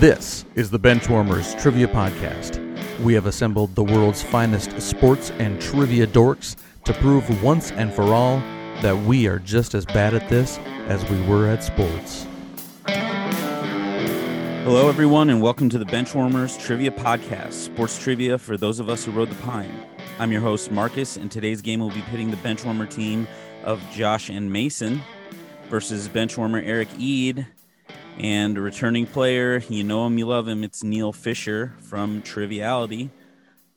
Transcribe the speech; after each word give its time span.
This 0.00 0.44
is 0.54 0.70
the 0.70 0.78
Benchwarmers 0.78 1.60
Trivia 1.60 1.88
Podcast. 1.88 2.60
We 3.00 3.14
have 3.14 3.26
assembled 3.26 3.74
the 3.74 3.82
world's 3.82 4.22
finest 4.22 4.80
sports 4.80 5.32
and 5.40 5.60
trivia 5.60 6.06
dorks 6.06 6.54
to 6.84 6.92
prove 6.92 7.42
once 7.42 7.72
and 7.72 7.92
for 7.92 8.04
all 8.14 8.38
that 8.80 8.96
we 8.96 9.26
are 9.26 9.40
just 9.40 9.74
as 9.74 9.84
bad 9.84 10.14
at 10.14 10.28
this 10.28 10.58
as 10.86 11.04
we 11.10 11.20
were 11.22 11.48
at 11.48 11.64
sports. 11.64 12.28
Hello, 14.62 14.88
everyone, 14.88 15.30
and 15.30 15.42
welcome 15.42 15.68
to 15.68 15.78
the 15.78 15.86
Benchwarmers 15.86 16.64
Trivia 16.64 16.92
Podcast, 16.92 17.54
sports 17.54 17.98
trivia 17.98 18.38
for 18.38 18.56
those 18.56 18.78
of 18.78 18.88
us 18.88 19.04
who 19.04 19.10
rode 19.10 19.30
the 19.30 19.42
pine. 19.42 19.84
I'm 20.20 20.30
your 20.30 20.42
host, 20.42 20.70
Markkus, 20.70 21.16
and 21.16 21.28
today's 21.28 21.60
game 21.60 21.80
will 21.80 21.90
be 21.90 22.02
pitting 22.02 22.30
the 22.30 22.36
Benchwarmer 22.36 22.88
team 22.88 23.26
of 23.64 23.82
Josh 23.90 24.28
and 24.28 24.52
Mason 24.52 25.02
versus 25.68 26.08
Benchwarmer 26.08 26.64
Eric 26.64 26.86
Ede 26.96 27.48
and 28.18 28.58
a 28.58 28.60
returning 28.60 29.06
player. 29.06 29.62
You 29.68 29.84
know 29.84 30.06
him, 30.06 30.18
you 30.18 30.26
love 30.26 30.48
him. 30.48 30.64
It's 30.64 30.82
Neal 30.82 31.12
Fischer 31.12 31.74
from 31.80 32.22
Triviality. 32.22 33.10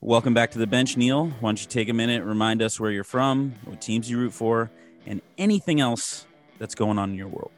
Welcome 0.00 0.34
back 0.34 0.50
to 0.52 0.58
the 0.58 0.66
bench, 0.66 0.96
Neal. 0.96 1.28
Why 1.28 1.48
don't 1.48 1.60
you 1.60 1.68
take 1.68 1.88
a 1.88 1.92
minute, 1.92 2.24
remind 2.24 2.60
us 2.60 2.80
where 2.80 2.90
you're 2.90 3.04
from, 3.04 3.54
what 3.64 3.80
teams 3.80 4.10
you 4.10 4.18
root 4.18 4.32
for, 4.32 4.70
and 5.06 5.22
anything 5.38 5.80
else 5.80 6.26
that's 6.58 6.74
going 6.74 6.98
on 6.98 7.10
in 7.10 7.16
your 7.16 7.28
world. 7.28 7.52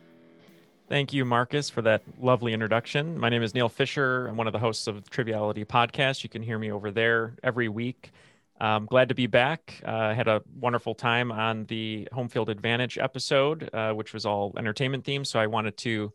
Thank 0.88 1.14
you, 1.14 1.24
Markkus, 1.24 1.70
for 1.70 1.80
that 1.82 2.02
lovely 2.20 2.52
introduction. 2.52 3.18
My 3.18 3.30
name 3.30 3.42
is 3.42 3.54
Neal 3.54 3.70
Fischer. 3.70 4.26
I'm 4.26 4.36
one 4.36 4.46
of 4.46 4.52
the 4.52 4.58
hosts 4.58 4.86
of 4.86 5.02
the 5.02 5.10
Triviality 5.10 5.64
podcast. 5.64 6.22
You 6.22 6.28
can 6.28 6.42
hear 6.42 6.58
me 6.58 6.70
over 6.70 6.90
there 6.90 7.34
every 7.42 7.70
week. 7.70 8.12
I'm 8.60 8.84
glad 8.86 9.08
to 9.08 9.14
be 9.14 9.26
back. 9.26 9.80
Uh, 9.84 9.90
I 9.90 10.14
had 10.14 10.28
a 10.28 10.42
wonderful 10.60 10.94
time 10.94 11.32
on 11.32 11.64
the 11.64 12.06
Home 12.12 12.28
Field 12.28 12.50
Advantage 12.50 12.98
episode, 12.98 13.70
uh, 13.72 13.92
which 13.94 14.12
was 14.12 14.26
all 14.26 14.52
entertainment 14.56 15.04
themed. 15.04 15.26
So 15.26 15.40
I 15.40 15.46
wanted 15.46 15.76
to 15.78 16.12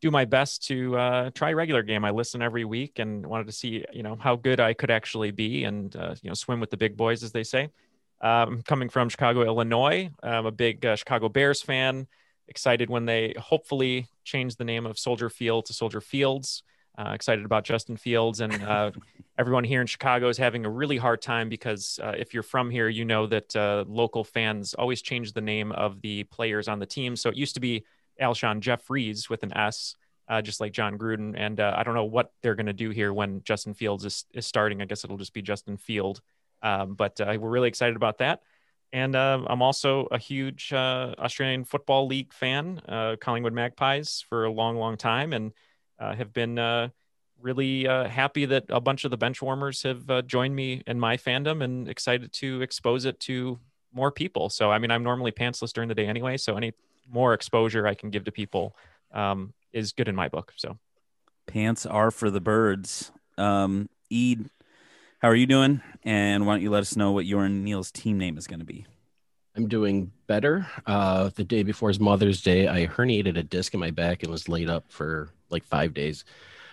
do 0.00 0.10
my 0.10 0.24
best 0.24 0.66
to 0.66 0.96
uh, 0.96 1.30
try 1.30 1.52
regular 1.52 1.82
game. 1.82 2.04
I 2.04 2.10
listen 2.10 2.42
every 2.42 2.64
week 2.64 2.98
and 2.98 3.26
wanted 3.26 3.46
to 3.46 3.52
see, 3.52 3.84
you 3.92 4.02
know, 4.02 4.16
how 4.20 4.36
good 4.36 4.60
I 4.60 4.74
could 4.74 4.90
actually 4.90 5.30
be 5.30 5.64
and, 5.64 5.94
uh, 5.96 6.14
you 6.22 6.30
know, 6.30 6.34
swim 6.34 6.60
with 6.60 6.70
the 6.70 6.76
big 6.76 6.96
boys, 6.96 7.22
as 7.22 7.32
they 7.32 7.44
say. 7.44 7.70
Um, 8.20 8.62
coming 8.62 8.88
from 8.88 9.08
Chicago, 9.08 9.42
Illinois, 9.42 10.10
I'm 10.22 10.46
a 10.46 10.50
big 10.50 10.84
uh, 10.84 10.96
Chicago 10.96 11.28
Bears 11.28 11.62
fan. 11.62 12.06
Excited 12.48 12.90
when 12.90 13.06
they 13.06 13.34
hopefully 13.38 14.08
change 14.24 14.56
the 14.56 14.64
name 14.64 14.86
of 14.86 14.98
Soldier 14.98 15.28
Field 15.28 15.66
to 15.66 15.72
Soldier 15.72 16.00
Fields. 16.00 16.62
Uh, 16.98 17.12
excited 17.12 17.44
about 17.44 17.64
Justin 17.64 17.96
Fields 17.96 18.40
and 18.40 18.54
uh, 18.62 18.90
everyone 19.38 19.64
here 19.64 19.82
in 19.82 19.86
Chicago 19.86 20.28
is 20.28 20.38
having 20.38 20.64
a 20.64 20.70
really 20.70 20.96
hard 20.96 21.20
time 21.20 21.48
because 21.48 22.00
uh, 22.02 22.14
if 22.16 22.32
you're 22.32 22.42
from 22.42 22.70
here, 22.70 22.88
you 22.88 23.04
know 23.04 23.26
that 23.26 23.54
uh, 23.54 23.84
local 23.86 24.24
fans 24.24 24.72
always 24.74 25.02
change 25.02 25.32
the 25.32 25.40
name 25.40 25.72
of 25.72 26.00
the 26.00 26.24
players 26.24 26.68
on 26.68 26.78
the 26.78 26.86
team. 26.86 27.14
So 27.16 27.28
it 27.28 27.36
used 27.36 27.54
to 27.54 27.60
be 27.60 27.84
Alshon 28.20 28.60
Jeffries 28.60 29.28
with 29.28 29.42
an 29.42 29.56
S, 29.56 29.96
uh, 30.28 30.42
just 30.42 30.60
like 30.60 30.72
Jon 30.72 30.98
Gruden. 30.98 31.34
And 31.36 31.60
uh, 31.60 31.74
I 31.76 31.82
don't 31.82 31.94
know 31.94 32.04
what 32.04 32.32
they're 32.42 32.54
going 32.54 32.66
to 32.66 32.72
do 32.72 32.90
here 32.90 33.12
when 33.12 33.42
Justin 33.44 33.74
Fields 33.74 34.04
is, 34.04 34.24
is 34.32 34.46
starting. 34.46 34.82
I 34.82 34.84
guess 34.84 35.04
it'll 35.04 35.16
just 35.16 35.34
be 35.34 35.42
Justin 35.42 35.76
Field. 35.76 36.20
Um, 36.62 36.94
but 36.94 37.20
uh, 37.20 37.36
we're 37.38 37.50
really 37.50 37.68
excited 37.68 37.96
about 37.96 38.18
that. 38.18 38.42
And 38.92 39.14
uh, 39.14 39.42
I'm 39.46 39.62
also 39.62 40.06
a 40.10 40.18
huge 40.18 40.72
uh, 40.72 41.14
Australian 41.18 41.64
Football 41.64 42.06
League 42.06 42.32
fan, 42.32 42.80
uh, 42.88 43.16
Collingwood 43.20 43.52
Magpies, 43.52 44.24
for 44.28 44.44
a 44.44 44.50
long, 44.50 44.76
long 44.76 44.96
time, 44.96 45.32
and 45.32 45.52
have 45.98 46.32
been 46.32 46.90
really 47.40 47.84
happy 47.84 48.46
that 48.46 48.64
a 48.68 48.80
bunch 48.80 49.04
of 49.04 49.10
the 49.10 49.16
bench 49.16 49.42
warmers 49.42 49.82
have 49.82 50.26
joined 50.26 50.54
me 50.54 50.82
in 50.86 51.00
my 51.00 51.16
fandom 51.16 51.62
and 51.62 51.88
excited 51.88 52.32
to 52.34 52.62
expose 52.62 53.04
it 53.04 53.18
to 53.20 53.58
more 53.92 54.12
people. 54.12 54.48
So, 54.50 54.70
I 54.70 54.78
mean, 54.78 54.90
I'm 54.90 55.02
normally 55.02 55.32
pantsless 55.32 55.72
during 55.72 55.88
the 55.88 55.94
day 55.94 56.06
anyway. 56.06 56.36
So, 56.36 56.56
any 56.56 56.72
more 57.10 57.34
exposure 57.34 57.86
I 57.86 57.94
can 57.94 58.10
give 58.10 58.24
to 58.24 58.32
people 58.32 58.76
um, 59.12 59.52
is 59.72 59.92
good 59.92 60.08
in 60.08 60.14
my 60.14 60.28
book. 60.28 60.52
So 60.56 60.78
pants 61.46 61.86
are 61.86 62.10
for 62.10 62.30
the 62.30 62.40
birds. 62.40 63.10
Um, 63.38 63.88
Ede, 64.10 64.50
how 65.20 65.28
are 65.28 65.34
you 65.34 65.46
doing? 65.46 65.80
And 66.02 66.46
why 66.46 66.54
don't 66.54 66.62
you 66.62 66.70
let 66.70 66.82
us 66.82 66.96
know 66.96 67.12
what 67.12 67.26
your 67.26 67.44
and 67.44 67.64
Neal's 67.64 67.90
team 67.90 68.18
name 68.18 68.38
is 68.38 68.46
going 68.46 68.60
to 68.60 68.66
be? 68.66 68.86
I'm 69.56 69.68
doing 69.68 70.12
better. 70.26 70.66
Uh, 70.86 71.30
the 71.34 71.44
day 71.44 71.62
before 71.62 71.88
his 71.88 71.98
Mother's 71.98 72.42
Day, 72.42 72.68
I 72.68 72.86
herniated 72.86 73.38
a 73.38 73.42
disc 73.42 73.72
in 73.72 73.80
my 73.80 73.90
back 73.90 74.22
and 74.22 74.30
was 74.30 74.48
laid 74.48 74.68
up 74.68 74.84
for 74.88 75.30
like 75.48 75.64
five 75.64 75.94
days. 75.94 76.24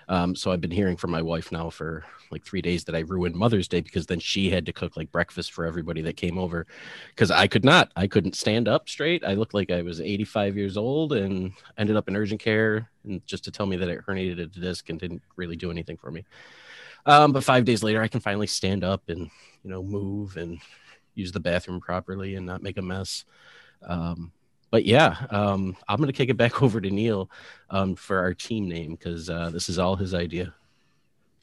Um, 0.09 0.35
so 0.35 0.51
I've 0.51 0.61
been 0.61 0.71
hearing 0.71 0.97
from 0.97 1.11
my 1.11 1.21
wife 1.21 1.51
now 1.51 1.69
for 1.69 2.03
like 2.31 2.43
three 2.43 2.61
days 2.61 2.83
that 2.85 2.95
I 2.95 2.99
ruined 2.99 3.35
Mother's 3.35 3.67
Day 3.67 3.81
because 3.81 4.05
then 4.05 4.19
she 4.19 4.49
had 4.49 4.65
to 4.65 4.73
cook 4.73 4.97
like 4.97 5.11
breakfast 5.11 5.51
for 5.51 5.65
everybody 5.65 6.01
that 6.01 6.17
came 6.17 6.37
over 6.37 6.65
because 7.09 7.31
I 7.31 7.47
could 7.47 7.63
not. 7.63 7.91
I 7.95 8.07
couldn't 8.07 8.35
stand 8.35 8.67
up 8.67 8.89
straight. 8.89 9.23
I 9.23 9.35
looked 9.35 9.53
like 9.53 9.71
I 9.71 9.81
was 9.81 10.01
85 10.01 10.57
years 10.57 10.77
old 10.77 11.13
and 11.13 11.53
ended 11.77 11.95
up 11.95 12.07
in 12.07 12.15
urgent 12.15 12.41
care 12.41 12.89
and 13.03 13.25
just 13.25 13.43
to 13.45 13.51
tell 13.51 13.65
me 13.65 13.77
that 13.77 13.89
it 13.89 14.05
herniated 14.05 14.41
a 14.41 14.47
disc 14.47 14.89
and 14.89 14.99
didn't 14.99 15.21
really 15.35 15.55
do 15.55 15.71
anything 15.71 15.97
for 15.97 16.11
me. 16.11 16.25
Um, 17.05 17.31
but 17.33 17.43
five 17.43 17.65
days 17.65 17.83
later, 17.83 18.01
I 18.01 18.07
can 18.07 18.21
finally 18.21 18.47
stand 18.47 18.83
up 18.83 19.03
and 19.09 19.29
you 19.63 19.69
know 19.69 19.83
move 19.83 20.37
and 20.37 20.59
use 21.15 21.31
the 21.31 21.39
bathroom 21.39 21.79
properly 21.79 22.35
and 22.35 22.45
not 22.45 22.63
make 22.63 22.77
a 22.77 22.81
mess. 22.81 23.25
Um, 23.85 24.31
but 24.73 24.85
yeah, 24.85 25.27
um, 25.29 25.77
I'm 25.87 25.97
going 25.97 26.07
to 26.07 26.13
kick 26.13 26.29
it 26.29 26.33
back 26.33 26.63
over 26.63 26.81
to 26.81 26.89
Neal 26.89 27.29
um, 27.69 27.93
for 27.93 28.17
our 28.17 28.33
team 28.33 28.67
name 28.67 28.95
because 28.95 29.29
uh, 29.29 29.51
this 29.51 29.69
is 29.69 29.77
all 29.77 29.95
his 29.95 30.15
idea. 30.15 30.51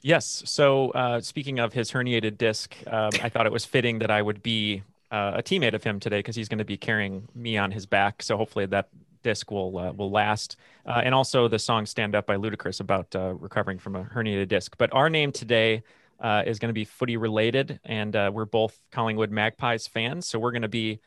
Yes. 0.02 0.42
So 0.46 0.90
uh, 0.90 1.20
speaking 1.20 1.60
of 1.60 1.72
his 1.72 1.92
herniated 1.92 2.38
disc, 2.38 2.74
um, 2.88 3.10
I 3.22 3.28
thought 3.28 3.46
it 3.46 3.52
was 3.52 3.64
fitting 3.64 4.00
that 4.00 4.10
I 4.10 4.20
would 4.20 4.42
be 4.42 4.82
uh, 5.12 5.34
a 5.36 5.44
teammate 5.44 5.74
of 5.74 5.84
him 5.84 6.00
today 6.00 6.18
because 6.18 6.34
he's 6.34 6.48
going 6.48 6.58
to 6.58 6.64
be 6.64 6.76
carrying 6.76 7.28
me 7.36 7.56
on 7.56 7.70
his 7.70 7.86
back. 7.86 8.20
So 8.24 8.36
hopefully 8.36 8.66
that 8.66 8.88
disc 9.22 9.48
will 9.52 9.78
uh, 9.78 9.92
will 9.92 10.10
last. 10.10 10.56
Uh, 10.84 11.02
and 11.04 11.14
also 11.14 11.46
the 11.46 11.60
song 11.60 11.86
"Stand 11.86 12.16
Up" 12.16 12.26
by 12.26 12.34
Ludacris 12.34 12.80
about 12.80 13.14
uh, 13.14 13.34
recovering 13.34 13.78
from 13.78 13.94
a 13.94 14.02
herniated 14.02 14.48
disc. 14.48 14.74
But 14.76 14.92
our 14.92 15.08
name 15.08 15.30
today 15.30 15.84
is 16.20 16.58
going 16.58 16.70
to 16.70 16.74
be 16.74 16.84
footy 16.84 17.16
related, 17.16 17.78
and 17.84 18.12
we're 18.34 18.44
both 18.44 18.76
Collingwood 18.90 19.30
Magpies 19.30 19.86
fans, 19.86 20.26
so 20.26 20.40
we're 20.40 20.50
going 20.50 20.62
to 20.62 20.68
be 20.68 20.98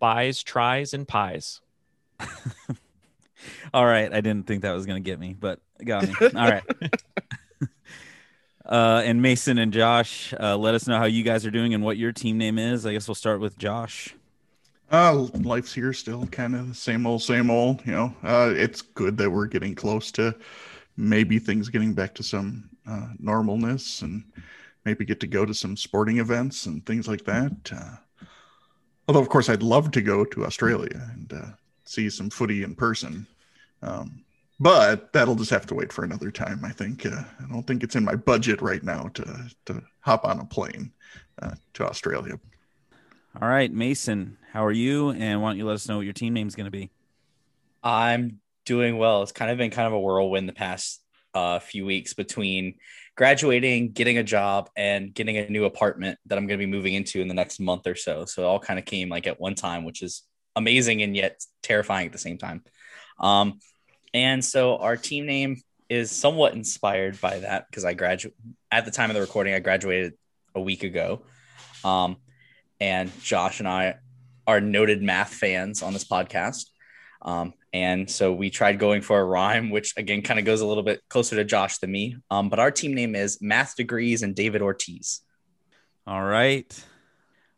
buys, 0.00 0.42
tries, 0.42 0.92
and 0.92 1.06
pies. 1.06 1.60
All 3.74 3.84
right. 3.84 4.12
I 4.12 4.20
didn't 4.20 4.46
think 4.46 4.62
that 4.62 4.72
was 4.72 4.86
going 4.86 5.02
to 5.02 5.08
get 5.08 5.18
me, 5.18 5.34
but 5.38 5.60
got 5.84 6.06
me. 6.06 6.14
All 6.20 6.48
right. 6.48 6.62
uh, 8.66 9.02
and 9.04 9.22
Mason 9.22 9.58
and 9.58 9.72
Josh, 9.72 10.34
uh, 10.38 10.56
let 10.56 10.74
us 10.74 10.86
know 10.86 10.98
how 10.98 11.04
you 11.04 11.22
guys 11.22 11.46
are 11.46 11.50
doing 11.50 11.74
and 11.74 11.82
what 11.84 11.96
your 11.96 12.12
team 12.12 12.38
name 12.38 12.58
is. 12.58 12.86
I 12.86 12.92
guess 12.92 13.08
we'll 13.08 13.14
start 13.14 13.40
with 13.40 13.58
Josh. 13.58 14.14
Uh, 14.90 15.26
life's 15.34 15.74
here 15.74 15.92
still, 15.92 16.26
kind 16.28 16.56
of 16.56 16.68
the 16.68 16.74
same 16.74 17.06
old, 17.06 17.22
same 17.22 17.50
old. 17.50 17.84
You 17.84 17.92
know, 17.92 18.14
uh, 18.22 18.52
it's 18.56 18.80
good 18.80 19.18
that 19.18 19.30
we're 19.30 19.46
getting 19.46 19.74
close 19.74 20.10
to 20.12 20.34
maybe 20.96 21.38
things 21.38 21.68
getting 21.68 21.92
back 21.92 22.14
to 22.14 22.22
some 22.22 22.68
uh, 22.88 23.08
normalness 23.22 24.02
and 24.02 24.24
maybe 24.84 25.04
get 25.04 25.20
to 25.20 25.26
go 25.26 25.44
to 25.44 25.52
some 25.52 25.76
sporting 25.76 26.18
events 26.18 26.66
and 26.66 26.84
things 26.86 27.06
like 27.06 27.24
that. 27.24 27.52
Uh, 27.70 27.96
although, 29.06 29.20
of 29.20 29.28
course, 29.28 29.50
I'd 29.50 29.62
love 29.62 29.90
to 29.92 30.00
go 30.00 30.24
to 30.24 30.46
Australia 30.46 31.10
and 31.14 31.32
uh, 31.32 31.50
see 31.88 32.10
some 32.10 32.30
footy 32.30 32.62
in 32.62 32.74
person. 32.74 33.26
Um, 33.82 34.24
but 34.60 35.12
that'll 35.12 35.36
just 35.36 35.50
have 35.50 35.66
to 35.66 35.74
wait 35.74 35.92
for 35.92 36.04
another 36.04 36.30
time. 36.30 36.64
I 36.64 36.70
think 36.70 37.06
uh, 37.06 37.22
I 37.40 37.52
don't 37.52 37.66
think 37.66 37.82
it's 37.82 37.94
in 37.94 38.04
my 38.04 38.16
budget 38.16 38.60
right 38.60 38.82
now 38.82 39.08
to 39.14 39.50
to 39.66 39.82
hop 40.00 40.24
on 40.24 40.40
a 40.40 40.44
plane 40.44 40.92
uh, 41.40 41.54
to 41.74 41.86
Australia. 41.86 42.40
All 43.40 43.48
right, 43.48 43.72
Mason, 43.72 44.36
how 44.52 44.64
are 44.64 44.72
you? 44.72 45.10
And 45.10 45.40
why 45.40 45.50
don't 45.50 45.58
you 45.58 45.66
let 45.66 45.74
us 45.74 45.88
know 45.88 45.98
what 45.98 46.04
your 46.04 46.12
team 46.12 46.34
name 46.34 46.48
is 46.48 46.56
going 46.56 46.64
to 46.64 46.72
be? 46.72 46.90
I'm 47.84 48.40
doing 48.66 48.98
well. 48.98 49.22
It's 49.22 49.32
kind 49.32 49.50
of 49.50 49.58
been 49.58 49.70
kind 49.70 49.86
of 49.86 49.92
a 49.92 50.00
whirlwind 50.00 50.48
the 50.48 50.54
past 50.54 51.00
uh, 51.34 51.60
few 51.60 51.86
weeks 51.86 52.14
between 52.14 52.74
graduating, 53.16 53.92
getting 53.92 54.18
a 54.18 54.24
job, 54.24 54.70
and 54.76 55.14
getting 55.14 55.36
a 55.36 55.48
new 55.48 55.66
apartment 55.66 56.18
that 56.26 56.36
I'm 56.36 56.48
going 56.48 56.58
to 56.58 56.66
be 56.66 56.70
moving 56.70 56.94
into 56.94 57.20
in 57.20 57.28
the 57.28 57.34
next 57.34 57.60
month 57.60 57.86
or 57.86 57.94
so. 57.94 58.24
So 58.24 58.42
it 58.42 58.46
all 58.46 58.58
kind 58.58 58.78
of 58.78 58.84
came 58.84 59.08
like 59.08 59.28
at 59.28 59.40
one 59.40 59.54
time, 59.54 59.84
which 59.84 60.02
is 60.02 60.24
amazing 60.58 61.02
and 61.02 61.16
yet 61.16 61.40
terrifying 61.62 62.06
at 62.06 62.12
the 62.12 62.18
same 62.18 62.36
time. 62.36 62.62
Um, 63.18 63.60
and 64.12 64.44
so 64.44 64.76
our 64.78 64.96
team 64.96 65.26
name 65.26 65.62
is 65.88 66.10
somewhat 66.10 66.54
inspired 66.54 67.20
by 67.20 67.38
that 67.38 67.66
because 67.70 67.84
I 67.84 67.94
graduated 67.94 68.38
at 68.70 68.84
the 68.84 68.90
time 68.90 69.10
of 69.10 69.14
the 69.14 69.20
recording. 69.20 69.54
I 69.54 69.60
graduated 69.60 70.14
a 70.54 70.60
week 70.60 70.82
ago, 70.82 71.22
um, 71.84 72.16
and 72.80 73.10
Josh 73.22 73.60
and 73.60 73.68
I 73.68 73.96
are 74.46 74.60
noted 74.60 75.02
math 75.02 75.32
fans 75.34 75.82
on 75.82 75.92
this 75.92 76.04
podcast. 76.04 76.66
Um, 77.22 77.54
and 77.72 78.08
so 78.10 78.32
we 78.32 78.50
tried 78.50 78.78
going 78.78 79.02
for 79.02 79.20
a 79.20 79.24
rhyme, 79.24 79.70
which 79.70 79.94
again 79.96 80.22
kind 80.22 80.38
of 80.38 80.46
goes 80.46 80.60
a 80.60 80.66
little 80.66 80.82
bit 80.82 81.02
closer 81.08 81.36
to 81.36 81.44
Josh 81.44 81.78
than 81.78 81.92
me. 81.92 82.16
Um, 82.30 82.48
but 82.48 82.58
our 82.58 82.70
team 82.70 82.94
name 82.94 83.14
is 83.14 83.38
Math 83.40 83.76
Degrees 83.76 84.22
and 84.22 84.34
David 84.34 84.62
Ortiz. 84.62 85.20
All 86.06 86.24
right. 86.24 86.84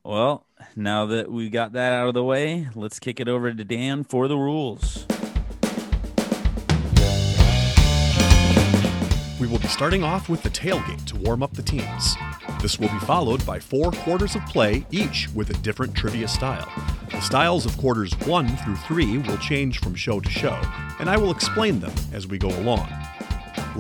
Well, 0.03 0.47
now 0.75 1.05
that 1.07 1.31
we 1.31 1.51
got 1.51 1.75
that 1.75 1.93
out 1.93 2.09
of 2.09 2.15
the 2.15 2.25
way, 2.25 2.69
let's 2.75 2.99
kick 2.99 3.21
it 3.21 3.29
over 3.29 3.53
to 3.53 3.65
Dan 3.65 4.03
for 4.03 4.29
the 4.29 4.37
rules. 4.37 5.07
We 9.39 9.47
will 9.47 9.59
be 9.59 9.69
starting 9.69 10.03
off 10.03 10.31
with 10.31 10.43
the 10.43 10.49
tailgate 10.49 11.05
to 11.07 11.17
warm 11.17 11.43
up 11.43 11.53
the 11.53 11.63
teams. 11.63 12.17
This 12.63 12.79
will 12.79 12.89
be 12.89 12.99
followed 13.01 13.45
by 13.45 13.59
four 13.59 13.93
quarters 13.93 14.35
of 14.35 14.45
play, 14.47 14.87
each 14.91 15.29
with 15.35 15.51
a 15.51 15.55
different 15.63 15.95
trivia 15.95 16.29
style. 16.29 16.71
The 17.11 17.21
styles 17.21 17.67
of 17.67 17.77
quarters 17.77 18.19
one 18.21 18.49
through 18.57 18.77
three 18.77 19.19
will 19.19 19.39
change 19.39 19.81
from 19.81 19.95
show 19.95 20.19
to 20.19 20.31
show, 20.31 20.59
and 20.99 21.11
I 21.11 21.19
will 21.19 21.31
explain 21.31 21.79
them 21.81 21.93
as 22.13 22.27
we 22.27 22.39
go 22.39 22.49
along. 22.49 22.89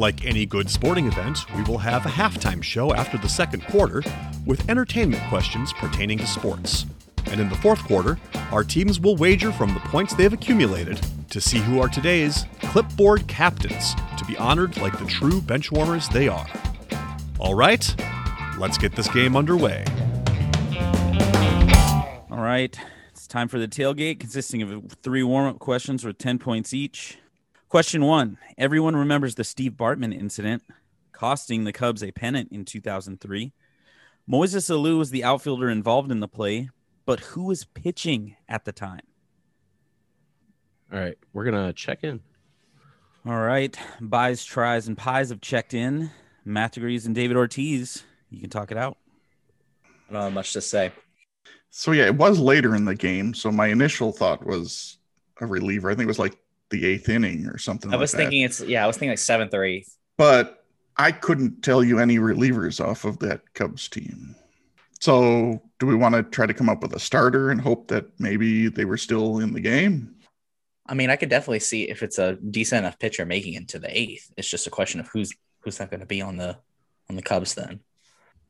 Like 0.00 0.24
any 0.24 0.46
good 0.46 0.70
sporting 0.70 1.08
event, 1.08 1.44
we 1.54 1.62
will 1.64 1.76
have 1.76 2.06
a 2.06 2.08
halftime 2.08 2.62
show 2.62 2.94
after 2.94 3.18
the 3.18 3.28
second 3.28 3.66
quarter 3.66 4.02
with 4.46 4.66
entertainment 4.70 5.22
questions 5.28 5.74
pertaining 5.74 6.16
to 6.16 6.26
sports. 6.26 6.86
And 7.26 7.38
in 7.38 7.50
the 7.50 7.54
fourth 7.56 7.84
quarter, 7.84 8.18
our 8.50 8.64
teams 8.64 8.98
will 8.98 9.16
wager 9.16 9.52
from 9.52 9.74
the 9.74 9.80
points 9.80 10.14
they 10.14 10.22
have 10.22 10.32
accumulated 10.32 10.98
to 11.28 11.38
see 11.38 11.58
who 11.58 11.82
are 11.82 11.88
today's 11.88 12.46
clipboard 12.62 13.28
captains 13.28 13.94
to 14.16 14.24
be 14.24 14.38
honored 14.38 14.78
like 14.78 14.98
the 14.98 15.04
true 15.04 15.38
benchwarmers 15.38 16.10
they 16.10 16.28
are. 16.28 16.48
All 17.38 17.54
right, 17.54 17.94
let's 18.56 18.78
get 18.78 18.96
this 18.96 19.08
game 19.08 19.36
underway. 19.36 19.84
All 22.30 22.40
right. 22.40 22.74
It's 23.10 23.26
time 23.26 23.48
for 23.48 23.58
the 23.58 23.68
tailgate, 23.68 24.18
consisting 24.18 24.62
of 24.62 24.92
three 25.02 25.22
warm 25.22 25.46
up 25.46 25.58
questions 25.58 26.06
with 26.06 26.16
10 26.16 26.38
points 26.38 26.72
each. 26.72 27.18
Question 27.70 28.04
one 28.04 28.36
Everyone 28.58 28.96
remembers 28.96 29.36
the 29.36 29.44
Steve 29.44 29.74
Bartman 29.74 30.12
incident, 30.12 30.64
costing 31.12 31.62
the 31.62 31.72
Cubs 31.72 32.02
a 32.02 32.10
pennant 32.10 32.50
in 32.50 32.64
2003. 32.64 33.52
Moises 34.28 34.68
Alou 34.68 34.98
was 34.98 35.10
the 35.10 35.22
outfielder 35.22 35.70
involved 35.70 36.10
in 36.10 36.18
the 36.18 36.26
play, 36.26 36.70
but 37.06 37.20
who 37.20 37.44
was 37.44 37.64
pitching 37.64 38.34
at 38.48 38.64
the 38.64 38.72
time? 38.72 39.02
All 40.92 40.98
right, 40.98 41.16
we're 41.32 41.44
gonna 41.44 41.72
check 41.72 42.02
in. 42.02 42.18
All 43.24 43.38
right. 43.38 43.78
Buys, 44.00 44.44
tries, 44.44 44.88
and 44.88 44.98
pies 44.98 45.28
have 45.28 45.40
checked 45.40 45.72
in. 45.72 46.10
Matt 46.44 46.72
Degrees 46.72 47.06
and 47.06 47.14
David 47.14 47.36
Ortiz, 47.36 48.02
you 48.30 48.40
can 48.40 48.50
talk 48.50 48.72
it 48.72 48.78
out. 48.78 48.96
I 50.08 50.14
don't 50.14 50.22
have 50.22 50.32
much 50.32 50.54
to 50.54 50.60
say. 50.60 50.90
So 51.70 51.92
yeah, 51.92 52.06
it 52.06 52.16
was 52.16 52.40
later 52.40 52.74
in 52.74 52.84
the 52.84 52.96
game. 52.96 53.32
So 53.32 53.52
my 53.52 53.68
initial 53.68 54.10
thought 54.10 54.44
was 54.44 54.98
a 55.40 55.46
reliever. 55.46 55.88
I 55.88 55.94
think 55.94 56.06
it 56.06 56.08
was 56.08 56.18
like 56.18 56.36
the 56.70 56.86
eighth 56.86 57.08
inning 57.08 57.46
or 57.46 57.58
something. 57.58 57.92
I 57.92 57.96
was 57.96 58.12
like 58.12 58.18
that. 58.18 58.24
thinking 58.24 58.42
it's 58.42 58.60
yeah, 58.60 58.84
I 58.84 58.86
was 58.86 58.96
thinking 58.96 59.10
like 59.10 59.18
seventh 59.18 59.54
or 59.54 59.64
eighth. 59.64 59.96
but 60.16 60.64
I 60.96 61.12
couldn't 61.12 61.62
tell 61.62 61.82
you 61.82 61.98
any 61.98 62.18
relievers 62.18 62.84
off 62.84 63.04
of 63.04 63.18
that 63.20 63.54
Cubs 63.54 63.88
team. 63.88 64.36
So, 65.00 65.62
do 65.78 65.86
we 65.86 65.94
want 65.94 66.14
to 66.14 66.22
try 66.22 66.44
to 66.44 66.52
come 66.52 66.68
up 66.68 66.82
with 66.82 66.94
a 66.94 67.00
starter 67.00 67.50
and 67.50 67.58
hope 67.58 67.88
that 67.88 68.20
maybe 68.20 68.68
they 68.68 68.84
were 68.84 68.98
still 68.98 69.38
in 69.38 69.54
the 69.54 69.60
game? 69.60 70.14
I 70.86 70.94
mean, 70.94 71.08
I 71.08 71.16
could 71.16 71.30
definitely 71.30 71.60
see 71.60 71.88
if 71.88 72.02
it's 72.02 72.18
a 72.18 72.34
decent 72.34 72.80
enough 72.80 72.98
pitcher 72.98 73.24
making 73.24 73.54
it 73.54 73.68
to 73.68 73.78
the 73.78 73.98
eighth. 73.98 74.30
It's 74.36 74.50
just 74.50 74.66
a 74.66 74.70
question 74.70 75.00
of 75.00 75.08
who's 75.08 75.32
who's 75.60 75.80
not 75.80 75.90
going 75.90 76.00
to 76.00 76.06
be 76.06 76.20
on 76.20 76.36
the 76.36 76.58
on 77.08 77.16
the 77.16 77.22
Cubs 77.22 77.54
then. 77.54 77.80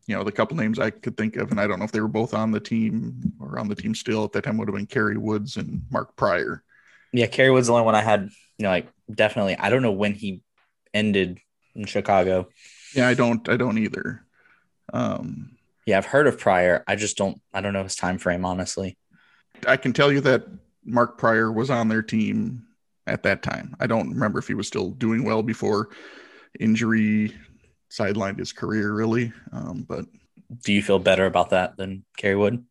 You 0.07 0.17
know, 0.17 0.25
the 0.25 0.33
couple 0.33 0.57
names 0.57 0.81
I 0.81 0.91
could 0.91 1.17
think 1.17 1.37
of, 1.37 1.53
and 1.53 1.61
I 1.61 1.69
don't 1.69 1.79
know 1.79 1.85
if 1.85 1.93
they 1.93 2.01
were 2.01 2.09
both 2.09 2.35
on 2.35 2.51
the 2.51 2.59
team 2.59 3.33
or 3.39 3.61
on 3.61 3.69
the 3.69 3.77
team 3.77 3.95
still 3.95 4.25
at 4.25 4.33
that 4.33 4.43
time 4.43 4.57
would 4.57 4.67
have 4.67 4.75
been 4.75 4.87
Kerry 4.87 5.19
Woods 5.19 5.57
and 5.57 5.83
Mark 5.91 6.17
Prior. 6.17 6.65
Yeah, 7.13 7.27
Kerry 7.27 7.51
Wood's 7.51 7.67
the 7.67 7.73
only 7.73 7.85
one 7.85 7.95
I 7.95 8.03
had. 8.03 8.31
You 8.59 8.65
know, 8.65 8.71
like 8.71 8.89
definitely. 9.13 9.57
I 9.57 9.71
don't 9.71 9.83
know 9.83 9.93
when 9.93 10.15
he 10.15 10.43
ended 10.95 11.39
in 11.75 11.85
Chicago. 11.87 12.49
Yeah, 12.95 13.09
I 13.09 13.15
don't, 13.15 13.49
I 13.49 13.57
don't 13.57 13.79
either. 13.79 14.25
Um, 14.93 15.57
Yeah, 15.87 15.99
I've 15.99 16.07
heard 16.07 16.27
of 16.27 16.39
Prior. 16.39 16.85
I 16.87 16.97
just 16.97 17.17
don't. 17.17 17.41
I 17.55 17.61
don't 17.61 17.73
know 17.73 17.83
his 17.83 17.97
time 17.97 18.19
frame 18.19 18.45
honestly. 18.45 18.97
I 19.67 19.77
can 19.77 19.93
tell 19.93 20.11
you 20.11 20.21
that 20.23 20.47
Mark 20.85 21.19
Prior 21.19 21.53
was 21.53 21.71
on 21.71 21.89
their 21.89 22.03
team 22.03 22.65
at 23.07 23.23
that 23.25 23.43
time. 23.43 23.77
I 23.81 23.87
don't 23.87 24.11
remember 24.11 24.39
if 24.39 24.47
he 24.49 24.55
was 24.55 24.67
still 24.67 24.91
doing 24.91 25.25
well 25.25 25.43
before 25.43 25.89
injury 26.59 27.35
sidelined 27.91 28.39
his 28.39 28.53
career, 28.53 28.93
really. 28.93 29.33
Um, 29.53 29.85
but 29.89 30.07
Do 30.63 30.73
you 30.73 30.83
feel 30.83 30.99
better 30.99 31.27
about 31.27 31.51
that 31.51 31.77
than 31.77 32.05
Kerry 32.17 32.37
Wood? 32.37 32.65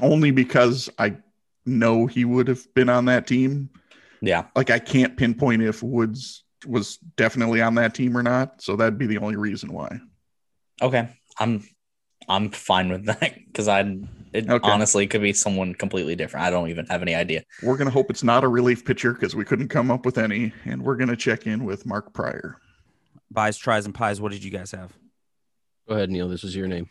only 0.00 0.32
because 0.32 0.90
I 0.98 1.16
know 1.64 2.06
he 2.06 2.24
would 2.24 2.48
have 2.48 2.66
been 2.74 2.88
on 2.88 3.04
that 3.04 3.26
team. 3.26 3.70
Yeah. 4.22 4.46
Like 4.56 4.70
I 4.70 4.78
can't 4.78 5.16
pinpoint 5.16 5.62
if 5.62 5.82
Woods 5.82 6.44
was 6.66 6.96
definitely 7.16 7.60
on 7.60 7.74
that 7.74 7.92
team 7.94 8.16
or 8.16 8.22
not. 8.22 8.62
So 8.62 8.76
that'd 8.76 8.96
be 8.96 9.06
the 9.06 9.18
only 9.18 9.36
reason 9.36 9.72
why. 9.72 9.98
Okay. 10.80 11.08
I'm 11.38 11.62
I'm 12.28 12.50
fine 12.50 12.88
with 12.88 13.04
that 13.06 13.34
because 13.46 13.66
I 13.68 13.80
it 14.32 14.48
Okay. 14.48 14.70
honestly 14.70 15.06
could 15.08 15.20
be 15.22 15.32
someone 15.32 15.74
completely 15.74 16.14
different. 16.14 16.46
I 16.46 16.50
don't 16.50 16.70
even 16.70 16.86
have 16.86 17.02
any 17.02 17.14
idea. 17.16 17.42
We're 17.62 17.76
gonna 17.76 17.90
hope 17.90 18.10
it's 18.10 18.22
not 18.22 18.44
a 18.44 18.48
relief 18.48 18.84
pitcher 18.84 19.12
because 19.12 19.34
we 19.34 19.44
couldn't 19.44 19.68
come 19.68 19.90
up 19.90 20.06
with 20.06 20.16
any, 20.18 20.52
and 20.64 20.80
we're 20.82 20.96
gonna 20.96 21.16
check 21.16 21.46
in 21.46 21.64
with 21.64 21.84
Mark 21.84 22.14
Prior. 22.14 22.56
Buys, 23.30 23.56
tries, 23.58 23.84
and 23.86 23.94
pies. 23.94 24.20
What 24.20 24.30
did 24.32 24.44
you 24.44 24.50
guys 24.50 24.70
have? 24.70 24.92
Go 25.88 25.94
ahead, 25.96 26.10
Neal. 26.10 26.28
This 26.28 26.44
is 26.44 26.54
your 26.54 26.68
name. 26.68 26.88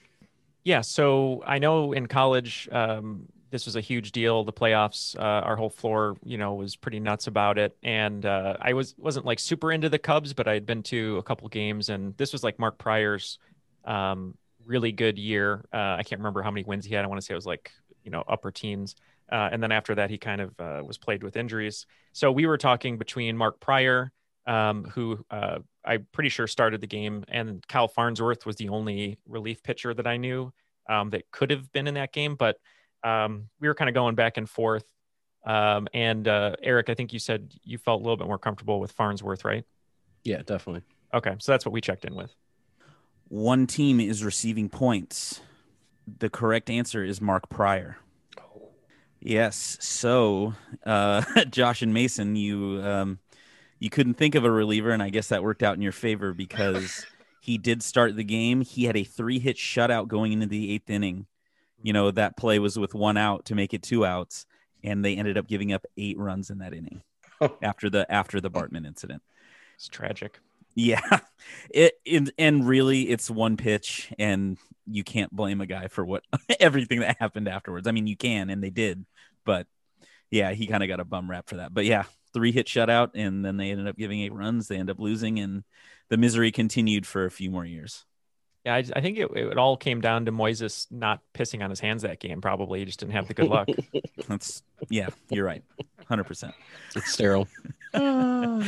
Yeah, 0.64 0.82
so 0.82 1.42
I 1.48 1.60
know 1.60 1.94
in 1.94 2.08
college 2.08 2.68
um, 2.72 3.30
this 3.52 3.66
was 3.66 3.76
a 3.76 3.82
huge 3.82 4.14
deal. 4.14 4.44
The 4.44 4.54
playoffs, 4.54 5.16
uh, 5.18 5.22
our 5.46 5.56
whole 5.56 5.70
floor, 5.70 6.16
you 6.24 6.38
know, 6.38 6.56
was 6.56 6.76
pretty 6.76 7.00
nuts 7.00 7.28
about 7.28 7.58
it. 7.58 7.78
And 7.84 8.26
uh, 8.26 8.56
I 8.60 8.74
was 8.74 8.96
wasn't 8.98 9.26
like 9.26 9.40
super 9.40 9.72
into 9.72 9.90
the 9.90 10.00
Cubs, 10.00 10.34
but 10.34 10.48
I 10.48 10.54
had 10.54 10.66
been 10.66 10.82
to 10.84 11.18
a 11.18 11.24
couple 11.24 11.48
games, 11.50 11.90
and 11.90 12.16
this 12.18 12.32
was 12.32 12.44
like 12.44 12.58
Mark 12.58 12.78
Prior's 12.78 13.38
um, 13.86 14.36
really 14.66 14.92
good 14.94 15.20
year. 15.20 15.66
Uh, 15.74 15.98
I 16.00 16.04
can't 16.04 16.20
remember 16.20 16.42
how 16.42 16.50
many 16.50 16.64
wins 16.64 16.86
he 16.86 16.96
had. 16.96 17.04
I 17.04 17.08
want 17.08 17.20
to 17.20 17.26
say 17.26 17.34
it 17.34 17.36
was 17.36 17.46
like 17.46 17.72
you 18.04 18.12
know 18.12 18.24
upper 18.28 18.52
teens. 18.52 18.96
Uh, 19.32 19.50
and 19.52 19.64
then 19.64 19.72
after 19.72 19.96
that, 19.96 20.10
he 20.10 20.18
kind 20.18 20.42
of 20.42 20.60
uh, 20.60 20.82
was 20.86 20.98
plagued 20.98 21.24
with 21.24 21.38
injuries. 21.38 21.86
So 22.12 22.32
we 22.32 22.48
were 22.48 22.58
talking 22.58 22.98
between 22.98 23.38
Mark 23.38 23.62
Prior, 23.62 24.12
um, 24.46 24.84
who 24.86 25.24
uh, 25.30 25.60
I'm 25.86 26.08
pretty 26.12 26.30
sure 26.30 26.48
started 26.48 26.82
the 26.82 26.88
game, 26.88 27.24
and 27.28 27.66
Kyle 27.68 27.88
Farnsworth 27.88 28.46
was 28.46 28.56
the 28.56 28.70
only 28.70 29.20
relief 29.28 29.64
pitcher 29.64 29.94
that 29.94 30.08
I 30.08 30.18
knew 30.18 30.52
um, 30.90 31.10
that 31.12 31.30
could 31.32 31.52
have 31.52 31.72
been 31.72 31.88
in 31.88 31.94
that 31.94 32.12
game. 32.12 32.36
But 32.36 32.58
um, 33.04 33.50
we 33.60 33.68
were 33.68 33.76
kind 33.76 33.90
of 33.90 33.94
going 33.94 34.16
back 34.16 34.38
and 34.38 34.50
forth. 34.50 34.86
Um, 35.46 35.88
and 35.94 36.28
uh, 36.28 36.56
Eric, 36.62 36.90
I 36.90 36.94
think 36.94 37.14
you 37.14 37.20
said 37.20 37.54
you 37.64 37.78
felt 37.78 38.02
a 38.02 38.04
little 38.04 38.18
bit 38.18 38.28
more 38.28 38.38
comfortable 38.38 38.80
with 38.80 38.92
Farnsworth, 38.92 39.44
right? 39.44 39.66
Yeah, 40.24 40.42
definitely. 40.44 40.84
Okay, 41.14 41.36
so 41.40 41.52
that's 41.52 41.66
what 41.66 41.72
we 41.72 41.82
checked 41.82 42.06
in 42.06 42.16
with. 42.16 42.34
One 43.28 43.66
team 43.66 44.00
is 44.00 44.24
receiving 44.24 44.70
points. 44.70 45.42
The 46.20 46.30
correct 46.30 46.70
answer 46.70 47.04
is 47.04 47.22
Mark 47.22 47.50
Prior. 47.50 47.98
Yes. 49.22 49.78
So, 49.80 50.54
uh, 50.86 51.24
Josh 51.50 51.82
and 51.82 51.94
Mason, 51.94 52.36
you 52.36 52.82
um, 52.84 53.20
you 53.80 53.90
couldn't 53.90 54.16
think 54.16 54.36
of 54.36 54.44
a 54.44 54.52
reliever, 54.52 54.92
and 54.92 55.02
I 55.02 55.10
guess 55.10 55.28
that 55.30 55.44
worked 55.44 55.64
out 55.64 55.76
in 55.76 55.82
your 55.82 55.92
favor 55.92 56.34
because 56.34 57.06
he 57.42 57.58
did 57.58 57.84
start 57.84 58.16
the 58.16 58.24
game. 58.24 58.62
He 58.62 58.86
had 58.86 58.98
a 58.98 59.04
three 59.04 59.40
hit 59.40 59.58
shutout 59.58 60.08
going 60.08 60.34
into 60.34 60.48
the 60.48 60.72
eighth 60.74 60.90
inning. 60.90 61.28
You 61.84 61.94
know 61.94 62.12
that 62.12 62.38
play 62.38 62.60
was 62.60 62.78
with 62.78 62.94
one 62.94 63.18
out 63.18 63.46
to 63.46 63.56
make 63.56 63.74
it 63.74 63.84
two 63.84 64.06
outs, 64.06 64.46
and 64.84 65.04
they 65.04 65.16
ended 65.16 65.38
up 65.38 65.48
giving 65.48 65.74
up 65.74 65.86
eight 65.98 66.18
runs 66.18 66.50
in 66.50 66.60
that 66.60 66.74
inning 66.74 67.02
oh. 67.40 67.58
after 67.62 67.90
the 67.90 68.12
after 68.12 68.40
the 68.40 68.52
Bartman 68.52 68.86
incident. 68.86 69.22
It's 69.76 69.88
tragic. 69.88 70.40
Yeah, 70.76 71.20
it, 71.70 71.94
it 72.06 72.30
and 72.38 72.68
really, 72.68 73.10
it's 73.10 73.30
one 73.30 73.58
pitch, 73.58 74.14
and 74.18 74.58
you 74.88 75.04
can't 75.04 75.32
blame 75.32 75.62
a 75.62 75.66
guy 75.66 75.88
for 75.88 76.06
what 76.06 76.24
everything 76.60 77.02
that 77.02 77.18
happened 77.20 77.48
afterwards. 77.48 77.88
I 77.88 77.92
mean, 77.92 78.08
you 78.08 78.18
can, 78.18 78.50
and 78.50 78.64
they 78.64 78.70
did, 78.70 79.06
but 79.46 79.68
yeah, 80.30 80.52
he 80.52 80.68
kind 80.68 80.84
of 80.84 80.90
got 80.90 81.00
a 81.00 81.06
bum 81.06 81.30
rap 81.30 81.50
for 81.50 81.58
that. 81.58 81.74
But 81.74 81.86
yeah, 81.86 82.06
three 82.34 82.52
hit 82.52 82.68
shutout, 82.68 83.12
and 83.16 83.44
then 83.44 83.58
they 83.58 83.72
ended 83.72 83.88
up 83.88 83.98
giving 83.98 84.22
eight 84.22 84.34
runs. 84.34 84.68
They 84.68 84.78
end 84.78 84.90
up 84.90 85.00
losing, 85.00 85.40
and 85.40 85.64
the 86.10 86.18
misery 86.18 86.52
continued 86.52 87.06
for 87.06 87.26
a 87.26 87.32
few 87.32 87.52
more 87.52 87.66
years. 87.66 88.06
Yeah, 88.66 88.76
I, 88.76 88.84
I 88.96 89.02
think 89.02 89.18
it, 89.18 89.32
it 89.32 89.58
all 89.58 89.76
came 89.76 90.02
down 90.02 90.26
to 90.26 90.32
Moises 90.32 90.88
not 90.92 91.22
pissing 91.34 91.64
on 91.64 91.70
his 91.70 91.80
hands 91.80 92.04
that 92.04 92.20
game. 92.20 92.42
Probably 92.42 92.80
he 92.80 92.86
just 92.86 93.00
didn't 93.00 93.14
have 93.14 93.28
the 93.28 93.34
good 93.34 93.48
luck. 93.48 93.70
That's 94.28 94.62
yeah, 94.90 95.10
you're 95.30 95.46
right, 95.46 95.64
hundred 96.08 96.26
percent. 96.26 96.54
It's 96.96 97.12
sterile. 97.12 97.48
All 97.94 98.62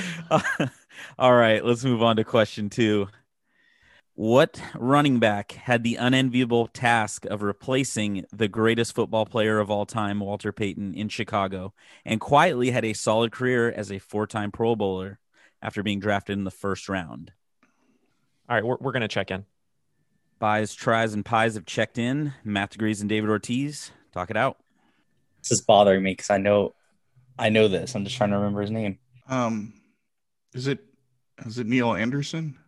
right, 1.20 1.64
let's 1.64 1.84
move 1.84 2.02
on 2.02 2.16
to 2.16 2.24
question 2.24 2.70
two. 2.70 3.08
What 4.16 4.62
running 4.76 5.20
back 5.20 5.54
had 5.54 5.84
the 5.84 5.96
unenviable 5.96 6.68
task 6.68 7.26
of 7.26 7.42
replacing 7.42 8.26
the 8.32 8.48
greatest 8.48 8.94
football 8.94 9.26
player 9.26 9.60
of 9.60 9.72
all 9.72 9.88
time, 9.88 10.20
Walter 10.20 10.52
Payton, 10.52 10.94
in 10.94 11.10
Chicago, 11.10 11.74
and 12.06 12.22
quietly 12.22 12.70
had 12.70 12.86
a 12.86 12.94
solid 12.94 13.32
career 13.32 13.72
as 13.72 13.92
a 13.92 13.98
four 13.98 14.28
time 14.28 14.52
Pro 14.52 14.76
Bowler 14.76 15.20
after 15.64 15.82
being 15.82 16.00
drafted 16.00 16.38
in 16.38 16.44
the 16.44 16.52
first 16.52 16.90
round? 16.90 17.32
all 18.50 18.56
right, 18.56 18.66
we're, 18.66 18.78
we're 18.80 18.92
gonna 18.92 19.08
check 19.08 19.32
in. 19.32 19.46
Buys, 20.44 20.76
tries, 20.76 21.14
and 21.14 21.24
pies 21.24 21.56
have 21.56 21.66
checked 21.66 21.98
in. 21.98 22.34
Matt 22.44 22.72
Degrees 22.72 23.00
and 23.00 23.10
David 23.10 23.30
Ortiz, 23.30 23.92
talk 24.12 24.30
it 24.30 24.36
out. 24.36 24.58
This 25.42 25.52
is 25.52 25.62
bothering 25.62 26.04
me 26.04 26.12
because 26.12 26.30
I 26.30 26.38
know 26.38 26.74
I 27.40 27.48
know 27.48 27.70
this. 27.70 27.96
I'm 27.96 28.04
just 28.04 28.18
trying 28.18 28.32
to 28.32 28.36
remember 28.36 28.60
his 28.60 28.70
name. 28.70 29.00
Um, 29.30 29.72
is 30.54 30.68
it 30.68 30.80
is 31.46 31.60
it 31.60 31.68
Neal 31.68 31.94
Anderson? 31.94 32.60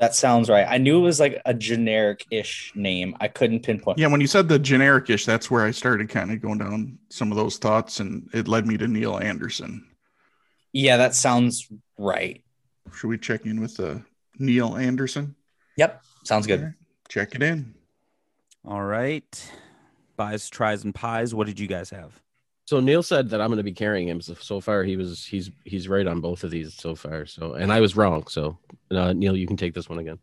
That 0.00 0.16
sounds 0.16 0.48
right. 0.48 0.66
I 0.68 0.78
knew 0.78 0.98
it 0.98 1.02
was 1.02 1.20
like 1.20 1.40
a 1.46 1.54
generic-ish 1.54 2.72
name. 2.74 3.16
I 3.20 3.28
couldn't 3.28 3.60
pinpoint. 3.60 3.98
Yeah, 3.98 4.08
when 4.08 4.20
you 4.20 4.26
said 4.26 4.48
the 4.48 4.58
generic-ish, 4.58 5.24
that's 5.24 5.48
where 5.48 5.64
I 5.64 5.70
started 5.70 6.08
kind 6.08 6.32
of 6.32 6.42
going 6.42 6.58
down 6.58 6.98
some 7.08 7.30
of 7.30 7.36
those 7.36 7.56
thoughts, 7.56 8.00
and 8.00 8.28
it 8.34 8.48
led 8.48 8.66
me 8.66 8.76
to 8.78 8.88
Neal 8.88 9.18
Anderson. 9.18 9.86
Yeah, 10.72 10.96
that 10.96 11.14
sounds 11.14 11.68
right. 11.96 12.42
Should 12.92 13.06
we 13.06 13.16
check 13.16 13.46
in 13.46 13.60
with 13.60 13.78
uh, 13.78 13.98
Neal 14.40 14.74
Anderson? 14.74 15.36
Yep, 15.76 16.02
sounds 16.24 16.48
good. 16.48 16.74
All 17.14 17.20
right, 17.20 17.28
Check 17.28 17.34
it 17.34 17.42
in. 17.42 17.74
All 18.64 18.82
right. 18.82 19.52
Buys, 20.16 20.48
tries, 20.48 20.84
and 20.84 20.94
pies. 20.94 21.34
What 21.34 21.46
did 21.46 21.60
you 21.60 21.66
guys 21.66 21.90
have? 21.90 22.22
So 22.66 22.80
Neal 22.80 23.02
said 23.02 23.30
that 23.30 23.40
I'm 23.40 23.48
going 23.48 23.58
to 23.58 23.62
be 23.62 23.72
carrying 23.72 24.08
him. 24.08 24.20
So, 24.20 24.34
so 24.34 24.60
far, 24.60 24.82
he 24.84 24.96
was 24.96 25.24
he's 25.24 25.50
he's 25.64 25.88
right 25.88 26.06
on 26.06 26.20
both 26.20 26.44
of 26.44 26.50
these 26.50 26.74
so 26.74 26.94
far. 26.94 27.26
So, 27.26 27.54
and 27.54 27.72
I 27.72 27.80
was 27.80 27.96
wrong. 27.96 28.26
So, 28.28 28.56
uh, 28.90 29.12
Neal, 29.12 29.36
you 29.36 29.46
can 29.46 29.56
take 29.56 29.74
this 29.74 29.88
one 29.88 29.98
again. 29.98 30.18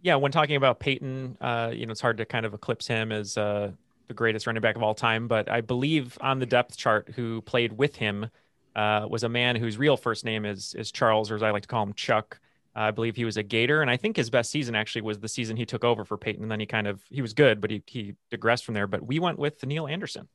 Yeah, 0.00 0.16
when 0.16 0.32
talking 0.32 0.56
about 0.56 0.80
Payton, 0.80 1.38
uh, 1.40 1.70
you 1.74 1.86
know, 1.86 1.92
it's 1.92 2.00
hard 2.00 2.16
to 2.16 2.24
kind 2.24 2.44
of 2.44 2.54
eclipse 2.54 2.88
him 2.88 3.12
as 3.12 3.38
uh, 3.38 3.70
the 4.08 4.14
greatest 4.14 4.46
running 4.46 4.62
back 4.62 4.74
of 4.74 4.82
all 4.82 4.94
time. 4.94 5.28
But 5.28 5.48
I 5.50 5.60
believe 5.60 6.18
on 6.20 6.40
the 6.40 6.46
depth 6.46 6.76
chart, 6.76 7.12
who 7.14 7.42
played 7.42 7.72
with 7.72 7.96
him 7.96 8.30
uh, 8.74 9.06
was 9.08 9.22
a 9.22 9.28
man 9.28 9.54
whose 9.54 9.78
real 9.78 9.96
first 9.96 10.24
name 10.24 10.44
is 10.44 10.74
is 10.74 10.90
Charles, 10.90 11.30
or 11.30 11.36
as 11.36 11.42
I 11.42 11.50
like 11.50 11.62
to 11.62 11.68
call 11.68 11.84
him, 11.84 11.92
Chuck. 11.94 12.40
I 12.74 12.90
believe 12.90 13.16
he 13.16 13.24
was 13.24 13.36
a 13.36 13.42
Gator, 13.42 13.82
and 13.82 13.90
I 13.90 13.96
think 13.96 14.16
his 14.16 14.30
best 14.30 14.50
season 14.50 14.74
actually 14.74 15.02
was 15.02 15.18
the 15.18 15.28
season 15.28 15.56
he 15.56 15.66
took 15.66 15.84
over 15.84 16.04
for 16.04 16.16
Payton. 16.16 16.42
And 16.42 16.50
then 16.50 16.60
he 16.60 16.66
kind 16.66 16.86
of 16.86 17.02
he 17.10 17.20
was 17.20 17.34
good, 17.34 17.60
but 17.60 17.70
he 17.70 17.82
he 17.86 18.14
digressed 18.30 18.64
from 18.64 18.74
there. 18.74 18.86
But 18.86 19.06
we 19.06 19.18
went 19.18 19.38
with 19.38 19.64
Neal 19.66 19.86
Anderson. 19.86 20.28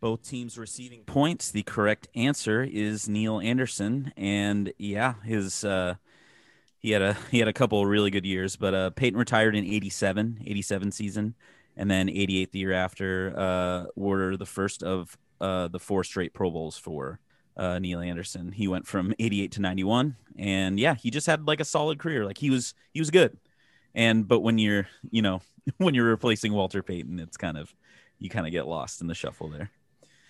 Both 0.00 0.28
teams 0.28 0.58
receiving 0.58 1.04
points. 1.04 1.50
The 1.50 1.62
correct 1.62 2.08
answer 2.14 2.62
is 2.62 3.08
Neal 3.08 3.40
Anderson, 3.40 4.12
and 4.16 4.72
yeah, 4.76 5.14
his 5.24 5.64
uh, 5.64 5.94
he 6.78 6.90
had 6.90 7.00
a 7.00 7.16
he 7.30 7.38
had 7.38 7.48
a 7.48 7.54
couple 7.54 7.84
really 7.86 8.10
good 8.10 8.26
years. 8.26 8.56
But 8.56 8.74
uh, 8.74 8.90
Payton 8.90 9.18
retired 9.18 9.56
in 9.56 9.64
87, 9.64 10.42
87 10.46 10.92
season, 10.92 11.34
and 11.74 11.90
then 11.90 12.10
88 12.10 12.52
the 12.52 12.58
year 12.58 12.72
after 12.72 13.32
uh, 13.34 13.84
were 13.96 14.36
the 14.36 14.44
first 14.44 14.82
of 14.82 15.16
uh, 15.40 15.68
the 15.68 15.80
four 15.80 16.04
straight 16.04 16.34
Pro 16.34 16.50
Bowls 16.50 16.76
for 16.76 17.18
uh, 17.56 17.78
Neal 17.78 18.00
Anderson. 18.00 18.52
He 18.52 18.68
went 18.68 18.86
from 18.86 19.14
88 19.18 19.52
to 19.52 19.60
91, 19.60 20.16
and 20.38 20.78
yeah, 20.78 20.94
he 20.94 21.10
just 21.10 21.26
had 21.26 21.46
like 21.46 21.60
a 21.60 21.64
solid 21.64 21.98
career. 21.98 22.24
Like 22.24 22.38
he 22.38 22.50
was 22.50 22.74
he 22.92 23.00
was 23.00 23.10
good, 23.10 23.36
and 23.94 24.26
but 24.26 24.40
when 24.40 24.58
you're 24.58 24.88
you 25.10 25.22
know 25.22 25.40
when 25.78 25.94
you're 25.94 26.08
replacing 26.08 26.52
Walter 26.52 26.82
Payton, 26.82 27.18
it's 27.20 27.36
kind 27.36 27.56
of 27.56 27.74
you 28.18 28.30
kind 28.30 28.46
of 28.46 28.52
get 28.52 28.66
lost 28.66 29.00
in 29.00 29.06
the 29.06 29.14
shuffle 29.14 29.48
there. 29.48 29.70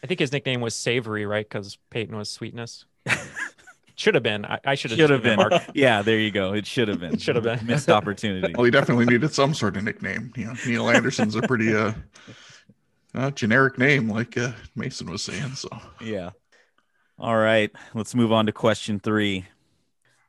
I 0.02 0.06
think 0.06 0.20
his 0.20 0.32
nickname 0.32 0.60
was 0.60 0.74
Savory, 0.74 1.26
right? 1.26 1.48
Because 1.48 1.78
Payton 1.90 2.16
was 2.16 2.30
sweetness. 2.30 2.84
should 3.96 4.14
have 4.14 4.22
been. 4.22 4.44
I, 4.44 4.60
I 4.64 4.74
should 4.74 4.92
have. 4.92 4.98
Should 4.98 5.10
have 5.10 5.22
been. 5.22 5.38
Yeah, 5.74 6.02
there 6.02 6.18
you 6.18 6.30
go. 6.30 6.52
It 6.52 6.66
should 6.66 6.88
have 6.88 7.00
been. 7.00 7.18
should 7.18 7.34
have 7.34 7.44
been 7.44 7.66
missed 7.66 7.88
opportunity. 7.88 8.54
Well, 8.54 8.64
he 8.64 8.70
definitely 8.70 9.06
needed 9.06 9.32
some 9.32 9.54
sort 9.54 9.76
of 9.76 9.84
nickname. 9.84 10.32
You 10.36 10.46
know, 10.46 10.54
Neal 10.66 10.90
Anderson's 10.90 11.34
a 11.34 11.42
pretty 11.42 11.74
uh, 11.74 11.92
uh 13.14 13.30
generic 13.32 13.78
name, 13.78 14.08
like 14.08 14.36
uh, 14.36 14.52
Mason 14.74 15.10
was 15.10 15.22
saying. 15.22 15.54
So 15.54 15.68
yeah. 16.00 16.30
All 17.18 17.36
right, 17.36 17.70
let's 17.94 18.14
move 18.14 18.30
on 18.30 18.44
to 18.46 18.52
question 18.52 19.00
three. 19.00 19.46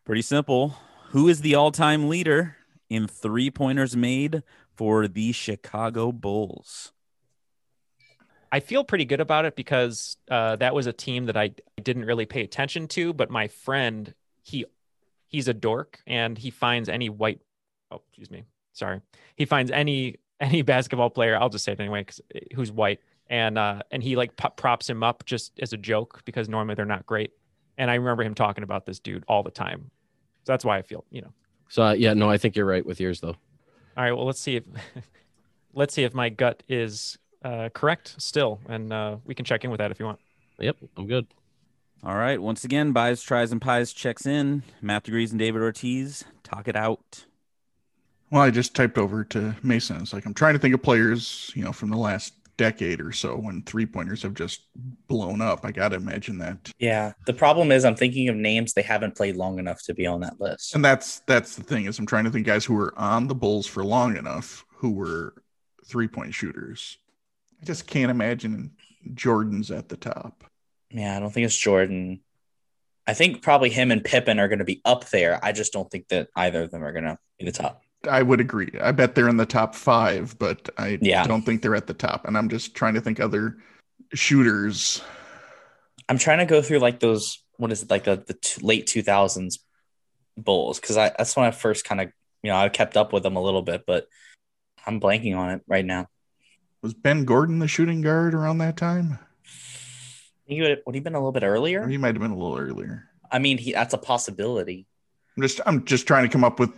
Pretty 0.05 0.21
simple. 0.21 0.75
Who 1.09 1.27
is 1.27 1.41
the 1.41 1.55
all-time 1.55 2.07
leader 2.07 2.55
in 2.89 3.07
three-pointers 3.07 3.97
made 3.97 4.41
for 4.73 5.07
the 5.07 5.33
Chicago 5.33 6.13
Bulls? 6.13 6.93
I 8.51 8.61
feel 8.61 8.85
pretty 8.85 9.03
good 9.03 9.19
about 9.19 9.43
it 9.43 9.57
because 9.57 10.15
uh, 10.31 10.55
that 10.57 10.73
was 10.73 10.87
a 10.87 10.93
team 10.93 11.25
that 11.25 11.35
I 11.35 11.51
didn't 11.81 12.05
really 12.05 12.25
pay 12.25 12.43
attention 12.43 12.87
to. 12.89 13.13
But 13.13 13.29
my 13.29 13.49
friend, 13.49 14.13
he 14.43 14.65
he's 15.27 15.49
a 15.49 15.53
dork, 15.53 15.99
and 16.07 16.37
he 16.37 16.51
finds 16.51 16.87
any 16.87 17.09
white. 17.09 17.41
Oh, 17.91 18.01
excuse 18.07 18.31
me. 18.31 18.45
Sorry. 18.71 19.01
He 19.35 19.43
finds 19.45 19.71
any 19.71 20.19
any 20.39 20.61
basketball 20.61 21.09
player. 21.09 21.37
I'll 21.37 21.49
just 21.49 21.65
say 21.65 21.73
it 21.73 21.79
anyway, 21.79 22.01
because 22.01 22.21
who's 22.55 22.71
white, 22.71 23.01
and 23.29 23.57
uh, 23.57 23.81
and 23.91 24.01
he 24.01 24.15
like 24.15 24.35
props 24.55 24.89
him 24.89 25.03
up 25.03 25.25
just 25.25 25.59
as 25.59 25.73
a 25.73 25.77
joke 25.77 26.21
because 26.25 26.49
normally 26.49 26.75
they're 26.75 26.85
not 26.85 27.05
great. 27.05 27.31
And 27.77 27.91
I 27.91 27.95
remember 27.95 28.23
him 28.23 28.33
talking 28.33 28.63
about 28.63 28.85
this 28.85 28.99
dude 28.99 29.23
all 29.27 29.43
the 29.43 29.51
time. 29.51 29.91
So 30.43 30.53
that's 30.53 30.65
why 30.65 30.77
I 30.77 30.81
feel, 30.81 31.05
you 31.11 31.21
know. 31.21 31.33
So 31.69 31.83
uh, 31.83 31.91
yeah, 31.93 32.13
no, 32.13 32.29
I 32.29 32.37
think 32.37 32.55
you're 32.55 32.65
right 32.65 32.85
with 32.85 32.99
yours 32.99 33.19
though. 33.19 33.35
All 33.97 34.03
right. 34.03 34.11
Well, 34.11 34.25
let's 34.25 34.39
see 34.39 34.55
if 34.55 34.63
let's 35.73 35.93
see 35.93 36.03
if 36.03 36.13
my 36.13 36.29
gut 36.29 36.63
is 36.67 37.17
uh, 37.43 37.69
correct 37.73 38.15
still, 38.17 38.59
and 38.67 38.91
uh, 38.91 39.17
we 39.25 39.35
can 39.35 39.45
check 39.45 39.63
in 39.63 39.71
with 39.71 39.79
that 39.79 39.91
if 39.91 39.99
you 39.99 40.05
want. 40.05 40.19
Yep, 40.59 40.77
I'm 40.97 41.07
good. 41.07 41.27
All 42.03 42.15
right. 42.15 42.41
Once 42.41 42.63
again, 42.63 42.91
buys, 42.91 43.21
tries, 43.21 43.51
and 43.51 43.61
pies 43.61 43.91
checks 43.91 44.25
in. 44.25 44.63
Matt 44.81 45.03
Degrees 45.03 45.31
and 45.31 45.39
David 45.39 45.61
Ortiz 45.61 46.25
talk 46.43 46.67
it 46.67 46.75
out. 46.75 47.25
Well, 48.29 48.41
I 48.41 48.49
just 48.49 48.75
typed 48.75 48.97
over 48.97 49.23
to 49.25 49.55
Mason. 49.63 50.01
It's 50.01 50.13
like 50.13 50.25
I'm 50.25 50.33
trying 50.33 50.53
to 50.53 50.59
think 50.59 50.75
of 50.75 50.81
players, 50.81 51.51
you 51.55 51.63
know, 51.63 51.71
from 51.71 51.89
the 51.89 51.97
last 51.97 52.33
decade 52.57 52.99
or 52.99 53.11
so 53.11 53.37
when 53.37 53.61
three 53.63 53.85
pointers 53.85 54.23
have 54.23 54.33
just 54.33 54.67
blown 55.07 55.41
up. 55.41 55.61
I 55.63 55.71
got 55.71 55.89
to 55.89 55.95
imagine 55.95 56.39
that. 56.39 56.71
Yeah. 56.79 57.13
The 57.25 57.33
problem 57.33 57.71
is 57.71 57.85
I'm 57.85 57.95
thinking 57.95 58.29
of 58.29 58.35
names 58.35 58.73
they 58.73 58.81
haven't 58.81 59.15
played 59.15 59.35
long 59.35 59.59
enough 59.59 59.81
to 59.83 59.93
be 59.93 60.05
on 60.05 60.21
that 60.21 60.41
list. 60.41 60.75
And 60.75 60.83
that's 60.83 61.19
that's 61.21 61.55
the 61.55 61.63
thing 61.63 61.85
is 61.85 61.99
I'm 61.99 62.05
trying 62.05 62.25
to 62.25 62.31
think 62.31 62.45
guys 62.45 62.65
who 62.65 62.73
were 62.73 62.93
on 62.97 63.27
the 63.27 63.35
Bulls 63.35 63.67
for 63.67 63.83
long 63.83 64.17
enough 64.17 64.65
who 64.77 64.91
were 64.91 65.35
three 65.85 66.07
point 66.07 66.33
shooters. 66.33 66.97
I 67.61 67.65
just 67.65 67.87
can't 67.87 68.11
imagine 68.11 68.71
Jordan's 69.13 69.71
at 69.71 69.89
the 69.89 69.97
top. 69.97 70.43
Yeah, 70.91 71.15
I 71.15 71.19
don't 71.19 71.31
think 71.31 71.45
it's 71.45 71.57
Jordan. 71.57 72.21
I 73.05 73.13
think 73.13 73.41
probably 73.41 73.69
him 73.69 73.91
and 73.91 74.03
Pippen 74.03 74.39
are 74.39 74.47
going 74.47 74.59
to 74.59 74.65
be 74.65 74.81
up 74.83 75.09
there. 75.09 75.39
I 75.43 75.53
just 75.53 75.73
don't 75.73 75.89
think 75.89 76.09
that 76.09 76.27
either 76.35 76.63
of 76.63 76.71
them 76.71 76.83
are 76.83 76.91
going 76.91 77.05
to 77.05 77.17
be 77.39 77.45
the 77.45 77.51
top. 77.51 77.81
I 78.09 78.21
would 78.21 78.39
agree. 78.39 78.71
I 78.81 78.91
bet 78.91 79.15
they're 79.15 79.29
in 79.29 79.37
the 79.37 79.45
top 79.45 79.75
five, 79.75 80.37
but 80.37 80.69
I 80.77 80.99
yeah. 81.01 81.25
don't 81.25 81.43
think 81.43 81.61
they're 81.61 81.75
at 81.75 81.87
the 81.87 81.93
top. 81.93 82.25
And 82.25 82.37
I'm 82.37 82.49
just 82.49 82.75
trying 82.75 82.93
to 82.93 83.01
think 83.01 83.19
other 83.19 83.57
shooters. 84.13 85.01
I'm 86.09 86.17
trying 86.17 86.39
to 86.39 86.45
go 86.45 86.61
through 86.61 86.79
like 86.79 86.99
those. 86.99 87.43
What 87.57 87.71
is 87.71 87.83
it 87.83 87.89
like 87.89 88.03
the 88.03 88.17
the 88.17 88.59
late 88.61 88.87
2000s 88.87 89.59
Bulls? 90.37 90.79
Because 90.79 90.97
I 90.97 91.11
that's 91.17 91.35
when 91.35 91.45
I 91.45 91.51
first 91.51 91.85
kind 91.85 92.01
of 92.01 92.11
you 92.43 92.51
know 92.51 92.57
I 92.57 92.69
kept 92.69 92.97
up 92.97 93.13
with 93.13 93.23
them 93.23 93.35
a 93.35 93.41
little 93.41 93.63
bit, 93.63 93.83
but 93.87 94.07
I'm 94.85 95.01
blanking 95.01 95.35
on 95.35 95.49
it 95.49 95.61
right 95.67 95.85
now. 95.85 96.07
Was 96.81 96.93
Ben 96.93 97.25
Gordon 97.25 97.59
the 97.59 97.67
shooting 97.67 98.01
guard 98.01 98.33
around 98.33 98.59
that 98.59 98.77
time? 98.77 99.19
He 100.45 100.61
would, 100.61 100.81
would 100.85 100.95
he 100.95 101.01
been 101.01 101.15
a 101.15 101.19
little 101.19 101.33
bit 101.33 101.43
earlier? 101.43 101.81
Or 101.81 101.89
he 101.89 101.97
might 101.97 102.15
have 102.15 102.21
been 102.21 102.31
a 102.31 102.37
little 102.37 102.57
earlier. 102.57 103.09
I 103.29 103.39
mean, 103.39 103.57
he 103.57 103.73
that's 103.73 103.93
a 103.93 103.97
possibility. 103.97 104.85
I'm 105.35 105.43
just 105.43 105.59
I'm 105.65 105.85
just 105.85 106.07
trying 106.07 106.23
to 106.23 106.29
come 106.29 106.43
up 106.43 106.59
with 106.59 106.71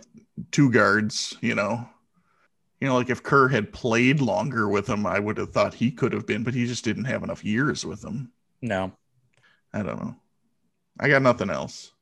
two 0.50 0.70
guards, 0.70 1.36
you 1.40 1.54
know. 1.54 1.88
You 2.80 2.88
know, 2.88 2.96
like 2.96 3.10
if 3.10 3.22
Kerr 3.22 3.48
had 3.48 3.72
played 3.72 4.20
longer 4.20 4.68
with 4.68 4.88
him, 4.88 5.04
I 5.04 5.18
would 5.18 5.36
have 5.36 5.50
thought 5.50 5.74
he 5.74 5.90
could 5.90 6.14
have 6.14 6.26
been, 6.26 6.44
but 6.44 6.54
he 6.54 6.66
just 6.66 6.84
didn't 6.84 7.04
have 7.04 7.22
enough 7.22 7.44
years 7.44 7.84
with 7.84 8.02
him. 8.02 8.32
No. 8.62 8.92
I 9.72 9.82
don't 9.82 10.02
know. 10.02 10.16
I 10.98 11.08
got 11.08 11.22
nothing 11.22 11.50
else. 11.50 11.92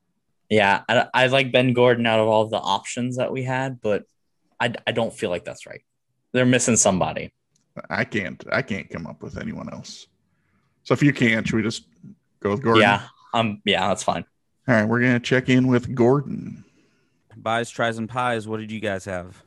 Yeah, 0.49 0.83
I, 0.89 1.07
I 1.13 1.27
like 1.27 1.53
Ben 1.53 1.73
Gordon 1.73 2.07
out 2.07 2.21
of 2.21 2.29
all 2.29 2.47
the 2.47 2.59
options 2.59 3.17
that 3.17 3.33
we 3.33 3.43
had, 3.43 3.81
but 3.81 4.05
I, 4.59 4.73
I 4.87 4.93
don't 4.93 5.13
feel 5.13 5.31
like 5.31 5.45
that's 5.45 5.67
right. 5.67 5.83
They're 6.33 6.47
missing 6.47 6.77
somebody. 6.77 7.33
I 7.91 8.05
can't 8.05 8.43
I 8.51 8.63
can't 8.63 8.91
come 8.91 9.07
up 9.07 9.23
with 9.23 9.39
anyone 9.39 9.73
else. 9.73 10.07
So 10.85 10.95
if 10.95 11.03
you 11.03 11.13
can't, 11.13 11.47
should 11.47 11.57
we 11.57 11.63
just 11.63 11.87
go 12.41 12.51
with 12.51 12.63
Gordon? 12.63 12.83
Yeah, 12.83 13.03
um, 13.35 13.61
yeah, 13.65 13.89
that's 13.89 14.03
fine. 14.03 14.25
All 14.67 14.75
right, 14.75 14.85
we're 14.85 15.01
gonna 15.01 15.21
check 15.21 15.49
in 15.49 15.69
with 15.69 15.95
Gordon 15.95 16.65
buys, 17.43 17.71
tries, 17.71 17.99
and 17.99 18.09
pies. 18.09 18.47
What 18.47 18.61
did 18.61 18.71
you 18.71 18.81
guys 18.81 19.05
have? 19.05 19.43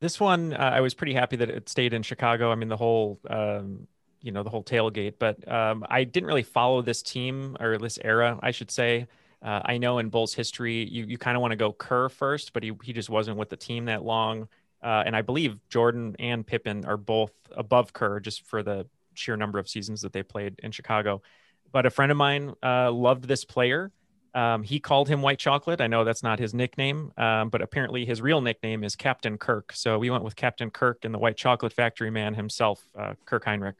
This 0.00 0.18
one, 0.18 0.52
uh, 0.52 0.56
I 0.56 0.80
was 0.80 0.94
pretty 0.94 1.14
happy 1.14 1.36
that 1.36 1.48
it 1.48 1.68
stayed 1.68 1.94
in 1.94 2.02
Chicago. 2.02 2.50
I 2.50 2.56
mean, 2.56 2.68
the 2.68 2.76
whole, 2.76 3.20
um, 3.30 3.86
you 4.20 4.32
know, 4.32 4.42
the 4.42 4.50
whole 4.50 4.64
tailgate. 4.64 5.14
But 5.18 5.46
um, 5.50 5.84
I 5.88 6.04
didn't 6.04 6.26
really 6.26 6.42
follow 6.42 6.82
this 6.82 7.02
team 7.02 7.56
or 7.60 7.78
this 7.78 7.98
era, 8.02 8.38
I 8.42 8.50
should 8.50 8.70
say. 8.70 9.06
Uh, 9.42 9.60
I 9.64 9.78
know 9.78 9.98
in 9.98 10.08
Bulls 10.08 10.34
history, 10.34 10.88
you 10.88 11.04
you 11.04 11.18
kind 11.18 11.36
of 11.36 11.40
want 11.40 11.52
to 11.52 11.56
go 11.56 11.72
Kerr 11.72 12.08
first, 12.08 12.52
but 12.52 12.62
he 12.62 12.72
he 12.82 12.92
just 12.92 13.10
wasn't 13.10 13.36
with 13.36 13.48
the 13.48 13.56
team 13.56 13.86
that 13.86 14.04
long. 14.04 14.48
Uh, 14.82 15.02
and 15.06 15.14
I 15.14 15.22
believe 15.22 15.58
Jordan 15.68 16.16
and 16.18 16.46
Pippen 16.46 16.84
are 16.84 16.96
both 16.96 17.32
above 17.52 17.92
Kerr 17.92 18.20
just 18.20 18.46
for 18.46 18.62
the 18.62 18.86
sheer 19.14 19.36
number 19.36 19.58
of 19.58 19.68
seasons 19.68 20.00
that 20.02 20.12
they 20.12 20.22
played 20.22 20.60
in 20.62 20.72
Chicago. 20.72 21.22
But 21.70 21.86
a 21.86 21.90
friend 21.90 22.10
of 22.10 22.18
mine 22.18 22.54
uh, 22.62 22.90
loved 22.90 23.24
this 23.24 23.44
player. 23.44 23.90
Um, 24.34 24.62
he 24.62 24.80
called 24.80 25.08
him 25.08 25.20
White 25.22 25.38
Chocolate. 25.38 25.80
I 25.80 25.86
know 25.86 26.04
that's 26.04 26.22
not 26.22 26.38
his 26.38 26.54
nickname, 26.54 27.12
um, 27.16 27.50
but 27.50 27.60
apparently 27.60 28.04
his 28.04 28.22
real 28.22 28.40
nickname 28.40 28.82
is 28.82 28.96
Captain 28.96 29.36
Kirk. 29.36 29.72
So 29.74 29.98
we 29.98 30.10
went 30.10 30.24
with 30.24 30.36
Captain 30.36 30.70
Kirk 30.70 31.04
and 31.04 31.12
the 31.12 31.18
White 31.18 31.36
Chocolate 31.36 31.72
Factory 31.72 32.10
man 32.10 32.34
himself, 32.34 32.82
uh, 32.98 33.14
Kirk 33.26 33.44
Hinrich. 33.44 33.74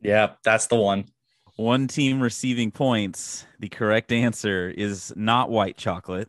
Yeah, 0.00 0.32
that's 0.42 0.66
the 0.66 0.76
one. 0.76 1.04
One 1.56 1.86
team 1.86 2.20
receiving 2.20 2.70
points. 2.70 3.46
The 3.60 3.68
correct 3.68 4.10
answer 4.10 4.68
is 4.70 5.12
not 5.14 5.50
White 5.50 5.76
Chocolate, 5.76 6.28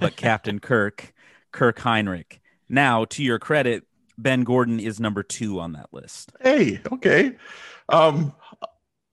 but 0.00 0.16
Captain 0.16 0.58
Kirk, 0.58 1.12
Kirk 1.52 1.78
Hinrich. 1.78 2.40
Now, 2.68 3.04
to 3.06 3.22
your 3.22 3.38
credit, 3.38 3.84
Ben 4.18 4.42
Gordon 4.42 4.80
is 4.80 4.98
number 4.98 5.22
two 5.22 5.60
on 5.60 5.72
that 5.72 5.92
list. 5.92 6.32
Hey, 6.40 6.80
okay. 6.90 7.36
Um, 7.88 8.34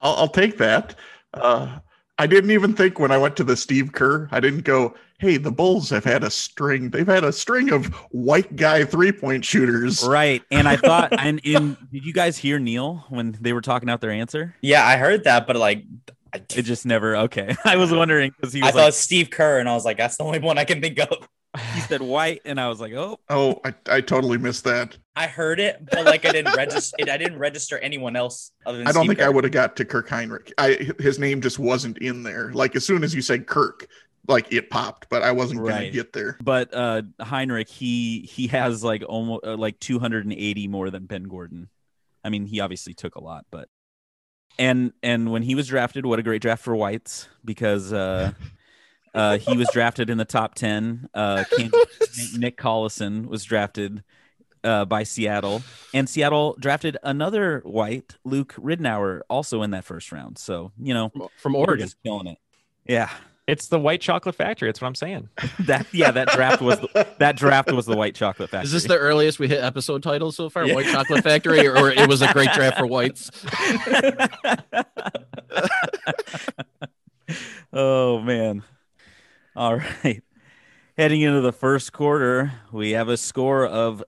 I'll, 0.01 0.15
I'll 0.15 0.27
take 0.27 0.57
that. 0.57 0.95
Uh, 1.33 1.79
I 2.21 2.27
didn't 2.27 2.51
even 2.51 2.75
think 2.75 2.99
when 2.99 3.11
I 3.11 3.17
went 3.17 3.35
to 3.37 3.43
the 3.43 3.57
Steve 3.57 3.93
Kerr, 3.93 4.29
I 4.29 4.39
didn't 4.39 4.61
go, 4.61 4.93
hey, 5.17 5.37
the 5.37 5.51
Bulls 5.51 5.89
have 5.89 6.03
had 6.03 6.23
a 6.23 6.29
string. 6.29 6.91
They've 6.91 7.07
had 7.07 7.23
a 7.23 7.33
string 7.33 7.71
of 7.71 7.87
white 8.11 8.55
guy 8.55 8.85
three 8.85 9.11
point 9.11 9.43
shooters. 9.43 10.03
Right. 10.03 10.43
And 10.51 10.67
I 10.67 10.75
thought, 10.75 11.13
and 11.19 11.39
in, 11.39 11.75
did 11.91 12.05
you 12.05 12.13
guys 12.13 12.37
hear 12.37 12.59
Neal 12.59 13.05
when 13.09 13.35
they 13.41 13.53
were 13.53 13.61
talking 13.61 13.89
out 13.89 14.01
their 14.01 14.11
answer? 14.11 14.55
Yeah, 14.61 14.85
I 14.85 14.97
heard 14.97 15.23
that, 15.23 15.47
but 15.47 15.55
like, 15.55 15.83
it 16.31 16.61
just 16.61 16.85
never, 16.85 17.17
okay. 17.17 17.55
I 17.65 17.77
was 17.77 17.91
wondering 17.91 18.31
because 18.37 18.53
he 18.53 18.61
was 18.61 18.69
I 18.69 18.71
like, 18.71 18.75
thought 18.75 18.93
Steve 18.93 19.31
Kerr, 19.31 19.57
and 19.57 19.67
I 19.67 19.73
was 19.73 19.83
like, 19.83 19.97
that's 19.97 20.17
the 20.17 20.23
only 20.23 20.37
one 20.37 20.59
I 20.59 20.63
can 20.63 20.79
think 20.79 20.99
of. 20.99 21.27
He 21.73 21.81
said 21.81 22.01
white, 22.01 22.41
and 22.45 22.59
I 22.59 22.69
was 22.69 22.79
like, 22.79 22.93
oh. 22.93 23.19
Oh, 23.29 23.59
I, 23.65 23.73
I 23.89 24.01
totally 24.01 24.37
missed 24.37 24.63
that. 24.63 24.97
I 25.15 25.27
heard 25.27 25.59
it, 25.59 25.85
but 25.91 26.05
like 26.05 26.25
I 26.25 26.31
didn't 26.31 26.55
register. 26.55 26.95
I 27.01 27.17
didn't 27.17 27.39
register 27.39 27.77
anyone 27.79 28.15
else 28.15 28.51
other 28.65 28.77
than. 28.77 28.87
I 28.87 28.93
don't 28.93 29.03
Steve 29.03 29.17
think 29.17 29.21
I 29.21 29.29
would 29.29 29.43
have 29.43 29.51
got 29.51 29.75
to 29.75 29.85
Kirk 29.85 30.07
Hinrich. 30.07 30.53
I 30.57 30.93
his 30.99 31.19
name 31.19 31.41
just 31.41 31.59
wasn't 31.59 31.97
in 31.97 32.23
there. 32.23 32.53
Like 32.53 32.77
as 32.77 32.85
soon 32.85 33.03
as 33.03 33.13
you 33.13 33.21
said 33.21 33.47
Kirk, 33.47 33.87
like 34.29 34.53
it 34.53 34.69
popped, 34.69 35.09
but 35.09 35.23
I 35.23 35.33
wasn't 35.33 35.65
gonna 35.65 35.89
get 35.89 36.13
there. 36.13 36.37
But 36.41 36.73
uh, 36.73 37.01
Hinrich, 37.19 37.69
he 37.69 38.21
he 38.21 38.47
has 38.47 38.83
like 38.83 39.03
almost 39.07 39.45
uh, 39.45 39.57
like 39.57 39.79
280 39.79 40.67
more 40.69 40.89
than 40.89 41.05
Ben 41.05 41.23
Gordon. 41.23 41.67
I 42.23 42.29
mean, 42.29 42.45
he 42.45 42.61
obviously 42.61 42.93
took 42.93 43.15
a 43.15 43.21
lot, 43.21 43.45
but 43.51 43.67
and 44.57 44.93
and 45.03 45.31
when 45.31 45.43
he 45.43 45.55
was 45.55 45.67
drafted, 45.67 46.05
what 46.05 46.19
a 46.19 46.23
great 46.23 46.41
draft 46.41 46.63
for 46.63 46.75
whites 46.75 47.27
because 47.43 47.91
uh, 47.91 48.31
uh, 49.13 49.37
he 49.37 49.57
was 49.57 49.69
drafted 49.73 50.09
in 50.09 50.17
the 50.17 50.25
top 50.25 50.55
10. 50.55 51.09
Uh, 51.13 51.43
Kansas, 51.57 52.37
Nick 52.37 52.57
Collison 52.57 53.27
was 53.27 53.43
drafted 53.43 54.03
uh, 54.63 54.85
by 54.85 55.03
Seattle, 55.03 55.63
and 55.93 56.07
Seattle 56.07 56.55
drafted 56.59 56.95
another 57.03 57.61
white, 57.65 58.17
Luke 58.23 58.53
Ridnour, 58.57 59.21
also 59.29 59.63
in 59.63 59.71
that 59.71 59.83
first 59.85 60.11
round. 60.11 60.37
So 60.37 60.71
you 60.79 60.93
know, 60.93 61.11
From 61.37 61.53
they're 61.53 61.61
Oregon. 61.61 61.85
just 61.87 61.97
killing 62.03 62.27
it. 62.27 62.37
Yeah, 62.85 63.09
It's 63.47 63.67
the 63.69 63.79
white 63.79 64.01
chocolate 64.01 64.35
factory. 64.35 64.67
That's 64.67 64.79
what 64.79 64.87
I'm 64.87 64.95
saying. 64.95 65.29
that 65.61 65.87
yeah, 65.91 66.11
that 66.11 66.27
draft 66.29 66.61
was 66.61 66.79
the, 66.79 67.07
that 67.17 67.37
draft 67.37 67.71
was 67.71 67.87
the 67.87 67.95
white 67.97 68.13
chocolate 68.13 68.51
factory. 68.51 68.65
Is 68.65 68.71
this 68.71 68.83
the 68.85 68.97
earliest 68.97 69.39
we 69.39 69.47
hit 69.47 69.63
episode 69.63 70.03
title 70.03 70.31
so 70.31 70.47
far? 70.49 70.65
Yeah. 70.67 70.75
White 70.75 70.87
Chocolate 70.87 71.23
Factory, 71.23 71.65
or, 71.67 71.75
or 71.77 71.89
it 71.91 72.07
was 72.07 72.21
a 72.21 72.31
great 72.31 72.51
draft 72.53 72.77
for 72.77 72.85
whites? 72.85 73.31
oh 77.73 78.19
man. 78.19 78.63
All 79.55 79.75
right. 80.03 80.23
Heading 80.97 81.21
into 81.21 81.41
the 81.41 81.53
first 81.53 81.93
quarter, 81.93 82.53
we 82.71 82.91
have 82.91 83.09
a 83.09 83.17
score 83.17 83.65
of 83.65 84.03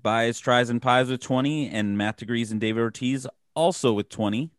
Buys, 0.00 0.38
Tries, 0.38 0.70
and 0.70 0.80
Pies 0.80 1.08
with 1.08 1.20
20, 1.20 1.68
and 1.68 1.98
Matt 1.98 2.16
Degrees 2.16 2.50
and 2.50 2.60
David 2.60 2.80
Ortiz 2.80 3.26
also 3.54 3.92
with 3.92 4.08
20. 4.08 4.50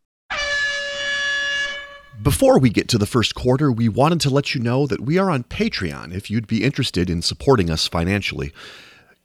Before 2.21 2.59
we 2.59 2.69
get 2.69 2.87
to 2.89 2.97
the 2.97 3.05
first 3.05 3.35
quarter, 3.35 3.71
we 3.71 3.89
wanted 3.89 4.21
to 4.21 4.29
let 4.29 4.55
you 4.55 4.61
know 4.61 4.87
that 4.87 5.01
we 5.01 5.17
are 5.17 5.29
on 5.29 5.43
Patreon 5.43 6.13
if 6.13 6.31
you'd 6.31 6.47
be 6.47 6.63
interested 6.63 7.09
in 7.09 7.21
supporting 7.21 7.69
us 7.69 7.87
financially. 7.87 8.53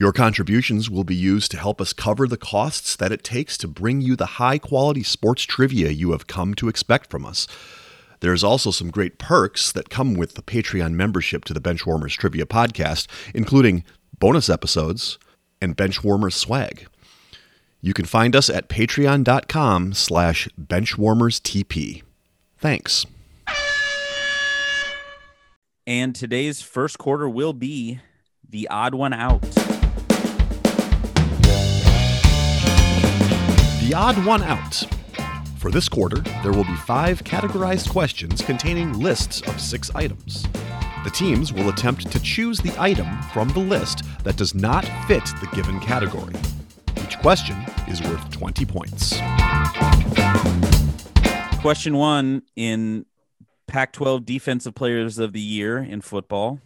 Your 0.01 0.13
contributions 0.13 0.91
will 0.91 1.05
be 1.05 1.15
used 1.15 1.53
to 1.53 1.57
help 1.57 1.81
us 1.81 1.93
cover 1.93 2.27
the 2.27 2.37
costs 2.37 2.97
that 2.97 3.13
it 3.13 3.23
takes 3.23 3.57
to 3.59 3.69
bring 3.69 4.01
you 4.01 4.17
the 4.17 4.27
high 4.27 4.59
quality 4.59 5.05
sports 5.05 5.43
trivia 5.45 5.91
you 5.91 6.11
have 6.13 6.27
come 6.27 6.55
to 6.55 6.69
expect 6.69 7.11
from 7.11 7.25
us. 7.25 7.47
There's 8.21 8.45
also 8.45 8.71
some 8.71 8.91
great 8.91 9.19
perks 9.19 9.73
that 9.73 9.89
come 9.91 10.15
with 10.15 10.35
the 10.35 10.43
Patreon 10.43 10.93
membership 10.93 11.45
to 11.47 11.55
the 11.55 11.61
Benchwarmers 11.61 12.17
Trivia 12.17 12.47
Podcast, 12.47 13.07
including 13.35 13.83
bonus 14.19 14.49
episodes 14.49 15.19
and 15.61 15.77
Benchwarmers 15.77 16.35
swag. 16.35 16.87
You 17.81 17.95
can 17.95 18.05
find 18.05 18.37
us 18.37 18.51
at 18.51 18.69
patreon.com 18.69 19.95
slash 19.95 20.49
benchwarmerstp. 20.61 22.03
Thanks. 22.59 23.07
And 25.87 26.15
today's 26.15 26.61
first 26.61 26.99
quarter 26.99 27.29
will 27.29 27.55
be 27.55 28.01
the 28.49 28.69
odd 28.69 28.95
one 28.95 29.15
out. 29.15 29.41
The 33.81 33.95
odd 33.95 34.25
one 34.27 34.43
out. 34.43 35.00
For 35.61 35.71
this 35.71 35.91
quarter, 35.91 36.21
there 36.43 36.53
will 36.53 36.65
be 36.65 36.75
five 36.87 37.23
categorized 37.23 37.91
questions 37.91 38.41
containing 38.41 38.99
lists 38.99 39.43
of 39.43 39.61
six 39.61 39.95
items. 39.95 40.45
The 41.05 41.11
teams 41.11 41.53
will 41.53 41.69
attempt 41.69 42.11
to 42.11 42.19
choose 42.19 42.61
the 42.61 42.75
item 42.79 43.21
from 43.35 43.49
the 43.49 43.59
list 43.59 44.03
that 44.25 44.37
does 44.37 44.55
not 44.55 44.87
fit 45.07 45.23
the 45.43 45.51
given 45.53 45.79
category. 45.79 46.33
Each 47.05 47.19
question 47.19 47.59
is 47.87 48.01
worth 48.01 48.31
20 48.31 48.65
points. 48.65 49.21
Question 51.61 51.95
one 51.95 52.41
in 52.57 53.05
Pac 53.67 53.93
12 53.93 54.25
Defensive 54.25 54.75
Players 54.75 55.19
of 55.19 55.35
the 55.35 55.43
Year 55.43 55.77
in 55.77 56.01
football 56.01 56.63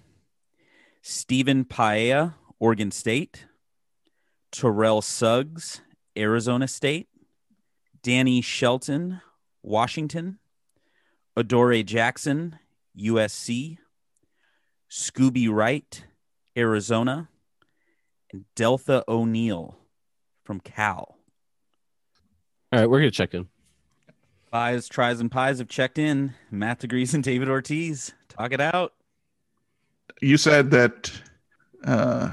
Stephen 1.02 1.64
Paella, 1.64 2.34
Oregon 2.60 2.92
State, 2.92 3.46
Terrell 4.52 5.02
Suggs, 5.02 5.80
Arizona 6.16 6.68
State, 6.68 7.08
Danny 8.04 8.42
Shelton, 8.42 9.22
Washington, 9.62 10.38
Adoree 11.38 11.82
Jackson, 11.82 12.58
USC, 12.96 13.78
Scooby 14.90 15.50
Wright, 15.50 16.04
Arizona, 16.54 17.30
and 18.30 18.44
Deltha 18.54 19.04
O'Neal 19.08 19.78
from 20.44 20.60
Cal. 20.60 21.16
All 22.70 22.78
right, 22.80 22.90
we're 22.90 22.98
gonna 22.98 23.10
check 23.10 23.32
in. 23.32 23.48
Pies, 24.52 24.86
tries, 24.86 25.20
and 25.20 25.30
pies 25.30 25.58
have 25.58 25.68
checked 25.68 25.96
in. 25.98 26.34
Matt 26.50 26.80
Degrees 26.80 27.14
and 27.14 27.24
David 27.24 27.48
Ortiz. 27.48 28.12
Talk 28.28 28.52
it 28.52 28.60
out. 28.60 28.92
You 30.20 30.36
said 30.36 30.70
that 30.72 31.10
uh 31.86 32.32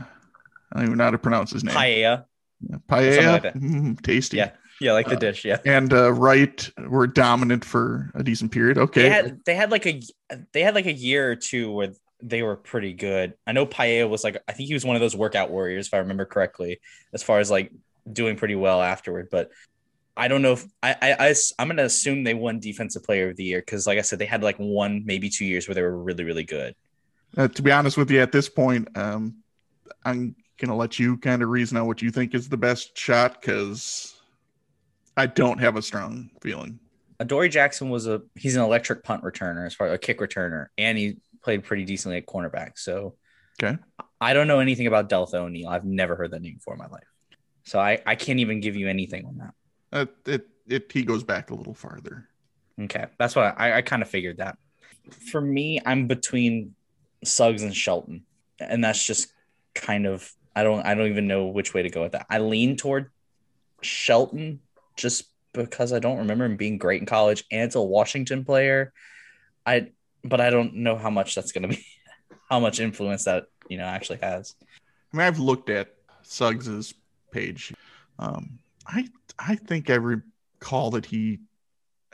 I 0.74 0.76
don't 0.76 0.86
even 0.86 0.98
know 0.98 1.06
how 1.06 1.12
to 1.12 1.18
pronounce 1.18 1.52
his 1.52 1.64
name. 1.64 1.76
Paella. 1.76 2.26
Paella. 2.90 3.16
Something 3.16 3.32
like. 3.32 3.54
Mm, 3.54 4.02
tasty. 4.04 4.38
Yeah. 4.38 4.52
Yeah, 4.82 4.94
like 4.94 5.08
the 5.08 5.16
Uh, 5.16 5.20
dish. 5.20 5.46
Yeah. 5.46 5.60
And 5.64 5.94
uh, 5.94 6.12
Wright 6.12 6.70
were 6.90 7.06
dominant 7.06 7.64
for 7.64 8.10
a 8.16 8.24
decent 8.24 8.52
period. 8.52 8.80
Okay. 8.80 9.04
They 9.04 9.10
had 9.10 9.46
they 9.46 9.56
had 9.56 9.70
like 9.70 9.86
a 9.86 10.02
they 10.54 10.64
had 10.64 10.74
like 10.74 10.88
a 10.88 10.92
year 10.92 11.30
or 11.32 11.36
two 11.36 11.72
where 11.72 11.94
they 12.24 12.42
were 12.42 12.56
pretty 12.56 12.94
good. 12.94 13.36
I 13.46 13.52
know 13.52 13.68
Paella 13.68 14.10
was 14.10 14.24
like 14.24 14.42
I 14.48 14.54
think 14.54 14.68
he 14.68 14.74
was 14.74 14.84
one 14.84 14.96
of 14.96 15.00
those 15.00 15.16
workout 15.16 15.52
warriors 15.52 15.86
if 15.88 15.94
I 15.94 15.98
remember 15.98 16.26
correctly, 16.26 16.80
as 17.14 17.22
far 17.22 17.40
as 17.40 17.52
like 17.52 17.72
doing 18.12 18.36
pretty 18.38 18.56
well 18.56 18.82
afterward. 18.82 19.28
But 19.30 19.52
I 20.18 20.28
don't 20.28 20.42
know 20.42 20.54
if 20.54 20.66
I 20.82 20.96
I, 21.00 21.30
I 21.30 21.36
am 21.62 21.68
gonna 21.68 21.84
assume 21.84 22.24
they 22.24 22.34
won 22.34 22.60
defensive 22.60 23.04
player 23.04 23.30
of 23.30 23.38
the 23.38 23.44
year 23.44 23.60
because 23.60 23.86
like 23.86 24.00
I 24.00 24.02
said 24.02 24.18
they 24.18 24.26
had 24.26 24.42
like 24.42 24.58
one 24.58 25.04
maybe 25.06 25.30
two 25.30 25.46
years 25.46 25.68
where 25.68 25.76
they 25.76 25.84
were 25.84 25.96
really 25.96 26.24
really 26.24 26.44
good. 26.44 26.74
Uh, 27.38 27.48
to 27.48 27.62
be 27.62 27.72
honest 27.72 27.98
with 27.98 28.10
you, 28.10 28.20
at 28.20 28.32
this 28.32 28.50
point, 28.50 28.90
um, 28.98 29.36
I'm 30.04 30.36
gonna 30.58 30.76
let 30.76 30.98
you 30.98 31.18
kind 31.18 31.44
of 31.44 31.50
reason 31.50 31.78
out 31.78 31.86
what 31.86 32.02
you 32.02 32.10
think 32.10 32.34
is 32.34 32.50
the 32.50 32.58
best 32.58 32.98
shot 32.98 33.40
because 33.40 34.11
I 35.18 35.26
don't 35.26 35.60
have 35.60 35.76
a 35.76 35.82
strong 35.82 36.30
feeling. 36.42 36.80
Adoree 37.20 37.50
Jackson 37.50 37.90
was 37.90 38.08
a 38.08 38.22
he's 38.36 38.56
an 38.56 38.64
electric 38.64 39.04
punt 39.04 39.24
returner 39.24 39.66
as 39.66 39.76
far 39.76 39.88
as 39.88 39.94
a 39.94 39.98
kick 39.98 40.20
returner, 40.20 40.68
and 40.78 40.98
he 40.98 41.18
played 41.44 41.64
pretty 41.64 41.86
decently 41.86 42.18
at 42.18 42.26
cornerback. 42.26 42.72
So 42.78 43.16
Okay. 43.62 43.78
I 44.20 44.34
don't 44.34 44.48
know 44.48 44.60
anything 44.60 44.88
about 44.88 45.10
Deltha 45.10 45.36
O'Neal. 45.36 45.70
I've 45.70 45.86
never 45.86 46.16
heard 46.16 46.32
that 46.32 46.42
name 46.42 46.56
before 46.56 46.74
in 46.74 46.80
my 46.80 46.88
life. 46.88 47.04
So 47.64 47.80
I, 47.80 48.00
I 48.06 48.16
can't 48.16 48.40
even 48.40 48.60
give 48.60 48.76
you 48.76 48.88
anything 48.88 49.26
on 49.26 49.38
that. 49.38 49.54
Uh, 49.92 50.06
it 50.26 50.48
it 50.68 50.92
he 50.92 51.04
goes 51.04 51.24
back 51.24 51.52
a 51.52 51.56
little 51.56 51.74
farther. 51.74 52.28
Okay. 52.80 53.06
That's 53.20 53.36
what 53.36 53.60
I, 53.60 53.78
I 53.78 53.82
kind 53.82 54.02
of 54.02 54.10
figured 54.10 54.38
that. 54.38 54.58
For 55.32 55.42
me, 55.42 55.80
I'm 55.86 56.08
between 56.08 56.74
Suggs 57.24 57.64
and 57.64 57.76
Shelton. 57.76 58.24
And 58.60 58.84
that's 58.84 59.06
just 59.06 59.32
kind 59.76 60.06
of 60.08 60.32
I 60.56 60.64
don't 60.64 60.84
I 60.86 60.96
don't 60.96 61.08
even 61.08 61.28
know 61.28 61.48
which 61.48 61.74
way 61.74 61.84
to 61.84 61.90
go 61.90 62.02
with 62.04 62.14
that. 62.14 62.26
I 62.30 62.40
lean 62.40 62.78
toward 62.78 63.12
Shelton 63.82 64.60
just 64.96 65.26
because 65.54 65.94
I 65.94 66.00
don't 66.00 66.20
remember 66.20 66.46
him 66.46 66.58
being 66.58 66.78
great 66.78 67.02
in 67.02 67.06
college 67.06 67.44
and 67.52 67.62
it's 67.62 67.76
a 67.76 67.82
Washington 67.82 68.46
player. 68.46 68.94
I 69.66 69.92
but 70.24 70.40
I 70.40 70.50
don't 70.50 70.76
know 70.76 70.96
how 70.98 71.10
much 71.10 71.36
that's 71.36 71.52
gonna 71.52 71.70
be 71.70 71.86
how 72.50 72.60
much 72.60 72.80
influence 72.80 73.26
that 73.26 73.46
you 73.70 73.78
know 73.78 73.86
actually 73.86 74.20
has. 74.22 74.56
I 75.14 75.18
mean, 75.18 75.28
I've 75.28 75.40
looked 75.40 75.70
at 75.70 75.94
Suggs's 76.24 76.94
page. 77.32 77.74
Um, 78.20 78.60
I 78.88 79.08
I 79.38 79.56
think 79.56 79.90
I 79.90 79.96
recall 79.96 80.92
that 80.92 81.06
he 81.06 81.40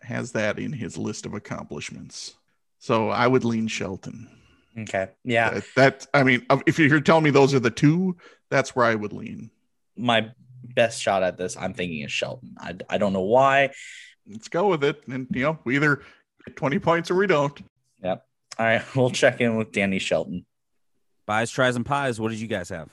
has 0.04 0.32
that 0.32 0.60
in 0.60 0.72
his 0.72 0.98
list 0.98 1.26
of 1.26 1.34
accomplishments. 1.34 2.36
So 2.80 3.10
I 3.10 3.28
would 3.28 3.44
lean 3.44 3.68
Shelton. 3.68 4.30
Okay. 4.78 5.10
Yeah. 5.24 5.50
That, 5.50 5.66
that 5.76 6.08
I 6.14 6.24
mean, 6.24 6.46
if 6.66 6.78
you're 6.80 7.02
telling 7.02 7.24
me 7.24 7.32
those 7.32 7.54
are 7.54 7.60
the 7.60 7.72
two, 7.72 8.16
that's 8.50 8.76
where 8.76 8.86
I 8.86 8.96
would 8.96 9.14
lean. 9.14 9.50
My 9.98 10.32
best 10.64 11.02
shot 11.02 11.24
at 11.24 11.38
this, 11.38 11.58
I'm 11.58 11.74
thinking 11.74 12.02
is 12.02 12.12
Shelton. 12.12 12.56
I, 12.60 12.76
I 12.90 12.98
don't 12.98 13.14
know 13.14 13.22
why. 13.22 13.72
Let's 14.30 14.50
go 14.50 14.68
with 14.68 14.84
it, 14.84 15.02
and 15.08 15.28
you 15.32 15.44
know, 15.44 15.60
we 15.64 15.76
either 15.76 16.02
get 16.46 16.56
20 16.56 16.80
points 16.80 17.12
or 17.12 17.16
we 17.16 17.28
don't. 17.28 17.58
Yep. 18.04 18.26
All 18.60 18.66
right, 18.66 18.84
we'll 18.96 19.10
check 19.10 19.42
in 19.42 19.56
with 19.56 19.72
Danny 19.72 20.00
Shelton. 20.00 20.46
Buys, 21.26 21.52
tries, 21.52 21.76
and 21.76 21.86
pies. 21.86 22.20
What 22.20 22.30
did 22.30 22.40
you 22.40 22.48
guys 22.48 22.70
have? 22.70 22.90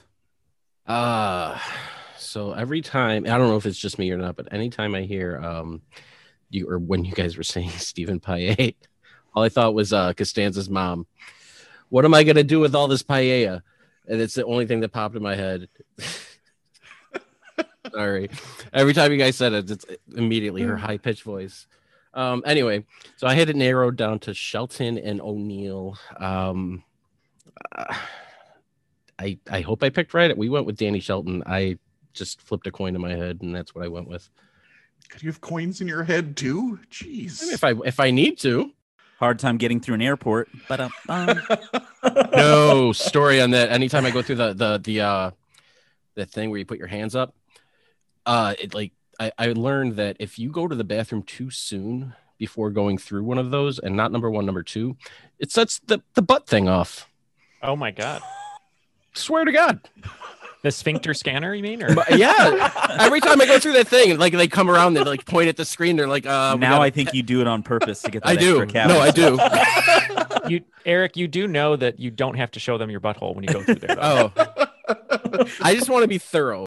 Uh 0.86 1.58
so 2.16 2.52
every 2.52 2.82
time 2.82 3.24
I 3.24 3.38
don't 3.38 3.48
know 3.48 3.56
if 3.56 3.66
it's 3.66 3.78
just 3.78 3.98
me 3.98 4.10
or 4.10 4.18
not, 4.18 4.36
but 4.36 4.52
anytime 4.52 4.94
I 4.94 5.02
hear 5.02 5.38
um 5.38 5.82
you 6.50 6.68
or 6.68 6.78
when 6.78 7.04
you 7.04 7.12
guys 7.12 7.36
were 7.36 7.42
saying 7.42 7.70
Stephen 7.76 8.20
Paella, 8.20 8.74
all 9.34 9.42
I 9.42 9.48
thought 9.48 9.74
was 9.74 9.92
uh 9.92 10.12
Costanza's 10.12 10.68
mom. 10.68 11.06
What 11.88 12.04
am 12.04 12.14
I 12.14 12.24
gonna 12.24 12.44
do 12.44 12.60
with 12.60 12.74
all 12.74 12.88
this 12.88 13.02
paella? 13.02 13.62
And 14.06 14.20
it's 14.20 14.34
the 14.34 14.44
only 14.44 14.66
thing 14.66 14.80
that 14.80 14.90
popped 14.90 15.16
in 15.16 15.22
my 15.22 15.36
head. 15.36 15.68
Sorry. 17.92 18.30
Every 18.72 18.94
time 18.94 19.12
you 19.12 19.18
guys 19.18 19.36
said 19.36 19.52
it, 19.52 19.70
it's 19.70 19.86
immediately 20.16 20.62
her 20.62 20.76
high 20.76 20.98
pitched 20.98 21.22
voice. 21.22 21.66
Um, 22.14 22.42
anyway, 22.46 22.84
so 23.16 23.26
I 23.26 23.34
had 23.34 23.50
it 23.50 23.56
narrowed 23.56 23.96
down 23.96 24.20
to 24.20 24.34
Shelton 24.34 24.98
and 24.98 25.20
O'Neal. 25.20 25.98
Um, 26.16 26.84
uh, 27.74 27.94
I 29.16 29.38
I 29.48 29.60
hope 29.60 29.84
I 29.84 29.90
picked 29.90 30.12
right. 30.12 30.36
We 30.36 30.48
went 30.48 30.66
with 30.66 30.76
Danny 30.76 30.98
Shelton. 30.98 31.44
I 31.46 31.78
just 32.14 32.40
flipped 32.40 32.66
a 32.66 32.72
coin 32.72 32.96
in 32.96 33.00
my 33.00 33.12
head, 33.12 33.42
and 33.42 33.54
that's 33.54 33.72
what 33.74 33.84
I 33.84 33.88
went 33.88 34.08
with. 34.08 34.28
Could 35.08 35.22
you 35.22 35.28
have 35.30 35.40
coins 35.40 35.80
in 35.80 35.86
your 35.86 36.02
head 36.02 36.36
too? 36.36 36.80
Jeez. 36.90 37.40
I 37.42 37.44
mean, 37.44 37.54
if 37.54 37.64
I 37.64 37.74
if 37.86 38.00
I 38.00 38.10
need 38.10 38.38
to. 38.38 38.72
Hard 39.20 39.38
time 39.38 39.56
getting 39.56 39.80
through 39.80 39.94
an 39.94 40.02
airport, 40.02 40.48
but 40.68 40.80
um, 40.80 40.90
No 42.34 42.92
story 42.92 43.40
on 43.40 43.52
that. 43.52 43.70
Anytime 43.70 44.04
I 44.04 44.10
go 44.10 44.22
through 44.22 44.36
the 44.36 44.52
the 44.52 44.80
the 44.82 45.00
uh 45.00 45.30
the 46.16 46.26
thing 46.26 46.50
where 46.50 46.58
you 46.58 46.66
put 46.66 46.78
your 46.78 46.88
hands 46.88 47.14
up, 47.14 47.34
uh, 48.26 48.54
it 48.60 48.74
like 48.74 48.92
I, 49.18 49.32
I 49.38 49.46
learned 49.52 49.96
that 49.96 50.16
if 50.18 50.38
you 50.38 50.50
go 50.50 50.66
to 50.68 50.74
the 50.74 50.84
bathroom 50.84 51.22
too 51.22 51.50
soon 51.50 52.14
before 52.38 52.70
going 52.70 52.98
through 52.98 53.24
one 53.24 53.38
of 53.38 53.50
those, 53.50 53.78
and 53.78 53.96
not 53.96 54.10
number 54.12 54.30
one, 54.30 54.44
number 54.44 54.62
two, 54.62 54.96
it 55.38 55.50
sets 55.52 55.80
the 55.86 56.02
the 56.14 56.22
butt 56.22 56.46
thing 56.46 56.68
off. 56.68 57.08
Oh 57.62 57.76
my 57.76 57.90
god. 57.90 58.22
Swear 59.14 59.44
to 59.44 59.52
God. 59.52 59.80
The 60.62 60.70
sphincter 60.70 61.12
scanner, 61.12 61.54
you 61.54 61.62
mean? 61.62 61.82
Or 61.82 61.94
But 61.94 62.18
yeah, 62.18 62.96
every 62.98 63.20
time 63.20 63.38
I 63.38 63.44
go 63.44 63.58
through 63.58 63.74
that 63.74 63.86
thing, 63.86 64.18
like 64.18 64.32
they 64.32 64.48
come 64.48 64.70
around, 64.70 64.94
they 64.94 65.04
like 65.04 65.26
point 65.26 65.48
at 65.48 65.58
the 65.58 65.64
screen. 65.66 65.96
They're 65.96 66.08
like, 66.08 66.24
uh, 66.24 66.56
now 66.56 66.70
gotta- 66.76 66.84
I 66.84 66.90
think 66.90 67.12
you 67.12 67.22
do 67.22 67.42
it 67.42 67.46
on 67.46 67.62
purpose 67.62 68.00
to 68.02 68.10
get 68.10 68.22
that 68.22 68.30
I 68.30 68.36
do. 68.36 68.62
extra 68.62 68.88
No, 68.88 68.98
I 68.98 69.10
do. 69.10 70.48
you 70.48 70.64
Eric, 70.86 71.18
you 71.18 71.28
do 71.28 71.46
know 71.46 71.76
that 71.76 72.00
you 72.00 72.10
don't 72.10 72.36
have 72.36 72.50
to 72.52 72.60
show 72.60 72.78
them 72.78 72.90
your 72.90 73.00
butthole 73.00 73.34
when 73.34 73.44
you 73.44 73.52
go 73.52 73.62
through 73.62 73.74
there. 73.74 73.94
Though. 73.94 74.32
oh, 74.34 75.44
I 75.60 75.74
just 75.74 75.90
want 75.90 76.02
to 76.02 76.08
be 76.08 76.18
thorough. 76.18 76.64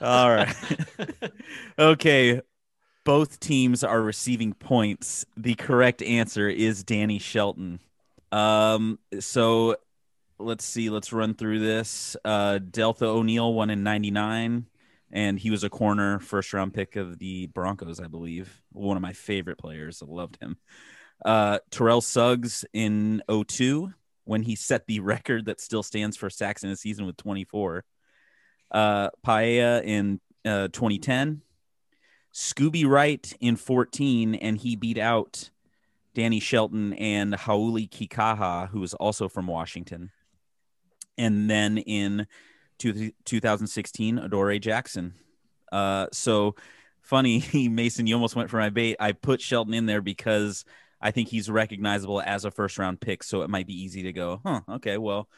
All 0.00 0.30
right. 0.30 0.54
okay. 1.78 2.40
Both 3.04 3.40
teams 3.40 3.82
are 3.82 4.02
receiving 4.02 4.52
points. 4.52 5.24
The 5.36 5.54
correct 5.54 6.02
answer 6.02 6.48
is 6.48 6.84
Danny 6.84 7.18
Shelton. 7.18 7.80
Um, 8.30 8.98
so 9.18 9.76
let's 10.38 10.64
see. 10.64 10.90
Let's 10.90 11.12
run 11.12 11.34
through 11.34 11.60
this. 11.60 12.16
Uh, 12.24 12.58
Deltha 12.58 13.02
O'Neal 13.02 13.52
won 13.52 13.70
in 13.70 13.82
'99, 13.82 14.66
and 15.10 15.38
he 15.38 15.50
was 15.50 15.64
a 15.64 15.70
corner, 15.70 16.18
first 16.18 16.52
round 16.52 16.74
pick 16.74 16.96
of 16.96 17.18
the 17.18 17.46
Broncos, 17.48 18.00
I 18.00 18.06
believe. 18.06 18.62
One 18.72 18.96
of 18.96 19.02
my 19.02 19.12
favorite 19.12 19.58
players. 19.58 20.02
I 20.02 20.06
loved 20.06 20.38
him. 20.40 20.56
Uh, 21.24 21.58
Terrell 21.70 22.00
Suggs 22.00 22.64
in 22.72 23.22
02 23.28 23.92
when 24.24 24.42
he 24.42 24.54
set 24.56 24.86
the 24.86 25.00
record 25.00 25.46
that 25.46 25.60
still 25.60 25.82
stands 25.82 26.16
for 26.16 26.30
sacks 26.30 26.64
in 26.64 26.70
a 26.70 26.76
season 26.76 27.06
with 27.06 27.16
24 27.16 27.84
uh, 28.70 29.10
Paella 29.26 29.82
in 29.82 30.20
uh, 30.44 30.68
2010, 30.68 31.42
Scooby 32.32 32.86
Wright 32.86 33.32
in 33.40 33.56
14, 33.56 34.34
and 34.36 34.58
he 34.58 34.76
beat 34.76 34.98
out 34.98 35.50
Danny 36.14 36.40
Shelton 36.40 36.92
and 36.94 37.34
Hauli 37.34 37.88
Kikaha, 37.88 38.68
who 38.68 38.80
was 38.80 38.94
also 38.94 39.28
from 39.28 39.46
Washington. 39.46 40.10
And 41.18 41.50
then 41.50 41.78
in 41.78 42.26
two, 42.78 43.12
2016, 43.24 44.18
Adoree 44.18 44.58
Jackson. 44.58 45.14
Uh, 45.70 46.06
so 46.12 46.54
funny, 47.02 47.44
Mason, 47.68 48.06
you 48.06 48.14
almost 48.14 48.36
went 48.36 48.50
for 48.50 48.58
my 48.58 48.70
bait. 48.70 48.96
I 48.98 49.12
put 49.12 49.40
Shelton 49.40 49.74
in 49.74 49.86
there 49.86 50.00
because 50.00 50.64
I 51.00 51.10
think 51.10 51.28
he's 51.28 51.50
recognizable 51.50 52.20
as 52.20 52.44
a 52.44 52.50
first 52.50 52.78
round 52.78 53.00
pick. 53.00 53.22
So 53.22 53.42
it 53.42 53.50
might 53.50 53.66
be 53.66 53.80
easy 53.80 54.04
to 54.04 54.12
go, 54.12 54.40
huh, 54.44 54.60
okay, 54.68 54.98
well, 54.98 55.28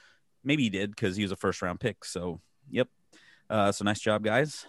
maybe 0.44 0.64
he 0.64 0.70
did 0.70 0.90
because 0.90 1.16
he 1.16 1.22
was 1.22 1.32
a 1.32 1.36
first 1.36 1.62
round 1.62 1.80
pick. 1.80 2.04
So, 2.04 2.40
yep. 2.70 2.88
Uh, 3.52 3.70
so 3.70 3.84
nice 3.84 4.00
job, 4.00 4.24
guys. 4.24 4.64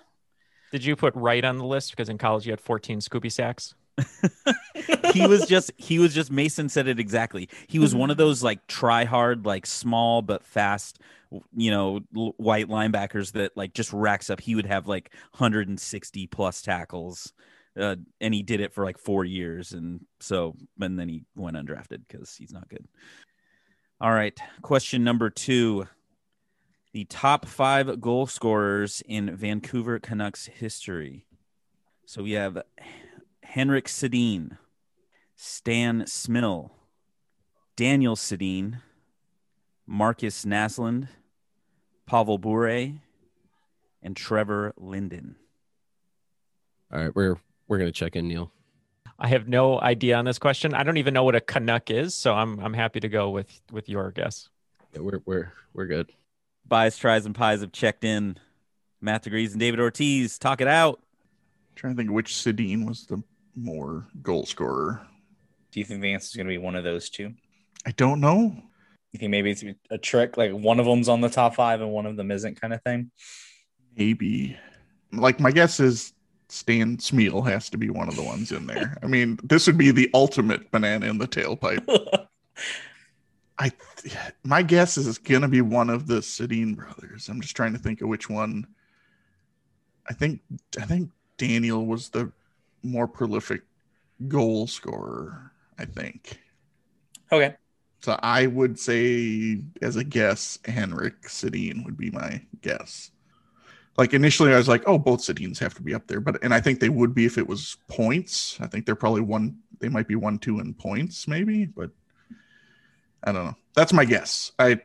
Did 0.72 0.84
you 0.84 0.98
put 0.98 1.16
right 1.16 1.44
on 1.46 1.58
the 1.58 1.66
list 1.66 1.92
because 1.92 2.10
in 2.10 2.18
college 2.18 2.46
you 2.46 2.52
had 2.52 2.60
14 2.60 3.00
Scooby 3.00 3.32
sacks? 3.32 3.76
he 5.14 5.26
was 5.26 5.48
just 5.48 5.72
he 5.78 6.00
was 6.00 6.14
just 6.14 6.32
Mason 6.32 6.68
said 6.68 6.88
it 6.88 7.00
exactly. 7.00 7.48
He 7.68 7.80
was 7.80 7.96
one 7.96 8.12
of 8.12 8.18
those 8.18 8.44
like 8.44 8.68
try 8.68 9.06
hard, 9.06 9.46
like 9.46 9.66
small 9.66 10.22
but 10.22 10.44
fast, 10.44 11.00
you 11.56 11.72
know, 11.72 12.02
l- 12.16 12.34
white 12.38 12.68
linebackers 12.68 13.32
that 13.34 13.56
like 13.56 13.74
just 13.74 13.94
racks 13.94 14.30
up. 14.30 14.42
He 14.42 14.56
would 14.56 14.66
have 14.66 14.86
like 14.86 15.14
160 15.32 16.28
plus 16.28 16.62
tackles, 16.62 17.32
uh, 17.80 17.96
and 18.20 18.34
he 18.34 18.44
did 18.44 18.60
it 18.60 18.74
for 18.74 18.84
like 18.84 18.98
four 18.98 19.24
years, 19.24 19.72
and 19.72 20.02
so 20.20 20.56
and 20.82 21.00
then 21.00 21.08
he 21.08 21.24
went 21.36 21.56
undrafted 21.56 22.02
because 22.06 22.36
he's 22.36 22.52
not 22.52 22.68
good. 22.68 22.86
All 24.02 24.12
right, 24.12 24.38
question 24.62 25.06
number 25.06 25.30
two. 25.30 25.88
The 26.94 27.06
top 27.06 27.48
five 27.48 28.00
goal 28.00 28.28
scorers 28.28 29.02
in 29.08 29.36
Vancouver 29.36 29.98
Canucks 29.98 30.46
history. 30.46 31.26
So 32.06 32.22
we 32.22 32.34
have 32.34 32.62
Henrik 33.42 33.86
Sedin, 33.86 34.60
Stan 35.36 36.04
Smyl, 36.04 36.70
Daniel 37.76 38.16
Sedin, 38.16 38.82
Markus 39.88 40.46
Naslund, 40.46 41.08
Pavel 42.06 42.38
Bure, 42.38 42.92
and 44.04 44.16
Trevor 44.16 44.74
Linden. 44.78 45.38
All 46.94 47.00
right, 47.00 47.16
we're 47.16 47.38
we're 47.68 47.80
gonna 47.80 47.92
check 47.92 48.16
in, 48.16 48.28
Neal. 48.28 48.52
I 49.18 49.30
have 49.30 49.48
no 49.48 49.82
idea 49.82 50.16
on 50.16 50.26
this 50.26 50.38
question. 50.38 50.76
I 50.76 50.84
don't 50.84 50.98
even 50.98 51.16
know 51.16 51.24
what 51.24 51.34
a 51.34 51.42
Canuck 51.42 51.90
is, 51.90 52.14
so 52.14 52.36
I'm 52.36 52.60
I'm 52.60 52.74
happy 52.76 53.00
to 53.00 53.10
go 53.10 53.32
with 53.32 53.62
with 53.72 53.90
your 53.90 54.12
guess. 54.12 54.50
Yeah, 54.94 55.00
we're 55.00 55.22
we're 55.26 55.54
we're 55.74 55.88
good. 55.88 56.12
Buys, 56.66 56.98
tries, 56.98 57.26
and 57.26 57.36
pies 57.36 57.62
have 57.62 57.72
checked 57.72 58.04
in. 58.04 58.38
Matt 59.02 59.24
Degrees 59.24 59.52
and 59.52 59.60
David 59.60 59.80
Ortiz, 59.80 60.40
talk 60.40 60.62
it 60.62 60.68
out. 60.68 61.02
trying 61.76 61.94
to 61.94 61.98
think 61.98 62.12
which 62.12 62.34
Sedin 62.34 62.88
was 62.88 63.06
the 63.06 63.22
more 63.56 64.08
goal 64.22 64.46
scorer. 64.46 65.06
Do 65.72 65.80
you 65.80 65.86
think 65.86 66.02
the 66.02 66.14
answer 66.14 66.26
is 66.26 66.36
going 66.36 66.48
to 66.48 66.54
be 66.54 66.58
one 66.58 66.76
of 66.76 66.84
those 66.84 67.10
two? 67.10 67.34
I 67.86 67.92
don't 67.92 68.22
know. 68.22 68.56
You 69.12 69.20
think 69.20 69.32
maybe 69.32 69.52
it's 69.52 69.64
a 69.92 69.98
trick, 69.98 70.38
like 70.38 70.52
one 70.52 70.80
of 70.80 70.86
them's 70.86 71.10
on 71.10 71.22
the 71.22 71.30
top 71.30 71.56
five 71.56 71.82
and 71.82 71.92
one 71.92 72.06
of 72.06 72.16
them 72.16 72.32
isn't, 72.32 72.60
kind 72.60 72.74
of 72.74 72.82
thing? 72.84 73.12
Maybe. 73.96 74.58
Like 75.12 75.40
my 75.40 75.52
guess 75.52 75.80
is 75.80 76.14
Stan 76.50 76.98
Smyl 76.98 77.46
has 77.48 77.70
to 77.72 77.78
be 77.78 77.90
one 77.90 78.08
of 78.08 78.16
the 78.16 78.24
ones 78.24 78.52
in 78.52 78.68
there. 78.68 78.98
I 79.04 79.08
mean, 79.08 79.38
this 79.44 79.68
would 79.68 79.78
be 79.78 79.92
the 79.92 80.10
ultimate 80.14 80.72
banana 80.72 81.08
in 81.08 81.18
the 81.18 81.28
tailpipe. 81.28 81.86
I 83.64 83.72
my 84.44 84.62
guess 84.62 84.98
is 84.98 85.08
it's 85.08 85.18
gonna 85.18 85.48
be 85.48 85.62
one 85.62 85.90
of 85.90 86.06
the 86.06 86.16
Sedin 86.16 86.76
brothers. 86.76 87.30
I'm 87.30 87.40
just 87.40 87.56
trying 87.56 87.72
to 87.72 87.80
think 87.80 88.02
of 88.02 88.10
which 88.10 88.30
one. 88.30 88.68
I 90.10 90.14
think 90.14 90.42
I 90.78 90.84
think 90.84 91.12
Daniel 91.38 91.86
was 91.86 92.10
the 92.10 92.30
more 92.84 93.08
prolific 93.08 93.62
goal 94.28 94.68
scorer. 94.68 95.54
I 95.80 95.86
think. 95.86 96.42
okay. 97.32 97.56
So 98.02 98.20
I 98.22 98.48
would 98.48 98.78
say, 98.78 99.62
as 99.82 99.96
a 99.96 100.04
guess, 100.04 100.60
Henrik 100.66 101.22
Sedin 101.22 101.86
would 101.86 101.96
be 101.96 102.12
my 102.12 102.42
guess. 102.62 103.12
Like 103.98 104.14
initially, 104.14 104.54
I 104.54 104.58
was 104.58 104.68
like, 104.68 104.84
"Oh, 104.86 104.98
both 104.98 105.22
Sedins 105.22 105.58
have 105.60 105.74
to 105.76 105.82
be 105.82 105.94
up 105.94 106.06
there," 106.08 106.20
but 106.20 106.44
and 106.44 106.54
I 106.54 106.60
think 106.60 106.82
they 106.82 106.90
would 106.90 107.16
be 107.16 107.24
if 107.24 107.38
it 107.38 107.48
was 107.48 107.78
points. 107.88 108.58
I 108.60 108.68
think 108.68 108.86
they're 108.86 108.96
probably 108.96 109.22
one. 109.22 109.60
They 109.80 109.88
might 109.88 110.10
be 110.10 110.16
one, 110.16 110.38
two 110.38 110.60
in 110.60 110.74
points, 110.74 111.30
maybe, 111.30 111.66
but 111.66 111.92
I 113.24 113.32
don't 113.32 113.46
know. 113.46 113.56
That's 113.76 113.94
my 113.94 114.06
guess. 114.06 114.52
I 114.60 114.80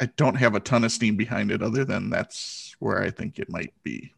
I 0.00 0.06
don't 0.16 0.36
have 0.36 0.54
a 0.54 0.60
ton 0.60 0.84
of 0.84 0.92
steam 0.92 1.16
behind 1.16 1.50
it, 1.50 1.62
other 1.62 1.84
than 1.84 2.10
that's 2.10 2.74
where 2.78 3.02
I 3.02 3.10
think 3.10 3.38
it 3.38 3.50
might 3.50 3.74
be. 3.82 4.12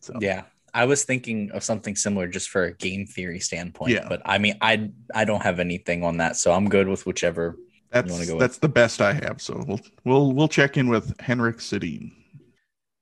So 0.00 0.14
Yeah. 0.20 0.42
I 0.72 0.84
was 0.84 1.02
thinking 1.04 1.50
of 1.50 1.64
something 1.64 1.96
similar 1.96 2.28
just 2.28 2.48
for 2.48 2.64
a 2.64 2.72
game 2.74 3.04
theory 3.06 3.40
standpoint. 3.40 3.92
Yeah. 3.92 4.06
But 4.08 4.22
I 4.24 4.38
mean, 4.38 4.54
I 4.60 4.90
I 5.14 5.24
don't 5.24 5.42
have 5.42 5.58
anything 5.60 6.04
on 6.04 6.18
that, 6.18 6.36
so 6.36 6.52
I'm 6.52 6.68
good 6.68 6.86
with 6.88 7.06
whichever. 7.06 7.56
that's 7.90 8.10
wanna 8.10 8.26
go 8.26 8.34
with? 8.34 8.40
that's 8.40 8.58
the 8.58 8.68
best 8.68 9.00
I 9.00 9.12
have. 9.14 9.42
So 9.42 9.64
we'll 9.66 9.80
we'll 10.04 10.32
we'll 10.32 10.48
check 10.48 10.76
in 10.76 10.88
with 10.88 11.18
Henrik 11.20 11.58
Sedin. 11.58 12.12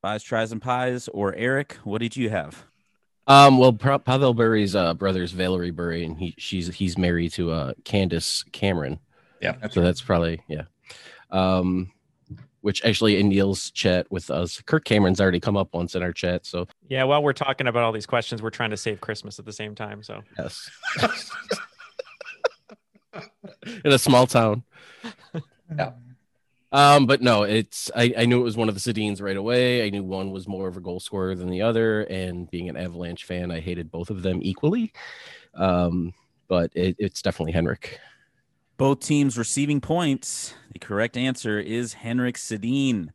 Buys, 0.02 0.22
tries, 0.22 0.52
and 0.52 0.62
pies, 0.62 1.08
or 1.08 1.34
Eric, 1.34 1.72
what 1.84 2.00
did 2.00 2.16
you 2.16 2.30
have? 2.30 2.64
Um, 3.26 3.58
well, 3.58 3.72
Pa- 3.72 3.98
Pavel 3.98 4.32
Bure's 4.32 4.74
uh, 4.76 4.94
brother 4.94 5.22
is 5.22 5.32
Valeri 5.32 5.70
Bure, 5.72 5.90
and 5.92 6.16
he 6.16 6.34
she's 6.38 6.68
he's 6.74 6.96
married 6.96 7.32
to 7.32 7.50
uh 7.50 7.72
Candace 7.84 8.44
Cameron. 8.52 8.98
Yeah. 9.40 9.56
So 9.70 9.80
that's 9.80 10.00
probably 10.00 10.40
yeah. 10.48 10.62
Um, 11.30 11.92
which 12.60 12.84
actually 12.84 13.20
in 13.20 13.28
Neal's 13.28 13.70
chat 13.70 14.06
with 14.10 14.30
us, 14.30 14.60
Kirk 14.62 14.84
Cameron's 14.84 15.20
already 15.20 15.40
come 15.40 15.56
up 15.56 15.72
once 15.72 15.94
in 15.94 16.02
our 16.02 16.12
chat. 16.12 16.44
So 16.44 16.66
Yeah, 16.88 17.04
while 17.04 17.22
we're 17.22 17.32
talking 17.32 17.66
about 17.66 17.84
all 17.84 17.92
these 17.92 18.06
questions, 18.06 18.42
we're 18.42 18.50
trying 18.50 18.70
to 18.70 18.76
save 18.76 19.00
Christmas 19.00 19.38
at 19.38 19.44
the 19.44 19.52
same 19.52 19.74
time. 19.74 20.02
So 20.02 20.22
yes. 20.38 20.70
in 23.84 23.92
a 23.92 23.98
small 23.98 24.26
town. 24.26 24.64
Yeah. 25.76 25.92
Um, 26.70 27.06
but 27.06 27.22
no, 27.22 27.44
it's 27.44 27.90
I, 27.96 28.12
I 28.18 28.26
knew 28.26 28.40
it 28.40 28.44
was 28.44 28.56
one 28.56 28.68
of 28.68 28.74
the 28.74 28.80
Sedins 28.80 29.22
right 29.22 29.36
away. 29.36 29.86
I 29.86 29.90
knew 29.90 30.02
one 30.02 30.30
was 30.30 30.46
more 30.46 30.68
of 30.68 30.76
a 30.76 30.80
goal 30.80 31.00
scorer 31.00 31.34
than 31.34 31.48
the 31.48 31.62
other, 31.62 32.02
and 32.02 32.50
being 32.50 32.68
an 32.68 32.76
Avalanche 32.76 33.24
fan, 33.24 33.50
I 33.50 33.60
hated 33.60 33.90
both 33.90 34.10
of 34.10 34.22
them 34.22 34.40
equally. 34.42 34.92
Um, 35.54 36.12
but 36.46 36.70
it, 36.74 36.96
it's 36.98 37.22
definitely 37.22 37.52
Henrik. 37.52 37.98
Both 38.78 39.00
teams 39.00 39.36
receiving 39.36 39.80
points. 39.80 40.54
The 40.72 40.78
correct 40.78 41.16
answer 41.16 41.58
is 41.58 41.94
Henrik 41.94 42.36
Sedin. 42.36 43.08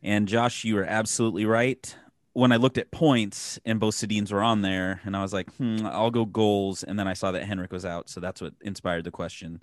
And 0.00 0.28
Josh, 0.28 0.62
you 0.62 0.78
are 0.78 0.84
absolutely 0.84 1.44
right. 1.44 1.92
When 2.34 2.52
I 2.52 2.56
looked 2.56 2.78
at 2.78 2.92
points 2.92 3.58
and 3.64 3.80
both 3.80 3.96
Sedins 3.96 4.30
were 4.30 4.44
on 4.44 4.62
there, 4.62 5.00
and 5.02 5.16
I 5.16 5.22
was 5.22 5.32
like, 5.32 5.52
hmm, 5.56 5.84
I'll 5.84 6.12
go 6.12 6.24
goals. 6.24 6.84
And 6.84 6.96
then 6.96 7.08
I 7.08 7.14
saw 7.14 7.32
that 7.32 7.42
Henrik 7.42 7.72
was 7.72 7.84
out. 7.84 8.08
So 8.08 8.20
that's 8.20 8.40
what 8.40 8.52
inspired 8.60 9.02
the 9.02 9.10
question. 9.10 9.60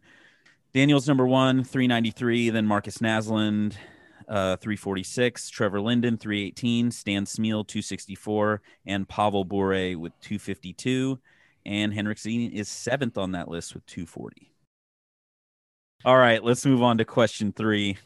Daniel's 0.73 1.07
number 1.07 1.25
one, 1.25 1.63
393. 1.63 2.49
Then 2.49 2.65
Markus 2.65 2.97
Naslund, 2.97 3.75
uh, 4.27 4.57
346, 4.57 5.49
Trevor 5.49 5.79
Linden, 5.79 6.17
318, 6.17 6.91
Stan 6.91 7.23
Smyl, 7.23 7.65
264, 7.65 8.61
and 8.85 9.07
Pavel 9.07 9.45
Bure 9.45 9.97
with 9.97 10.19
252. 10.19 11.17
And 11.65 11.93
Henrik 11.93 12.17
Sedin 12.17 12.51
is 12.51 12.67
seventh 12.67 13.17
on 13.17 13.31
that 13.31 13.47
list 13.47 13.73
with 13.73 13.85
240. 13.85 14.51
All 16.05 16.17
right, 16.17 16.43
let's 16.43 16.63
move 16.63 16.83
on 16.83 16.99
to 16.99 17.05
question 17.05 17.51
three. 17.51 17.97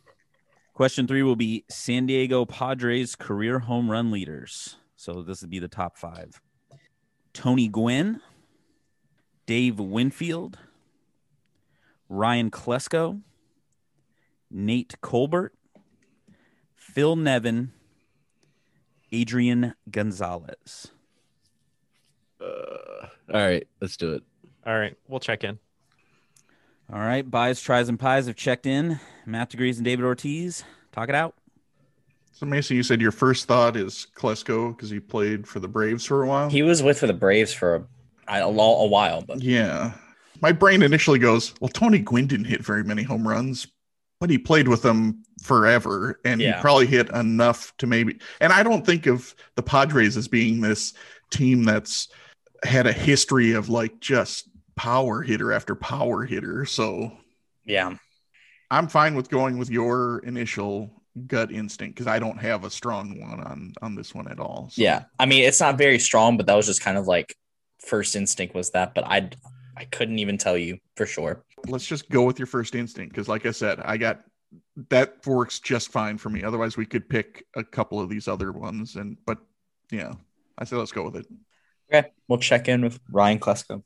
Question 0.74 1.06
three 1.06 1.22
will 1.22 1.36
be 1.36 1.66
San 1.70 2.06
Diego 2.06 2.46
Padres 2.46 3.14
career 3.14 3.60
home 3.60 3.92
run 3.92 4.10
leaders. 4.10 4.78
So 4.96 5.22
this 5.22 5.42
would 5.42 5.50
be 5.50 5.60
the 5.60 5.68
top 5.68 5.98
five 5.98 6.40
Tony 7.34 7.68
Gwynn, 7.68 8.22
Dave 9.46 9.82
Winfield, 9.82 10.58
Ryan 12.08 12.50
Klesko, 12.50 13.22
Nate 14.50 14.96
Colbert, 15.02 15.54
Phil 16.78 17.18
Nevin, 17.18 17.74
Adrian 19.12 19.74
Gonzalez. 19.92 20.88
Uh, 22.40 23.08
all 23.34 23.42
right, 23.42 23.68
let's 23.82 23.98
do 23.98 24.14
it. 24.14 24.24
All 24.66 24.80
right, 24.80 24.96
we'll 25.10 25.20
check 25.20 25.44
in. 25.44 25.60
All 26.92 27.00
right, 27.00 27.30
buys, 27.30 27.62
tries, 27.62 27.88
and 27.90 28.00
pies 28.00 28.26
have 28.28 28.36
checked 28.36 28.66
in. 28.66 29.00
Matt 29.26 29.50
Degrees 29.50 29.78
and 29.78 29.86
David 29.86 30.06
Ortiz, 30.06 30.64
talk 30.92 31.08
it 31.10 31.16
out. 31.16 31.36
So 32.32 32.46
Mason, 32.46 32.78
you 32.78 32.84
said 32.84 33.02
your 33.02 33.12
first 33.12 33.48
thought 33.48 33.76
is 33.76 34.08
Klesko 34.16 34.76
because 34.76 34.90
he 34.90 35.00
played 35.00 35.48
for 35.48 35.60
the 35.60 35.68
Braves 35.68 36.06
for 36.06 36.24
a 36.24 36.28
while. 36.28 36.50
He 36.50 36.64
was 36.64 36.82
with 36.82 37.00
for 37.00 37.06
the 37.08 37.14
Braves 37.14 37.54
for 37.54 37.76
a, 38.28 38.40
a, 38.40 38.48
a 38.48 38.88
while, 38.88 39.22
but 39.22 39.42
yeah, 39.44 39.92
my 40.42 40.52
brain 40.52 40.82
initially 40.82 41.20
goes, 41.20 41.54
well, 41.60 41.68
Tony 41.68 42.00
Gwynn 42.00 42.28
didn't 42.28 42.46
hit 42.46 42.64
very 42.64 42.84
many 42.84 43.04
home 43.04 43.28
runs, 43.28 43.68
but 44.20 44.30
he 44.30 44.38
played 44.38 44.68
with 44.70 44.82
them 44.82 45.22
forever 45.44 46.20
and 46.26 46.42
Yeah. 46.42 46.56
he 46.56 46.62
probably 46.62 46.86
hit 46.88 47.10
enough 47.10 47.74
to 47.78 47.88
maybe. 47.88 48.18
And 48.40 48.52
I 48.54 48.64
don't 48.64 48.86
think 48.86 49.06
of 49.06 49.36
the 49.56 49.64
Padres 49.64 50.16
as 50.18 50.28
being 50.30 50.62
this 50.62 50.94
team 51.30 51.64
that's 51.66 52.08
had 52.64 52.88
a 52.88 52.94
history 52.94 53.52
of 53.52 53.70
like 53.70 54.00
just 54.00 54.49
power 54.80 55.22
hitter 55.22 55.52
after 55.52 55.76
power 55.76 56.24
hitter. 56.24 56.66
So 56.66 57.12
yeah, 57.66 57.96
I'm 58.72 58.88
fine 58.88 59.14
with 59.14 59.30
going 59.30 59.58
with 59.58 59.70
your 59.70 60.20
initial 60.20 60.90
gut 61.28 61.52
instinct 61.52 61.96
because 61.96 62.08
I 62.08 62.18
don't 62.18 62.38
have 62.38 62.64
a 62.64 62.70
strong 62.70 63.20
one 63.20 63.42
on 63.42 63.74
on 63.82 63.96
this 63.96 64.16
one 64.16 64.30
at 64.30 64.40
all. 64.40 64.70
So 64.72 64.82
yeah. 64.82 65.04
I 65.20 65.26
mean, 65.26 65.44
it's 65.44 65.60
not 65.60 65.78
very 65.78 66.00
strong, 66.00 66.38
but 66.38 66.46
that 66.46 66.56
was 66.56 66.66
just 66.66 66.82
kind 66.82 66.98
of 66.98 67.08
like 67.08 67.36
first 67.86 68.16
instinct 68.16 68.56
was 68.56 68.72
that, 68.72 68.96
but 68.96 69.04
I 69.06 69.30
I 69.76 69.84
couldn't 69.84 70.20
even 70.20 70.38
tell 70.38 70.58
you 70.58 70.78
for 70.96 71.06
sure. 71.06 71.44
let's 71.68 71.86
just 71.86 72.10
go 72.10 72.24
with 72.24 72.40
your 72.40 72.46
first 72.46 72.74
instinct 72.74 73.14
because 73.14 73.28
like 73.28 73.46
i 73.46 73.52
said 73.52 73.82
i 73.84 73.98
got 73.98 74.22
that 74.90 75.16
works 75.26 75.60
just 75.60 75.92
fine 75.92 76.18
for 76.18 76.30
me 76.30 76.42
otherwise 76.42 76.78
we 76.78 76.86
could 76.86 77.10
pick 77.10 77.46
a 77.58 77.64
couple 77.64 78.00
of 78.00 78.10
these 78.10 78.30
other 78.30 78.54
ones 78.54 78.96
and 78.96 79.18
but 79.26 79.40
yeah 79.92 80.14
i 80.58 80.64
said 80.64 80.78
let's 80.78 80.94
go 80.94 81.04
with 81.04 81.18
it 81.18 81.28
Okay, 81.92 82.12
we'll 82.28 82.40
check 82.40 82.68
in 82.68 82.82
with 82.82 83.00
Ryan 83.10 83.40
Klesko. 83.40 83.84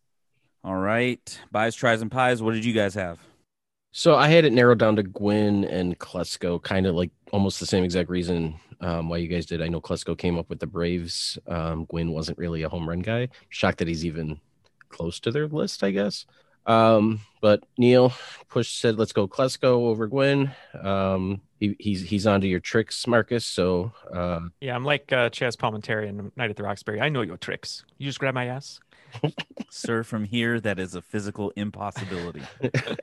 All 0.63 0.75
right, 0.75 1.39
buys, 1.51 1.75
tries, 1.75 2.01
and 2.01 2.09
pies. 2.11 2.41
What 2.41 2.53
did 2.53 2.63
you 2.63 2.73
guys 2.73 2.93
have? 2.95 3.19
So 3.91 4.15
I 4.15 4.29
had 4.29 4.45
it 4.45 4.53
narrowed 4.53 4.79
down 4.79 4.95
to 4.95 5.03
Gwynn 5.03 5.65
and 5.65 5.99
Klesko, 5.99 6.61
kind 6.61 6.87
of 6.87 6.95
like 6.95 7.11
almost 7.31 7.59
the 7.59 7.65
same 7.65 7.83
exact 7.83 8.09
reason 8.09 8.55
um, 8.79 9.09
why 9.09 9.17
you 9.17 9.27
guys 9.27 9.45
did. 9.45 9.61
I 9.61 9.67
know 9.67 9.81
Klesko 9.81 10.17
came 10.17 10.37
up 10.37 10.49
with 10.49 10.59
the 10.59 10.67
Braves. 10.67 11.37
Um, 11.47 11.85
Gwynn 11.85 12.11
wasn't 12.11 12.37
really 12.37 12.63
a 12.63 12.69
home 12.69 12.87
run 12.87 13.01
guy. 13.01 13.27
Shocked 13.49 13.79
that 13.79 13.87
he's 13.87 14.05
even 14.05 14.39
close 14.89 15.19
to 15.21 15.31
their 15.31 15.47
list, 15.47 15.83
I 15.83 15.91
guess. 15.91 16.25
Um, 16.65 17.19
but 17.41 17.63
Neal 17.77 18.13
push 18.47 18.71
said, 18.71 18.97
"Let's 18.97 19.11
go 19.11 19.27
Klesko 19.27 19.63
over 19.63 20.07
Gwynn." 20.07 20.51
Um, 20.81 21.41
he, 21.59 21.75
he's 21.77 22.01
he's 22.01 22.25
onto 22.25 22.47
your 22.47 22.61
tricks, 22.61 23.05
Markkus. 23.05 23.45
So 23.45 23.91
uh, 24.13 24.39
Yeah, 24.61 24.75
I'm 24.75 24.85
like 24.85 25.11
uh, 25.11 25.29
Chazz 25.29 25.57
Palminteri 25.57 26.07
in 26.07 26.31
Night 26.37 26.49
at 26.49 26.55
the 26.55 26.63
Roxbury. 26.63 27.01
I 27.01 27.09
know 27.09 27.21
your 27.21 27.37
tricks. 27.37 27.83
You 27.97 28.07
just 28.07 28.19
grab 28.19 28.33
my 28.33 28.45
ass. 28.45 28.79
Sir, 29.69 30.03
from 30.03 30.23
here, 30.23 30.59
that 30.59 30.79
is 30.79 30.95
a 30.95 31.01
physical 31.01 31.51
impossibility. 31.55 32.43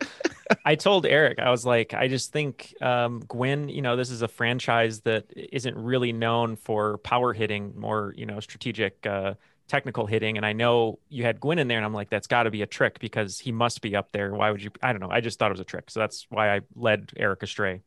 I 0.64 0.75
told 0.75 1.07
Eric, 1.07 1.38
I 1.38 1.51
was 1.51 1.64
like, 1.64 1.94
I 1.94 2.09
just 2.09 2.33
think 2.33 2.75
um, 2.81 3.20
Gwynn, 3.20 3.68
you 3.68 3.83
know, 3.83 3.96
this 3.96 4.11
is 4.11 4.23
a 4.23 4.29
franchise 4.29 5.01
that 5.01 5.27
isn't 5.35 5.77
really 5.77 6.12
known 6.12 6.57
for 6.57 6.99
power 6.99 7.33
hitting, 7.33 7.79
more, 7.79 8.12
you 8.16 8.27
know, 8.27 8.40
strategic, 8.40 9.07
uh, 9.07 9.35
technical 9.68 10.07
hitting. 10.07 10.37
And 10.37 10.44
I 10.44 10.53
know 10.53 10.99
you 11.09 11.23
had 11.23 11.40
Gwynn 11.40 11.59
in 11.59 11.68
there, 11.68 11.79
and 11.79 11.87
I'm 11.87 11.94
like, 11.94 12.11
that's 12.11 12.27
got 12.27 12.42
to 12.42 12.51
be 12.51 12.62
a 12.62 12.66
trick 12.66 12.99
because 12.99 13.38
he 13.38 13.53
must 13.53 13.81
be 13.81 13.94
up 13.96 14.12
there. 14.12 14.35
Why 14.35 14.51
would 14.51 14.62
you? 14.62 14.70
I 14.83 14.92
don't 14.92 15.01
know. 15.01 15.11
I 15.11 15.20
just 15.20 15.38
thought 15.38 15.51
it 15.51 15.55
was 15.55 15.61
a 15.61 15.64
trick. 15.64 15.90
So 15.90 16.01
that's 16.01 16.27
why 16.29 16.55
I 16.55 16.61
led 16.75 17.12
Eric 17.16 17.42
astray. 17.42 17.83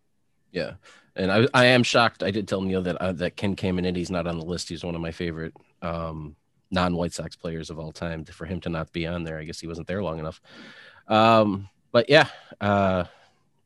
Yeah, 0.51 0.73
and 1.15 1.31
I 1.31 1.47
I 1.53 1.65
am 1.65 1.83
shocked. 1.83 2.23
I 2.23 2.31
did 2.31 2.47
tell 2.47 2.61
Neal 2.61 2.81
that 2.83 2.95
uh, 2.95 3.11
that 3.13 3.35
Ken 3.35 3.55
Caminiti's 3.55 4.09
not 4.09 4.25
on 4.25 4.39
the 4.39 4.45
list. 4.45 4.69
He's 4.69 4.83
one 4.83 4.95
of 4.95 5.01
my 5.01 5.11
favorite 5.11 5.53
um, 5.81 6.35
non-White 6.73 7.13
Sox 7.13 7.35
players 7.35 7.69
of 7.69 7.79
all 7.79 7.91
time. 7.91 8.25
For 8.25 8.45
him 8.45 8.59
to 8.61 8.69
not 8.69 8.91
be 8.91 9.07
on 9.07 9.23
there, 9.23 9.39
I 9.39 9.43
guess 9.43 9.59
he 9.59 9.67
wasn't 9.67 9.87
there 9.87 10.03
long 10.03 10.19
enough. 10.19 10.41
Um, 11.07 11.69
but 11.91 12.09
yeah, 12.09 12.27
uh, 12.59 13.05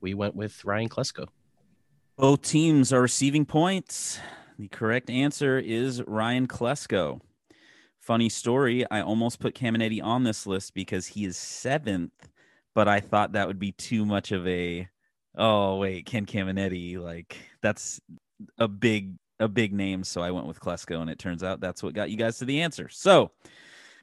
we 0.01 0.13
went 0.13 0.35
with 0.35 0.63
Ryan 0.65 0.89
Klesko. 0.89 1.27
Both 2.17 2.43
teams 2.43 2.91
are 2.91 3.01
receiving 3.01 3.45
points. 3.45 4.19
The 4.59 4.67
correct 4.67 5.09
answer 5.09 5.59
is 5.59 6.01
Ryan 6.07 6.47
Klesko. 6.47 7.21
Funny 7.99 8.29
story, 8.29 8.89
I 8.89 9.01
almost 9.01 9.39
put 9.39 9.53
Caminiti 9.53 10.01
on 10.01 10.23
this 10.23 10.47
list 10.47 10.73
because 10.73 11.07
he 11.07 11.25
is 11.25 11.37
seventh, 11.37 12.13
but 12.73 12.87
I 12.87 13.01
thought 13.01 13.33
that 13.33 13.47
would 13.47 13.59
be 13.59 13.73
too 13.73 14.05
much 14.05 14.31
of 14.31 14.47
a 14.47 14.87
oh 15.37 15.77
wait, 15.77 16.05
Ken 16.05 16.25
Caminiti, 16.25 16.97
like 16.97 17.37
that's 17.61 17.99
a 18.57 18.67
big 18.67 19.15
a 19.39 19.47
big 19.47 19.73
name. 19.73 20.03
So 20.03 20.21
I 20.21 20.31
went 20.31 20.47
with 20.47 20.59
Klesko, 20.59 21.01
and 21.01 21.09
it 21.09 21.19
turns 21.19 21.43
out 21.43 21.59
that's 21.59 21.83
what 21.83 21.93
got 21.93 22.09
you 22.09 22.17
guys 22.17 22.37
to 22.39 22.45
the 22.45 22.61
answer. 22.61 22.89
So 22.89 23.31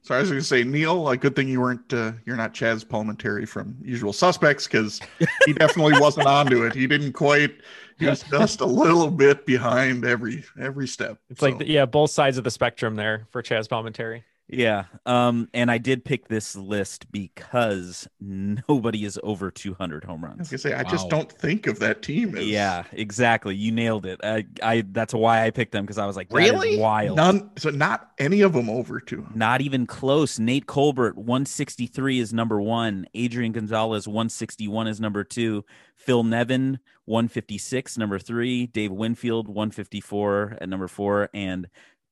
so 0.01 0.13
i 0.13 0.19
was 0.19 0.29
going 0.29 0.39
to 0.39 0.45
say 0.45 0.63
neal 0.63 1.09
a 1.09 1.17
good 1.17 1.35
thing 1.35 1.47
you 1.47 1.59
weren't 1.59 1.91
uh, 1.91 2.11
you're 2.25 2.35
not 2.35 2.53
chazz 2.53 2.85
palminteri 2.85 3.47
from 3.47 3.75
usual 3.81 4.13
suspects 4.13 4.67
because 4.67 5.01
he 5.47 5.53
definitely 5.53 5.99
wasn't 5.99 6.27
onto 6.27 6.63
it 6.63 6.75
he 6.75 6.85
didn't 6.85 7.13
quite 7.13 7.55
he 7.97 8.05
was 8.05 8.23
just 8.29 8.61
a 8.61 8.65
little 8.65 9.09
bit 9.09 9.45
behind 9.45 10.05
every 10.05 10.43
every 10.59 10.87
step 10.87 11.17
It's 11.29 11.41
like, 11.41 11.57
the, 11.57 11.67
yeah, 11.67 11.85
both 11.85 12.11
sides 12.11 12.37
of 12.37 12.43
the 12.43 12.51
spectrum 12.51 12.95
there 12.95 13.27
for 13.31 13.41
Chazz 13.41 13.67
Palminteri. 13.67 14.23
Yeah. 14.47 14.85
Um, 15.07 15.49
and 15.55 15.71
I 15.71 15.79
did 15.79 16.05
pick 16.05 16.27
this 16.27 16.55
list 16.55 17.11
because 17.11 18.07
nobody 18.21 19.03
is 19.03 19.19
over 19.23 19.49
200 19.49 20.03
home 20.03 20.23
runs. 20.23 20.35
I 20.37 20.41
was 20.41 20.49
gonna 20.49 20.57
say 20.59 20.73
I 20.73 20.83
just 20.83 21.09
don't 21.09 21.31
think 21.31 21.65
of 21.65 21.79
that 21.79 22.03
team 22.03 22.37
as 22.37 22.45
Yeah, 22.45 22.83
exactly. 22.91 23.55
You 23.55 23.71
nailed 23.71 24.05
it. 24.05 24.19
I, 24.23 24.45
I 24.61 24.83
that's 24.91 25.13
why 25.15 25.45
I 25.45 25.49
picked 25.49 25.71
them 25.71 25.83
because 25.83 25.97
I 25.97 26.05
was 26.05 26.15
like, 26.15 26.27
Really? 26.31 26.77
wild. 26.77 27.15
none 27.17 27.49
so 27.57 27.71
not 27.71 28.11
any 28.19 28.41
of 28.41 28.53
them 28.53 28.69
over 28.69 28.99
two. 28.99 29.25
Not 29.33 29.61
even 29.61 29.87
close. 29.87 30.37
Nate 30.37 30.67
Colbert, 30.67 31.17
163 31.17 32.19
is 32.19 32.31
number 32.33 32.61
one. 32.61 33.07
Adrian 33.15 33.51
Gonzalez, 33.51 34.07
161 34.07 34.87
is 34.87 35.01
number 35.01 35.23
two. 35.23 35.65
Phil 35.95 36.23
Nevin, 36.23 36.79
156, 37.05 37.97
number 37.97 38.19
three. 38.19 38.67
Dave 38.67 38.91
Winfield, 38.91 39.47
154 39.47 40.57
at 40.61 40.69
number 40.69 40.87
four. 40.87 41.29
And 41.33 41.67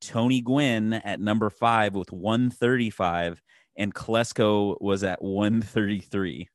Tony 0.08 0.42
Gwynn 0.42 0.94
at 0.94 1.20
number 1.20 1.50
five 1.50 1.96
with 1.96 2.12
135. 2.12 3.42
And 3.76 3.94
Klesko 3.94 4.80
was 4.80 5.04
at 5.04 5.22
133. 5.22 6.50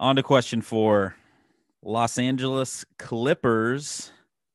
On 0.00 0.16
to 0.16 0.22
question 0.22 0.60
four 0.60 1.16
Los 1.82 2.18
Angeles 2.18 2.84
Clippers 2.98 4.12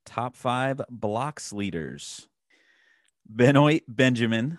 top 0.10 0.36
five 0.36 0.82
blocks 0.90 1.54
leaders. 1.54 2.28
Benoit 3.28 3.84
Benjamin, 3.88 4.58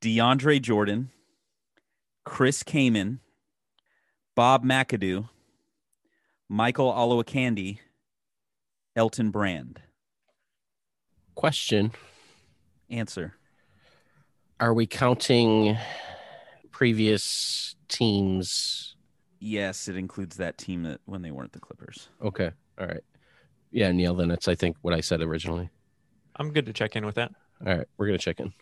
DeAndre 0.00 0.60
Jordan, 0.60 1.10
Chris 2.24 2.62
Kaman, 2.62 3.20
Bob 4.34 4.64
McAdoo, 4.64 5.28
Michael 6.48 6.92
Olowokandi, 6.92 7.78
Elton 8.96 9.30
Brand. 9.30 9.82
Question: 11.34 11.92
Answer. 12.90 13.34
Are 14.60 14.74
we 14.74 14.86
counting 14.86 15.76
previous 16.70 17.76
teams? 17.88 18.96
Yes, 19.40 19.88
it 19.88 19.96
includes 19.96 20.36
that 20.38 20.58
team 20.58 20.82
that 20.82 21.00
when 21.04 21.22
they 21.22 21.30
weren't 21.30 21.52
the 21.52 21.60
Clippers. 21.60 22.08
Okay, 22.22 22.50
all 22.80 22.86
right. 22.86 23.02
Yeah, 23.70 23.92
Neal. 23.92 24.14
Then 24.14 24.30
it's 24.30 24.48
I 24.48 24.54
think 24.54 24.76
what 24.82 24.94
I 24.94 25.00
said 25.00 25.20
originally. 25.20 25.70
I'm 26.36 26.52
good 26.52 26.66
to 26.66 26.72
check 26.72 26.96
in 26.96 27.04
with 27.04 27.16
that. 27.16 27.32
All 27.64 27.76
right, 27.76 27.86
we're 27.96 28.06
gonna 28.06 28.18
check 28.18 28.40
in. 28.40 28.52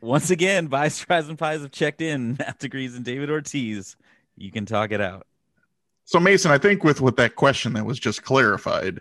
Once 0.00 0.30
again, 0.30 0.68
Vice 0.68 0.98
Tries 0.98 1.28
and 1.28 1.38
Pies 1.38 1.62
have 1.62 1.70
checked 1.70 2.02
in. 2.02 2.36
Matt 2.38 2.58
Degrees 2.58 2.94
and 2.94 3.04
David 3.04 3.30
Ortiz. 3.30 3.96
You 4.36 4.50
can 4.50 4.66
talk 4.66 4.92
it 4.92 5.00
out. 5.00 5.26
So 6.04 6.20
Mason, 6.20 6.50
I 6.50 6.58
think 6.58 6.84
with 6.84 7.00
with 7.00 7.16
that 7.16 7.36
question 7.36 7.72
that 7.74 7.86
was 7.86 7.98
just 7.98 8.22
clarified, 8.22 9.00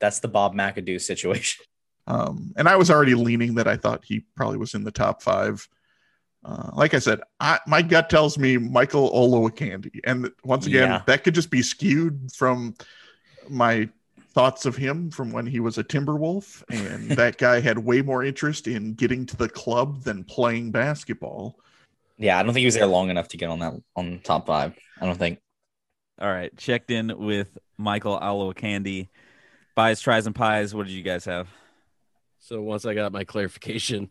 That's 0.00 0.20
the 0.20 0.28
Bob 0.28 0.54
McAdoo 0.54 1.00
situation. 1.00 1.64
Um, 2.08 2.52
and 2.56 2.68
I 2.68 2.74
was 2.76 2.90
already 2.90 3.14
leaning 3.14 3.54
that 3.56 3.68
I 3.68 3.76
thought 3.76 4.02
he 4.04 4.24
probably 4.34 4.56
was 4.56 4.74
in 4.74 4.82
the 4.82 4.90
top 4.90 5.22
five. 5.22 5.68
Uh, 6.44 6.70
like 6.72 6.94
I 6.94 6.98
said, 7.00 7.20
I, 7.38 7.58
my 7.66 7.82
gut 7.82 8.08
tells 8.08 8.38
me 8.38 8.56
Michael 8.56 9.10
Olowokandi, 9.10 10.00
and 10.04 10.30
once 10.42 10.66
again, 10.66 10.88
Yeah. 10.88 11.02
that 11.06 11.22
could 11.22 11.34
just 11.34 11.50
be 11.50 11.62
skewed 11.62 12.32
from 12.34 12.74
my 13.50 13.88
thoughts 14.32 14.64
of 14.64 14.76
him 14.76 15.10
from 15.10 15.32
when 15.32 15.46
he 15.46 15.60
was 15.60 15.76
a 15.78 15.84
Timberwolf, 15.84 16.62
and 16.70 17.10
that 17.18 17.36
guy 17.38 17.60
had 17.60 17.78
way 17.78 18.00
more 18.02 18.24
interest 18.24 18.66
in 18.68 18.94
getting 18.94 19.26
to 19.26 19.36
the 19.36 19.48
club 19.48 20.02
than 20.04 20.24
playing 20.24 20.70
basketball. 20.70 21.58
Yeah, 22.16 22.38
I 22.38 22.42
don't 22.42 22.52
think 22.54 22.62
he 22.62 22.66
was 22.66 22.74
there 22.74 22.86
long 22.86 23.10
enough 23.10 23.28
to 23.28 23.36
get 23.36 23.50
on 23.50 23.58
that 23.58 23.74
on 23.96 24.20
top 24.24 24.46
five. 24.46 24.74
I 25.00 25.06
don't 25.06 25.18
think. 25.18 25.40
All 26.20 26.28
right, 26.28 26.56
checked 26.56 26.90
in 26.90 27.12
with 27.18 27.58
Michael 27.76 28.18
Aloe 28.18 28.52
Candy. 28.52 29.10
Buys, 29.74 30.00
tries, 30.00 30.26
and 30.26 30.34
pies. 30.34 30.74
What 30.74 30.86
did 30.86 30.92
you 30.94 31.02
guys 31.02 31.24
have? 31.26 31.48
So 32.38 32.62
once 32.62 32.84
I 32.84 32.94
got 32.94 33.12
my 33.12 33.24
clarification 33.24 34.10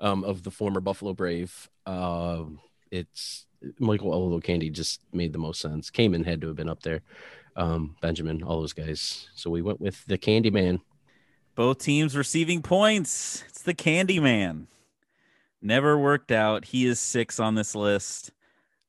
um, 0.00 0.24
of 0.24 0.42
the 0.42 0.50
former 0.50 0.80
Buffalo 0.80 1.12
Brave, 1.14 1.68
um, 1.86 2.60
it's 2.90 3.46
Michael 3.78 4.12
Olowokandi 4.12 4.72
just 4.72 5.00
made 5.12 5.32
the 5.32 5.38
most 5.38 5.60
sense. 5.60 5.90
Kaman 5.90 6.24
had 6.24 6.40
to 6.40 6.48
have 6.48 6.56
been 6.56 6.68
up 6.68 6.82
there. 6.82 7.02
Um, 7.56 7.96
Benjamin, 8.00 8.42
all 8.42 8.60
those 8.60 8.72
guys. 8.72 9.28
So 9.34 9.50
we 9.50 9.62
went 9.62 9.80
with 9.80 10.04
the 10.06 10.18
Candy 10.18 10.50
Man. 10.50 10.80
Both 11.54 11.78
teams 11.78 12.16
receiving 12.16 12.60
points. 12.60 13.42
It's 13.48 13.62
the 13.62 13.74
Candy 13.74 14.20
Man. 14.20 14.68
Never 15.62 15.98
worked 15.98 16.30
out. 16.30 16.66
He 16.66 16.86
is 16.86 17.00
six 17.00 17.40
on 17.40 17.54
this 17.54 17.74
list. 17.74 18.30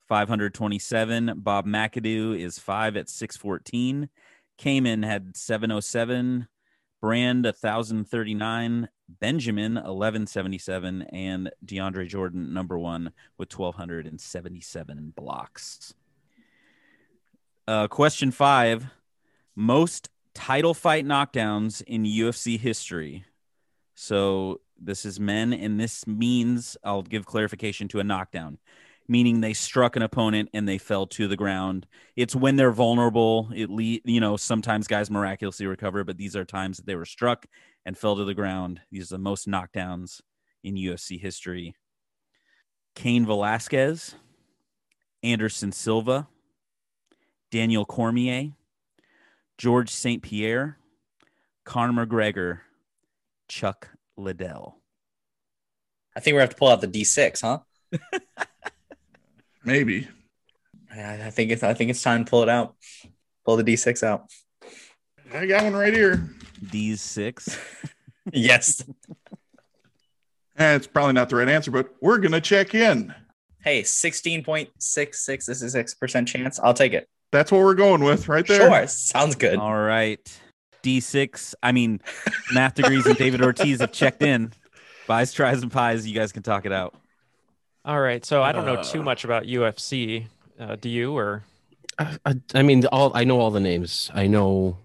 527. 0.07 1.33
Bob 1.37 1.65
McAdoo 1.65 2.37
is 2.37 2.59
five 2.59 2.97
at 2.97 3.09
614. 3.09 4.09
Kaman 4.57 5.03
had 5.03 5.35
707. 5.37 6.47
Brand 7.01 7.45
1039. 7.45 8.89
Benjamin 9.09 9.75
1177. 9.75 11.03
And 11.03 11.51
DeAndre 11.65 12.07
Jordan, 12.07 12.53
number 12.53 12.77
one, 12.77 13.13
with 13.37 13.57
1277 13.57 15.13
blocks. 15.15 15.93
Uh, 17.67 17.87
question 17.87 18.31
five 18.31 18.85
Most 19.55 20.09
title 20.33 20.73
fight 20.73 21.05
knockdowns 21.05 21.81
in 21.81 22.03
UFC 22.03 22.59
history. 22.59 23.25
So 23.95 24.61
this 24.79 25.05
is 25.05 25.19
men, 25.19 25.53
and 25.53 25.79
this 25.79 26.05
means 26.05 26.77
I'll 26.83 27.01
give 27.01 27.25
clarification 27.25 27.87
to 27.89 27.99
a 27.99 28.03
knockdown, 28.03 28.59
meaning 29.07 29.41
they 29.41 29.53
struck 29.53 29.95
an 29.95 30.01
opponent 30.01 30.49
and 30.53 30.67
they 30.67 30.77
fell 30.77 31.07
to 31.07 31.27
the 31.27 31.37
ground. 31.37 31.87
It's 32.15 32.35
when 32.35 32.55
they're 32.55 32.71
vulnerable. 32.71 33.49
It 33.55 33.69
le- 33.69 33.99
you 34.03 34.19
know 34.19 34.37
sometimes 34.37 34.87
guys 34.87 35.09
miraculously 35.09 35.65
recover, 35.65 36.03
but 36.03 36.17
these 36.17 36.35
are 36.35 36.45
times 36.45 36.77
that 36.77 36.85
they 36.85 36.95
were 36.95 37.05
struck 37.05 37.45
and 37.85 37.97
fell 37.97 38.15
to 38.15 38.25
the 38.25 38.33
ground. 38.33 38.81
These 38.91 39.11
are 39.11 39.15
the 39.15 39.19
most 39.19 39.47
knockdowns 39.47 40.21
in 40.63 40.75
UFC 40.75 41.19
history. 41.19 41.75
Cain 42.95 43.25
Velasquez, 43.25 44.15
Anderson 45.23 45.71
Silva, 45.71 46.27
Daniel 47.51 47.85
Cormier, 47.85 48.51
George 49.57 49.89
St. 49.89 50.21
Pierre, 50.21 50.77
Conor 51.63 52.05
McGregor, 52.05 52.59
Chuck 53.47 53.89
Liddell. 54.17 54.77
I 56.15 56.19
think 56.19 56.33
we 56.35 56.41
have 56.41 56.49
to 56.49 56.55
pull 56.55 56.69
out 56.69 56.81
the 56.81 56.87
D6, 56.87 57.41
huh? 57.41 57.59
Maybe. 59.67 60.07
I 60.91 61.25
I 61.25 61.29
think 61.29 61.51
it's 61.51 61.61
I 61.61 61.73
think 61.73 61.91
it's 61.91 62.01
time 62.01 62.23
to 62.23 62.29
pull 62.29 62.41
it 62.41 62.47
out. 62.49 62.75
Pull 63.45 63.57
the 63.57 63.63
D6 63.63 64.01
out. 64.01 64.31
I 65.33 65.45
got 65.45 65.63
one 65.65 65.73
right 65.73 65.93
here. 65.93 66.29
D6. 66.65 67.57
Yes. 68.33 68.83
Eh, 70.57 70.75
it's 70.75 70.85
probably 70.85 71.13
not 71.13 71.29
the 71.29 71.37
right 71.37 71.47
answer, 71.47 71.71
but 71.71 71.95
we're 72.01 72.17
gonna 72.17 72.41
check 72.41 72.75
in. 72.75 73.15
hey, 73.63 73.83
16.66 73.83 75.45
this 75.45 75.61
is 75.61 75.75
6% 75.75 76.27
chance. 76.27 76.59
I'll 76.59 76.73
take 76.73 76.91
it. 76.91 77.07
That's 77.31 77.53
what 77.53 77.61
we're 77.61 77.73
going 77.73 78.03
with 78.03 78.27
right 78.27 78.45
there. 78.45 78.69
Sure. 78.69 78.87
Sounds 78.87 79.35
good. 79.35 79.59
All 79.59 79.77
right. 79.77 80.19
D6. 80.83 81.55
I 81.63 81.71
mean, 81.71 82.01
math 82.53 82.75
degrees 82.75 83.05
and 83.05 83.15
David 83.17 83.41
Ortiz 83.41 83.79
have 83.79 83.93
checked 83.93 84.21
in. 84.23 84.51
Buys, 85.07 85.31
tries, 85.31 85.61
and 85.61 85.71
pies. 85.71 86.05
You 86.05 86.13
guys 86.13 86.33
can 86.33 86.43
talk 86.43 86.65
it 86.65 86.73
out. 86.73 86.95
All 87.87 87.99
right. 87.99 88.23
So 88.23 88.43
I 88.43 88.51
don't 88.51 88.65
know 88.65 88.83
too 88.83 88.99
Uh. 88.99 89.03
much 89.03 89.23
about 89.23 89.43
UFC. 89.45 90.27
Uh, 90.59 90.75
do 90.75 90.89
you 90.89 91.17
or 91.17 91.43
I, 91.97 92.17
I, 92.25 92.33
I 92.53 92.61
mean, 92.61 92.85
all 92.87 93.11
I 93.15 93.23
know 93.23 93.39
all 93.39 93.49
the 93.49 93.59
names. 93.59 94.11
I 94.13 94.27
know, 94.27 94.77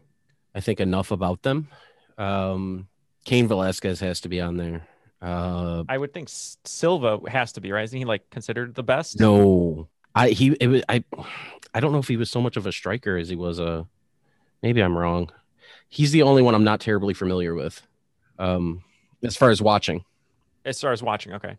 I 0.54 0.60
think 0.60 0.80
enough 0.80 1.10
about 1.10 1.42
them. 1.42 1.68
Um, 2.16 2.88
Cain 3.26 3.48
Velasquez 3.48 4.00
has 4.00 4.20
to 4.22 4.28
be 4.30 4.40
on 4.40 4.56
there. 4.56 4.86
Uh, 5.20 5.84
I 5.88 5.98
would 5.98 6.12
think 6.14 6.28
S- 6.28 6.56
Silva 6.64 7.18
has 7.28 7.52
to 7.52 7.60
be 7.60 7.70
right. 7.72 7.84
Isn't 7.84 7.98
he 7.98 8.04
like 8.04 8.28
considered 8.30 8.74
the 8.74 8.82
best? 8.82 9.20
no, 9.20 9.88
I 10.14 10.30
he 10.30 10.56
it 10.60 10.68
was, 10.68 10.82
I 10.88 11.04
I 11.74 11.80
don't 11.80 11.92
know 11.92 11.98
if 11.98 12.08
he 12.08 12.16
was 12.16 12.30
so 12.30 12.40
much 12.40 12.56
of 12.56 12.66
a 12.66 12.72
striker 12.72 13.16
as 13.16 13.28
he 13.28 13.36
was 13.36 13.58
a. 13.58 13.86
Maybe 14.62 14.80
I'm 14.80 14.96
wrong. 14.96 15.30
He's 15.88 16.12
the 16.12 16.22
only 16.22 16.40
one 16.42 16.54
I'm 16.54 16.64
not 16.64 16.80
terribly 16.80 17.14
familiar 17.14 17.54
with, 17.54 17.82
um, 18.38 18.82
as 19.22 19.36
far 19.36 19.50
as 19.50 19.60
watching. 19.60 20.04
As 20.64 20.80
far 20.80 20.92
as 20.92 21.02
watching, 21.02 21.32
okay. 21.34 21.56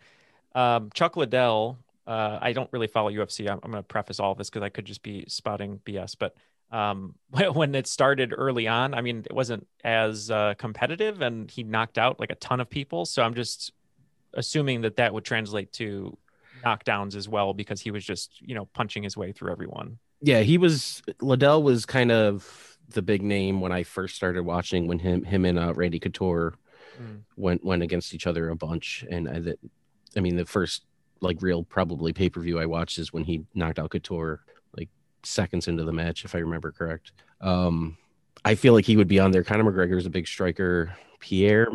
Um, 0.55 0.89
Chuck 0.93 1.17
Liddell. 1.17 1.77
Uh, 2.05 2.37
I 2.41 2.51
don't 2.51 2.69
really 2.73 2.87
follow 2.87 3.09
UFC. 3.09 3.49
I'm, 3.49 3.59
I'm 3.63 3.71
going 3.71 3.81
to 3.81 3.87
preface 3.87 4.19
all 4.19 4.33
of 4.33 4.37
this 4.37 4.49
because 4.49 4.61
I 4.63 4.69
could 4.69 4.85
just 4.85 5.03
be 5.03 5.23
spouting 5.27 5.79
BS. 5.85 6.15
But 6.19 6.35
um, 6.71 7.15
when 7.53 7.73
it 7.75 7.87
started 7.87 8.33
early 8.35 8.67
on, 8.67 8.93
I 8.93 9.01
mean, 9.01 9.19
it 9.25 9.33
wasn't 9.33 9.67
as 9.83 10.29
uh, 10.29 10.53
competitive, 10.57 11.21
and 11.21 11.49
he 11.49 11.63
knocked 11.63 11.97
out 11.97 12.19
like 12.19 12.29
a 12.31 12.35
ton 12.35 12.59
of 12.59 12.69
people. 12.69 13.05
So 13.05 13.23
I'm 13.23 13.33
just 13.35 13.71
assuming 14.33 14.81
that 14.81 14.97
that 14.97 15.13
would 15.13 15.23
translate 15.23 15.71
to 15.73 16.17
knockdowns 16.65 17.15
as 17.15 17.27
well 17.27 17.53
because 17.53 17.81
he 17.81 17.91
was 17.91 18.05
just 18.05 18.41
you 18.41 18.55
know 18.55 18.65
punching 18.73 19.03
his 19.03 19.15
way 19.17 19.31
through 19.31 19.51
everyone. 19.51 19.97
Yeah, 20.21 20.41
he 20.41 20.57
was 20.57 21.01
Liddell 21.21 21.61
was 21.61 21.85
kind 21.85 22.11
of 22.11 22.77
the 22.89 23.01
big 23.01 23.21
name 23.21 23.59
when 23.61 23.71
I 23.71 23.83
first 23.83 24.15
started 24.15 24.43
watching 24.43 24.87
when 24.87 24.99
him 24.99 25.23
him 25.23 25.45
and 25.45 25.57
uh, 25.59 25.73
Randy 25.73 25.99
Couture 25.99 26.55
Mm. 27.01 27.21
went 27.35 27.65
went 27.65 27.81
against 27.81 28.13
each 28.13 28.27
other 28.27 28.49
a 28.49 28.55
bunch 28.55 29.03
and 29.09 29.27
I, 29.27 29.39
that, 29.39 29.59
I 30.15 30.19
mean 30.19 30.35
the 30.35 30.45
first 30.45 30.83
like 31.21 31.41
real 31.41 31.63
probably 31.63 32.13
pay 32.13 32.29
per 32.29 32.41
view 32.41 32.59
I 32.59 32.65
watched 32.65 32.99
is 32.99 33.13
when 33.13 33.23
he 33.23 33.45
knocked 33.53 33.79
out 33.79 33.91
Couture 33.91 34.41
like 34.75 34.89
seconds 35.23 35.67
into 35.67 35.83
the 35.83 35.93
match 35.93 36.25
if 36.25 36.35
I 36.35 36.39
remember 36.39 36.71
correct. 36.71 37.13
Um, 37.41 37.97
I 38.45 38.55
feel 38.55 38.73
like 38.73 38.85
he 38.85 38.97
would 38.97 39.07
be 39.07 39.19
on 39.19 39.31
there. 39.31 39.43
Conor 39.43 39.71
McGregor 39.71 39.97
is 39.97 40.05
a 40.05 40.09
big 40.09 40.27
striker. 40.27 40.95
Pierre 41.19 41.67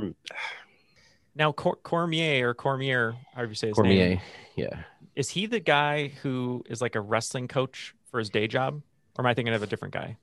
Now 1.35 1.53
Cor- 1.53 1.77
Cormier 1.77 2.51
or 2.51 2.55
Cormier, 2.55 3.15
however 3.35 3.51
you 3.51 3.55
say 3.55 3.69
his 3.69 3.79
name, 3.79 3.85
Cormier, 3.85 4.23
yeah, 4.57 4.83
is 5.17 5.31
he 5.31 5.47
the 5.47 5.61
guy 5.61 6.09
who 6.23 6.63
is 6.69 6.83
like 6.83 6.95
a 6.95 7.01
wrestling 7.01 7.49
coach 7.49 7.95
for 8.11 8.19
his 8.19 8.29
day 8.29 8.47
job, 8.47 8.83
or 9.17 9.25
am 9.25 9.27
I 9.27 9.35
thinking 9.35 9.55
of 9.55 9.63
a 9.63 9.67
different 9.67 9.95
guy? 9.95 10.17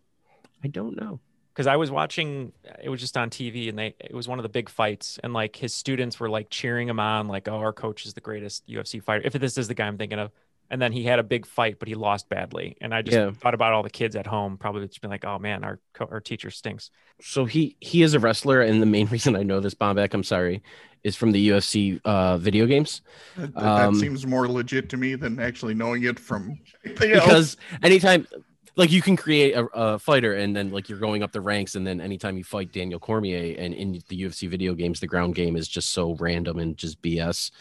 I 0.63 0.67
don't 0.67 0.95
know. 0.95 1.19
Because 1.55 1.67
I 1.67 1.77
was 1.77 1.91
watching 1.91 2.51
it 2.83 2.89
was 2.89 2.99
just 3.01 3.17
on 3.17 3.29
TV 3.29 3.69
and 3.69 3.79
they 3.79 3.95
it 3.99 4.13
was 4.13 4.27
one 4.27 4.39
of 4.39 4.43
the 4.43 4.49
big 4.49 4.69
fights 4.69 5.19
and 5.23 5.33
like 5.33 5.55
his 5.55 5.73
students 5.73 6.19
were 6.19 6.29
like 6.29 6.49
cheering 6.49 6.89
him 6.89 6.99
on 6.99 7.27
like 7.27 7.47
oh 7.47 7.57
our 7.57 7.73
coach 7.73 8.05
is 8.05 8.13
the 8.13 8.21
greatest 8.21 8.67
UFC 8.67 8.99
fighter 8.99 9.23
if 9.25 9.33
this 9.33 9.57
is 9.57 9.67
the 9.67 9.73
guy 9.75 9.87
I'm 9.87 9.97
thinking 9.97 10.19
of 10.19 10.31
and 10.69 10.81
then 10.81 10.91
he 10.91 11.03
had 11.03 11.19
a 11.19 11.23
big 11.23 11.45
fight 11.45 11.79
but 11.79 11.87
he 11.87 11.95
lost 11.95 12.29
badly 12.29 12.77
and 12.81 12.93
I 12.93 13.01
just 13.01 13.21
Yeah. 13.21 13.31
thought 13.39 13.53
about 13.53 13.73
all 13.73 13.83
the 13.83 13.89
kids 13.89 14.15
at 14.15 14.27
home 14.27 14.57
probably 14.57 14.87
just 14.87 15.01
been 15.01 15.11
like 15.11 15.25
oh 15.25 15.39
man 15.39 15.63
our 15.63 15.79
co- 15.93 16.09
our 16.11 16.19
teacher 16.21 16.51
stinks 16.51 16.91
so 17.21 17.45
he 17.45 17.77
he 17.79 18.01
is 18.01 18.13
a 18.13 18.19
wrestler 18.19 18.61
and 18.61 18.81
the 18.81 18.85
main 18.85 19.07
reason 19.11 19.35
i 19.35 19.43
know 19.43 19.59
this 19.59 19.73
bomback 19.73 20.13
i'm 20.13 20.23
sorry 20.23 20.61
is 21.03 21.15
from 21.15 21.31
the 21.31 21.49
ufc 21.49 21.99
uh 22.05 22.37
video 22.37 22.65
games 22.65 23.01
That, 23.35 23.75
that 23.75 23.89
Um, 23.89 23.95
seems 23.95 24.25
more 24.25 24.47
legit 24.47 24.89
to 24.89 24.97
me 24.97 25.15
than 25.15 25.39
actually 25.39 25.73
knowing 25.73 26.03
it 26.03 26.19
from 26.19 26.57
anything 26.85 27.11
else. 27.11 27.23
because 27.23 27.57
anytime 27.83 28.27
like 28.75 28.91
you 28.91 29.01
can 29.01 29.15
create 29.15 29.53
a, 29.53 29.65
a 29.73 29.99
fighter 29.99 30.33
and 30.33 30.55
then 30.55 30.71
like 30.71 30.89
you're 30.89 30.99
going 30.99 31.23
up 31.23 31.31
the 31.31 31.41
ranks 31.41 31.75
and 31.75 31.87
then 31.87 32.01
anytime 32.01 32.37
you 32.37 32.43
fight 32.43 32.71
daniel 32.71 32.99
cormier 32.99 33.55
and 33.57 33.73
in 33.73 33.93
the 34.09 34.23
ufc 34.23 34.49
video 34.49 34.73
games 34.73 34.99
the 34.99 35.07
ground 35.07 35.35
game 35.35 35.55
is 35.55 35.67
just 35.67 35.91
so 35.91 36.15
random 36.15 36.59
and 36.59 36.77
just 36.77 37.01
bs 37.01 37.51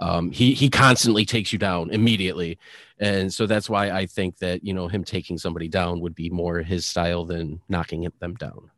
um, 0.00 0.30
he 0.30 0.54
he 0.54 0.70
constantly 0.70 1.24
takes 1.24 1.52
you 1.52 1.58
down 1.58 1.90
immediately. 1.90 2.58
And 2.98 3.32
so 3.32 3.46
that's 3.46 3.70
why 3.70 3.90
i 3.90 4.06
think 4.06 4.38
that 4.38 4.64
you 4.64 4.74
know 4.74 4.88
him 4.88 5.04
taking 5.04 5.38
somebody 5.38 5.68
down 5.68 6.00
would 6.00 6.14
be 6.14 6.30
more 6.30 6.60
his 6.60 6.86
style 6.86 7.24
than 7.24 7.60
knocking 7.68 8.10
them 8.18 8.34
down. 8.34 8.70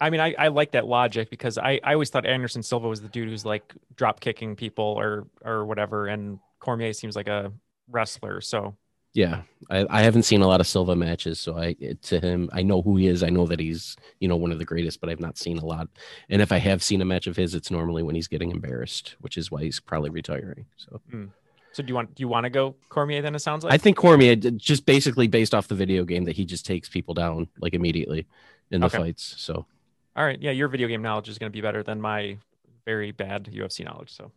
I 0.00 0.10
mean 0.10 0.20
I, 0.20 0.34
I 0.38 0.48
like 0.48 0.72
that 0.72 0.86
logic 0.86 1.30
because 1.30 1.58
I, 1.58 1.80
I 1.84 1.92
always 1.92 2.10
thought 2.10 2.26
Anderson 2.26 2.62
Silva 2.62 2.88
was 2.88 3.02
the 3.02 3.08
dude 3.08 3.28
who's 3.28 3.44
like 3.44 3.74
drop 3.94 4.20
kicking 4.20 4.56
people 4.56 4.84
or 4.84 5.26
or 5.44 5.66
whatever 5.66 6.06
and 6.06 6.38
Cormier 6.58 6.92
seems 6.92 7.16
like 7.16 7.28
a 7.28 7.52
wrestler. 7.88 8.40
So 8.40 8.76
Yeah, 9.12 9.42
I, 9.68 9.86
I 9.90 10.02
haven't 10.02 10.22
seen 10.22 10.40
a 10.40 10.46
lot 10.46 10.60
of 10.60 10.68
Silva 10.68 10.94
matches, 10.94 11.40
so 11.40 11.58
I 11.58 11.74
to 12.02 12.20
him 12.20 12.48
I 12.52 12.62
know 12.62 12.80
who 12.80 12.96
he 12.96 13.08
is. 13.08 13.22
I 13.24 13.28
know 13.28 13.46
that 13.46 13.58
he's 13.58 13.96
you 14.20 14.28
know 14.28 14.36
one 14.36 14.52
of 14.52 14.58
the 14.58 14.64
greatest, 14.64 15.00
but 15.00 15.10
I've 15.10 15.20
not 15.20 15.36
seen 15.36 15.58
a 15.58 15.64
lot. 15.64 15.88
And 16.28 16.40
if 16.40 16.52
I 16.52 16.58
have 16.58 16.82
seen 16.82 17.00
a 17.00 17.04
match 17.04 17.26
of 17.26 17.36
his, 17.36 17.54
it's 17.54 17.70
normally 17.70 18.04
when 18.04 18.14
he's 18.14 18.28
getting 18.28 18.52
embarrassed, 18.52 19.16
which 19.20 19.36
is 19.36 19.50
why 19.50 19.62
he's 19.62 19.80
probably 19.80 20.10
retiring. 20.10 20.66
So 20.76 21.00
hmm. 21.10 21.24
so 21.72 21.82
do 21.82 21.88
you 21.88 21.94
want 21.96 22.14
do 22.14 22.20
you 22.20 22.28
want 22.28 22.44
to 22.44 22.50
go 22.50 22.76
Cormier 22.88 23.20
then 23.20 23.34
it 23.34 23.40
sounds 23.40 23.64
like 23.64 23.72
I 23.72 23.78
think 23.78 23.96
Cormier 23.96 24.36
just 24.36 24.86
basically 24.86 25.26
based 25.26 25.54
off 25.54 25.66
the 25.66 25.74
video 25.74 26.04
game 26.04 26.24
that 26.24 26.36
he 26.36 26.44
just 26.44 26.64
takes 26.64 26.88
people 26.88 27.14
down 27.14 27.48
like 27.60 27.74
immediately 27.74 28.28
in 28.70 28.80
the 28.80 28.86
Okay. 28.86 28.98
fights. 28.98 29.34
So 29.38 29.66
All 30.14 30.24
right. 30.24 30.40
Yeah, 30.40 30.52
your 30.52 30.68
video 30.68 30.86
game 30.86 31.02
knowledge 31.02 31.28
is 31.28 31.38
going 31.38 31.50
to 31.50 31.56
be 31.56 31.60
better 31.60 31.82
than 31.82 32.00
my 32.00 32.38
very 32.84 33.10
bad 33.10 33.44
UFC 33.52 33.84
knowledge. 33.84 34.10
So, 34.10 34.30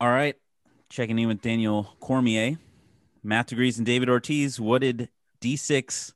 All 0.00 0.08
right. 0.08 0.36
Checking 0.88 1.18
in 1.18 1.28
with 1.28 1.42
Daniel 1.42 1.96
Cormier. 2.00 2.58
Math 3.22 3.46
degrees 3.46 3.78
and 3.78 3.86
David 3.86 4.08
Ortiz. 4.08 4.60
What 4.60 4.82
did 4.82 5.08
D6 5.40 6.12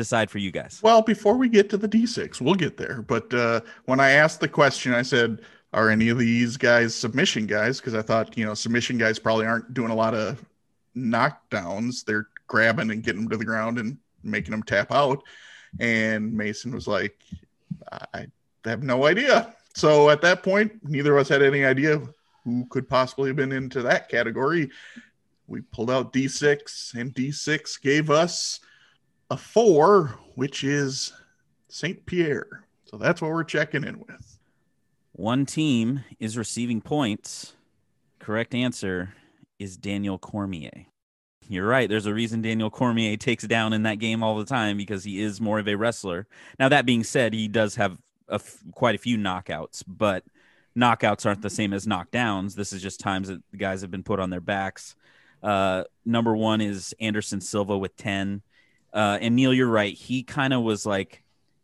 decide 0.00 0.30
for 0.30 0.38
you 0.38 0.50
guys. 0.50 0.80
Well, 0.82 1.02
before 1.02 1.36
we 1.36 1.48
get 1.48 1.68
to 1.70 1.76
the 1.76 1.88
D6, 1.88 2.40
we'll 2.40 2.54
get 2.54 2.76
there. 2.76 3.02
But 3.02 3.32
uh, 3.34 3.60
when 3.84 4.00
I 4.00 4.10
asked 4.10 4.40
the 4.40 4.48
question, 4.48 4.94
I 4.94 5.02
said, 5.02 5.42
"Are 5.72 5.90
any 5.90 6.08
of 6.08 6.18
these 6.18 6.56
guys 6.56 6.94
submission 6.94 7.46
guys?" 7.46 7.80
Because 7.80 7.94
I 7.94 8.02
thought, 8.02 8.36
you 8.36 8.44
know, 8.44 8.54
submission 8.54 8.98
guys 8.98 9.18
probably 9.18 9.46
aren't 9.46 9.74
doing 9.74 9.90
a 9.90 9.94
lot 9.94 10.14
of 10.14 10.44
knockdowns. 10.96 12.04
They're 12.04 12.28
grabbing 12.46 12.90
and 12.90 13.02
getting 13.02 13.22
them 13.22 13.30
to 13.30 13.36
the 13.36 13.44
ground 13.44 13.78
and 13.78 13.98
making 14.22 14.52
them 14.52 14.62
tap 14.62 14.90
out. 14.90 15.22
And 15.78 16.32
Mason 16.32 16.72
was 16.72 16.88
like, 16.88 17.16
"I 18.14 18.26
have 18.64 18.82
no 18.82 19.06
idea." 19.06 19.54
So 19.74 20.10
at 20.10 20.22
that 20.22 20.42
point, 20.42 20.72
neither 20.82 21.16
of 21.16 21.20
us 21.20 21.28
had 21.28 21.42
any 21.42 21.64
idea 21.64 22.00
who 22.44 22.66
could 22.70 22.88
possibly 22.88 23.28
have 23.28 23.36
been 23.36 23.52
into 23.52 23.82
that 23.82 24.08
category. 24.08 24.70
We 25.50 25.62
pulled 25.62 25.90
out 25.90 26.12
D6, 26.12 26.94
and 26.94 27.12
D6 27.12 27.82
gave 27.82 28.08
us 28.08 28.60
a 29.30 29.36
four, 29.36 30.16
which 30.36 30.62
is 30.62 31.12
St. 31.68 32.06
Pierre. 32.06 32.64
So 32.84 32.96
that's 32.96 33.20
what 33.20 33.32
we're 33.32 33.42
checking 33.42 33.82
in 33.82 33.98
with. 33.98 34.38
One 35.10 35.44
team 35.44 36.04
is 36.20 36.38
receiving 36.38 36.80
points. 36.80 37.54
Correct 38.20 38.54
answer 38.54 39.14
is 39.58 39.76
Daniel 39.76 40.18
Cormier. 40.18 40.86
You're 41.48 41.66
right. 41.66 41.88
There's 41.88 42.06
a 42.06 42.14
reason 42.14 42.42
Daniel 42.42 42.70
Cormier 42.70 43.16
takes 43.16 43.44
down 43.44 43.72
in 43.72 43.82
that 43.82 43.98
game 43.98 44.22
all 44.22 44.38
the 44.38 44.44
time 44.44 44.76
because 44.76 45.02
he 45.02 45.20
is 45.20 45.40
more 45.40 45.58
of 45.58 45.66
a 45.66 45.74
wrestler. 45.74 46.28
Now, 46.60 46.68
that 46.68 46.86
being 46.86 47.02
said, 47.02 47.34
he 47.34 47.48
does 47.48 47.74
have 47.74 47.98
a 48.28 48.34
f- 48.34 48.62
quite 48.72 48.94
a 48.94 48.98
few 48.98 49.18
knockouts, 49.18 49.82
but 49.84 50.22
knockouts 50.78 51.26
aren't 51.26 51.42
the 51.42 51.50
same 51.50 51.72
as 51.72 51.86
knockdowns. 51.86 52.54
This 52.54 52.72
is 52.72 52.80
just 52.80 53.00
times 53.00 53.26
that 53.26 53.42
the 53.50 53.56
guys 53.56 53.80
have 53.80 53.90
been 53.90 54.04
put 54.04 54.20
on 54.20 54.30
their 54.30 54.40
backs. 54.40 54.94
Uh, 55.42 55.84
number 56.04 56.36
one 56.36 56.60
is 56.60 56.94
Anderson 57.00 57.40
Silva 57.40 57.76
with 57.76 57.96
10. 57.96 58.42
Uh, 58.92 59.18
and 59.20 59.36
Neal, 59.36 59.54
you're 59.54 59.68
right. 59.68 59.94
He 59.94 60.22
kind 60.22 60.52
of 60.52 60.62
was 60.62 60.84
like 60.84 61.22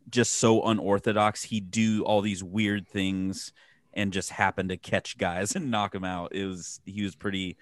just 0.09 0.37
so 0.37 0.63
unorthodox. 0.63 1.45
He'd 1.45 1.71
do 1.71 2.05
all 2.05 2.21
these 2.21 2.43
weird 2.43 2.87
things 2.89 3.53
and 3.93 4.13
just 4.13 4.31
happen 4.31 4.69
to 4.69 4.77
catch 4.77 5.19
guys 5.19 5.57
and 5.57 5.71
knock 5.71 5.93
them 5.93 6.05
out. 6.05 6.35
It 6.35 6.47
was 6.47 6.81
he 6.85 7.03
was 7.03 7.15
pretty 7.15 7.57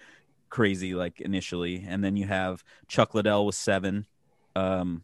crazy 0.51 0.95
like 0.95 1.21
initially, 1.21 1.85
and 1.87 2.05
then 2.05 2.17
you 2.17 2.27
have 2.27 2.63
Chuck 2.89 3.15
Liddell 3.15 3.47
with 3.47 3.55
seven. 3.55 4.07
Um, 4.55 5.03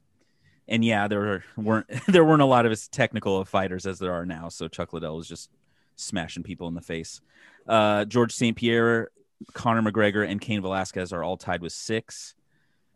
and 0.68 0.84
yeah, 0.84 1.08
there 1.08 1.44
weren't 1.56 1.86
there 2.08 2.24
weren't 2.24 2.42
a 2.42 2.46
lot 2.46 2.66
of 2.66 2.72
as 2.72 2.88
technical 2.88 3.38
of 3.38 3.48
fighters 3.48 3.86
as 3.86 3.98
there 3.98 4.12
are 4.12 4.26
now. 4.26 4.48
So 4.48 4.68
Chuck 4.68 4.92
Liddell 4.92 5.16
was 5.16 5.28
just 5.28 5.50
smashing 5.96 6.42
people 6.42 6.68
in 6.68 6.74
the 6.74 6.80
face. 6.80 7.20
Uh, 7.66 8.04
George 8.04 8.32
St. 8.32 8.56
Pierre, 8.56 9.10
Conor 9.52 9.82
McGregor, 9.82 10.28
and 10.28 10.40
Cain 10.40 10.62
Velasquez 10.62 11.12
are 11.12 11.22
all 11.22 11.36
tied 11.36 11.62
with 11.62 11.72
six. 11.72 12.34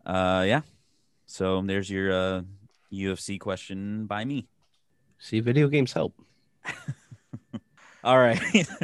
Uh, 0.05 0.43
yeah. 0.47 0.61
So 1.25 1.61
there's 1.61 1.89
your 1.89 2.11
uh, 2.11 2.41
UFC 2.93 3.39
question 3.39 4.05
by 4.05 4.25
me. 4.25 4.47
See, 5.17 5.39
video 5.39 5.67
games 5.67 5.93
help. 5.93 6.13
All 8.03 8.19
right. 8.19 8.39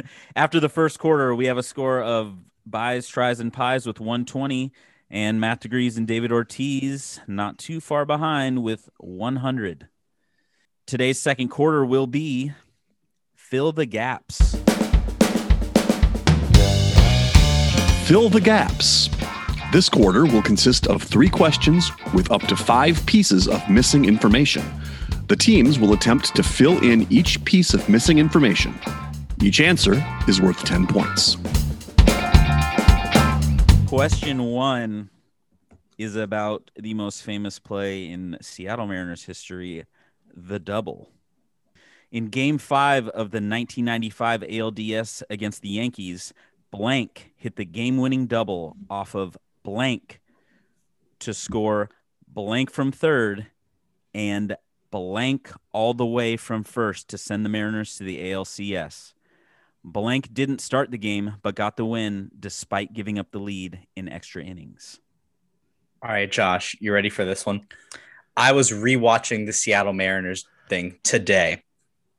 After 0.36 0.58
the 0.58 0.68
first 0.68 0.98
quarter, 0.98 1.34
we 1.34 1.46
have 1.46 1.58
a 1.58 1.62
score 1.62 2.02
of 2.02 2.36
buys, 2.66 3.06
tries, 3.06 3.38
and 3.38 3.52
pies 3.52 3.86
with 3.86 4.00
120, 4.00 4.72
and 5.10 5.40
Matt 5.40 5.60
Degrees 5.60 5.96
and 5.96 6.06
David 6.06 6.32
Ortiz 6.32 7.20
not 7.28 7.58
too 7.58 7.80
far 7.80 8.04
behind 8.04 8.62
with 8.62 8.88
100. 8.98 9.88
Today's 10.86 11.20
second 11.20 11.48
quarter 11.48 11.84
will 11.84 12.08
be 12.08 12.52
fill 13.36 13.70
the 13.70 13.86
gaps. 13.86 14.61
Fill 18.04 18.28
the 18.28 18.40
gaps. 18.40 19.08
This 19.72 19.88
quarter 19.88 20.24
will 20.24 20.42
consist 20.42 20.88
of 20.88 21.04
three 21.04 21.28
questions 21.30 21.92
with 22.12 22.32
up 22.32 22.42
to 22.42 22.56
five 22.56 23.04
pieces 23.06 23.46
of 23.46 23.66
missing 23.70 24.06
information. 24.06 24.64
The 25.28 25.36
teams 25.36 25.78
will 25.78 25.92
attempt 25.92 26.34
to 26.34 26.42
fill 26.42 26.82
in 26.82 27.06
each 27.10 27.42
piece 27.44 27.74
of 27.74 27.88
missing 27.88 28.18
information. 28.18 28.76
Each 29.40 29.60
answer 29.60 30.04
is 30.26 30.40
worth 30.42 30.58
10 30.64 30.88
points. 30.88 31.36
Question 33.86 34.42
one 34.42 35.08
is 35.96 36.16
about 36.16 36.72
the 36.76 36.94
most 36.94 37.22
famous 37.22 37.60
play 37.60 38.08
in 38.08 38.36
Seattle 38.42 38.88
Mariners 38.88 39.24
history, 39.24 39.84
the 40.34 40.58
double. 40.58 41.08
In 42.10 42.26
game 42.26 42.58
five 42.58 43.06
of 43.08 43.30
the 43.30 43.38
1995 43.38 44.42
ALDS 44.42 45.22
against 45.30 45.62
the 45.62 45.70
Yankees, 45.70 46.34
blank 46.72 47.32
hit 47.36 47.54
the 47.54 47.64
game 47.64 47.98
winning 47.98 48.26
double 48.26 48.76
off 48.90 49.14
of 49.14 49.38
blank 49.62 50.20
to 51.20 51.32
score 51.32 51.88
blank 52.26 52.70
from 52.70 52.90
third 52.90 53.46
and 54.14 54.56
blank 54.90 55.52
all 55.72 55.94
the 55.94 56.06
way 56.06 56.36
from 56.36 56.64
first 56.64 57.08
to 57.08 57.18
send 57.18 57.44
the 57.44 57.48
Mariners 57.48 57.96
to 57.96 58.04
the 58.04 58.18
ALCS. 58.32 59.12
Blank 59.84 60.32
didn't 60.32 60.60
start 60.60 60.90
the 60.90 60.98
game, 60.98 61.34
but 61.42 61.54
got 61.54 61.76
the 61.76 61.84
win 61.84 62.30
despite 62.38 62.92
giving 62.92 63.18
up 63.18 63.30
the 63.32 63.38
lead 63.38 63.80
in 63.94 64.08
extra 64.08 64.42
innings. 64.42 65.00
All 66.02 66.10
right, 66.10 66.30
Josh, 66.30 66.76
you 66.80 66.92
ready 66.92 67.10
for 67.10 67.24
this 67.24 67.46
one? 67.46 67.66
I 68.36 68.52
was 68.52 68.70
rewatching 68.70 69.46
the 69.46 69.52
Seattle 69.52 69.92
Mariners 69.92 70.46
thing 70.68 70.98
today. 71.02 71.62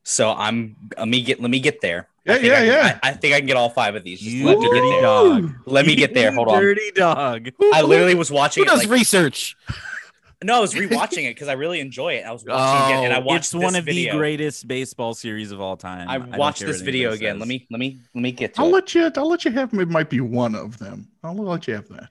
So 0.04 0.32
I'm 0.32 0.76
let 0.98 1.08
me 1.08 1.22
get 1.22 1.42
let 1.42 1.50
me 1.50 1.60
get 1.60 1.82
there. 1.82 2.10
Yeah, 2.26 2.38
yeah, 2.38 2.54
I 2.54 2.56
can- 2.56 2.66
yeah. 2.68 3.00
I, 3.04 3.10
I 3.10 3.14
think 3.14 3.34
I 3.36 3.40
can 3.40 3.48
get 3.48 3.58
all 3.58 3.70
five 3.70 3.96
of 3.96 4.04
these. 4.04 4.20
Just 4.20 4.32
You 4.32 4.46
let 4.46 4.58
me 4.60 4.70
get 4.70 4.82
there. 4.82 5.02
dog. 5.02 5.52
Let 5.66 5.86
me 5.86 5.96
get 5.96 6.14
there. 6.14 6.32
Hold 6.32 6.48
on. 6.50 6.62
Dirty 6.62 6.92
dog. 6.92 7.50
I 7.74 7.82
literally 7.82 8.16
was 8.16 8.32
watching 8.32 8.64
Who 8.64 8.70
it. 8.70 8.72
does 8.72 8.80
Like, 8.86 8.90
research? 8.90 9.58
no, 10.44 10.56
I 10.58 10.60
was 10.62 10.74
rewatching 10.74 11.26
it 11.30 11.36
because 11.36 11.50
I 11.50 11.54
really 11.54 11.80
enjoy 11.82 12.14
it. 12.14 12.26
I 12.26 12.32
was 12.32 12.46
watching 12.46 12.96
it 12.98 13.04
and 13.06 13.14
I 13.14 13.18
Oh, 13.18 13.22
watched 13.22 13.40
It's 13.40 13.52
this 13.52 13.62
one 13.62 13.76
of 13.76 13.84
video. 13.86 14.14
the 14.14 14.18
greatest 14.20 14.68
baseball 14.68 15.14
series 15.14 15.52
of 15.52 15.60
all 15.60 15.76
time. 15.76 16.08
I 16.10 16.18
watched 16.38 16.60
care 16.60 16.68
this 16.70 16.80
video 16.82 17.12
again. 17.12 17.36
says. 17.36 17.40
Let 17.42 17.48
me 17.50 17.68
let 17.70 17.80
me 17.80 18.00
let 18.16 18.22
me 18.22 18.32
get 18.32 18.54
to 18.54 18.62
I'll 18.62 18.68
it. 18.68 18.72
let 18.72 18.96
you. 18.96 19.12
I'll 19.18 19.28
let 19.30 19.44
you 19.44 19.52
have. 19.52 19.74
It 19.74 19.90
might 19.90 20.10
be 20.10 20.22
one 20.22 20.56
of 20.56 20.78
them. 20.80 21.10
I'll 21.24 21.36
let 21.36 21.68
you 21.68 21.74
have 21.76 21.90
that. 21.90 22.10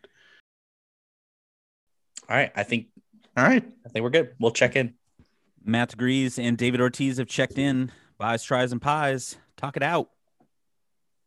All 2.29 2.37
right, 2.37 2.53
I 2.55 2.63
think 2.63 2.87
All 3.37 3.45
right. 3.45 3.65
I 3.85 3.89
think 3.89 4.03
we're 4.03 4.11
good. 4.11 4.35
We'll 4.39 4.51
check 4.53 4.77
in. 4.77 4.95
Matt 5.65 5.97
Grease 5.97 6.39
and 6.39 6.59
David 6.59 6.81
Ortiz 6.81 7.19
have 7.19 7.29
checked 7.29 7.57
in. 7.59 7.91
Buys, 8.19 8.43
tries, 8.43 8.73
and 8.73 8.81
pies. 8.81 9.37
Talk 9.63 9.77
it 9.77 9.83
out. 9.85 10.11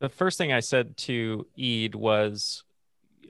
The 0.02 0.10
first 0.10 0.38
thing 0.38 0.52
I 0.52 0.60
said 0.60 0.98
to 0.98 1.48
Ede 1.56 1.96
was 1.96 2.66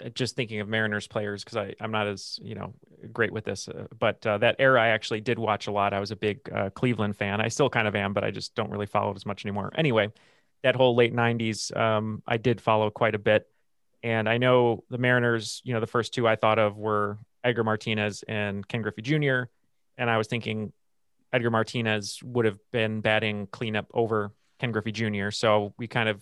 uh, 0.04 0.10
just 0.10 0.36
thinking 0.36 0.62
of 0.62 0.68
Mariners 0.68 1.08
players 1.08 1.44
because 1.44 1.74
I'm 1.80 1.92
not 1.92 2.08
as 2.08 2.40
you 2.42 2.56
know 2.56 2.74
great 3.14 3.32
with 3.32 3.46
this, 3.46 3.68
uh, 3.68 3.86
but 4.00 4.26
uh, 4.26 4.40
that 4.40 4.56
era 4.58 4.82
I 4.82 4.88
actually 4.88 5.22
did 5.22 5.38
watch 5.38 5.68
a 5.68 5.72
lot. 5.72 5.94
I 5.94 6.00
was 6.00 6.10
a 6.10 6.16
big 6.16 6.50
uh, 6.52 6.72
Cleveland 6.72 7.16
fan. 7.16 7.40
I 7.40 7.50
still 7.50 7.70
kind 7.70 7.88
of 7.88 7.96
am, 7.96 8.14
but 8.14 8.24
I 8.24 8.32
just 8.32 8.56
don't 8.56 8.72
really 8.72 8.88
follow 8.88 9.12
it 9.12 9.16
as 9.16 9.28
much 9.28 9.46
anymore. 9.46 9.72
Anyway, 9.76 10.12
that 10.64 10.76
whole 10.76 10.96
late 10.96 11.14
'90s, 11.14 11.76
um, 11.78 12.24
I 12.26 12.38
did 12.38 12.60
follow 12.60 12.90
quite 12.90 13.14
a 13.14 13.20
bit, 13.20 13.48
and 14.02 14.28
I 14.28 14.40
know 14.40 14.86
the 14.90 14.98
Mariners. 14.98 15.62
You 15.66 15.76
know, 15.76 15.82
the 15.82 15.88
first 15.88 16.16
two 16.16 16.28
I 16.28 16.36
thought 16.36 16.58
of 16.58 16.78
were 16.78 17.20
Edgar 17.44 17.64
Martinez 17.64 18.24
and 18.28 18.68
Ken 18.68 18.82
Griffey 18.82 19.04
Jr. 19.04 19.52
And 20.00 20.10
I 20.10 20.18
was 20.18 20.26
thinking 20.26 20.74
Edgar 21.32 21.52
Martinez 21.52 22.24
would 22.24 22.46
have 22.46 22.58
been 22.72 23.02
batting 23.02 23.46
cleanup 23.52 23.86
over 23.94 24.32
Ken 24.60 24.72
Griffey 24.72 24.92
Jr. 24.92 25.32
So 25.32 25.74
we 25.78 25.88
kind 25.88 26.10
of 26.10 26.22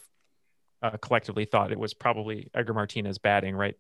uh, 0.82 0.98
collectively 0.98 1.46
thought 1.46 1.72
it 1.72 1.80
was 1.80 1.94
probably 1.94 2.50
Edgar 2.54 2.74
Martinez 2.74 3.18
batting, 3.18 3.56
right? 3.56 3.76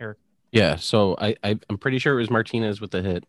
Eric? 0.00 0.18
Yeah, 0.52 0.76
so 0.76 1.16
I, 1.18 1.36
I 1.42 1.58
I'm 1.68 1.78
pretty 1.78 1.98
sure 1.98 2.14
it 2.14 2.20
was 2.20 2.30
Martinez 2.30 2.80
with 2.80 2.90
the 2.90 3.02
hit. 3.02 3.24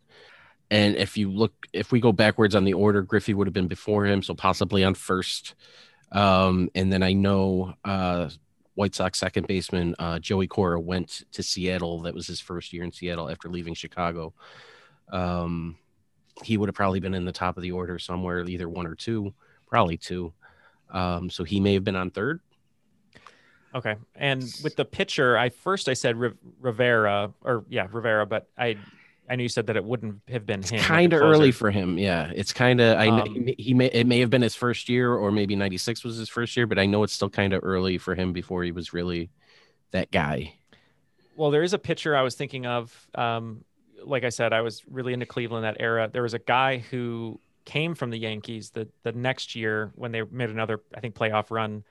And 0.70 0.96
if 0.96 1.16
you 1.16 1.30
look, 1.30 1.66
if 1.72 1.92
we 1.92 2.00
go 2.00 2.12
backwards 2.12 2.54
on 2.54 2.64
the 2.64 2.74
order, 2.74 3.02
Griffey 3.02 3.34
would 3.34 3.46
have 3.46 3.54
been 3.54 3.68
before 3.68 4.06
him, 4.06 4.22
so 4.22 4.34
possibly 4.34 4.84
on 4.84 4.94
first. 4.94 5.54
Um, 6.12 6.70
and 6.74 6.92
then 6.92 7.02
I 7.02 7.12
know 7.12 7.74
uh, 7.84 8.30
White 8.74 8.94
Sox 8.94 9.18
second 9.18 9.46
baseman 9.46 9.94
uh, 9.98 10.18
Joey 10.18 10.46
Cora 10.46 10.80
went 10.80 11.22
to 11.32 11.42
Seattle. 11.42 12.02
That 12.02 12.14
was 12.14 12.26
his 12.26 12.40
first 12.40 12.72
year 12.72 12.84
in 12.84 12.92
Seattle 12.92 13.28
after 13.28 13.48
leaving 13.48 13.74
Chicago. 13.74 14.34
Um, 15.10 15.78
he 16.44 16.56
would 16.56 16.68
have 16.68 16.76
probably 16.76 17.00
been 17.00 17.14
in 17.14 17.24
the 17.24 17.32
top 17.32 17.56
of 17.56 17.62
the 17.62 17.72
order 17.72 17.98
somewhere, 17.98 18.44
either 18.44 18.68
one 18.68 18.86
or 18.86 18.94
two, 18.94 19.34
probably 19.66 19.96
two. 19.96 20.32
Um, 20.90 21.30
so 21.30 21.44
he 21.44 21.60
may 21.60 21.74
have 21.74 21.84
been 21.84 21.96
on 21.96 22.10
third. 22.10 22.40
Okay. 23.74 23.96
And 24.14 24.42
with 24.64 24.76
the 24.76 24.84
pitcher, 24.84 25.36
I 25.36 25.50
first 25.50 25.88
I 25.88 25.94
said 25.94 26.16
Riv- 26.16 26.38
Rivera 26.60 27.32
or 27.42 27.64
yeah, 27.68 27.86
Rivera, 27.90 28.24
but 28.26 28.48
I 28.56 28.76
I 29.30 29.36
knew 29.36 29.42
you 29.42 29.48
said 29.50 29.66
that 29.66 29.76
it 29.76 29.84
wouldn't 29.84 30.22
have 30.28 30.46
been 30.46 30.60
It's 30.60 30.70
him. 30.70 30.80
kind 30.80 31.12
of 31.12 31.20
early 31.20 31.52
for 31.52 31.70
him. 31.70 31.98
Yeah, 31.98 32.32
it's 32.34 32.54
kind 32.54 32.80
of. 32.80 32.96
I 32.98 33.10
know 33.10 33.22
Um, 33.24 33.34
he 33.34 33.40
may- 33.40 33.54
he 33.58 33.74
may 33.74 33.86
it 33.86 34.06
may 34.06 34.20
have 34.20 34.30
been 34.30 34.40
his 34.42 34.54
first 34.54 34.88
year, 34.88 35.12
or 35.12 35.30
maybe 35.30 35.54
'96 35.54 36.02
was 36.02 36.16
his 36.16 36.30
first 36.30 36.56
year, 36.56 36.66
but 36.66 36.78
I 36.78 36.86
know 36.86 37.02
it's 37.02 37.12
still 37.12 37.28
kind 37.28 37.52
of 37.52 37.60
early 37.62 37.98
for 37.98 38.14
him 38.14 38.32
before 38.32 38.64
he 38.64 38.72
was 38.72 38.94
really 38.94 39.28
that 39.90 40.10
guy. 40.10 40.54
Well, 41.36 41.50
there 41.50 41.62
is 41.62 41.74
a 41.74 41.78
pitcher 41.78 42.16
I 42.16 42.22
was 42.22 42.34
thinking 42.36 42.64
of. 42.64 43.06
Um, 43.14 43.64
like 44.02 44.24
I 44.24 44.30
said, 44.30 44.52
I 44.54 44.62
was 44.62 44.82
really 44.88 45.12
into 45.12 45.26
Cleveland 45.26 45.64
that 45.64 45.76
era. 45.78 46.08
There 46.10 46.22
was 46.22 46.32
a 46.34 46.38
guy 46.38 46.78
who 46.78 47.38
came 47.68 47.94
from 47.94 48.08
the 48.08 48.16
Yankees 48.16 48.70
the 48.70 48.88
the 49.02 49.12
next 49.12 49.54
year 49.54 49.92
when 49.94 50.10
they 50.10 50.22
made 50.22 50.48
another, 50.48 50.80
I 50.96 51.00
think, 51.00 51.14
playoff 51.14 51.50
run. 51.50 51.84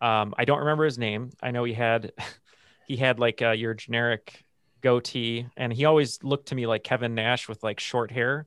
Um, 0.00 0.32
I 0.38 0.44
don't 0.44 0.60
remember 0.60 0.84
his 0.84 0.96
name. 0.96 1.30
I 1.42 1.50
know 1.50 1.64
he 1.64 1.72
had 1.74 2.12
he 2.86 2.96
had 2.96 3.18
like 3.18 3.42
uh, 3.42 3.50
your 3.50 3.74
generic 3.74 4.44
goatee, 4.80 5.46
and 5.56 5.72
he 5.72 5.86
always 5.86 6.22
looked 6.22 6.48
to 6.48 6.54
me 6.54 6.66
like 6.68 6.84
Kevin 6.84 7.16
Nash 7.16 7.48
with 7.48 7.64
like 7.64 7.80
short 7.80 8.12
hair. 8.12 8.46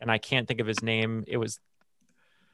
and 0.00 0.08
I 0.10 0.18
can't 0.18 0.46
think 0.46 0.60
of 0.60 0.66
his 0.68 0.82
name. 0.82 1.24
It 1.26 1.36
was, 1.36 1.58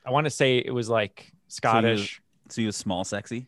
I 0.05 0.11
want 0.11 0.24
to 0.24 0.31
say 0.31 0.59
it 0.59 0.72
was 0.72 0.89
like 0.89 1.31
Scottish. 1.49 2.22
So 2.49 2.62
he 2.62 2.66
was 2.66 2.77
small, 2.77 3.05
sexy. 3.05 3.47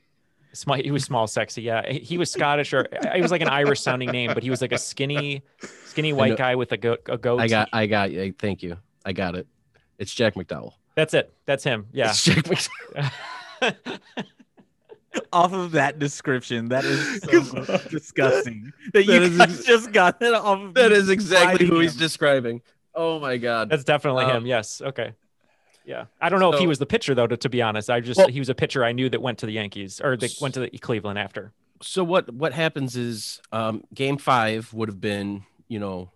Small, 0.53 0.76
he 0.76 0.91
was 0.91 1.05
small, 1.05 1.26
sexy. 1.26 1.62
Yeah, 1.62 1.91
he 1.91 2.18
was 2.18 2.31
Scottish, 2.31 2.74
or 2.74 2.87
it 2.93 3.22
was 3.22 3.31
like 3.31 3.41
an 3.41 3.49
Irish 3.49 3.81
sounding 3.81 4.11
name, 4.11 4.33
but 4.35 4.43
he 4.43 4.51
was 4.51 4.61
like 4.61 4.72
a 4.72 4.79
skinny, 4.79 5.43
skinny 5.87 6.12
white 6.12 6.37
guy 6.37 6.55
with 6.55 6.72
a 6.72 6.76
goat. 6.76 7.01
A 7.07 7.16
goat. 7.16 7.41
I 7.41 7.49
got, 7.49 7.68
I 7.72 7.87
got. 7.87 8.11
Thank 8.39 8.62
you. 8.62 8.76
I 9.07 9.12
got 9.12 9.37
it. 9.37 9.47
It's 9.99 10.14
Jack 10.14 10.34
McDowell. 10.34 10.72
That's 10.94 11.14
it. 11.14 11.32
That's 11.46 11.64
him. 11.64 11.86
Yeah. 11.92 12.11
It's 12.11 12.24
Jack 12.24 12.44
McDowell. 12.44 13.12
Off 15.32 15.53
of 15.53 15.72
that 15.72 15.99
description, 15.99 16.68
that 16.68 16.84
is 16.84 17.20
so 17.22 17.78
disgusting. 17.90 18.72
That 18.92 19.05
you 19.05 19.12
That 19.12 19.22
is 19.22 19.38
guys 19.38 19.59
ex- 19.59 19.64
just 19.66 19.92
got 19.92 20.20
that 20.20 20.34
off. 20.34 20.61
Of 20.61 20.74
That 20.74 20.90
me 20.92 20.96
is 20.96 21.09
exactly 21.09 21.66
who 21.66 21.80
describing 21.80 21.82
he's 21.82 21.94
him. 21.94 21.99
describing. 21.99 22.62
Oh 22.94 23.18
my 23.18 23.36
god. 23.36 23.70
That's 23.70 23.84
definitely 23.84 24.24
Um, 24.26 24.38
him. 24.38 24.46
Yes. 24.46 24.80
Okay. 24.80 25.14
Yeah. 25.84 26.05
I 26.20 26.28
don't 26.28 26.40
know 26.40 26.53
if 26.53 26.61
he 26.61 26.66
was 26.66 26.78
the 26.78 26.86
pitcher 26.86 27.14
though. 27.14 27.26
To, 27.26 27.36
to 27.38 27.49
be 27.49 27.62
honest, 27.62 27.90
I 27.90 28.01
just 28.01 28.18
Well- 28.18 28.28
he 28.28 28.38
was 28.38 28.49
a 28.49 28.55
pitcher 28.55 28.84
I 28.84 28.92
knew 28.92 29.09
that 29.09 29.20
went 29.20 29.38
to 29.38 29.46
the 29.46 29.53
Yankees 29.53 30.01
or 30.01 30.16
they 30.16 30.28
went 30.40 30.55
to 30.55 30.61
the 30.61 30.70
Cleveland 30.78 31.18
after. 31.18 31.53
so 31.82 32.05
what 32.05 32.32
what 32.32 32.53
happens 32.53 32.96
is 32.96 33.40
um 33.51 33.82
game 33.94 34.18
five 34.18 34.72
would 34.74 34.88
have 34.88 35.01
been 35.01 35.44
you 35.68 35.78
know 35.80 36.11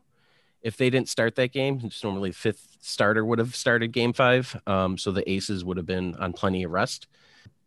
if 0.62 0.76
they 0.76 0.90
didn't 0.90 1.08
start 1.08 1.34
that 1.34 1.52
game 1.52 1.80
it's 1.84 2.02
normally 2.02 2.32
fifth 2.32 2.76
starter 2.80 3.24
would 3.24 3.38
have 3.38 3.54
started 3.54 3.92
game 3.92 4.12
five 4.12 4.60
um 4.66 4.96
so 4.96 5.10
the 5.10 5.28
aces 5.30 5.64
would 5.64 5.76
have 5.76 5.86
been 5.86 6.14
on 6.16 6.32
plenty 6.32 6.62
of 6.62 6.70
rest 6.70 7.06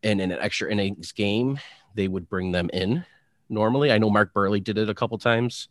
and 0.04 0.22
in 0.22 0.32
an 0.32 0.40
extra 0.40 0.72
innings 0.72 1.12
game 1.12 1.60
they 1.94 2.08
would 2.08 2.30
bring 2.30 2.52
them 2.52 2.70
in 2.74 3.06
normally 3.50 3.92
i 3.92 3.98
know 3.98 4.10
mark 4.10 4.34
buehrle 4.34 4.64
did 4.64 4.78
it 4.78 4.90
a 4.90 4.94
couple 4.94 5.18
times 5.18 5.68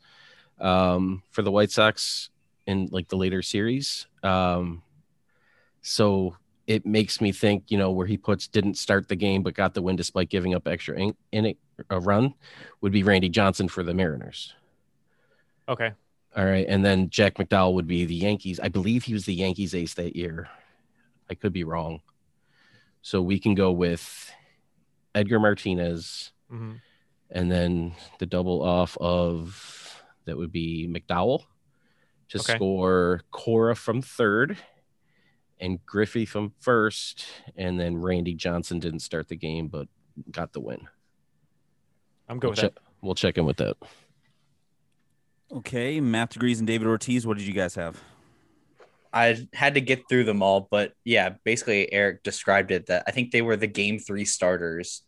um 0.61 1.23
for 1.31 1.43
the 1.43 1.51
white 1.51 1.71
sox 1.71 2.31
in 2.67 2.89
like 2.91 3.09
the 3.09 3.17
later 3.17 3.43
series 3.43 4.07
um 4.23 4.83
so 5.83 6.37
it 6.67 6.87
makes 6.87 7.21
me 7.21 7.33
think, 7.33 7.65
you 7.69 7.79
know, 7.79 7.91
where 7.91 8.07
he 8.07 8.17
puts 8.17 8.49
didn't 8.49 8.79
start 8.79 9.09
the 9.09 9.17
game 9.17 9.43
but 9.43 9.55
got 9.55 9.75
the 9.75 9.83
win 9.83 9.97
despite 9.97 10.31
giving 10.31 10.55
up 10.55 10.67
extra 10.67 10.99
in, 10.99 11.15
in 11.33 11.47
it, 11.47 11.59
a 11.91 12.01
run 12.01 12.35
would 12.81 12.93
be 12.93 13.03
Randy 13.03 13.29
Johnson 13.29 13.69
for 13.69 13.83
the 13.83 13.95
Mariners. 13.95 14.55
Okay. 15.69 15.93
All 16.37 16.45
right, 16.45 16.67
and 16.69 16.85
then 16.85 17.11
Jack 17.11 17.35
McDowell 17.35 17.75
would 17.75 17.87
be 17.87 18.05
the 18.05 18.15
Yankees. 18.15 18.59
I 18.61 18.69
believe 18.69 19.05
he 19.05 19.13
was 19.15 19.25
the 19.25 19.35
Yankees 19.35 19.75
ace 19.75 19.95
that 19.95 20.17
year. 20.17 20.49
I 21.31 21.35
could 21.35 21.53
be 21.53 21.63
wrong. 21.65 22.01
So 23.03 23.23
we 23.23 23.39
can 23.39 23.55
go 23.55 23.71
with 23.71 24.33
Edgar 25.15 25.39
Martinez 25.39 26.33
Mhm. 26.51 26.81
and 27.31 27.51
then 27.53 27.95
the 28.19 28.27
double 28.27 28.63
off 28.63 28.97
of 28.99 30.03
that 30.25 30.37
would 30.37 30.51
be 30.51 30.89
McDowell 30.89 31.45
to 32.31 32.39
Okay. 32.39 32.55
score 32.57 33.21
Cora 33.31 33.77
from 33.77 34.03
third 34.03 34.59
and 35.61 35.85
Griffey 35.87 36.25
from 36.27 36.51
first, 36.59 37.27
and 37.57 37.79
then 37.79 37.97
Randy 37.99 38.35
Johnson 38.35 38.81
didn't 38.81 39.01
start 39.01 39.29
the 39.29 39.37
game 39.37 39.69
but 39.69 39.87
got 40.33 40.53
the 40.53 40.61
win. 40.61 40.89
I'm 42.29 42.41
good 42.41 42.49
We'll 42.49 42.57
that. 42.57 42.79
we'll 43.03 43.15
check 43.15 43.39
in 43.39 43.45
with 43.45 43.59
that. 43.59 43.77
Okay, 45.53 46.01
math 46.01 46.31
degrees 46.31 46.59
and 46.59 46.67
David 46.67 46.89
Ortiz. 46.89 47.27
What 47.27 47.39
did 47.39 47.47
you 47.47 47.53
guys 47.53 47.75
have? 47.75 48.03
I 49.13 49.47
had 49.53 49.75
to 49.75 49.81
get 49.81 50.09
through 50.09 50.25
them 50.25 50.43
all, 50.43 50.67
but 50.71 50.93
yeah, 51.05 51.35
basically 51.45 51.93
Eric 51.93 52.25
described 52.25 52.73
it 52.73 52.87
that 52.87 53.05
I 53.07 53.13
think 53.13 53.31
they 53.31 53.43
were 53.43 53.57
the 53.57 53.69
game 53.69 54.01
three 54.01 54.25
starters 54.25 55.03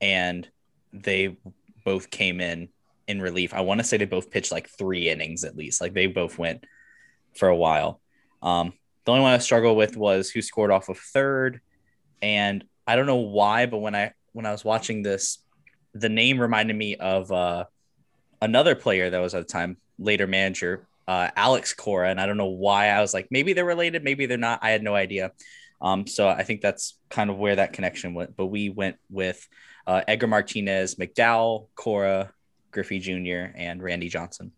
and 0.00 0.48
they 0.92 1.36
both 1.84 2.10
came 2.10 2.40
in 2.40 2.68
in 3.06 3.20
relief. 3.20 3.54
I 3.54 3.60
want 3.60 3.78
to 3.78 3.84
say 3.84 3.96
they 3.96 4.06
both 4.06 4.30
pitched 4.30 4.50
like 4.50 4.68
three 4.70 5.08
innings 5.08 5.44
at 5.44 5.56
least. 5.56 5.80
Like 5.80 5.94
they 5.94 6.08
both 6.08 6.38
went 6.38 6.64
for 7.36 7.48
a 7.48 7.56
while. 7.56 8.00
Um, 8.42 8.72
the 9.04 9.12
only 9.12 9.22
one 9.22 9.34
I 9.34 9.38
struggled 9.38 9.76
with 9.76 9.96
was 9.96 10.30
who 10.30 10.42
scored 10.42 10.70
off 10.70 10.88
of 10.88 10.98
third. 10.98 11.60
And 12.22 12.64
I 12.86 12.96
don't 12.96 13.06
know 13.06 13.16
why, 13.16 13.66
but 13.66 13.78
when 13.78 13.94
I 13.94 14.12
when 14.32 14.46
I 14.46 14.52
was 14.52 14.64
watching 14.64 15.02
this, 15.02 15.38
the 15.92 16.08
name 16.08 16.40
reminded 16.40 16.74
me 16.74 16.96
of 16.96 17.30
uh, 17.30 17.64
another 18.44 18.74
player 18.74 19.10
that 19.10 19.18
was 19.18 19.34
at 19.34 19.46
the 19.46 19.52
time 19.52 19.78
later 19.98 20.26
manager, 20.26 20.86
uh, 21.08 21.30
Alex 21.34 21.72
Cora, 21.72 22.10
and 22.10 22.20
I 22.20 22.26
don't 22.26 22.36
know 22.36 22.46
why 22.46 22.88
I 22.88 23.00
was 23.00 23.14
like 23.14 23.28
maybe 23.30 23.52
they're 23.52 23.64
related, 23.64 24.04
maybe 24.04 24.26
they're 24.26 24.38
not. 24.38 24.60
I 24.62 24.70
had 24.70 24.82
no 24.82 24.94
idea. 24.94 25.32
Um, 25.80 26.06
so 26.06 26.28
I 26.28 26.44
think 26.44 26.60
that's 26.60 26.96
kind 27.10 27.30
of 27.30 27.36
where 27.36 27.56
that 27.56 27.72
connection 27.72 28.14
went. 28.14 28.36
But 28.36 28.46
we 28.46 28.70
went 28.70 28.96
with 29.10 29.46
uh, 29.86 30.02
Edgar 30.06 30.28
Martinez, 30.28 30.94
McDowell, 30.94 31.68
Cora, 31.74 32.32
Griffey 32.70 32.98
Jr., 32.98 33.52
and 33.56 33.82
Randy 33.82 34.08
Johnson. 34.08 34.52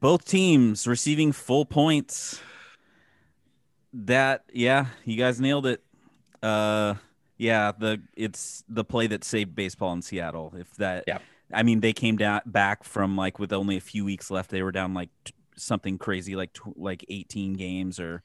Both 0.00 0.24
teams 0.24 0.86
receiving 0.86 1.32
full 1.32 1.64
points. 1.64 2.40
That 3.92 4.44
yeah, 4.52 4.86
you 5.04 5.16
guys 5.16 5.40
nailed 5.40 5.66
it. 5.66 5.82
Uh 6.42 6.94
yeah, 7.36 7.72
the 7.76 8.00
it's 8.16 8.62
the 8.68 8.84
play 8.84 9.06
that 9.08 9.24
saved 9.24 9.54
baseball 9.54 9.92
in 9.94 10.02
Seattle. 10.02 10.54
If 10.56 10.72
that 10.76 11.04
Yeah. 11.06 11.18
I 11.52 11.62
mean 11.62 11.80
they 11.80 11.92
came 11.92 12.16
down 12.16 12.42
back 12.46 12.84
from 12.84 13.16
like 13.16 13.38
with 13.38 13.52
only 13.52 13.76
a 13.76 13.80
few 13.80 14.04
weeks 14.04 14.30
left. 14.30 14.50
They 14.50 14.62
were 14.62 14.72
down 14.72 14.94
like 14.94 15.10
t- 15.24 15.34
something 15.56 15.98
crazy 15.98 16.36
like 16.36 16.52
tw- 16.52 16.76
like 16.76 17.04
18 17.08 17.54
games 17.54 18.00
or 18.00 18.22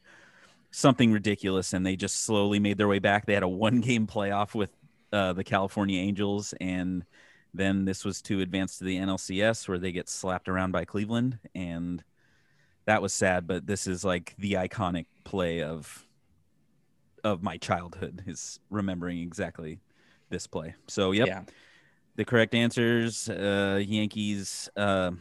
something 0.72 1.12
ridiculous 1.12 1.74
and 1.74 1.86
they 1.86 1.96
just 1.96 2.24
slowly 2.24 2.60
made 2.60 2.78
their 2.78 2.88
way 2.88 3.00
back. 3.00 3.26
They 3.26 3.34
had 3.34 3.44
a 3.44 3.48
one 3.48 3.82
game 3.82 4.08
playoff 4.08 4.54
with 4.54 4.72
uh, 5.12 5.34
the 5.34 5.44
California 5.44 6.00
Angels 6.00 6.54
and 6.60 7.06
then 7.54 7.86
this 7.86 8.04
was 8.04 8.22
to 8.24 8.42
advance 8.42 8.78
to 8.78 8.84
the 8.84 8.98
NLCS 8.98 9.68
where 9.68 9.78
they 9.78 9.92
get 9.92 10.10
slapped 10.10 10.50
around 10.50 10.72
by 10.72 10.84
Cleveland 10.84 11.40
and 11.56 12.04
that 12.86 13.02
was 13.02 13.14
sad 13.14 13.48
but 13.48 13.66
this 13.66 13.88
is 13.88 14.04
like 14.04 14.36
the 14.38 14.54
iconic 14.54 15.06
play 15.24 15.64
of 15.64 16.06
of 17.24 17.42
my 17.42 17.58
childhood 17.58 18.24
is 18.28 18.60
remembering 18.70 19.20
exactly 19.20 19.80
this 20.30 20.48
play. 20.48 20.76
So 20.88 21.12
yep. 21.12 21.28
Yeah. 21.28 21.42
The 22.16 22.26
correct 22.26 22.56
answers 22.56 23.30
uh 23.30 23.82
Yankees 23.86 24.70
uh 24.76 25.12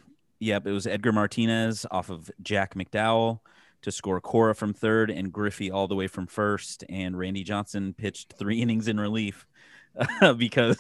yep, 0.41 0.67
it 0.67 0.73
was 0.73 0.87
Edgar 0.87 1.13
Martinez 1.13 1.87
off 1.91 2.11
of 2.11 2.31
Jack 2.43 2.75
McDowell 2.75 3.41
to 3.83 3.93
score 3.93 4.21
Cora 4.21 4.55
from 4.55 4.73
third 4.73 5.11
and 5.11 5.33
Griffey 5.33 5.71
all 5.71 5.89
the 5.89 5.95
way 5.95 6.07
from 6.07 6.27
first 6.27 6.85
and 6.89 7.19
Randy 7.19 7.43
Johnson 7.45 7.95
pitched 7.95 8.35
3 8.39 8.61
innings 8.63 8.89
in 8.89 8.99
relief 8.99 9.47
because 10.37 10.79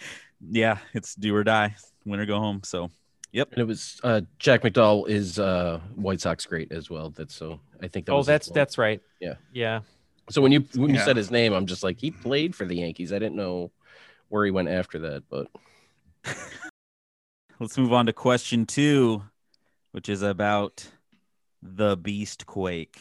yeah, 0.50 0.78
it's 0.94 1.14
do 1.14 1.34
or 1.34 1.44
die, 1.44 1.74
win 2.04 2.20
or 2.20 2.26
go 2.26 2.38
home. 2.38 2.60
So 2.64 2.90
yep. 3.32 3.48
And 3.52 3.60
it 3.60 3.66
was 3.66 4.00
uh, 4.04 4.22
Jack 4.38 4.62
McDowell 4.62 5.08
is 5.08 5.38
uh, 5.38 5.80
White 5.96 6.20
Sox 6.20 6.46
great 6.46 6.72
as 6.72 6.88
well. 6.88 7.10
That's 7.10 7.34
so 7.34 7.60
I 7.82 7.88
think 7.88 8.06
that 8.06 8.12
Oh, 8.12 8.18
was 8.18 8.26
that's 8.26 8.48
that's 8.48 8.78
right. 8.78 9.00
Yeah. 9.20 9.34
Yeah. 9.52 9.80
So 10.30 10.40
when 10.42 10.52
you 10.52 10.60
when 10.74 10.90
you 10.90 10.96
Yeah. 10.96 11.04
said 11.04 11.16
his 11.16 11.30
name, 11.30 11.52
I'm 11.52 11.66
just 11.66 11.82
like 11.82 11.98
he 11.98 12.10
played 12.10 12.54
for 12.54 12.64
the 12.66 12.76
Yankees. 12.76 13.12
I 13.12 13.18
didn't 13.18 13.36
know 13.36 13.70
where 14.28 14.44
he 14.44 14.50
went 14.50 14.68
after 14.68 14.98
that, 15.00 15.24
but 15.30 15.48
Let's 17.60 17.76
move 17.76 17.92
on 17.92 18.06
to 18.06 18.12
question 18.12 18.66
two, 18.66 19.24
which 19.92 20.08
is 20.08 20.22
about 20.22 20.86
the 21.62 21.96
Beast 21.96 22.46
Quake. 22.46 22.98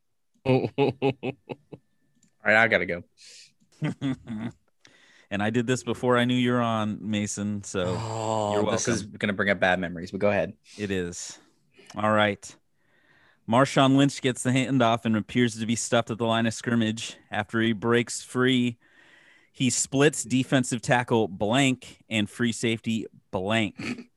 All 0.46 0.68
right, 0.78 2.56
I 2.56 2.68
gotta 2.68 2.84
go. 2.86 3.02
and 5.30 5.42
I 5.42 5.48
did 5.48 5.66
this 5.66 5.82
before 5.82 6.18
I 6.18 6.26
knew 6.26 6.34
you're 6.34 6.60
on, 6.60 6.98
Mason. 7.00 7.64
So 7.64 7.96
Oh, 7.98 8.52
you're 8.54 8.70
this 8.72 8.88
is 8.88 9.04
gonna 9.04 9.32
bring 9.32 9.48
up 9.48 9.58
bad 9.58 9.80
memories. 9.80 10.10
But 10.10 10.20
go 10.20 10.28
ahead. 10.28 10.52
it 10.76 10.90
is. 10.90 11.38
All 11.96 12.12
right. 12.12 12.54
Marshawn 13.48 13.96
Lynch 13.96 14.20
gets 14.22 14.42
the 14.42 14.50
handoff 14.50 15.04
and 15.04 15.16
appears 15.16 15.58
to 15.58 15.66
be 15.66 15.76
stuffed 15.76 16.10
at 16.10 16.18
the 16.18 16.26
line 16.26 16.46
of 16.46 16.54
scrimmage. 16.54 17.16
After 17.30 17.60
he 17.60 17.72
breaks 17.72 18.22
free, 18.22 18.78
he 19.54 19.70
splits 19.70 20.24
defensive 20.24 20.82
tackle 20.82 21.28
blank 21.28 22.02
and 22.10 22.28
free 22.28 22.50
safety 22.50 23.06
blank. 23.30 24.08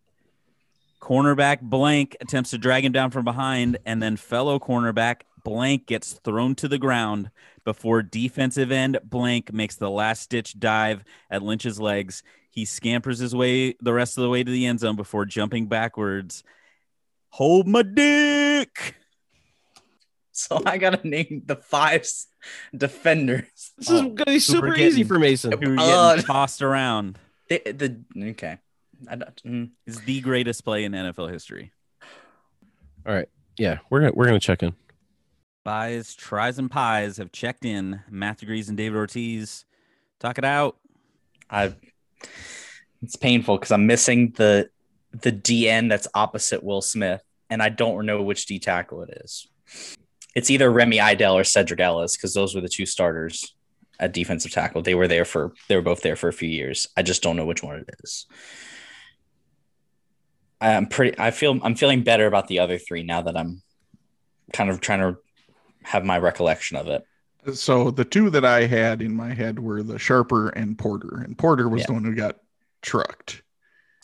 Cornerback 0.99 1.61
blank 1.61 2.17
attempts 2.19 2.49
to 2.49 2.57
drag 2.57 2.83
him 2.83 2.91
down 2.91 3.11
from 3.11 3.23
behind, 3.23 3.77
and 3.85 4.01
then 4.01 4.17
fellow 4.17 4.57
cornerback 4.57 5.21
blank 5.43 5.85
gets 5.85 6.13
thrown 6.13 6.55
to 6.55 6.67
the 6.67 6.79
ground 6.79 7.29
before 7.63 8.01
defensive 8.01 8.71
end 8.71 8.97
blank 9.03 9.53
makes 9.53 9.75
the 9.75 9.91
last 9.91 10.31
ditch 10.31 10.59
dive 10.59 11.03
at 11.29 11.43
Lynch's 11.43 11.79
legs. 11.79 12.23
He 12.49 12.65
scampers 12.65 13.19
his 13.19 13.35
way 13.35 13.75
the 13.79 13.93
rest 13.93 14.17
of 14.17 14.23
the 14.23 14.29
way 14.29 14.43
to 14.43 14.51
the 14.51 14.65
end 14.65 14.79
zone 14.79 14.95
before 14.95 15.25
jumping 15.25 15.67
backwards. 15.67 16.43
Hold 17.29 17.67
my 17.67 17.83
dick. 17.83 18.95
So 20.47 20.61
I 20.65 20.77
gotta 20.77 21.05
name 21.07 21.41
the 21.45 21.55
five 21.55 22.07
defenders. 22.75 23.43
this 23.77 23.89
is 23.89 24.01
Oh, 24.01 24.09
gonna 24.09 24.25
be 24.25 24.39
super 24.39 24.67
super 24.67 24.75
easy 24.75 24.97
getting- 24.97 25.07
for 25.07 25.17
Mason. 25.19 25.51
Who 25.51 25.57
are 25.57 25.59
getting 25.59 25.79
Uh, 25.79 26.15
tossed 26.21 26.61
around. 26.61 27.17
The, 27.49 27.61
the 28.15 28.29
okay. 28.31 28.57
I 29.09 29.15
don't, 29.15 29.43
mm. 29.43 29.69
Is 29.85 30.01
the 30.01 30.19
greatest 30.21 30.63
play 30.65 30.83
in 30.83 30.91
NFL 30.91 31.31
history. 31.31 31.71
All 33.05 33.13
right, 33.15 33.29
yeah, 33.57 33.77
we're 33.89 34.01
gonna 34.01 34.11
we're 34.13 34.25
gonna 34.25 34.39
check 34.39 34.61
in. 34.63 34.73
Buys, 35.63 36.13
tries, 36.13 36.59
and 36.59 36.69
pies 36.69 37.17
have 37.17 37.31
checked 37.31 37.63
in. 37.65 38.01
Matt 38.09 38.37
Degrees 38.39 38.67
and 38.69 38.77
David 38.77 38.97
Ortiz. 38.97 39.63
Talk 40.19 40.37
it 40.37 40.45
out. 40.45 40.77
I 41.49 41.73
it's 43.01 43.15
painful 43.15 43.57
because 43.57 43.71
I'm 43.71 43.87
missing 43.87 44.33
the 44.35 44.69
the 45.13 45.31
DN 45.31 45.87
that's 45.89 46.07
opposite 46.13 46.63
Will 46.63 46.81
Smith, 46.81 47.23
and 47.49 47.61
I 47.63 47.69
don't 47.69 48.05
know 48.05 48.21
which 48.21 48.45
D 48.45 48.59
tackle 48.59 49.03
it 49.03 49.21
is. 49.23 49.47
It's 50.37 50.51
either 50.51 50.71
Remi 50.71 50.97
Ayodele 50.97 51.33
or 51.33 51.41
Sedrick 51.41 51.79
Ellis 51.79 52.15
because 52.15 52.35
those 52.35 52.53
were 52.53 52.61
the 52.61 52.69
two 52.69 52.85
starters 52.85 53.55
at 53.99 54.13
defensive 54.13 54.51
tackle. 54.51 54.83
They 54.83 54.93
were 54.93 55.07
there 55.07 55.25
for 55.25 55.51
they 55.67 55.75
were 55.75 55.81
both 55.81 56.03
there 56.03 56.15
for 56.15 56.27
a 56.27 56.33
few 56.33 56.47
years. 56.47 56.85
I 56.95 57.01
just 57.01 57.23
don't 57.23 57.35
know 57.35 57.45
which 57.47 57.63
one 57.63 57.77
it 57.79 57.89
is. 58.03 58.27
I'm 60.61 60.85
pretty 60.85 61.17
I 61.19 61.31
feel 61.31 61.59
I'm 61.63 61.73
feeling 61.73 62.03
better 62.03 62.27
about 62.27 62.47
the 62.47 62.59
other 62.59 62.77
three 62.77 63.01
now 63.01 63.23
that 63.23 63.35
I'm 63.35 63.63
kind 64.53 64.69
of 64.69 64.79
trying 64.79 64.99
to 64.99 65.17
have 65.81 66.05
my 66.05 66.19
recollection 66.19 66.77
of 66.77 66.87
it. 66.87 67.03
So 67.55 67.89
the 67.89 68.05
two 68.05 68.29
that 68.29 68.45
I 68.45 68.67
had 68.67 69.01
in 69.01 69.15
my 69.15 69.33
head 69.33 69.57
were 69.57 69.81
the 69.81 69.97
Sharper 69.97 70.49
and 70.49 70.77
Porter, 70.77 71.23
and 71.25 71.35
Porter 71.35 71.67
was 71.67 71.81
Yeah. 71.81 71.87
the 71.87 71.93
one 71.93 72.03
who 72.03 72.13
got 72.13 72.37
trucked. 72.83 73.41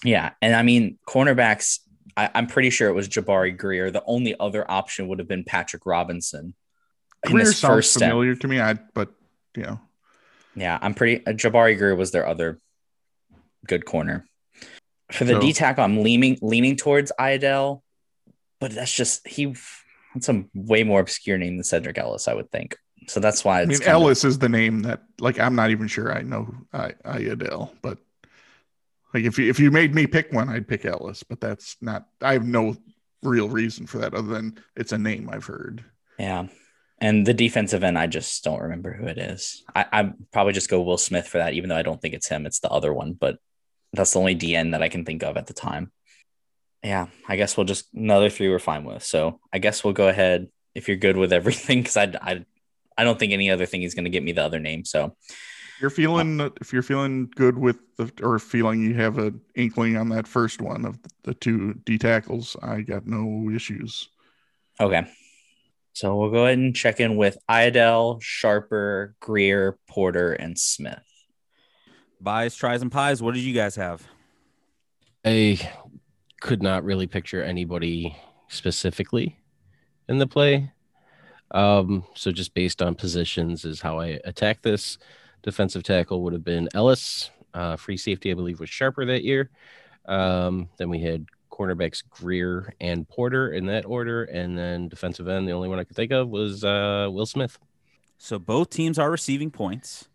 Yeah. 0.04 0.32
And 0.42 0.56
I 0.56 0.64
mean, 0.64 0.98
cornerbacks, 1.08 1.78
I, 2.18 2.30
I'm 2.34 2.47
pretty 2.47 2.70
sure 2.70 2.89
it 2.89 2.93
was 2.93 3.08
Jabari 3.10 3.58
Greer. 3.58 3.91
The 3.91 4.04
only 4.06 4.36
other 4.39 4.70
option 4.70 5.08
would 5.08 5.20
have 5.20 5.28
been 5.28 5.43
Patrick 5.43 5.86
Robinson. 5.86 6.54
Greer 7.26 7.45
sounds 7.45 7.60
first 7.62 7.93
step. 7.93 8.10
familiar 8.10 8.36
to 8.36 8.47
me. 8.47 8.60
I 8.60 8.74
but 8.93 9.10
you 9.56 9.64
know 9.64 9.80
Yeah, 10.56 10.78
I'm 10.82 10.93
pretty. 10.93 11.26
Uh, 11.26 11.32
Jabari 11.32 11.78
Greer 11.78 11.95
was 11.95 12.12
their 12.12 12.28
other 12.28 12.60
good 13.66 13.86
corner. 13.86 14.26
For 15.12 15.24
the 15.26 15.34
So- 15.34 15.41
D 15.41 15.54
tackle, 15.54 15.84
I'm 15.84 16.01
leaning 16.04 16.38
leaning 16.41 16.76
towards 16.76 17.12
Idell, 17.20 17.82
but 18.60 18.72
that's 18.72 18.93
just 18.93 19.28
he. 19.28 19.56
That's 20.14 20.30
a 20.30 20.45
way 20.54 20.84
more 20.84 20.99
obscure 20.99 21.38
name 21.38 21.58
than 21.58 21.64
Sedrick 21.64 21.97
Ellis, 21.97 22.28
I 22.28 22.34
would 22.36 22.51
think. 22.51 22.78
So 23.08 23.20
that's 23.20 23.43
why 23.43 23.62
I 23.62 23.66
mean 23.66 23.80
kind 23.80 23.89
of- 23.95 24.01
Ellis 24.04 24.24
is 24.24 24.38
the 24.39 24.49
name 24.49 24.82
that 24.84 25.04
like 25.20 25.39
I'm 25.39 25.56
not 25.56 25.72
even 25.72 25.88
sure 25.88 26.14
I 26.16 26.22
know 26.22 26.54
I 26.74 26.93
I 27.06 27.18
Adele, 27.20 27.74
but 27.82 27.97
like 29.14 29.24
if 29.24 29.38
you 29.38 29.49
if 29.49 29.59
you 29.59 29.72
made 29.72 29.93
me 29.93 30.07
pick 30.07 30.32
one, 30.32 30.49
I'd 30.49 30.68
pick 30.68 30.86
Ellis, 30.86 31.24
but 31.24 31.39
that's 31.39 31.78
not 31.82 32.07
I 32.22 32.34
have 32.34 32.45
no 32.45 32.76
real 33.22 33.49
reason 33.49 33.88
for 33.88 33.99
that 33.99 34.14
other 34.14 34.28
than 34.28 34.59
it's 34.76 34.91
a 34.91 34.97
name 34.97 35.30
I've 35.32 35.45
heard. 35.45 35.84
yeah. 36.20 36.47
And 36.99 37.26
the 37.28 37.34
defensive 37.34 37.84
end, 37.84 37.97
I 37.97 38.07
just 38.07 38.43
don't 38.45 38.61
remember 38.61 38.93
who 38.93 39.07
it 39.07 39.18
is. 39.18 39.64
I 39.76 39.86
I 39.91 40.14
probably 40.32 40.53
just 40.53 40.70
go 40.70 40.82
Will 40.82 40.97
Smith 40.97 41.28
for 41.28 41.39
that, 41.39 41.53
even 41.53 41.68
though 41.70 41.76
I 41.76 41.82
don't 41.82 42.01
think 42.01 42.14
it's 42.14 42.30
him. 42.30 42.45
It's 42.45 42.59
the 42.59 42.70
other 42.70 42.93
one, 42.93 43.14
but 43.14 43.39
that's 43.91 44.14
the 44.14 44.20
only 44.20 44.36
DN 44.36 44.72
that 44.72 44.82
I 44.82 44.89
can 44.89 45.03
think 45.03 45.22
of 45.22 45.36
at 45.36 45.47
the 45.47 45.53
time. 45.53 45.91
Yeah, 46.82 47.07
I 47.28 47.36
guess 47.36 47.57
we'll 47.57 47.66
just 47.66 47.93
another 47.93 48.30
three 48.30 48.47
we're 48.47 48.59
fine 48.59 48.86
with. 48.86 49.03
So 49.03 49.39
I 49.51 49.59
guess 49.59 49.84
we'll 49.84 49.93
go 49.93 50.07
ahead 50.07 50.47
if 50.76 50.88
you're 50.88 50.97
good 50.97 51.18
with 51.18 51.34
everything, 51.34 51.82
because 51.82 51.97
I 51.97 52.14
I 52.22 52.45
I 52.97 53.03
don't 53.03 53.20
think 53.20 53.34
any 53.34 53.49
other 53.51 53.66
thing 53.66 53.84
is 53.84 53.95
going 53.95 54.05
to 54.05 54.11
get 54.11 54.24
me 54.24 54.32
the 54.32 54.43
other 54.43 54.59
name. 54.59 54.86
So 54.86 55.18
you're 55.84 55.90
feeling 55.90 56.40
if 56.62 56.72
you're 56.72 56.82
feeling 56.82 57.30
good 57.36 57.58
with 57.58 57.78
the 57.98 58.10
or 58.24 58.40
feeling 58.40 58.82
you 58.82 58.94
have 58.94 59.18
an 59.18 59.42
inkling 59.56 59.98
on 59.98 60.08
that 60.08 60.26
first 60.26 60.62
one 60.62 60.86
of 60.86 60.98
the 61.24 61.34
two 61.34 61.74
D 61.84 61.98
tackles, 61.98 62.56
I 62.64 62.82
got 62.82 63.06
no 63.06 63.52
issues. 63.54 64.08
okay. 64.80 65.06
So 65.92 66.16
we'll 66.16 66.32
go 66.32 66.46
ahead 66.46 66.58
and 66.58 66.74
check 66.74 67.02
in 67.02 67.18
with 67.18 67.38
Idell, 67.52 68.20
Sharper, 68.22 69.14
Greer, 69.20 69.78
Porter, 69.88 70.32
and 70.32 70.58
Smith. 70.58 71.04
Buys, 72.20 72.56
tries, 72.56 72.82
and 72.82 72.92
pies. 72.92 73.22
What 73.22 73.36
did 73.36 73.44
you 73.44 73.54
guys 73.54 73.76
have? 73.76 74.08
I 75.26 75.60
could 76.42 76.64
not 76.64 76.84
really 76.86 77.08
picture 77.08 77.44
anybody 77.44 78.16
specifically 78.48 79.38
in 80.08 80.18
the 80.18 80.26
play. 80.28 80.72
Um, 81.52 82.06
so 82.16 82.32
just 82.32 82.54
based 82.56 82.82
on 82.82 82.96
positions 82.96 83.64
is 83.66 83.82
how 83.82 84.00
I 84.00 84.20
attack 84.24 84.64
this. 84.64 84.98
Defensive 85.44 85.84
tackle 85.84 86.24
would 86.24 86.34
have 86.34 86.44
been 86.44 86.70
Ellis. 86.74 87.30
Uh, 87.54 87.76
free 87.76 87.98
safety, 87.98 88.32
I 88.32 88.34
believe, 88.34 88.60
was 88.60 88.70
sharper 88.70 89.06
that 89.06 89.24
year. 89.24 89.52
Um, 90.06 90.70
then 90.78 90.89
we 90.89 91.00
had 91.00 91.28
cornerbacks 91.52 92.04
Greer 92.10 92.74
and 92.82 93.08
Porter 93.08 93.54
in 93.54 93.68
that 93.68 93.86
order, 93.86 94.24
and 94.24 94.58
then 94.58 94.89
defensive 94.89 95.28
end. 95.28 95.48
The 95.48 95.52
only 95.52 95.70
one 95.70 95.80
I 95.80 95.84
could 95.84 95.96
think 95.96 96.12
of 96.12 96.30
was 96.30 96.64
uh, 96.64 97.08
Will 97.12 97.28
Smith. 97.28 97.60
So 98.18 98.39
both 98.39 98.70
teams 98.70 98.98
are 98.98 99.12
receiving 99.12 99.52
points. 99.52 100.08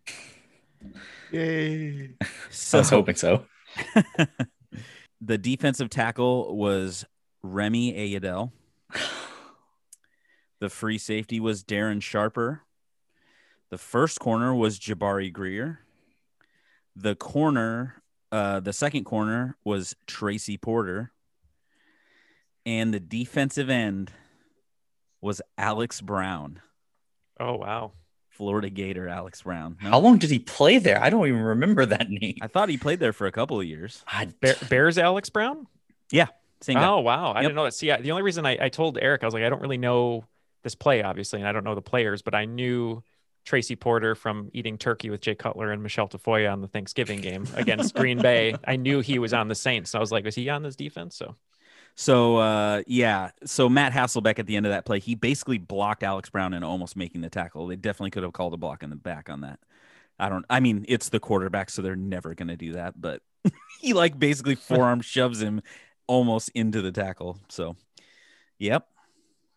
Yay. 1.31 2.11
I 2.21 2.77
was 2.77 2.91
hoping 2.91 3.17
so. 3.17 3.45
the 5.21 5.39
defensive 5.39 5.91
tackle 5.91 6.57
was 6.57 7.05
Remi 7.43 7.93
Ayodele. 7.95 8.51
The 10.61 10.69
free 10.69 10.99
safety 10.99 11.39
was 11.39 11.63
Darren 11.63 12.03
Sharper. 12.03 12.63
The 13.71 13.79
first 13.79 14.19
corner 14.21 14.55
was 14.55 14.79
Jabari 14.79 15.33
Greer. 15.33 15.81
The 16.97 17.15
corner, 17.15 18.03
uh, 18.33 18.61
the 18.61 18.73
second 18.73 19.05
corner 19.05 19.57
was 19.65 19.95
Tracy 20.07 20.57
Porter. 20.57 21.13
And 22.67 22.93
the 22.93 23.01
defensive 23.01 23.71
end 23.71 24.13
was 25.21 25.41
Alex 25.57 26.01
Brown, 26.01 26.61
Oh 27.41 27.57
wow. 27.57 27.93
Florida 28.31 28.69
Gator 28.71 29.09
Alex 29.09 29.43
Brown. 29.43 29.77
No? 29.83 29.91
How 29.91 29.99
long 29.99 30.19
did 30.19 30.31
he 30.31 30.39
play 30.39 30.79
there? 30.79 31.03
I 31.03 31.11
don't 31.11 31.27
even 31.27 31.41
remember 31.43 31.87
that 31.87 32.09
name. 32.11 32.37
I 32.41 32.47
thought 32.47 32.69
he 32.69 32.77
played 32.77 33.01
there 33.01 33.13
for 33.13 33.27
a 33.27 33.33
couple 33.33 33.59
of 33.61 33.67
years. 33.67 34.05
I, 34.07 34.27
Bear, 34.41 34.55
Bears 34.69 34.97
Alex 34.99 35.29
Brown? 35.31 35.67
Same 36.61 36.75
guy. 36.75 36.87
Oh 36.89 36.99
wow, 37.01 37.31
I 37.33 37.37
Yep. 37.37 37.43
didn't 37.43 37.55
know 37.57 37.65
that. 37.65 37.75
See, 37.75 37.91
I, 37.93 38.01
the 38.01 38.11
only 38.11 38.23
reason 38.25 38.45
I, 38.45 38.59
I 38.61 38.69
told 38.69 38.99
Eric, 39.01 39.23
I 39.23 39.27
was 39.27 39.35
like, 39.35 39.45
I 39.45 39.49
don't 39.49 39.63
really 39.63 39.79
know 39.79 40.25
this 40.65 40.75
play, 40.75 41.03
obviously, 41.05 41.39
and 41.39 41.49
I 41.49 41.53
don't 41.53 41.63
know 41.65 41.77
the 41.77 41.81
players, 41.83 42.23
but 42.23 42.35
I 42.35 42.45
knew 42.47 43.03
Tracy 43.49 43.77
Porter 43.77 44.15
from 44.15 44.51
eating 44.53 44.77
turkey 44.77 45.09
with 45.09 45.23
Jay 45.23 45.35
Cutler 45.35 45.73
and 45.73 45.83
Michelle 45.83 46.07
Tafoya 46.07 46.53
on 46.53 46.61
the 46.61 46.69
Thanksgiving 46.69 47.23
game 47.23 47.47
against 47.55 47.95
Green 47.95 48.21
Bay. 48.21 48.55
I 48.67 48.77
knew 48.77 49.01
he 49.01 49.19
was 49.19 49.33
on 49.33 49.49
the 49.49 49.55
Saints. 49.55 49.95
I 49.95 50.01
was 50.01 50.13
like, 50.13 50.27
was 50.27 50.35
he 50.35 50.51
on 50.51 50.63
this 50.63 50.77
defense? 50.77 51.17
So 51.17 51.35
So 51.95 52.37
uh, 52.37 52.83
yeah, 52.87 53.31
so 53.47 53.71
Matt 53.71 53.95
Hasselbeck 53.95 54.39
at 54.39 54.47
the 54.47 54.55
end 54.57 54.67
of 54.67 54.73
that 54.73 54.85
play, 54.85 55.01
he 55.01 55.15
basically 55.15 55.57
blocked 55.57 56.03
Alex 56.03 56.29
Brown 56.29 56.53
and 56.53 56.63
almost 56.63 56.95
making 56.95 57.23
the 57.23 57.31
tackle. 57.31 57.67
They 57.67 57.77
definitely 57.77 58.11
could 58.11 58.23
have 58.23 58.35
called 58.35 58.53
a 58.53 58.59
block 58.59 58.83
in 58.83 58.91
the 58.91 58.97
back 58.97 59.31
on 59.31 59.41
that. 59.41 59.59
I 60.19 60.29
don't. 60.29 60.45
I 60.51 60.61
mean, 60.61 60.85
it's 60.87 61.09
the 61.09 61.21
quarterback, 61.21 61.71
so 61.71 61.81
they're 61.81 61.97
never 61.97 62.35
going 62.35 62.49
to 62.49 62.57
do 62.57 62.73
that. 62.73 63.01
But 63.01 63.23
he 63.81 63.95
like 63.95 64.19
basically 64.19 64.57
forearm 64.57 65.01
shoves 65.01 65.41
him 65.41 65.63
almost 66.07 66.51
into 66.55 66.83
the 66.83 66.93
tackle. 66.93 67.39
So, 67.49 67.77
yep, 68.59 68.89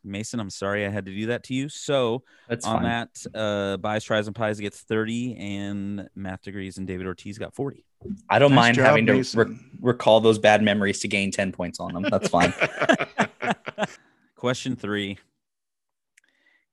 Mason, 0.04 0.40
I'm 0.40 0.50
sorry 0.50 0.86
I 0.86 0.90
had 0.90 1.06
to 1.06 1.14
do 1.14 1.28
that 1.28 1.44
to 1.46 1.54
you. 1.54 1.70
So 1.70 2.24
that's 2.48 2.66
on 2.66 2.82
fine. 2.82 2.84
that, 2.84 3.26
uh, 3.36 3.78
buys, 3.78 4.04
tries, 4.04 4.28
and 4.28 4.36
pies 4.36 4.60
gets 4.60 4.82
30, 4.82 5.38
and 5.38 6.10
math 6.16 6.42
degrees 6.42 6.78
and 6.78 6.88
David 6.88 7.08
Ortiz 7.08 7.38
got 7.38 7.56
40. 7.56 7.86
I 8.30 8.40
don't 8.40 8.52
Nice 8.52 8.58
mind 8.58 8.76
job, 8.78 8.86
having 8.86 9.06
to 9.08 9.24
re- 9.36 9.60
recall 9.80 10.22
those 10.22 10.40
bad 10.40 10.64
memories 10.64 11.00
to 11.02 11.08
gain 11.08 11.32
10 11.32 11.52
points 11.52 11.80
on 11.80 11.94
them. 11.94 12.04
That's 12.04 12.30
fine. 12.30 12.54
Question 14.36 14.76
three 14.76 15.20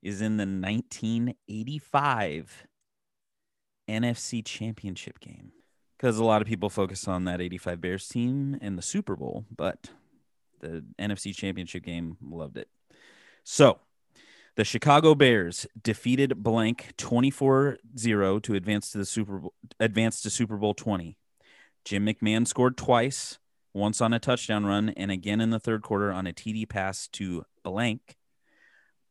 is 0.01 0.21
in 0.21 0.37
the 0.37 0.45
1985 0.45 2.67
NFC 3.89 4.45
Championship 4.45 5.19
game. 5.19 5.51
Because 5.97 6.17
a 6.17 6.23
lot 6.23 6.41
of 6.41 6.47
people 6.47 6.69
focus 6.69 7.07
on 7.07 7.25
that 7.25 7.41
85 7.41 7.81
Bears 7.81 8.07
team 8.07 8.57
and 8.61 8.77
the 8.77 8.81
Super 8.81 9.17
Bowl, 9.17 9.43
but 9.53 9.89
the 10.61 10.85
NFC 10.97 11.35
Championship 11.35 11.83
game 11.83 12.15
loved 12.21 12.57
it. 12.57 12.69
So 13.51 13.79
the 14.57 14.63
Chicago 14.63 15.15
Bears 15.15 15.65
defeated 15.81 16.43
blank 16.43 16.93
24-0 16.99 18.43
to 18.43 18.53
advance 18.53 18.91
to 18.91 18.99
the 18.99 19.05
Super 19.05 19.39
Bowl 19.39 19.55
advance 19.79 20.21
to 20.21 20.29
Super 20.29 20.55
Bowl 20.55 20.75
20. 20.75 21.17
Jim 21.83 22.05
McMahon 22.05 22.47
scored 22.47 22.77
twice, 22.77 23.39
once 23.73 24.01
on 24.01 24.13
a 24.13 24.19
touchdown 24.19 24.67
run 24.67 24.89
and 24.89 25.09
again 25.09 25.41
in 25.41 25.49
the 25.49 25.59
third 25.59 25.81
quarter 25.81 26.11
on 26.11 26.27
a 26.27 26.31
TD 26.31 26.69
pass 26.69 27.07
to 27.07 27.43
blank. 27.63 28.17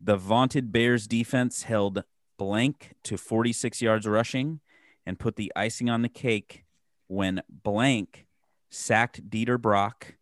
The 0.00 0.16
vaunted 0.16 0.70
Bears 0.70 1.08
defense 1.08 1.64
held 1.64 2.04
blank 2.38 2.94
to 3.02 3.18
46 3.18 3.82
yards 3.82 4.06
rushing 4.06 4.60
and 5.04 5.18
put 5.18 5.34
the 5.34 5.50
icing 5.56 5.90
on 5.90 6.02
the 6.02 6.08
cake 6.08 6.64
when 7.08 7.42
blank 7.48 8.28
sacked 8.70 9.28
Dieter 9.28 9.60
Brock 9.60 10.14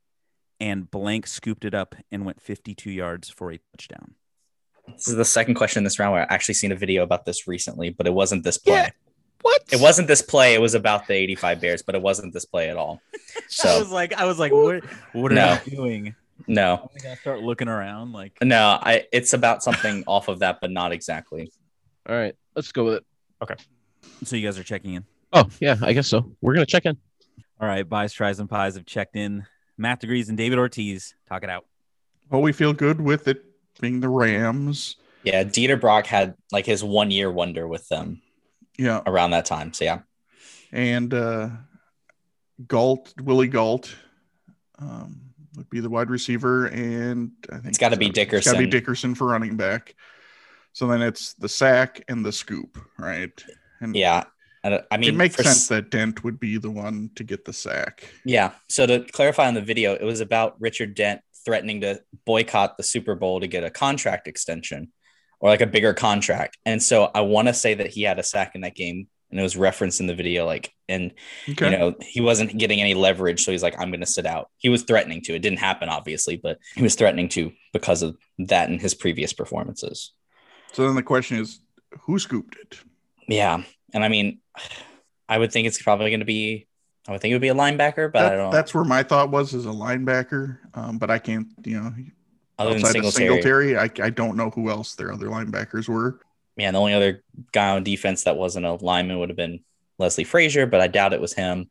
and 0.60 0.90
blank 0.90 1.26
scooped 1.26 1.64
it 1.64 1.74
up 1.74 1.94
and 2.10 2.24
went 2.24 2.40
52 2.40 2.90
yards 2.90 3.28
for 3.28 3.52
a 3.52 3.58
touchdown. 3.72 4.14
this 4.88 5.08
is 5.08 5.16
the 5.16 5.24
second 5.24 5.54
question 5.54 5.80
in 5.80 5.84
this 5.84 5.98
round 5.98 6.12
where 6.12 6.22
I 6.22 6.34
actually 6.34 6.54
seen 6.54 6.72
a 6.72 6.76
video 6.76 7.02
about 7.02 7.24
this 7.24 7.46
recently, 7.48 7.90
but 7.90 8.06
it 8.06 8.12
wasn't 8.14 8.44
this 8.44 8.58
play. 8.58 8.74
Yeah. 8.74 8.90
What? 9.42 9.62
It 9.70 9.80
wasn't 9.80 10.08
this 10.08 10.22
play. 10.22 10.54
It 10.54 10.60
was 10.60 10.74
about 10.74 11.06
the 11.06 11.14
85 11.14 11.60
Bears, 11.60 11.82
but 11.82 11.94
it 11.94 12.02
wasn't 12.02 12.32
this 12.32 12.44
play 12.44 12.70
at 12.70 12.76
all. 12.76 13.00
So 13.48 13.68
I 13.68 13.78
was 13.78 13.92
like, 13.92 14.12
I 14.14 14.24
was 14.24 14.38
like, 14.40 14.50
what, 14.50 14.82
what 15.12 15.30
are 15.30 15.34
No. 15.34 15.58
you 15.66 15.76
doing? 15.76 16.14
no, 16.48 16.90
I'm 16.92 17.02
gonna 17.02 17.16
start 17.16 17.40
looking 17.42 17.68
around 17.68 18.12
like 18.12 18.36
no, 18.42 18.78
I 18.80 19.04
it's 19.12 19.32
about 19.34 19.62
something 19.62 20.04
off 20.06 20.28
of 20.28 20.40
that, 20.40 20.58
but 20.60 20.70
not 20.70 20.90
exactly. 20.92 21.50
All 22.08 22.14
right, 22.16 22.34
let's 22.56 22.72
go 22.72 22.84
with 22.84 22.94
it. 22.94 23.04
Okay. 23.42 23.54
So 24.24 24.36
you 24.36 24.46
guys 24.46 24.58
are 24.58 24.64
checking 24.64 24.94
in. 24.94 25.04
Oh, 25.32 25.48
yeah, 25.60 25.76
I 25.80 25.92
guess 25.92 26.08
so. 26.08 26.32
We're 26.40 26.54
gonna 26.54 26.66
check 26.66 26.86
in. 26.86 26.96
All 27.60 27.68
right, 27.68 27.88
buys, 27.88 28.12
tries, 28.12 28.38
and 28.40 28.48
pies 28.50 28.74
have 28.74 28.84
checked 28.84 29.16
in. 29.16 29.46
Matt 29.78 30.00
Degrees 30.00 30.28
and 30.28 30.38
David 30.38 30.58
Ortiz, 30.58 31.14
talk 31.28 31.42
it 31.44 31.50
out. 31.50 31.66
well, 32.30 32.42
we 32.42 32.52
feel 32.52 32.72
good 32.72 33.00
with 33.00 33.28
it 33.28 33.44
being 33.80 34.00
the 34.00 34.08
Rams. 34.08 34.96
Yeah, 35.22 35.44
Dieter 35.44 35.80
Brock 35.80 36.06
had 36.06 36.34
like 36.52 36.66
his 36.66 36.82
one 36.84 37.10
year 37.10 37.30
wonder 37.30 37.66
with 37.68 37.88
them 37.88 38.22
Yeah. 38.78 39.02
around 39.06 39.30
that 39.32 39.44
time. 39.44 39.72
So 39.72 39.84
yeah, 39.84 40.00
And 40.72 41.12
uh 41.12 41.48
Gault, 42.66 43.12
Willie 43.22 43.48
Gault 43.48 43.94
um 44.78 45.20
would 45.56 45.68
be 45.70 45.80
the 45.80 45.88
wide 45.90 46.10
receiver, 46.10 46.66
and 46.66 47.32
I 47.50 47.54
think 47.56 47.66
It's 47.68 47.78
gotta 47.78 47.96
be 47.96 48.10
Dickerson. 48.10 48.38
It's 48.38 48.46
gotta 48.46 48.58
be 48.58 48.64
Dickerson. 48.66 49.10
Dickerson 49.10 49.14
for 49.14 49.26
running 49.28 49.56
back. 49.56 49.94
So 50.72 50.86
then 50.86 51.00
it's 51.02 51.32
the 51.34 51.48
sack 51.48 52.02
and 52.08 52.24
the 52.24 52.32
scoop, 52.32 52.78
right? 52.98 53.42
And 53.80 53.96
Yeah. 53.96 54.24
I, 54.74 54.82
I 54.90 54.96
mean, 54.96 55.10
it 55.10 55.16
makes 55.16 55.36
sense 55.36 55.48
s- 55.48 55.68
that 55.68 55.90
Dent 55.90 56.24
would 56.24 56.38
be 56.40 56.58
the 56.58 56.70
one 56.70 57.10
to 57.16 57.24
get 57.24 57.44
the 57.44 57.52
sack. 57.52 58.08
Yeah. 58.24 58.52
So 58.68 58.86
to 58.86 59.00
clarify 59.12 59.46
on 59.48 59.54
the 59.54 59.62
video, 59.62 59.94
it 59.94 60.02
was 60.04 60.20
about 60.20 60.60
Richard 60.60 60.94
Dent 60.94 61.20
threatening 61.44 61.80
to 61.82 62.00
boycott 62.24 62.76
the 62.76 62.82
Super 62.82 63.14
Bowl 63.14 63.40
to 63.40 63.46
get 63.46 63.64
a 63.64 63.70
contract 63.70 64.26
extension 64.28 64.92
or 65.40 65.50
like 65.50 65.60
a 65.60 65.66
bigger 65.66 65.94
contract. 65.94 66.58
And 66.64 66.82
so 66.82 67.10
I 67.14 67.20
want 67.20 67.48
to 67.48 67.54
say 67.54 67.74
that 67.74 67.88
he 67.88 68.02
had 68.02 68.18
a 68.18 68.22
sack 68.22 68.54
in 68.54 68.62
that 68.62 68.74
game 68.74 69.06
and 69.30 69.38
it 69.38 69.42
was 69.42 69.56
referenced 69.56 70.00
in 70.00 70.06
the 70.06 70.14
video. 70.14 70.46
Like, 70.46 70.72
and 70.88 71.12
Okay. 71.48 71.70
you 71.70 71.76
know, 71.78 71.94
he 72.00 72.20
wasn't 72.20 72.56
getting 72.58 72.80
any 72.80 72.94
leverage. 72.94 73.44
So 73.44 73.52
he's 73.52 73.62
like, 73.62 73.74
I'm 73.78 73.90
going 73.90 74.00
to 74.00 74.06
sit 74.06 74.24
out. 74.26 74.50
He 74.56 74.68
was 74.68 74.82
threatening 74.84 75.20
to. 75.22 75.34
It 75.34 75.40
didn't 75.42 75.58
happen, 75.58 75.88
obviously, 75.88 76.36
but 76.36 76.58
he 76.74 76.82
was 76.82 76.94
threatening 76.94 77.28
to 77.30 77.52
because 77.72 78.02
of 78.02 78.16
that 78.38 78.68
and 78.68 78.80
his 78.80 78.94
previous 78.94 79.32
performances. 79.32 80.12
so 80.72 80.86
then 80.86 80.94
the 80.96 81.02
question 81.02 81.38
is, 81.38 81.60
who 82.02 82.18
scooped 82.18 82.56
it? 82.60 82.78
Yeah. 83.28 83.62
And 83.94 84.04
I 84.04 84.08
mean, 84.08 84.40
I 85.28 85.38
would 85.38 85.52
think 85.52 85.66
it's 85.66 85.82
probably 85.82 86.10
going 86.10 86.20
to 86.20 86.26
be, 86.26 86.68
I 87.08 87.12
would 87.12 87.20
think 87.20 87.32
it 87.32 87.34
would 87.34 87.42
be 87.42 87.48
a 87.48 87.54
linebacker, 87.54 88.12
but 88.12 88.24
I 88.24 88.28
don't 88.30 88.38
know. 88.38 88.50
that's 88.52 88.72
where 88.74 88.84
my 88.84 89.02
thought 89.02 89.30
was 89.30 89.54
as 89.54 89.66
a 89.66 89.70
linebacker. 89.70 90.58
Um, 90.74 90.98
but 90.98 91.10
I 91.10 91.18
can't, 91.18 91.48
you 91.64 91.80
know, 91.80 91.92
Other 92.58 92.74
than 92.74 92.82
of 92.84 92.88
Singletary. 92.90 93.28
Singletary, 93.28 93.76
I, 93.78 93.90
I 94.02 94.10
don't 94.10 94.36
know 94.36 94.50
who 94.50 94.70
else 94.70 94.94
their 94.94 95.12
other 95.12 95.26
linebackers 95.26 95.88
were. 95.88 96.20
man, 96.56 96.74
the 96.74 96.80
only 96.80 96.94
other 96.94 97.24
guy 97.52 97.70
on 97.70 97.82
defense 97.82 98.24
that 98.24 98.36
wasn't 98.36 98.66
a 98.66 98.74
lineman 98.74 99.18
would 99.18 99.30
have 99.30 99.36
been 99.36 99.60
Leslie 99.98 100.24
Frazier, 100.24 100.66
but 100.66 100.80
I 100.80 100.86
doubt 100.86 101.12
it 101.12 101.20
was 101.20 101.32
him. 101.32 101.70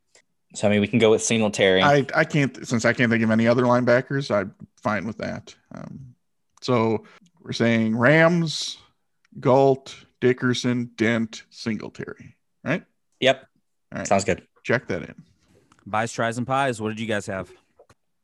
So 0.54 0.68
I 0.68 0.72
mean, 0.72 0.82
we 0.82 0.88
can 0.88 1.00
go 1.00 1.12
with 1.12 1.24
Singletary. 1.24 1.82
I, 1.82 2.06
I 2.14 2.24
can't 2.24 2.66
since 2.68 2.86
I 2.86 2.94
can't 2.94 3.12
think 3.12 3.24
of 3.24 3.32
any 3.32 3.48
other 3.48 3.64
linebackers. 3.64 4.34
I'm 4.34 4.54
fine 4.82 5.06
with 5.06 5.18
that. 5.18 5.54
Um, 5.74 6.16
so 6.62 7.04
we're 7.42 7.52
saying 7.52 7.96
Rams, 7.96 8.78
Gault, 9.40 9.96
Dickerson, 10.22 10.92
Dent, 10.96 11.44
Singletary. 11.50 12.35
Right? 12.66 12.84
yep, 13.20 13.48
All 13.92 14.00
right. 14.00 14.08
sounds 14.08 14.24
good. 14.24 14.46
Check 14.64 14.88
that 14.88 15.04
in. 15.04 15.16
Buys, 15.86 16.12
tries, 16.12 16.38
and 16.38 16.48
pies. 16.48 16.82
What 16.82 16.90
did 16.90 17.00
you 17.00 17.06
guys 17.06 17.28
have? 17.28 17.52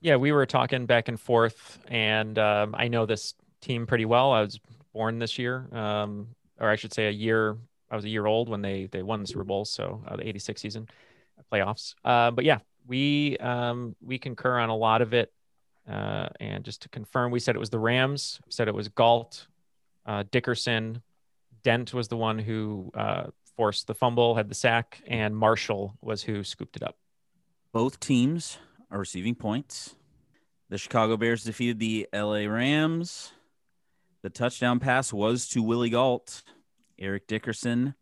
Yeah, 0.02 0.16
we 0.16 0.32
were 0.32 0.48
talking 0.48 0.88
back 0.88 1.08
and 1.08 1.20
forth, 1.20 1.78
and 1.88 2.38
um, 2.40 2.74
I 2.76 2.88
know 2.88 3.06
this 3.06 3.36
team 3.62 3.86
pretty 3.86 4.06
well. 4.06 4.32
I 4.32 4.42
was 4.42 4.60
born 4.94 5.20
this 5.20 5.38
year, 5.38 5.68
um, 5.72 6.30
or 6.60 6.70
I 6.70 6.76
should 6.76 6.94
say, 6.94 7.08
a 7.08 7.12
year. 7.12 7.56
I 7.92 7.96
was 7.96 8.06
a 8.06 8.10
year 8.10 8.26
old 8.26 8.50
when 8.50 8.64
they 8.64 8.88
they 8.92 9.04
won 9.04 9.22
the 9.22 9.28
Super 9.28 9.44
Bowl, 9.44 9.64
so 9.64 10.04
uh, 10.08 10.16
the 10.16 10.28
'86 10.28 10.60
season 10.60 10.90
playoffs. 11.52 11.94
Uh, 12.04 12.32
but 12.32 12.46
yeah, 12.46 12.60
we 12.88 13.38
um, 13.38 13.96
we 14.02 14.18
concur 14.18 14.58
on 14.58 14.70
a 14.70 14.76
lot 14.76 15.02
of 15.04 15.14
it. 15.14 15.32
Uh, 15.88 16.30
and 16.40 16.64
just 16.64 16.84
to 16.84 16.90
confirm, 16.90 17.32
we 17.32 17.40
said 17.40 17.56
it 17.56 17.60
was 17.60 17.70
the 17.70 17.80
Rams. 17.80 18.40
We 18.46 18.52
said 18.52 18.68
it 18.68 18.74
was 18.74 18.88
Gault, 18.88 19.48
uh, 20.06 20.24
Dickerson, 20.32 21.02
Dent 21.64 21.94
was 21.94 22.08
the 22.08 22.18
one 22.18 22.40
who 22.40 22.92
forced 23.62 23.86
the 23.86 23.94
fumble, 23.94 24.34
had 24.34 24.50
the 24.50 24.56
sack, 24.56 25.04
and 25.06 25.38
Marshall 25.38 25.96
was 26.02 26.24
who 26.24 26.44
scooped 26.44 26.78
it 26.78 26.82
up. 26.82 26.98
Both 27.72 28.00
teams 28.00 28.58
are 28.90 28.98
receiving 28.98 29.36
points. 29.36 29.94
The 30.72 30.80
Chicago 30.80 31.16
Bears 31.16 31.44
defeated 31.44 31.78
the 31.78 32.08
LA 32.12 32.48
Rams. 32.48 33.34
The 34.24 34.32
touchdown 34.32 34.80
pass 34.80 35.14
was 35.14 35.48
to 35.50 35.62
Willie 35.62 35.92
Gault. 35.92 36.42
Eric 36.98 37.28
Dickerson 37.28 37.94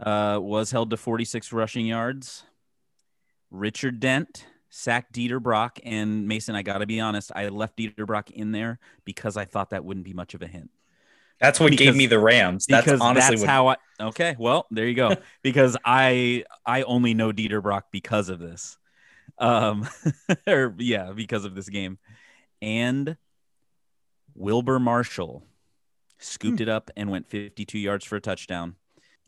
uh, 0.00 0.38
was 0.40 0.70
held 0.70 0.88
to 0.88 0.96
46 0.96 1.52
rushing 1.52 1.84
yards. 1.84 2.44
Richard 3.50 4.00
Dent 4.00 4.46
sacked 4.70 5.12
Dieter 5.12 5.42
Brock. 5.42 5.78
And 5.84 6.26
Mason, 6.26 6.54
I 6.54 6.62
got 6.62 6.78
to 6.78 6.86
be 6.86 7.00
honest, 7.00 7.30
I 7.36 7.48
left 7.48 7.76
Dieter 7.76 8.06
Brock 8.06 8.30
in 8.30 8.52
there 8.52 8.78
because 9.04 9.36
I 9.36 9.44
thought 9.44 9.68
that 9.70 9.84
wouldn't 9.84 10.06
be 10.06 10.14
much 10.14 10.32
of 10.32 10.40
a 10.40 10.46
hint. 10.46 10.70
That's 11.40 11.60
what 11.60 11.70
Because- 11.70 11.86
gave 11.86 11.96
me 11.96 12.06
the 12.06 12.18
Rams. 12.18 12.66
That's 12.66 12.84
because 12.84 13.00
honestly 13.00 13.36
that's 13.36 13.42
what, 13.42 13.50
how 13.50 13.68
I. 13.68 13.76
Okay, 14.00 14.36
well, 14.38 14.66
there 14.70 14.86
you 14.86 14.94
go. 14.94 15.16
because 15.42 15.76
I 15.84 16.44
I 16.64 16.82
only 16.82 17.14
know 17.14 17.32
Dieter 17.32 17.62
Brock 17.62 17.86
because 17.90 18.28
of 18.28 18.38
this, 18.38 18.78
um, 19.38 19.88
or 20.46 20.74
yeah, 20.78 21.12
because 21.12 21.44
of 21.44 21.54
this 21.54 21.68
game, 21.68 21.98
and 22.62 23.16
Wilber 24.34 24.78
Marshall 24.78 25.44
scooped 26.18 26.60
it 26.60 26.68
up 26.68 26.90
and 26.96 27.10
went 27.10 27.28
52 27.28 27.78
yards 27.78 28.04
for 28.04 28.16
a 28.16 28.20
touchdown. 28.20 28.76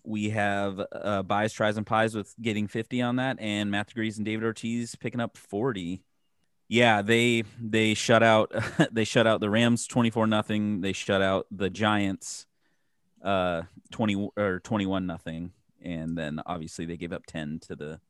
We 0.02 0.30
have 0.30 0.80
uh, 0.92 1.22
buys, 1.24 1.52
tries, 1.52 1.76
and 1.76 1.86
pies 1.86 2.14
with 2.14 2.32
getting 2.40 2.68
50 2.68 3.02
on 3.02 3.16
that, 3.16 3.38
and 3.40 3.70
Matt 3.70 3.88
Degrees 3.88 4.16
and 4.18 4.24
David 4.24 4.44
Ortiz 4.44 4.94
picking 4.94 5.20
up 5.20 5.36
40. 5.36 6.02
Yeah, 6.68 7.02
they 7.02 7.44
they 7.60 7.94
shut 7.94 8.22
out 8.22 8.52
they 8.92 9.04
shut 9.04 9.26
out 9.26 9.40
the 9.40 9.50
Rams 9.50 9.86
24 9.86 10.26
nothing. 10.26 10.80
They 10.80 10.92
shut 10.92 11.22
out 11.22 11.46
the 11.50 11.70
Giants 11.70 12.46
uh 13.22 13.62
20 13.92 14.30
or 14.36 14.60
21 14.60 15.06
nothing 15.06 15.52
and 15.82 16.16
then 16.16 16.40
obviously 16.46 16.84
they 16.84 16.96
gave 16.96 17.12
up 17.12 17.24
10 17.26 17.60
to 17.60 17.74
the 17.74 18.00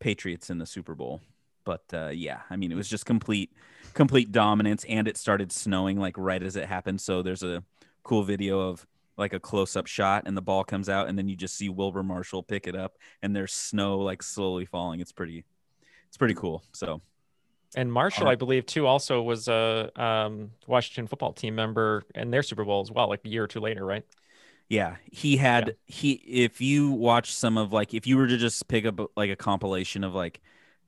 Patriots 0.00 0.48
in 0.48 0.58
the 0.58 0.66
Super 0.66 0.94
Bowl. 0.94 1.20
But 1.64 1.82
uh 1.92 2.10
yeah, 2.10 2.40
I 2.50 2.56
mean 2.56 2.72
it 2.72 2.76
was 2.76 2.88
just 2.88 3.06
complete 3.06 3.52
complete 3.94 4.32
dominance 4.32 4.84
and 4.88 5.08
it 5.08 5.16
started 5.16 5.50
snowing 5.50 5.98
like 5.98 6.16
right 6.18 6.42
as 6.42 6.56
it 6.56 6.66
happened. 6.66 7.00
So 7.00 7.22
there's 7.22 7.42
a 7.42 7.64
cool 8.02 8.22
video 8.22 8.60
of 8.60 8.86
like 9.18 9.34
a 9.34 9.40
close-up 9.40 9.86
shot 9.86 10.24
and 10.26 10.36
the 10.36 10.42
ball 10.42 10.64
comes 10.64 10.88
out 10.88 11.08
and 11.08 11.18
then 11.18 11.28
you 11.28 11.36
just 11.36 11.56
see 11.56 11.68
Wilber 11.68 12.02
Marshall 12.02 12.42
pick 12.42 12.66
it 12.66 12.74
up 12.74 12.96
and 13.22 13.36
there's 13.36 13.52
snow 13.52 13.98
like 13.98 14.22
slowly 14.22 14.66
falling. 14.66 15.00
It's 15.00 15.12
pretty 15.12 15.44
it's 16.08 16.16
pretty 16.16 16.34
cool. 16.34 16.62
So 16.72 17.00
And 17.74 17.90
Marshall, 17.92 18.28
I 18.28 18.34
believe, 18.34 18.66
too, 18.66 18.86
also 18.86 19.22
was 19.22 19.48
a 19.48 19.90
um, 19.96 20.52
Washington 20.66 21.06
football 21.06 21.32
team 21.32 21.54
member 21.54 22.04
in 22.14 22.30
their 22.30 22.42
Super 22.42 22.64
Bowl 22.64 22.82
as 22.82 22.90
well, 22.90 23.08
like 23.08 23.24
a 23.24 23.28
year 23.28 23.44
or 23.44 23.48
two 23.48 23.60
later, 23.60 23.84
right? 23.84 24.04
Yeah, 24.68 24.96
he 25.10 25.36
had 25.36 25.76
he. 25.86 26.12
If 26.12 26.60
you 26.60 26.90
watch 26.90 27.32
some 27.34 27.58
of 27.58 27.72
like, 27.72 27.92
if 27.94 28.06
you 28.06 28.16
were 28.16 28.26
to 28.26 28.38
just 28.38 28.66
pick 28.68 28.86
up 28.86 29.00
like 29.16 29.30
a 29.30 29.36
compilation 29.36 30.02
of 30.04 30.14
like 30.14 30.40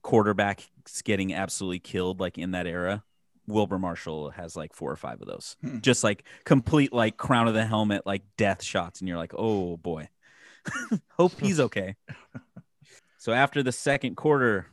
quarterbacks 0.03 0.69
getting 1.05 1.35
absolutely 1.35 1.81
killed, 1.81 2.19
like 2.21 2.39
in 2.39 2.53
that 2.53 2.67
era, 2.67 3.05
Wilber 3.47 3.79
Marshall 3.79 4.31
has 4.31 4.57
like 4.57 4.73
four 4.75 4.91
or 4.91 4.97
five 4.97 5.21
of 5.21 5.27
those, 5.29 5.57
Hmm. 5.63 5.81
just 5.83 6.03
like 6.03 6.25
complete 6.45 6.93
like 6.95 7.17
crown 7.19 7.47
of 7.49 7.55
the 7.55 7.67
helmet, 7.67 8.07
like 8.07 8.23
death 8.39 8.63
shots, 8.63 9.01
and 9.01 9.09
you're 9.09 9.19
like, 9.19 9.35
oh 9.37 9.77
boy, 9.77 10.09
hope 11.19 11.41
he's 11.41 11.61
okay. 11.61 11.97
so 13.17 13.33
after 13.33 13.63
the 13.63 13.73
second 13.73 14.17
quarter, 14.17 14.67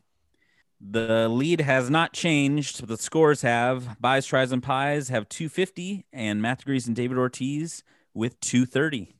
the 0.84 1.30
lead 1.30 1.62
has 1.62 1.90
not 1.90 2.14
changed. 2.14 2.88
The 2.88 2.98
scores 2.98 3.42
have 3.44 4.00
buys, 4.02 4.26
tries, 4.26 4.52
and 4.52 4.64
pies 4.64 5.10
have 5.10 5.30
250, 5.30 6.06
and 6.12 6.42
Matt 6.42 6.60
Degrees 6.60 6.88
and 6.88 6.96
David 6.96 7.18
Ortiz 7.18 7.84
with 8.14 8.40
230. 8.40 9.14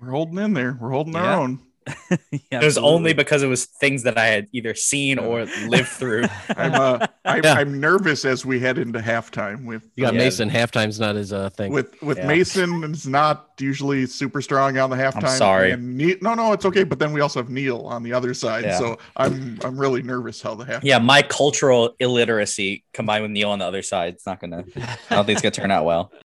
We're 0.00 0.10
holding 0.10 0.38
in 0.38 0.54
there. 0.54 0.76
We're 0.80 0.90
holding 0.90 1.14
Yeah. 1.14 1.34
our 1.34 1.40
own. 1.42 1.60
it 2.50 2.62
was 2.64 2.78
only 2.78 3.12
because 3.12 3.42
it 3.42 3.46
was 3.46 3.64
things 3.66 4.02
that 4.04 4.16
I 4.18 4.26
had 4.26 4.48
either 4.52 4.74
seen 4.74 5.18
or 5.18 5.44
lived 5.66 5.88
through. 5.88 6.24
I'm 6.56 6.74
uh, 6.74 7.06
I'm, 7.24 7.42
Yeah. 7.44 7.54
I'm 7.54 7.80
nervous 7.80 8.24
as 8.24 8.44
we 8.44 8.60
head 8.60 8.78
into 8.78 8.98
halftime 9.00 9.64
with 9.64 9.88
You 9.96 10.04
got 10.04 10.14
Yeah. 10.14 10.20
Mason. 10.20 10.50
Halftime's 10.50 10.98
not 11.00 11.14
his 11.16 11.32
uh, 11.32 11.50
thing. 11.50 11.72
with 11.72 12.00
with 12.02 12.18
Yeah. 12.18 12.26
Mason. 12.26 12.84
It's 12.84 13.06
not 13.06 13.50
usually 13.58 14.06
super 14.06 14.40
strong 14.40 14.78
on 14.78 14.90
the 14.90 14.96
halftime. 14.96 15.28
sorry. 15.36 15.72
And 15.72 15.96
Ne- 15.96 16.16
no, 16.22 16.34
no, 16.34 16.52
it's 16.52 16.64
okay. 16.64 16.84
But 16.84 16.98
then 16.98 17.12
we 17.12 17.20
also 17.20 17.40
have 17.40 17.50
Neal 17.50 17.80
on 17.82 18.02
the 18.02 18.12
other 18.12 18.32
side, 18.34 18.64
Yeah. 18.64 18.78
so 18.78 18.98
I'm 19.16 19.58
I'm 19.64 19.78
really 19.78 20.02
nervous 20.02 20.40
how 20.42 20.54
the 20.54 20.64
half. 20.64 20.82
yeah, 20.84 20.98
my 20.98 21.22
cultural 21.22 21.94
illiteracy 22.00 22.84
combined 22.94 23.22
with 23.22 23.30
Neal 23.32 23.50
on 23.50 23.58
the 23.58 23.66
other 23.66 23.82
side, 23.82 24.14
it's 24.14 24.26
not 24.26 24.40
gonna. 24.40 24.64
I 24.76 25.14
don't 25.14 25.24
think 25.26 25.36
it's 25.36 25.42
gonna 25.42 25.50
turn 25.52 25.70
out 25.70 25.84
well. 25.84 26.12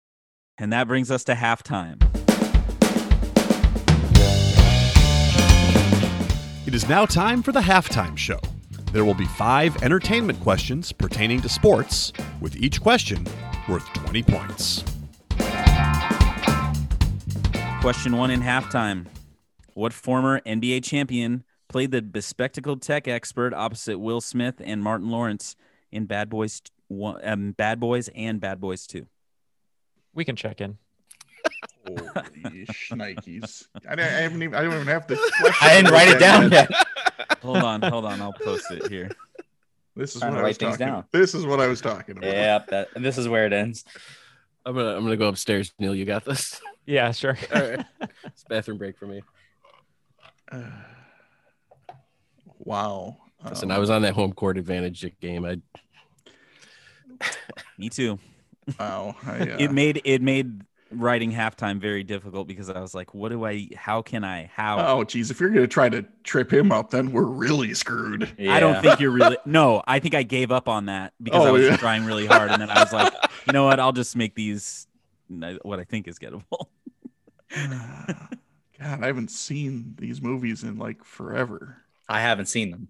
And 0.60 0.72
that 0.72 0.88
brings 0.88 1.12
us 1.12 1.22
to 1.24 1.34
halftime. 1.34 2.02
It 6.68 6.74
is 6.74 6.86
now 6.86 7.06
time 7.06 7.42
for 7.42 7.50
the 7.50 7.60
halftime 7.60 8.14
show. 8.14 8.38
There 8.92 9.02
will 9.02 9.14
be 9.14 9.24
five 9.24 9.82
entertainment 9.82 10.38
questions 10.40 10.92
pertaining 10.92 11.40
to 11.40 11.48
sports, 11.48 12.12
with 12.42 12.56
each 12.56 12.82
question 12.82 13.26
worth 13.70 13.90
20 13.94 14.22
points. 14.24 14.84
Question 17.80 18.18
one 18.18 18.30
in 18.30 18.42
halftime. 18.42 19.06
What 19.72 19.94
former 19.94 20.42
NBA 20.42 20.84
champion 20.84 21.42
played 21.70 21.90
the 21.90 22.02
bespectacled 22.02 22.82
tech 22.82 23.08
expert 23.08 23.54
opposite 23.54 23.98
Will 23.98 24.20
Smith 24.20 24.60
and 24.62 24.82
Martin 24.82 25.08
Lawrence 25.08 25.56
in 25.90 26.04
Bad 26.04 26.28
Boys, 26.28 26.60
um, 26.90 27.52
Bad 27.52 27.80
Boys 27.80 28.10
and 28.14 28.42
Bad 28.42 28.60
Boys 28.60 28.86
2? 28.86 29.06
We 30.12 30.26
can 30.26 30.36
check 30.36 30.60
in. 30.60 30.76
Holy 31.88 32.66
shnikes! 32.66 33.66
I, 33.88 33.94
I 33.94 34.00
haven't 34.02 34.42
even. 34.42 34.54
I 34.54 34.62
don't 34.62 34.74
even 34.74 34.86
have 34.88 35.06
the. 35.06 35.16
question 35.40 35.54
I 35.60 35.74
didn't 35.76 35.92
write 35.92 36.08
it 36.08 36.18
down 36.18 36.50
yet. 36.52 36.70
Hold 37.42 37.58
on, 37.58 37.82
hold 37.82 38.04
on. 38.04 38.20
I'll 38.20 38.32
post 38.32 38.70
it 38.70 38.88
here. 38.88 39.10
This 39.96 40.14
is 40.14 40.20
Trying 40.20 40.34
what 40.34 40.40
I 40.40 40.42
was 40.42 40.48
write 40.54 40.58
things 40.58 40.72
talking. 40.78 40.86
down. 40.86 41.04
This 41.12 41.34
is 41.34 41.44
what 41.46 41.60
I 41.60 41.66
was 41.66 41.80
talking 41.80 42.18
about. 42.18 42.30
Yep, 42.30 42.66
that, 42.68 42.88
and 42.94 43.04
this 43.04 43.18
is 43.18 43.28
where 43.28 43.46
it 43.46 43.52
ends. 43.52 43.84
I'm 44.64 44.74
gonna 44.74 44.94
I'm 44.96 45.02
gonna 45.02 45.16
go 45.16 45.28
upstairs. 45.28 45.72
Neal, 45.78 45.94
you 45.94 46.04
got 46.04 46.24
this. 46.24 46.60
Yeah, 46.86 47.10
sure. 47.12 47.36
All 47.54 47.60
right. 47.60 47.84
It's 48.26 48.44
bathroom 48.48 48.78
break 48.78 48.96
for 48.98 49.06
me. 49.06 49.22
Uh, 50.50 50.62
wow. 52.58 53.16
Listen, 53.48 53.70
Um, 53.70 53.76
I 53.76 53.78
was 53.78 53.90
on 53.90 54.02
that 54.02 54.14
home 54.14 54.32
court 54.32 54.58
advantage 54.58 55.06
game. 55.20 55.44
I 55.44 55.60
Me 57.76 57.88
too. 57.88 58.18
Wow. 58.78 59.16
I, 59.24 59.38
uh, 59.40 59.44
It 59.58 59.72
made 59.72 60.00
it 60.04 60.22
made 60.22 60.62
writing 60.90 61.32
halftime 61.32 61.78
very 61.80 62.02
difficult 62.02 62.48
because 62.48 62.70
I 62.70 62.80
was 62.80 62.94
like, 62.94 63.14
what 63.14 63.30
do 63.30 63.44
I? 63.44 63.68
How 63.76 64.02
can 64.02 64.24
I? 64.24 64.50
How? 64.54 64.78
Oh, 64.98 65.04
geez, 65.04 65.30
if 65.30 65.40
you're 65.40 65.50
gonna 65.50 65.66
try 65.66 65.88
to 65.88 66.04
trip 66.24 66.52
him 66.52 66.72
up, 66.72 66.90
then 66.90 67.12
we're 67.12 67.22
really 67.24 67.74
screwed. 67.74 68.32
I 68.38 68.60
don't 68.60 68.80
think 68.82 69.00
you're 69.00 69.10
really. 69.10 69.36
No, 69.44 69.82
I 69.86 69.98
think 69.98 70.14
I 70.14 70.22
gave 70.22 70.50
up 70.52 70.68
on 70.68 70.86
that 70.86 71.12
because 71.22 71.42
oh, 71.42 71.46
I 71.46 71.48
Oh, 71.50 71.52
was 71.54 71.66
yeah. 71.66 71.76
trying 71.76 72.04
really 72.04 72.26
hard, 72.26 72.50
and 72.50 72.60
then 72.62 72.70
I 72.70 72.82
was 72.82 72.92
like, 72.92 73.12
you 73.46 73.52
know 73.52 73.64
what? 73.64 73.80
I'll 73.80 73.92
just 73.92 74.16
make 74.16 74.34
these 74.34 74.86
what 75.62 75.78
I 75.78 75.84
think 75.84 76.08
is 76.08 76.18
gettable. 76.18 76.66
God, 77.54 79.02
I 79.02 79.06
haven't 79.06 79.30
seen 79.30 79.94
these 79.98 80.22
movies 80.22 80.62
in 80.62 80.78
like 80.78 81.04
forever. 81.04 81.78
I 82.08 82.20
haven't 82.20 82.46
seen 82.46 82.70
them. 82.70 82.88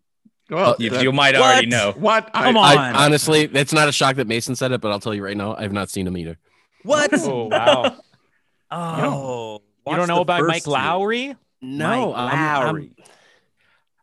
Well, 0.50 0.76
You, 0.78 0.90
that- 0.90 1.02
you 1.02 1.12
might 1.12 1.34
already 1.34 1.66
know. 1.66 1.92
what? 1.96 2.32
Come 2.32 2.56
I, 2.56 2.72
on. 2.72 2.78
I, 2.78 3.04
honestly, 3.04 3.42
it's 3.52 3.72
not 3.72 3.88
a 3.88 3.92
shock 3.92 4.16
that 4.16 4.26
Mason 4.26 4.56
said 4.56 4.72
it, 4.72 4.80
but 4.80 4.90
I'll 4.90 5.00
tell 5.00 5.14
you 5.14 5.22
right 5.24 5.36
now, 5.36 5.54
I've 5.56 5.72
not 5.72 5.90
seen 5.90 6.06
him 6.06 6.16
either. 6.16 6.38
What? 6.88 7.10
Oh 7.14 7.44
wow! 7.46 7.96
Oh, 8.70 9.60
you 9.86 9.96
don't 9.96 10.08
know 10.08 10.20
about 10.20 10.42
Mike 10.44 10.64
Lowrey? 10.64 11.30
Lowrey? 11.30 11.36
No, 11.62 12.12
Mike 12.12 12.18
I'm- 12.18 12.28
I'm- 12.66 12.74
Lowrey. 12.74 12.90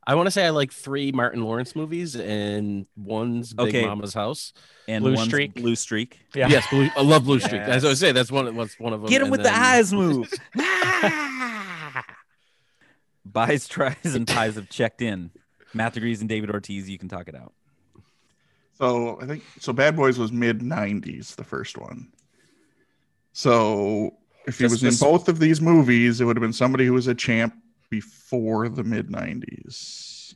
I 0.08 0.14
want 0.14 0.28
to 0.28 0.32
say 0.32 0.46
I 0.46 0.52
like 0.52 0.72
three 0.72 1.12
Martin 1.12 1.42
Lawrence 1.44 1.76
movies, 1.76 2.16
and 2.16 2.86
one's 2.96 3.54
Big 3.54 3.68
Okay. 3.70 3.86
Mama's 3.86 4.14
House. 4.14 4.54
and 4.88 5.04
Blue 5.04 5.16
one's 5.16 5.28
Streak. 5.28 5.56
Blue 5.56 5.76
Streak. 5.76 6.20
Yeah. 6.36 6.48
Yes, 6.48 6.68
Blue, 6.70 6.90
I 6.96 7.02
love 7.02 7.24
Blue 7.26 7.40
Streak. 7.40 7.62
Yeah. 7.62 7.68
As 7.74 7.84
I 7.84 7.90
was 7.90 8.00
saying, 8.00 8.14
that's 8.14 8.32
one. 8.32 8.56
What's 8.56 8.80
one 8.80 8.94
of 8.94 9.02
them. 9.02 9.10
Get 9.10 9.22
him 9.22 9.26
and 9.28 9.32
with 9.32 9.42
the 9.44 9.56
eyes 9.56 9.92
move. 9.92 10.32
Buys, 13.26 13.68
tries, 13.68 13.96
and 14.16 14.28
ties 14.28 14.56
have 14.56 14.70
checked 14.70 15.02
in. 15.02 15.32
Matt 15.74 15.94
Degrees 15.94 16.20
and 16.22 16.30
David 16.30 16.52
Ortiz, 16.52 16.88
you 16.90 16.98
can 17.00 17.10
talk 17.10 17.28
it 17.28 17.36
out. 17.36 17.54
So 18.74 19.20
I 19.22 19.26
think 19.26 19.44
so. 19.60 19.74
Bad 19.74 19.96
Boys 19.96 20.20
was 20.20 20.32
mid 20.32 20.60
'90s, 20.60 21.36
the 21.36 21.44
first 21.44 21.78
one. 21.78 22.10
So 23.36 24.16
if 24.48 24.60
he 24.60 24.64
was 24.64 24.82
in 24.82 24.96
both 24.96 25.28
of 25.28 25.40
these 25.40 25.60
movies, 25.60 26.22
it 26.22 26.26
would 26.26 26.38
have 26.38 26.42
been 26.42 26.54
somebody 26.54 26.86
who 26.86 26.94
was 26.94 27.08
a 27.08 27.14
champ 27.14 27.54
before 27.90 28.70
the 28.70 28.84
mid 28.84 29.10
'90s. 29.10 30.36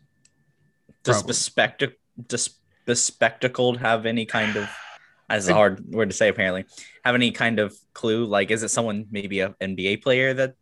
Does 1.04 1.24
bespectac- 1.24 1.96
does 2.28 2.50
bespectacled 2.86 3.78
have 3.78 4.06
any 4.06 4.26
kind 4.26 4.58
of 4.58 4.70
that's 5.30 5.48
a 5.48 5.54
hard 5.54 5.86
word 5.94 6.10
to 6.10 6.16
say 6.16 6.28
apparently 6.28 6.66
have 7.06 7.16
any 7.16 7.32
kind 7.32 7.60
of 7.60 7.74
clue 7.94 8.26
like 8.26 8.50
is 8.50 8.64
it 8.64 8.70
someone 8.70 9.06
maybe 9.12 9.42
a 9.42 9.50
nba 9.62 10.02
player 10.02 10.34
that 10.34 10.56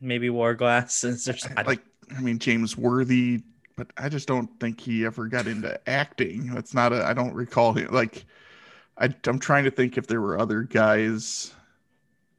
maybe 0.00 0.30
wore 0.30 0.54
glasses 0.54 1.28
or 1.28 1.36
something 1.36 1.64
Like, 1.66 1.82
I 2.16 2.20
mean, 2.20 2.38
James 2.38 2.76
Worthy, 2.76 3.40
but 3.76 3.88
I 3.96 4.08
just 4.08 4.28
don't 4.28 4.48
think 4.60 4.80
he 4.80 5.04
ever 5.04 5.26
got 5.26 5.46
into 5.46 5.78
acting. 5.88 6.54
That's 6.54 6.74
not 6.74 6.92
a. 6.92 7.04
I 7.04 7.14
don't 7.14 7.34
recall 7.34 7.72
him. 7.72 7.88
Like, 7.92 8.24
I, 8.98 9.14
I'm 9.26 9.38
trying 9.38 9.64
to 9.64 9.70
think 9.70 9.98
if 9.98 10.06
there 10.06 10.20
were 10.20 10.38
other 10.38 10.62
guys. 10.62 11.52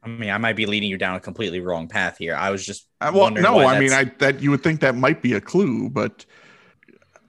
i 0.02 0.08
mean 0.08 0.30
i 0.30 0.38
might 0.38 0.56
be 0.56 0.66
leading 0.66 0.90
you 0.90 0.98
down 0.98 1.16
a 1.16 1.20
completely 1.20 1.60
wrong 1.60 1.88
path 1.88 2.18
here. 2.18 2.34
I 2.34 2.50
was 2.50 2.64
just 2.64 2.88
I, 3.00 3.10
well, 3.10 3.22
wondering 3.22 3.44
no, 3.44 3.60
I 3.60 3.78
mean, 3.78 3.92
I 3.92 4.04
that 4.18 4.40
you 4.40 4.50
would 4.50 4.62
think 4.62 4.80
that 4.80 4.94
might 4.94 5.22
be 5.22 5.34
a 5.34 5.40
clue, 5.40 5.88
but 5.88 6.24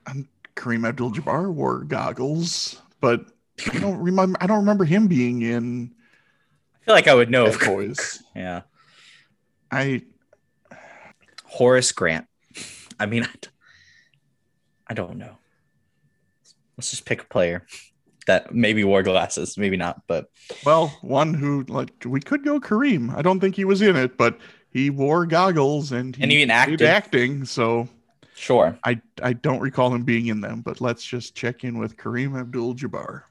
um, 0.06 0.28
Kareem 0.56 0.86
Abdul-Jabbar 0.86 1.52
wore 1.52 1.84
goggles, 1.84 2.80
but 3.00 3.26
I 3.72 3.78
don't 3.78 3.98
remember. 3.98 4.38
I 4.40 4.46
don't 4.46 4.58
remember 4.58 4.84
him 4.84 5.06
being 5.06 5.42
in 5.42 5.92
I 6.74 6.84
feel 6.84 6.94
like 6.94 7.08
i 7.08 7.14
would 7.14 7.30
know 7.30 7.46
of 7.46 7.58
course, 7.58 8.22
yeah. 8.34 8.62
I 9.70 10.02
horace 11.44 11.92
grant. 11.92 12.26
I 12.98 13.06
mean 13.06 13.26
I 14.88 14.94
don't 14.94 15.18
know. 15.18 15.36
Let's 16.76 16.90
just 16.90 17.04
pick 17.04 17.22
a 17.22 17.26
player 17.26 17.64
that 18.26 18.54
maybe 18.54 18.84
wore 18.84 19.02
glasses 19.02 19.56
maybe 19.56 19.76
not 19.76 20.02
but 20.06 20.26
well, 20.64 20.88
one 21.00 21.32
who 21.34 21.64
like 21.68 21.90
we 22.04 22.20
could 22.20 22.44
go 22.44 22.60
Kareem. 22.60 23.14
I 23.16 23.22
don't 23.22 23.40
think 23.40 23.56
he 23.56 23.64
was 23.64 23.82
in 23.82 23.96
it, 23.96 24.16
but 24.16 24.38
he 24.72 24.90
wore 24.90 25.26
goggles 25.26 25.92
and 25.92 26.14
he 26.14 26.22
And 26.22 26.32
even 26.32 26.50
acted. 26.50 26.82
acting. 26.82 27.44
So 27.44 27.88
sure 28.34 28.78
I 28.84 29.00
I 29.22 29.32
don't 29.32 29.60
recall 29.60 29.94
him 29.94 30.02
being 30.04 30.26
in 30.26 30.40
them. 30.40 30.60
But 30.62 30.80
let's 30.80 31.04
just 31.04 31.34
check 31.34 31.64
in 31.64 31.78
with 31.78 31.96
Kareem 31.96 32.38
Abdul-Jabbar. 32.38 33.22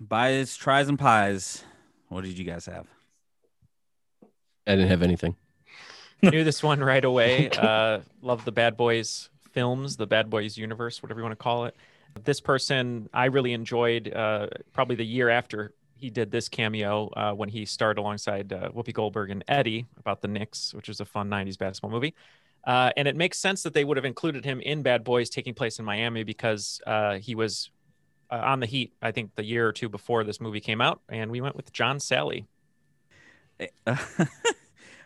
Buys, 0.00 0.56
tries, 0.56 0.88
and 0.88 0.98
pies. 0.98 1.64
What 2.08 2.24
did 2.24 2.38
you 2.38 2.44
guys 2.44 2.66
have? 2.66 2.86
I 4.66 4.72
didn't 4.72 4.88
have 4.88 5.02
anything. 5.02 5.36
Knew 6.22 6.44
this 6.44 6.62
one 6.62 6.80
right 6.80 7.04
away. 7.04 7.50
Uh, 7.58 8.00
love 8.22 8.44
the 8.44 8.52
Bad 8.52 8.76
Boys 8.76 9.28
films, 9.52 9.96
the 9.96 10.06
Bad 10.06 10.30
Boys 10.30 10.56
universe, 10.56 11.02
whatever 11.02 11.20
you 11.20 11.24
want 11.24 11.38
to 11.38 11.42
call 11.42 11.64
it. 11.66 11.76
This 12.22 12.40
person 12.40 13.08
I 13.12 13.26
really 13.26 13.52
enjoyed. 13.52 14.12
Uh, 14.14 14.46
probably 14.72 14.96
the 14.96 15.06
year 15.06 15.28
after 15.28 15.74
he 15.96 16.10
did 16.10 16.30
this 16.30 16.48
cameo 16.48 17.08
uh, 17.16 17.32
when 17.32 17.48
he 17.48 17.64
starred 17.64 17.98
alongside 17.98 18.52
uh, 18.52 18.68
Whoopi 18.70 18.92
Goldberg 18.92 19.30
and 19.30 19.44
Eddie 19.48 19.86
about 19.98 20.20
the 20.20 20.28
Knicks, 20.28 20.74
which 20.74 20.88
is 20.88 21.00
a 21.00 21.04
fun 21.04 21.28
'90s 21.28 21.58
basketball 21.58 21.90
movie. 21.90 22.14
Uh, 22.66 22.90
and 22.96 23.06
it 23.06 23.16
makes 23.16 23.38
sense 23.38 23.62
that 23.62 23.74
they 23.74 23.84
would 23.84 23.96
have 23.96 24.06
included 24.06 24.44
him 24.44 24.60
in 24.60 24.82
Bad 24.82 25.04
Boys, 25.04 25.28
taking 25.28 25.54
place 25.54 25.78
in 25.78 25.84
Miami, 25.84 26.24
because 26.24 26.80
uh, 26.86 27.14
he 27.18 27.34
was 27.34 27.70
uh, 28.30 28.36
on 28.36 28.60
the 28.60 28.66
Heat. 28.66 28.92
I 29.02 29.12
think 29.12 29.34
the 29.34 29.44
year 29.44 29.68
or 29.68 29.72
two 29.72 29.88
before 29.88 30.24
this 30.24 30.40
movie 30.40 30.60
came 30.60 30.80
out, 30.80 31.00
and 31.08 31.30
we 31.30 31.40
went 31.40 31.56
with 31.56 31.72
John 31.72 31.98
Salley. 31.98 32.46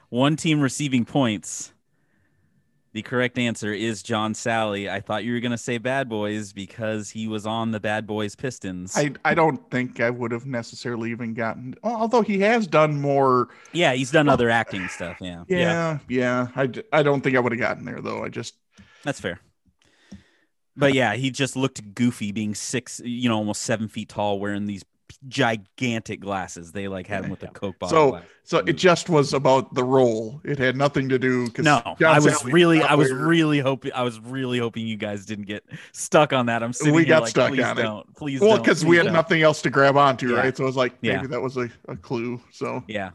One 0.09 0.36
team 0.36 0.61
receiving 0.61 1.04
points. 1.04 1.72
The 2.99 3.03
correct 3.03 3.38
answer 3.38 3.72
is 3.72 4.03
John 4.03 4.32
Salley. 4.32 4.90
I 4.90 4.99
thought 4.99 5.22
you 5.22 5.32
were 5.32 5.38
going 5.38 5.53
to 5.53 5.57
say 5.57 5.78
Bad 5.78 6.09
Boys 6.09 6.53
because 6.53 7.09
he 7.11 7.28
was 7.28 7.46
on 7.46 7.70
the 7.70 7.78
Bad 7.78 8.09
Boys 8.09 8.34
Pistons. 8.34 8.96
I 8.96 9.12
I 9.24 9.34
don't 9.34 9.70
think 9.70 10.01
I 10.01 10.11
would 10.11 10.32
have 10.32 10.46
necessarily 10.46 11.12
even 11.12 11.32
gotten. 11.32 11.76
Although 11.84 12.22
he 12.22 12.40
has 12.40 12.66
done 12.66 13.01
more. 13.01 13.51
yeah, 13.72 13.92
he's 13.92 14.11
done 14.11 14.28
other 14.28 14.51
acting 14.51 14.88
stuff. 14.88 15.18
Yeah. 15.20 15.44
Yeah, 15.46 15.99
yeah. 16.09 16.49
I 16.57 16.66
d- 16.66 16.82
I 16.92 17.05
don't 17.05 17.20
think 17.20 17.36
I 17.36 17.38
would 17.38 17.53
have 17.53 17.61
gotten 17.61 17.84
there 17.84 18.01
though. 18.01 18.24
I 18.24 18.30
just 18.30 18.57
That's 19.05 19.20
fair. 19.20 19.38
But 20.76 20.92
yeah, 20.92 21.14
he 21.14 21.30
just 21.30 21.55
looked 21.55 21.94
goofy 21.94 22.32
being 22.32 22.57
six, 22.57 23.01
you 23.05 23.28
know, 23.28 23.36
almost 23.36 23.62
seven 23.62 23.86
feet 23.86 24.09
tall, 24.09 24.40
wearing 24.40 24.66
these 24.66 24.84
gigantic 25.28 26.20
glasses. 26.20 26.72
They 26.72 26.88
like 26.88 27.06
had 27.06 27.24
him 27.24 27.30
with 27.30 27.42
a 27.42 27.48
Coke 27.48 27.78
bottle. 27.78 27.96
so 27.96 28.11
glass. 28.11 28.22
so 28.44 28.59
it 28.59 28.74
just 28.74 29.09
was 29.09 29.32
about 29.32 29.74
the 29.74 29.84
role. 29.84 30.40
It 30.44 30.59
had 30.59 30.76
nothing 30.76 31.09
to 31.11 31.18
do. 31.18 31.48
'cause 31.50 31.64
No, 31.64 31.80
John 31.98 32.14
I 32.14 32.18
was 32.18 32.44
really, 32.44 32.82
I 32.82 32.94
was 32.94 33.11
wear- 33.11 33.26
really 33.26 33.59
hoping, 33.61 33.92
I 33.94 34.02
was 34.02 34.20
really 34.20 34.59
hoping 34.59 34.86
you 34.86 34.96
guys 34.96 35.26
didn't 35.26 35.46
get 35.46 35.64
stuck 35.92 36.32
on 36.32 36.46
that. 36.46 36.62
I'm 36.62 36.72
sitting 36.72 36.94
We 36.94 37.02
here 37.02 37.09
got 37.11 37.22
like, 37.22 37.30
stuck 37.30 37.50
please 37.50 37.64
on 37.64 37.78
it. 37.78 37.82
don't, 37.82 38.16
please 38.16 38.40
well 38.40 38.59
because 38.59 38.84
we 38.84 38.96
had 38.96 39.04
don't." 39.04 39.12
nothing 39.14 39.42
else 39.42 39.62
to 39.62 39.70
grab 39.70 39.96
onto, 39.96 40.30
Yeah. 40.32 40.38
right? 40.40 40.56
So 40.56 40.64
it 40.64 40.66
was 40.66 40.76
like 40.76 41.02
maybe 41.02 41.14
Yeah. 41.14 41.26
that 41.28 41.40
was 41.42 41.56
a, 41.56 41.68
a 41.88 41.96
clue. 41.96 42.40
So 42.50 42.82
Yeah, 42.88 43.11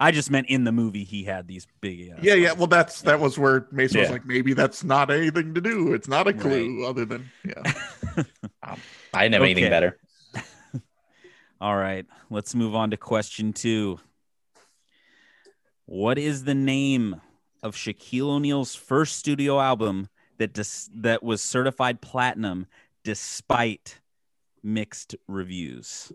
I 0.00 0.10
just 0.10 0.30
meant 0.30 0.48
in 0.48 0.64
the 0.64 0.72
movie 0.72 1.04
he 1.04 1.22
had 1.22 1.46
these 1.46 1.66
big. 1.80 2.10
Uh, 2.12 2.16
yeah, 2.22 2.34
yeah. 2.34 2.52
Well, 2.52 2.66
that's 2.66 3.02
that 3.02 3.20
was 3.20 3.38
where 3.38 3.66
Mason 3.70 4.00
was 4.00 4.10
like, 4.10 4.26
maybe 4.26 4.52
that's 4.52 4.82
not 4.82 5.10
anything 5.10 5.54
to 5.54 5.60
do. 5.60 5.92
It's 5.94 6.08
not 6.08 6.26
a 6.26 6.32
clue 6.32 6.84
other 6.86 7.04
than 7.04 7.30
yeah. 7.44 7.72
i 9.14 9.22
didn't 9.22 9.34
have 9.34 9.42
anything 9.42 9.68
better 9.70 9.98
All 11.62 11.76
right, 11.76 12.04
let's 12.28 12.56
move 12.56 12.74
on 12.74 12.90
to 12.90 12.96
question 12.96 13.52
two. 13.52 14.00
What 15.86 16.18
is 16.18 16.42
the 16.42 16.56
name 16.56 17.20
of 17.62 17.76
Shaquille 17.76 18.30
O'Neal's 18.30 18.74
first 18.74 19.16
studio 19.16 19.60
album 19.60 20.08
that 20.38 20.54
dis- 20.54 20.90
that 20.92 21.22
was 21.22 21.40
certified 21.40 22.00
platinum 22.00 22.66
despite 23.04 24.00
mixed 24.64 25.14
reviews? 25.28 26.10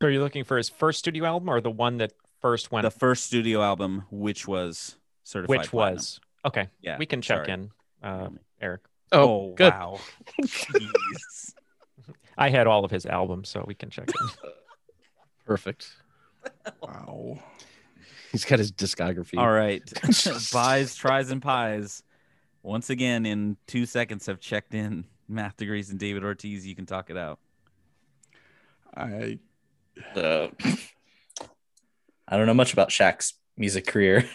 Are 0.00 0.10
you 0.10 0.18
looking 0.18 0.42
for 0.42 0.56
his 0.56 0.68
first 0.68 0.98
studio 0.98 1.24
album 1.24 1.48
or 1.48 1.60
the 1.60 1.70
one 1.70 1.98
that 1.98 2.12
first 2.40 2.72
went? 2.72 2.82
The 2.82 2.90
first 2.90 3.22
studio 3.22 3.62
album, 3.62 4.06
which 4.10 4.48
was 4.48 4.96
certified, 5.22 5.58
which 5.60 5.68
platinum. 5.68 5.98
was 5.98 6.20
okay. 6.44 6.68
yeah, 6.80 6.98
we 6.98 7.06
can 7.06 7.22
check 7.22 7.46
sorry. 7.46 7.52
in, 7.52 7.70
uh, 8.02 8.30
Eric. 8.60 8.80
Oh, 9.12 9.52
good. 9.54 9.72
wow! 9.72 10.00
Jeez. 12.32 12.34
I 12.38 12.50
had 12.50 12.66
all 12.66 12.84
of 12.84 12.90
his 12.90 13.06
albums, 13.06 13.48
so 13.48 13.64
we 13.66 13.74
can 13.74 13.90
check 13.90 14.08
in. 14.08 14.28
Perfect. 15.46 15.88
Wow. 16.82 17.38
He's 18.32 18.44
got 18.44 18.58
his 18.58 18.72
discography. 18.72 19.38
All 19.38 19.50
right, 19.50 19.82
buys, 20.52 20.94
tries, 20.96 21.30
and 21.30 21.42
pies. 21.42 22.02
Once 22.62 22.90
again, 22.90 23.26
in 23.26 23.56
two 23.66 23.84
seconds, 23.86 24.26
have 24.26 24.40
checked 24.40 24.74
in. 24.74 25.04
Math 25.28 25.56
degrees 25.56 25.90
and 25.90 25.98
David 25.98 26.24
Ortiz. 26.24 26.66
You 26.66 26.74
can 26.74 26.86
talk 26.86 27.10
it 27.10 27.16
out. 27.16 27.38
I 28.94 29.38
Uh, 30.14 30.48
I 32.28 32.36
don't 32.36 32.46
know 32.46 32.54
much 32.54 32.72
about 32.72 32.88
Shaq's 32.90 33.34
music 33.56 33.86
career. 33.86 34.28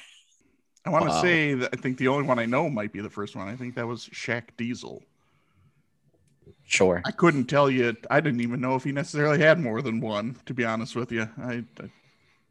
I 0.85 0.89
want 0.89 1.05
to 1.05 1.09
Wow. 1.09 1.21
say 1.21 1.53
that 1.55 1.69
I 1.73 1.77
think 1.81 1.97
the 1.97 2.07
only 2.07 2.23
one 2.27 2.39
I 2.39 2.45
know 2.45 2.69
might 2.69 2.93
be 2.93 3.01
the 3.01 3.09
first 3.09 3.35
one. 3.35 3.47
I 3.47 3.55
think 3.55 3.75
that 3.75 3.87
was 3.87 4.07
Shaq 4.09 4.43
Diesel. 4.57 5.03
Sure. 6.65 7.01
I 7.05 7.11
couldn't 7.11 7.45
tell 7.45 7.69
you. 7.69 7.95
I 8.09 8.19
didn't 8.19 8.41
even 8.41 8.59
know 8.59 8.75
if 8.75 8.83
he 8.83 8.91
necessarily 8.91 9.39
had 9.39 9.59
more 9.59 9.81
than 9.81 10.01
one. 10.01 10.37
To 10.45 10.53
be 10.53 10.65
honest 10.65 10.95
with 10.95 11.11
you, 11.11 11.29
I, 11.37 11.63
I 11.79 11.89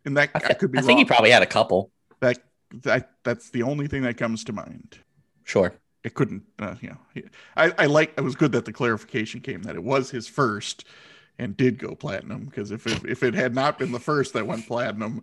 and 0.05 0.17
that 0.17 0.31
I, 0.35 0.41
I, 0.51 0.55
could 0.55 0.73
be 0.73 0.79
I 0.79 0.83
think 0.83 0.99
he 0.99 1.05
probably 1.05 1.31
had 1.31 1.43
a 1.43 1.47
couple. 1.47 1.91
that 2.21 2.39
that 2.83 3.11
that's 3.25 3.51
the 3.51 3.63
only 3.63 3.89
thing 3.89 4.03
that 4.03 4.17
comes 4.17 4.45
to 4.45 4.53
mind. 4.53 4.99
Sure. 5.45 5.75
It 6.05 6.15
couldn't, 6.15 6.45
uh, 6.61 6.77
you 6.81 6.91
know. 6.91 7.23
I 7.57 7.73
I 7.79 7.87
like. 7.87 8.15
It 8.17 8.23
was 8.23 8.37
good 8.37 8.53
that 8.53 8.65
the 8.65 8.73
clarification 8.73 9.41
came 9.41 9.63
that 9.63 9.75
it 9.75 9.83
was 9.83 10.11
his 10.11 10.29
first, 10.29 10.85
and 11.39 11.57
did 11.57 11.79
go 11.79 11.95
platinum 11.95 12.45
because 12.45 12.71
if 12.71 12.87
it, 12.87 13.05
if 13.05 13.23
it 13.23 13.35
had 13.35 13.55
not 13.55 13.79
been 13.79 13.93
the 13.93 14.01
first 14.01 14.33
that 14.35 14.47
went 14.47 14.67
platinum, 14.67 15.23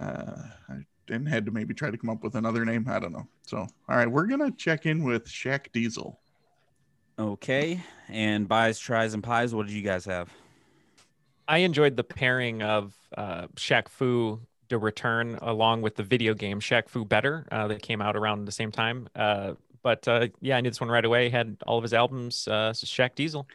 uh, 0.00 0.34
I 0.68 0.84
and 1.08 1.28
had 1.28 1.46
to 1.46 1.52
maybe 1.52 1.74
try 1.74 1.90
to 1.90 1.98
come 1.98 2.10
up 2.10 2.22
with 2.22 2.34
another 2.34 2.64
name. 2.64 2.86
I 2.88 2.98
don't 2.98 3.12
know. 3.12 3.26
So, 3.42 3.58
all 3.58 3.96
right, 3.96 4.10
we're 4.10 4.26
gonna 4.26 4.50
check 4.52 4.86
in 4.86 5.04
with 5.04 5.26
Shaq 5.26 5.72
Diesel. 5.72 6.20
Okay. 7.18 7.80
And 8.08 8.48
buys, 8.48 8.78
tries, 8.78 9.14
and 9.14 9.22
pies. 9.22 9.54
What 9.54 9.66
did 9.66 9.74
you 9.74 9.82
guys 9.82 10.04
have? 10.04 10.30
I 11.46 11.58
enjoyed 11.58 11.96
the 11.96 12.04
pairing 12.04 12.62
of 12.62 12.94
uh, 13.16 13.46
Shaq 13.56 13.88
Fu 13.88 14.40
Da 14.68 14.78
Return 14.80 15.38
along 15.42 15.82
with 15.82 15.96
the 15.96 16.02
video 16.02 16.34
game 16.34 16.60
Shaq 16.60 16.88
Fu 16.88 17.04
Better 17.04 17.46
uh, 17.52 17.68
that 17.68 17.82
came 17.82 18.00
out 18.00 18.16
around 18.16 18.46
the 18.46 18.52
same 18.52 18.72
time. 18.72 19.08
Uh, 19.14 19.54
but 19.82 20.06
uh, 20.08 20.28
yeah, 20.40 20.56
I 20.56 20.60
knew 20.60 20.70
this 20.70 20.80
one 20.80 20.90
right 20.90 21.04
away. 21.04 21.28
Had 21.28 21.58
all 21.66 21.78
of 21.78 21.82
his 21.82 21.92
albums. 21.92 22.48
Uh, 22.48 22.72
so 22.72 22.86
Shaq 22.86 23.14
Diesel. 23.14 23.46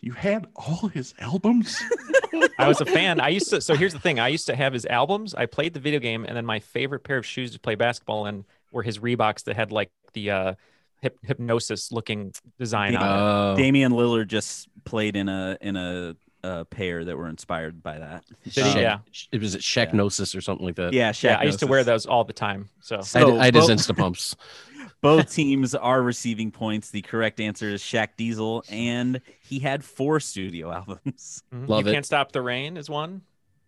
You 0.00 0.12
had 0.12 0.46
all 0.54 0.88
his 0.88 1.12
albums. 1.18 1.82
I 2.58 2.68
was 2.68 2.80
a 2.80 2.84
fan. 2.84 3.20
I 3.20 3.30
used 3.30 3.50
to. 3.50 3.60
So 3.60 3.74
here's 3.74 3.94
the 3.94 3.98
thing. 3.98 4.20
I 4.20 4.28
used 4.28 4.46
to 4.46 4.54
have 4.54 4.72
his 4.72 4.86
albums. 4.86 5.34
I 5.34 5.46
played 5.46 5.74
the 5.74 5.80
video 5.80 5.98
game, 5.98 6.24
and 6.24 6.36
then 6.36 6.46
my 6.46 6.60
favorite 6.60 7.00
pair 7.00 7.16
of 7.16 7.26
shoes 7.26 7.50
to 7.52 7.58
play 7.58 7.74
basketball 7.74 8.26
in 8.26 8.44
were 8.70 8.82
his 8.82 8.98
Reeboks 8.98 9.44
that 9.44 9.56
had 9.56 9.72
like 9.72 9.90
the 10.12 10.30
uh, 10.30 10.54
hip, 11.00 11.18
hypnosis 11.22 11.92
looking 11.92 12.32
design 12.58 12.96
on 12.96 13.02
it. 13.02 13.06
Oh. 13.52 13.56
Damian 13.56 13.92
Lillard 13.92 14.28
just 14.28 14.68
played 14.84 15.16
in 15.16 15.28
a 15.28 15.56
in 15.60 15.76
a, 15.76 16.16
a 16.44 16.64
pair 16.64 17.04
that 17.04 17.16
were 17.16 17.28
inspired 17.28 17.82
by 17.82 17.98
that. 17.98 18.24
Did 18.44 18.52
he? 18.52 18.60
Shaq- 18.60 18.74
Yeah. 18.80 18.98
It 19.32 19.40
was 19.40 19.54
it 19.54 19.60
Shaqnosis 19.60 20.36
or 20.36 20.40
something 20.40 20.64
like 20.66 20.76
that. 20.76 20.92
Yeah, 20.92 21.10
Shaq 21.12 21.22
Yeah, 21.24 21.38
I 21.38 21.44
used 21.44 21.58
to 21.60 21.66
wear 21.66 21.84
those 21.84 22.06
all 22.06 22.24
the 22.24 22.32
time. 22.32 22.68
So 22.80 22.98
I, 22.98 23.00
So 23.02 23.38
I 23.38 23.50
did 23.50 23.60
both- 23.60 23.70
Insta 23.70 23.96
pumps. 23.96 24.36
Both 25.00 25.32
teams 25.32 25.76
are 25.76 26.02
receiving 26.02 26.50
points. 26.50 26.90
The 26.90 27.02
correct 27.02 27.38
answer 27.38 27.68
is 27.68 27.80
Shaq 27.82 28.08
Diesel, 28.16 28.64
and 28.68 29.20
he 29.40 29.60
had 29.60 29.84
four 29.84 30.18
studio 30.18 30.72
albums. 30.72 31.44
mhm. 31.54 31.68
Love 31.68 31.84
you 31.84 31.90
it. 31.90 31.94
can't 31.94 32.06
stop 32.06 32.32
the 32.32 32.42
rain 32.42 32.76
is 32.76 32.90
one. 32.90 33.22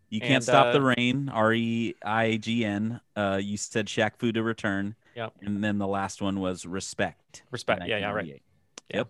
You 0.09 0.19
can't 0.21 0.33
And, 0.35 0.43
stop 0.45 0.73
the 0.73 0.81
uh, 0.81 0.95
rain. 0.97 1.29
R 1.29 1.53
E 1.53 1.95
I 2.05 2.37
G 2.39 2.65
N. 2.65 3.01
Uh, 3.15 3.39
you 3.41 3.57
said 3.57 3.87
Shaq 3.87 4.13
Fu 4.19 4.33
Da 4.33 4.41
Return. 4.41 4.97
Yep. 5.17 5.35
And 5.43 5.63
then 5.63 5.79
the 5.79 5.87
last 5.89 6.23
one 6.23 6.41
was 6.41 6.65
respect. 6.67 7.43
Respect. 7.51 7.83
Yeah, 7.87 7.99
yeah, 7.99 8.13
right. 8.13 8.41
1998. 8.93 9.07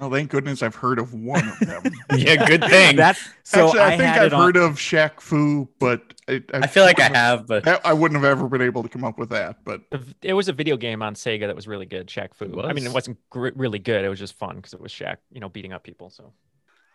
oh, 0.00 0.10
thank 0.10 0.30
goodness 0.30 0.62
I've 0.62 0.74
heard 0.74 0.98
of 0.98 1.14
one 1.14 1.46
of 1.48 1.58
them. 1.60 1.82
Yeah, 2.16 2.46
good 2.46 2.64
thing. 2.70 2.96
That's 2.96 3.20
so 3.44 3.66
Actually, 3.66 3.80
I, 3.80 3.86
I, 3.86 3.96
think 3.96 4.02
I've 4.10 4.22
it 4.26 4.32
on- 4.32 4.42
heard 4.42 4.56
of 4.56 4.72
Shaq 4.76 5.20
Fu, 5.20 5.68
but 5.78 6.14
I, 6.28 6.42
I 6.54 6.66
feel 6.66 6.84
like 6.84 6.98
I 7.00 7.08
have, 7.08 7.46
but 7.46 7.66
I 7.86 7.92
wouldn't 7.92 8.20
have 8.20 8.30
ever 8.30 8.48
been 8.48 8.62
able 8.62 8.82
to 8.82 8.88
come 8.88 9.04
up 9.04 9.18
with 9.18 9.28
that. 9.30 9.58
But 9.64 9.82
The 9.90 10.02
It 10.22 10.32
was 10.32 10.48
a 10.48 10.52
video 10.52 10.76
game 10.76 11.02
on 11.02 11.14
Sega 11.14 11.46
that 11.46 11.54
was 11.56 11.68
really 11.68 11.86
good. 11.86 12.08
Shaq 12.08 12.34
Fu. 12.34 12.44
I 12.62 12.72
mean, 12.72 12.84
it 12.84 12.88
was? 12.88 12.94
wasn't 12.94 13.18
gr- 13.30 13.50
really 13.54 13.78
good. 13.78 14.04
It 14.04 14.08
was 14.08 14.18
just 14.18 14.34
fun 14.38 14.56
because 14.56 14.72
it 14.74 14.80
was 14.80 14.92
Shaq, 14.92 15.16
you 15.30 15.40
know, 15.40 15.48
beating 15.48 15.72
up 15.72 15.82
people. 15.84 16.10
So 16.10 16.32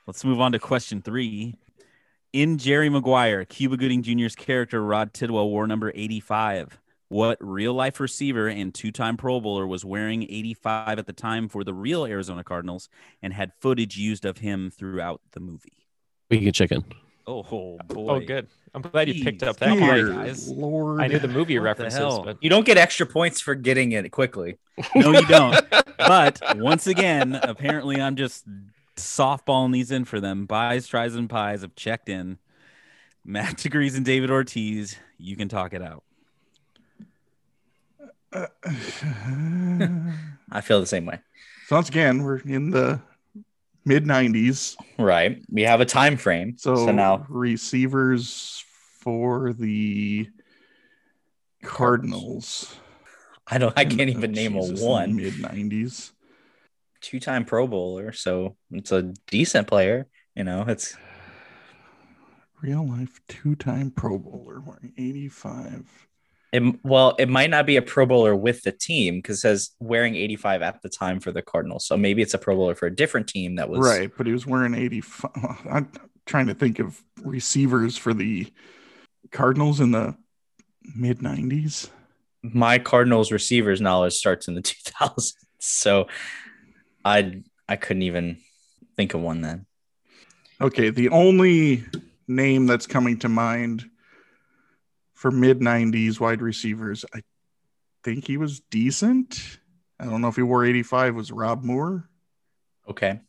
Let's 0.08 0.26
move 0.26 0.42
on 0.42 0.52
to 0.54 0.60
question 0.60 1.02
three. 1.02 1.56
In 2.34 2.58
Jerry 2.58 2.90
Maguire, 2.90 3.46
Cuba 3.46 3.78
Gooding 3.78 4.02
Jr.'s 4.04 4.36
character 4.36 4.82
Rod 4.84 5.14
Tidwell 5.14 5.50
wore 5.50 5.68
number 5.68 5.92
85. 5.94 6.80
What 7.12 7.40
real 7.42 7.74
life 7.74 8.00
receiver 8.00 8.48
and 8.48 8.74
two 8.74 8.90
time 8.90 9.18
Pro 9.18 9.42
Bowler 9.42 9.68
was 9.68 9.84
wearing 9.84 10.24
85 10.24 10.98
at 10.98 11.06
the 11.06 11.12
time 11.12 11.50
for 11.50 11.66
the 11.66 11.74
real 11.74 12.06
Arizona 12.06 12.42
Cardinals 12.42 12.88
and 13.22 13.34
had 13.34 13.52
footage 13.60 13.98
used 13.98 14.24
of 14.24 14.38
him 14.38 14.72
throughout 14.72 15.20
the 15.34 15.42
movie? 15.42 15.74
We 16.30 16.40
can 16.40 16.54
check 16.54 16.72
in. 16.72 16.86
Oh, 17.28 17.44
boy. 17.44 18.08
oh, 18.08 18.20
good. 18.22 18.48
I'm 18.74 18.82
glad 18.82 19.10
you 19.10 19.26
picked 19.26 19.44
up 19.44 19.58
that. 19.58 19.68
Come 19.68 19.84
on, 19.84 19.90
one. 19.90 20.26
guys. 20.26 20.48
Lord, 20.48 21.02
I 21.02 21.08
knew 21.08 21.20
the 21.20 21.28
movie 21.28 21.60
What 21.60 21.66
references, 21.66 22.00
hell? 22.00 22.24
but 22.24 22.38
you 22.42 22.50
don't 22.50 22.66
get 22.66 22.78
extra 22.78 23.06
points 23.06 23.42
for 23.42 23.56
getting 23.56 23.92
it 23.92 24.10
quickly. 24.12 24.58
No, 24.96 25.12
you 25.12 25.26
don't. 25.26 25.70
but 25.98 26.42
once 26.56 26.88
again, 26.88 27.38
apparently 27.44 28.02
I'm 28.02 28.16
just 28.16 28.46
softballing 28.96 29.74
these 29.74 29.92
in 29.92 30.06
for 30.06 30.22
them. 30.22 30.46
Buys, 30.46 30.88
tries, 30.88 31.16
and 31.16 31.30
pies 31.30 31.62
have 31.64 31.76
checked 31.76 32.08
in. 32.08 32.38
Matt 33.26 33.58
Degrees 33.62 33.96
and 33.96 34.06
David 34.06 34.32
Ortiz, 34.32 34.96
you 35.18 35.36
can 35.36 35.50
talk 35.50 35.74
it 35.74 35.82
out. 35.82 36.06
I 38.34 38.48
feel 40.62 40.80
the 40.80 40.86
same 40.86 41.06
way. 41.06 41.20
so 41.68 41.76
once 41.76 41.90
again, 41.90 42.24
we're 42.24 42.40
in 42.40 42.72
the 42.72 43.02
mid 43.86 44.06
'90s. 44.06 44.76
Right. 44.98 45.42
We 45.50 45.64
have 45.64 45.82
a 45.82 45.86
time 45.86 46.18
frame. 46.18 46.58
So, 46.58 46.76
So, 46.76 46.92
now 46.92 47.26
receivers 47.30 48.64
for 49.00 49.54
the 49.54 50.30
Cardinals. 51.64 52.76
I 53.48 53.58
don't 53.58 53.74
I 53.78 53.84
oh, 53.84 53.90
can't 53.90 54.10
even 54.10 54.32
name 54.32 54.56
a 54.56 54.62
one. 54.62 55.16
Mid 55.16 55.34
'90s. 55.34 56.12
Two-time 57.02 57.46
Pro 57.46 57.66
Bowler, 57.66 58.12
so 58.12 58.56
it's 58.72 58.92
a 58.92 59.12
decent 59.28 59.68
player. 59.68 60.08
You 60.36 60.44
know, 60.44 60.66
it's 60.68 60.96
Real 62.62 62.88
life 62.88 63.20
two-time 63.28 63.90
Pro 63.90 64.20
Bowler 64.20 64.62
wearing 64.62 64.94
85. 64.96 66.08
It, 66.52 66.84
well, 66.84 67.16
it 67.18 67.30
might 67.30 67.50
not 67.50 67.66
be 67.66 67.78
a 67.78 67.82
Pro 67.82 68.06
Bowler 68.06 68.36
with 68.36 68.62
the 68.64 68.72
team 68.74 69.16
because 69.20 69.38
it 69.38 69.42
says 69.42 69.72
wearing 69.80 70.16
85 70.16 70.62
at 70.62 70.82
the 70.82 70.90
time 70.90 71.20
for 71.20 71.32
the 71.32 71.42
Cardinals. 71.42 71.86
So 71.86 71.96
maybe 71.96 72.22
it's 72.22 72.34
a 72.34 72.38
Pro 72.38 72.56
Bowler 72.56 72.76
for 72.76 72.88
a 72.88 72.96
different 72.96 73.28
team 73.28 73.56
that 73.56 73.70
was 73.70 73.80
Right, 73.80 74.12
but 74.18 74.28
he 74.28 74.34
was 74.34 74.46
wearing 74.46 74.74
85. 74.76 75.32
I'm 75.72 75.92
trying 76.26 76.48
to 76.48 76.54
think 76.54 76.80
of 76.80 77.02
receivers 77.24 77.98
for 77.98 78.14
the 78.14 78.52
Cardinals 79.32 79.80
in 79.80 79.92
the 79.92 80.16
mid 80.96 81.20
90s. 81.20 81.90
my 82.44 82.80
Cardinals 82.80 83.32
receivers 83.32 83.80
knowledge 83.80 84.14
starts 84.14 84.48
in 84.48 84.56
the 84.56 84.62
2000s. 84.62 85.34
So 85.60 86.08
I 87.06 87.44
I 87.70 87.78
couldn't 87.78 88.04
even 88.04 88.38
think 88.98 89.14
of 89.14 89.22
one 89.22 89.42
then. 89.42 89.66
Okay, 90.60 90.90
the 90.90 91.10
only 91.10 91.86
name 92.28 92.66
that's 92.66 92.88
coming 92.88 93.20
to 93.20 93.30
mind 93.30 93.86
for 95.22 95.30
mid 95.30 95.60
90s 95.60 96.20
wide 96.20 96.42
receivers, 96.42 97.06
I 97.14 97.22
think 98.04 98.26
he 98.26 98.38
was 98.38 98.60
decent. 98.72 99.60
I 100.00 100.06
don't 100.06 100.20
know 100.20 100.30
if 100.30 100.36
he 100.36 100.42
wore 100.42 100.66
85 100.66 101.14
was 101.14 101.32
Rob 101.32 101.64
Moore. 101.64 102.10
Okay. 102.90 103.20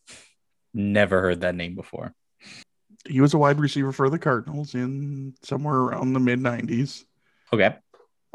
Never 0.72 1.20
heard 1.20 1.43
that 1.43 1.55
name 1.55 1.74
before. 1.74 2.14
He 3.07 3.20
was 3.20 3.34
a 3.34 3.38
wide 3.38 3.61
receiver 3.61 3.93
for 3.93 4.09
the 4.09 4.18
Cardinals 4.18 4.74
in 4.74 5.34
somewhere 5.43 5.76
around 5.76 6.14
the 6.14 6.20
mid 6.20 6.40
90s. 6.40 7.05
Okay. 7.53 7.76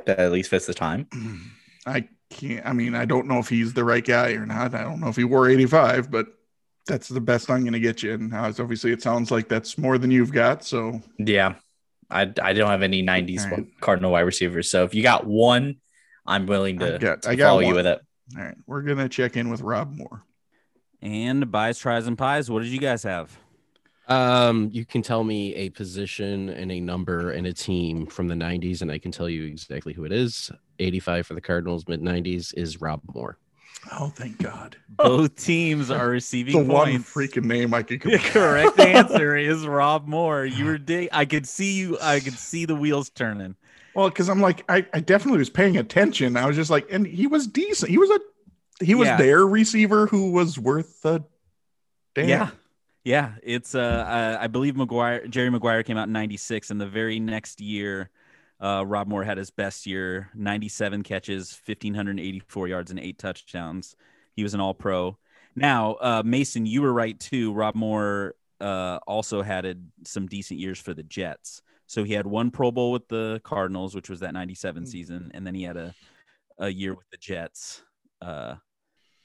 That 0.06 0.20
at 0.20 0.32
least 0.32 0.52
fits 0.52 0.68
the 0.68 0.76
time. 0.76 1.08
I 1.88 2.08
can't. 2.30 2.64
I 2.64 2.74
mean, 2.74 2.94
I 2.94 3.06
don't 3.06 3.26
know 3.26 3.40
if 3.40 3.50
he's 3.50 3.74
the 3.74 3.84
right 3.84 4.06
guy 4.06 4.34
or 4.34 4.46
not. 4.46 4.76
I 4.76 4.84
don't 4.84 5.00
know 5.00 5.08
if 5.08 5.16
he 5.16 5.24
wore 5.24 5.50
85, 5.50 6.12
but 6.12 6.28
that's 6.86 7.08
the 7.08 7.22
best 7.22 7.50
I'm 7.50 7.62
going 7.62 7.74
to 7.74 7.80
get 7.80 8.04
you. 8.04 8.14
And 8.14 8.32
obviously, 8.36 8.92
it 8.92 9.02
sounds 9.02 9.32
like 9.32 9.48
that's 9.48 9.80
more 9.80 9.98
than 9.98 10.12
you've 10.12 10.32
got. 10.32 10.64
So, 10.64 11.02
Yeah. 11.18 11.56
I, 12.10 12.32
I 12.42 12.54
don't 12.54 12.70
have 12.70 12.84
any 12.84 13.04
90s 13.04 13.44
All 13.46 13.52
right. 13.58 13.66
Cardinal 13.82 14.12
wide 14.12 14.22
receivers. 14.22 14.70
So 14.72 14.84
if 14.86 14.96
you 14.96 15.04
got 15.04 15.26
one, 15.28 15.78
I'm 16.26 16.46
willing 16.46 16.82
I 16.82 16.92
to, 16.92 16.98
got- 17.00 17.22
to 17.24 17.30
I 17.30 17.36
got 17.36 17.48
follow 17.50 17.60
you 17.62 17.74
with 17.76 17.88
it. 17.88 18.00
all 18.38 18.44
right, 18.44 18.56
we're 18.66 18.82
going 18.82 18.98
to 18.98 19.10
check 19.10 19.36
in 19.38 19.50
with 19.50 19.62
Rob 19.62 19.94
Moore. 19.96 20.24
And 21.02 21.52
buys, 21.52 21.78
tries, 21.78 22.08
and 22.08 22.18
pies. 22.18 22.50
What 22.50 22.64
did 22.64 22.72
you 22.72 22.80
guys 22.80 23.04
have? 23.04 23.38
Um, 24.08 24.70
you 24.72 24.86
can 24.86 25.02
tell 25.02 25.24
me 25.24 25.54
a 25.56 25.70
position 25.70 26.50
and 26.50 26.72
a 26.72 26.80
number 26.80 27.32
and 27.32 27.46
a 27.46 27.54
team 27.54 28.06
from 28.08 28.28
the 28.30 28.36
90s, 28.36 28.82
and 28.82 28.90
I 28.92 28.98
can 29.00 29.12
tell 29.12 29.28
you 29.30 29.44
exactly 29.44 29.94
who 29.94 30.06
it 30.06 30.12
is. 30.14 30.50
85 30.80 31.28
for 31.28 31.34
the 31.34 31.42
Cardinals, 31.42 31.88
mid 31.88 32.02
90s 32.02 32.54
is 32.56 32.80
Rob 32.82 33.02
Moore. 33.14 33.38
Oh, 33.92 34.10
thank 34.10 34.40
God. 34.40 34.76
Both 34.90 35.36
teams 35.36 35.90
are 35.92 36.10
receiving 36.10 36.68
The 36.68 36.74
one 36.74 36.94
freaking 37.00 37.46
name 37.46 37.74
I 37.74 37.84
could 37.84 38.02
The 38.04 38.18
correct 38.18 38.80
answer 38.80 39.36
is 39.36 39.66
Rob 39.66 40.08
Moore. 40.08 40.46
You 40.46 40.66
were 40.66 40.78
dig- 40.78 41.10
I 41.12 41.26
could 41.26 41.48
see 41.48 41.74
you. 41.78 41.98
I 42.02 42.20
could 42.20 42.34
see 42.38 42.66
the 42.66 42.76
wheels 42.76 43.10
turning. 43.10 43.56
Well, 43.94 44.10
because 44.10 44.30
I'm 44.30 44.42
like, 44.42 44.64
I, 44.70 44.86
I 44.94 45.00
definitely 45.00 45.40
was 45.40 45.50
paying 45.50 45.78
attention. 45.78 46.38
I 46.38 46.46
was 46.46 46.56
just 46.56 46.70
like, 46.70 46.88
and 46.92 47.06
he 47.08 47.28
was 47.28 47.48
decent. 47.48 47.90
He 47.90 47.98
was 47.98 48.10
a, 48.10 48.20
he 48.84 48.94
was 48.94 49.08
Yeah. 49.08 49.18
their 49.18 49.46
receiver 49.46 50.08
who 50.08 50.32
was 50.32 50.60
worth 50.60 51.04
a 51.06 51.24
damn. 52.14 52.30
Yeah. 52.30 52.50
Yeah, 53.04 53.36
it's 53.42 53.74
uh, 53.74 53.80
uh 53.80 54.38
I 54.42 54.48
believe 54.48 54.74
McGuire 54.76 55.30
Jerry 55.30 55.50
Maguire 55.50 55.82
came 55.82 55.96
out 55.98 56.08
in 56.08 56.12
96 56.14 56.72
and 56.72 56.82
the 56.82 56.88
very 56.88 57.22
next 57.22 57.62
year 57.62 58.10
uh 58.60 58.84
Rob 58.86 59.08
Moore 59.08 59.24
had 59.24 59.38
his 59.38 59.50
best 59.50 59.86
year, 59.86 60.30
97 60.36 61.04
catches, 61.04 61.60
1584 61.66 62.68
yards 62.68 62.92
and 62.92 63.00
8 63.00 63.18
touchdowns. 63.18 63.96
He 64.34 64.44
was 64.44 64.54
an 64.54 64.60
all-pro. 64.60 65.18
Now, 65.56 65.94
uh 65.96 66.24
Mason, 66.26 66.66
you 66.66 66.82
were 66.82 66.94
right 66.94 67.20
too. 67.20 67.54
Rob 67.54 67.76
Moore 67.76 68.36
uh 68.60 69.00
also 69.08 69.42
had 69.42 69.90
some 70.06 70.28
decent 70.28 70.60
years 70.60 70.80
for 70.80 70.94
the 70.94 71.04
Jets. 71.04 71.62
So 71.86 72.04
he 72.04 72.14
had 72.14 72.28
one 72.28 72.52
Pro 72.52 72.72
Bowl 72.72 72.92
with 72.92 73.08
the 73.08 73.40
Cardinals, 73.44 73.96
which 73.96 74.10
was 74.10 74.20
that 74.20 74.34
97 74.34 74.86
season, 74.86 75.32
and 75.34 75.46
then 75.46 75.56
he 75.56 75.64
had 75.64 75.78
a 75.78 75.94
a 76.60 76.70
year 76.70 76.94
with 76.96 77.10
the 77.12 77.18
Jets 77.18 77.84
uh 78.22 78.56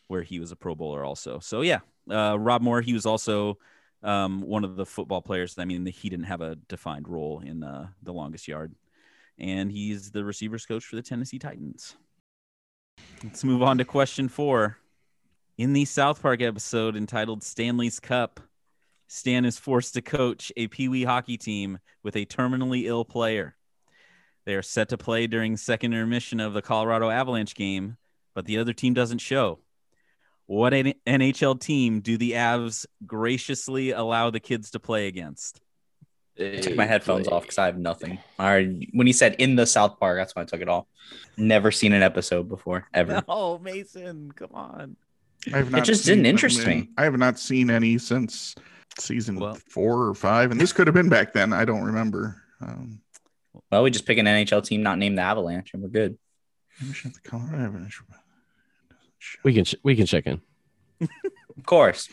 where 0.08 0.22
he 0.22 0.38
was 0.38 0.52
a 0.52 0.56
Pro 0.56 0.74
Bowler 0.74 1.04
also. 1.04 1.38
So 1.38 1.62
yeah, 1.62 1.80
uh, 2.10 2.38
Rob 2.38 2.62
Moore, 2.62 2.82
he 2.82 2.92
was 2.92 3.06
also 3.06 3.58
um, 4.02 4.42
one 4.42 4.64
of 4.64 4.76
the 4.76 4.86
football 4.86 5.22
players. 5.22 5.58
I 5.58 5.64
mean, 5.64 5.86
he 5.86 6.10
didn't 6.10 6.26
have 6.26 6.42
a 6.42 6.56
defined 6.68 7.08
role 7.08 7.40
in 7.40 7.62
uh, 7.62 7.88
the 8.02 8.12
longest 8.12 8.46
yard, 8.48 8.74
and 9.38 9.70
he's 9.70 10.10
the 10.10 10.24
receivers 10.24 10.66
coach 10.66 10.84
for 10.84 10.96
the 10.96 11.02
Tennessee 11.02 11.38
Titans. 11.38 11.96
Let's 13.22 13.44
move 13.44 13.62
on 13.62 13.78
to 13.78 13.84
question 13.84 14.28
four. 14.28 14.78
In 15.58 15.72
the 15.72 15.84
South 15.84 16.22
Park 16.22 16.42
episode 16.42 16.96
entitled 16.96 17.42
Stanley's 17.42 18.00
Cup, 18.00 18.40
Stan 19.06 19.44
is 19.44 19.58
forced 19.58 19.94
to 19.94 20.02
coach 20.02 20.50
a 20.56 20.68
Pee 20.68 20.88
Wee 20.88 21.04
hockey 21.04 21.36
team 21.36 21.78
with 22.02 22.16
a 22.16 22.24
terminally 22.24 22.84
ill 22.84 23.04
player. 23.04 23.56
They 24.44 24.54
are 24.54 24.62
set 24.62 24.88
to 24.88 24.98
play 24.98 25.26
during 25.26 25.56
second 25.56 25.92
intermission 25.92 26.40
of 26.40 26.54
the 26.54 26.62
Colorado 26.62 27.10
Avalanche 27.10 27.54
game, 27.54 27.96
but 28.34 28.46
the 28.46 28.58
other 28.58 28.72
team 28.72 28.94
doesn't 28.94 29.18
show. 29.18 29.60
What 30.46 30.72
NHL 30.72 31.60
team 31.60 32.00
do 32.00 32.16
the 32.16 32.32
Avs 32.32 32.86
graciously 33.06 33.90
allow 33.90 34.30
the 34.30 34.40
kids 34.40 34.70
to 34.72 34.80
play 34.80 35.06
against? 35.06 35.60
I 36.38 36.56
took 36.60 36.76
my 36.76 36.86
headphones 36.86 37.28
off 37.28 37.42
because 37.42 37.58
I 37.58 37.66
have 37.66 37.78
nothing. 37.78 38.18
All 38.38 38.46
right. 38.46 38.88
When 38.92 39.06
he 39.06 39.12
said 39.12 39.36
in 39.38 39.54
the 39.56 39.66
South 39.66 39.98
Park, 40.00 40.18
that's 40.18 40.34
why 40.34 40.42
I 40.42 40.44
took 40.46 40.60
it 40.60 40.68
off. 40.68 40.86
Never 41.36 41.70
seen 41.70 41.92
an 41.92 42.02
episode 42.02 42.48
before, 42.48 42.88
ever. 42.94 43.22
Oh, 43.28 43.58
Mason, 43.58 44.32
come 44.32 44.50
on. 44.54 44.96
I 45.52 45.58
have 45.58 45.74
It 45.74 45.84
just 45.84 46.04
didn't 46.06 46.26
interest 46.26 46.60
in- 46.62 46.68
me. 46.68 46.88
I 46.96 47.04
have 47.04 47.18
not 47.18 47.38
seen 47.38 47.70
any 47.70 47.98
since 47.98 48.54
season 48.98 49.38
Well- 49.38 49.58
four 49.68 50.06
or 50.06 50.14
five, 50.14 50.50
and 50.50 50.60
this 50.60 50.72
could 50.72 50.86
have 50.86 50.94
been 50.94 51.08
back 51.08 51.32
then. 51.32 51.52
I 51.52 51.64
don't 51.64 51.82
remember. 51.84 52.42
Um, 52.60 53.00
Well, 53.70 53.82
we 53.82 53.90
just 53.90 54.06
pick 54.06 54.18
an 54.18 54.26
NHL 54.26 54.64
team 54.64 54.82
not 54.82 54.98
named 54.98 55.18
the 55.18 55.22
Avalanche, 55.22 55.74
and 55.74 55.82
we're 55.82 55.88
good. 55.90 56.16
maybe 56.80 56.92
the 57.04 57.20
Colorado 57.28 57.64
Avalanche. 57.64 58.00
We 59.44 59.52
can 59.54 59.64
ch- 59.64 59.76
we 59.82 59.94
can 59.96 60.06
check 60.06 60.26
in. 60.26 60.40
Of 61.00 61.66
course. 61.66 62.08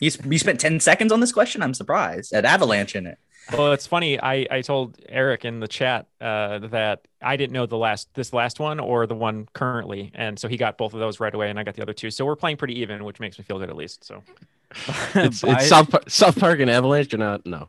You, 0.00 0.08
s- 0.08 0.18
you 0.24 0.38
spent 0.38 0.58
10 0.60 0.80
seconds 0.80 1.12
on 1.12 1.20
this 1.20 1.32
question? 1.32 1.62
I'm 1.62 1.74
surprised. 1.74 2.32
At 2.32 2.44
Avalanche 2.44 2.96
in 2.96 3.06
it. 3.06 3.18
Well, 3.52 3.72
it's 3.72 3.86
funny. 3.86 4.20
I, 4.20 4.46
I 4.50 4.60
told 4.62 4.98
Eric 5.08 5.44
in 5.44 5.60
the 5.60 5.66
chat 5.68 6.06
uh, 6.20 6.58
that 6.68 7.06
I 7.20 7.36
didn't 7.36 7.52
know 7.52 7.66
the 7.66 7.76
last 7.76 8.12
this 8.14 8.32
last 8.32 8.60
one 8.60 8.78
or 8.78 9.06
the 9.06 9.14
one 9.14 9.48
currently, 9.52 10.12
and 10.14 10.38
so 10.38 10.46
he 10.46 10.56
got 10.56 10.78
both 10.78 10.94
of 10.94 11.00
those 11.00 11.18
right 11.18 11.34
away, 11.34 11.50
and 11.50 11.58
I 11.58 11.64
got 11.64 11.74
the 11.74 11.82
other 11.82 11.92
two. 11.92 12.10
So 12.10 12.24
we're 12.24 12.36
playing 12.36 12.58
pretty 12.58 12.78
even, 12.80 13.04
which 13.04 13.18
makes 13.18 13.38
me 13.38 13.44
feel 13.44 13.58
good 13.58 13.70
at 13.70 13.76
least. 13.76 14.04
So 14.04 14.22
It's, 15.14 15.42
it's 15.42 15.68
South 15.68 15.90
Par- 15.90 16.02
South 16.08 16.38
Park 16.38 16.60
and 16.60 16.70
Avalanche 16.70 17.12
or 17.12 17.18
not? 17.18 17.44
No. 17.44 17.68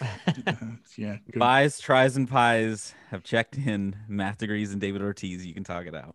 Uh, 0.00 0.06
yeah, 0.96 1.16
good. 1.30 1.38
Buys, 1.38 1.80
tries, 1.80 2.16
and 2.16 2.28
pies 2.28 2.94
have 3.10 3.22
checked 3.22 3.56
in. 3.56 3.96
Math 4.08 4.38
Degrees 4.38 4.72
and 4.72 4.80
David 4.80 5.02
Ortiz. 5.02 5.46
You 5.46 5.54
can 5.54 5.64
talk 5.64 5.86
it 5.86 5.94
out. 5.94 6.14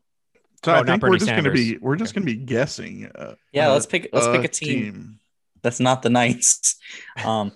So 0.64 0.74
Oh, 0.74 0.76
I 0.76 0.84
think 0.84 1.02
we're 1.02 1.10
Bernie 1.10 1.20
just 1.20 1.32
going 1.32 1.44
to 1.44 1.52
be 1.52 1.78
we're 1.78 1.96
just 1.96 2.14
going 2.14 2.26
to 2.26 2.32
be 2.32 2.38
guessing. 2.38 3.08
Uh, 3.16 3.34
Yeah, 3.52 3.70
uh, 3.70 3.74
let's 3.74 3.88
pick 3.88 4.10
let's 4.14 4.28
pick 4.28 4.44
a 4.44 4.48
team. 4.48 5.20
That's 5.64 5.80
not 5.80 6.02
the 6.02 6.10
Knights. 6.10 6.76
Um, 7.26 7.52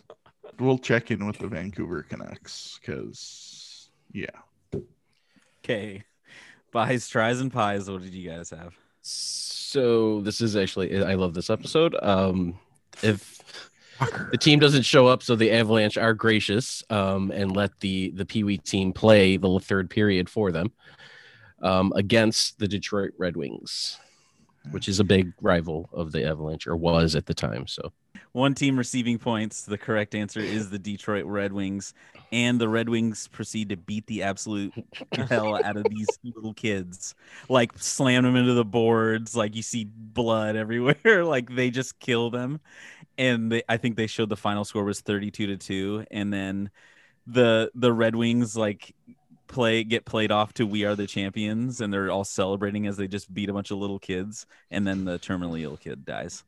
We'll 0.60 0.78
check 0.78 1.12
in 1.12 1.26
with 1.26 1.38
the 1.38 1.48
Vancouver 1.48 2.04
Canucks 2.04 2.80
because 2.80 3.90
yeah, 4.12 4.30
Okay. 5.66 6.04
Buys, 6.72 7.08
tries, 7.08 7.40
and 7.40 7.52
pies. 7.52 7.90
What 7.90 8.04
did 8.04 8.14
you 8.14 8.30
guys 8.30 8.52
have? 8.52 8.76
So 9.02 10.22
this 10.22 10.42
is 10.42 10.56
actually 10.56 11.04
I 11.04 11.16
love 11.16 11.34
this 11.34 11.50
episode. 11.50 11.96
Um, 12.04 12.60
if 13.02 13.42
the 14.32 14.38
team 14.38 14.60
doesn't 14.60 14.84
show 14.84 15.08
up, 15.08 15.24
so 15.24 15.36
the 15.36 15.52
Avalanche 15.52 15.98
are 15.98 16.14
gracious 16.14 16.84
um, 16.92 17.32
and 17.32 17.56
let 17.56 17.80
the 17.80 18.12
the 18.12 18.26
Pee 18.26 18.44
Wee 18.44 18.60
team 18.60 18.94
play 18.94 19.38
the 19.38 19.60
third 19.60 19.90
period 19.90 20.30
for 20.30 20.52
them 20.52 20.72
um, 21.64 21.92
against 21.96 22.60
the 22.60 22.68
Detroit 22.68 23.14
Red 23.18 23.36
Wings, 23.36 23.98
which 24.70 24.88
is 24.88 25.00
a 25.00 25.04
big 25.04 25.34
rival 25.42 25.90
of 25.94 26.12
the 26.12 26.28
Avalanche 26.28 26.68
or 26.68 26.76
was 26.76 27.16
at 27.16 27.26
the 27.26 27.34
time. 27.34 27.66
So 27.66 27.92
One 28.36 28.54
team 28.54 28.78
receiving 28.78 29.18
points. 29.18 29.62
The 29.62 29.78
correct 29.78 30.14
answer 30.14 30.42
is 30.42 30.70
the 30.70 30.78
Detroit 30.78 31.24
Red 31.24 31.54
Wings. 31.54 31.94
And 32.34 32.60
the 32.60 32.68
Red 32.68 32.90
Wings 32.90 33.30
proceed 33.30 33.70
to 33.70 33.78
beat 33.78 34.08
the 34.08 34.24
absolute 34.24 34.74
hell 35.30 35.56
out 35.64 35.78
of 35.78 35.86
these 35.90 36.10
little 36.22 36.54
kids. 36.54 37.16
Like 37.48 37.72
slam 37.78 38.24
them 38.24 38.36
into 38.36 38.54
the 38.54 38.66
boards. 38.66 39.38
Like 39.38 39.56
you 39.56 39.62
see 39.62 39.86
blood 39.86 40.56
everywhere. 40.58 41.24
Like 41.24 41.56
they 41.56 41.70
just 41.70 41.98
kill 42.00 42.30
them. 42.30 42.60
And 43.18 43.54
they, 43.54 43.64
I 43.70 43.78
think 43.78 43.96
they 43.96 44.06
showed 44.06 44.28
the 44.28 44.36
final 44.36 44.66
score 44.66 44.84
was 44.84 45.00
32 45.00 45.48
to 45.48 45.56
2. 45.56 46.06
And 46.12 46.34
then 46.34 46.72
the 47.26 47.72
the 47.74 47.94
Red 47.94 48.18
Wings 48.18 48.58
like 48.58 48.94
play 49.48 49.86
get 49.86 50.04
played 50.04 50.34
off 50.34 50.52
to 50.56 50.68
we 50.68 50.84
are 50.84 50.98
the 50.98 51.08
champions 51.08 51.80
and 51.80 51.94
they're 51.94 52.12
all 52.12 52.26
celebrating 52.26 52.86
as 52.86 52.98
they 52.98 53.08
just 53.08 53.34
beat 53.34 53.48
a 53.48 53.54
bunch 53.54 53.72
of 53.72 53.78
little 53.78 54.00
kids 54.00 54.46
and 54.72 54.86
then 54.86 55.06
the 55.06 55.20
terminally 55.20 55.62
ill 55.62 55.78
kid 55.78 56.04
dies 56.04 56.44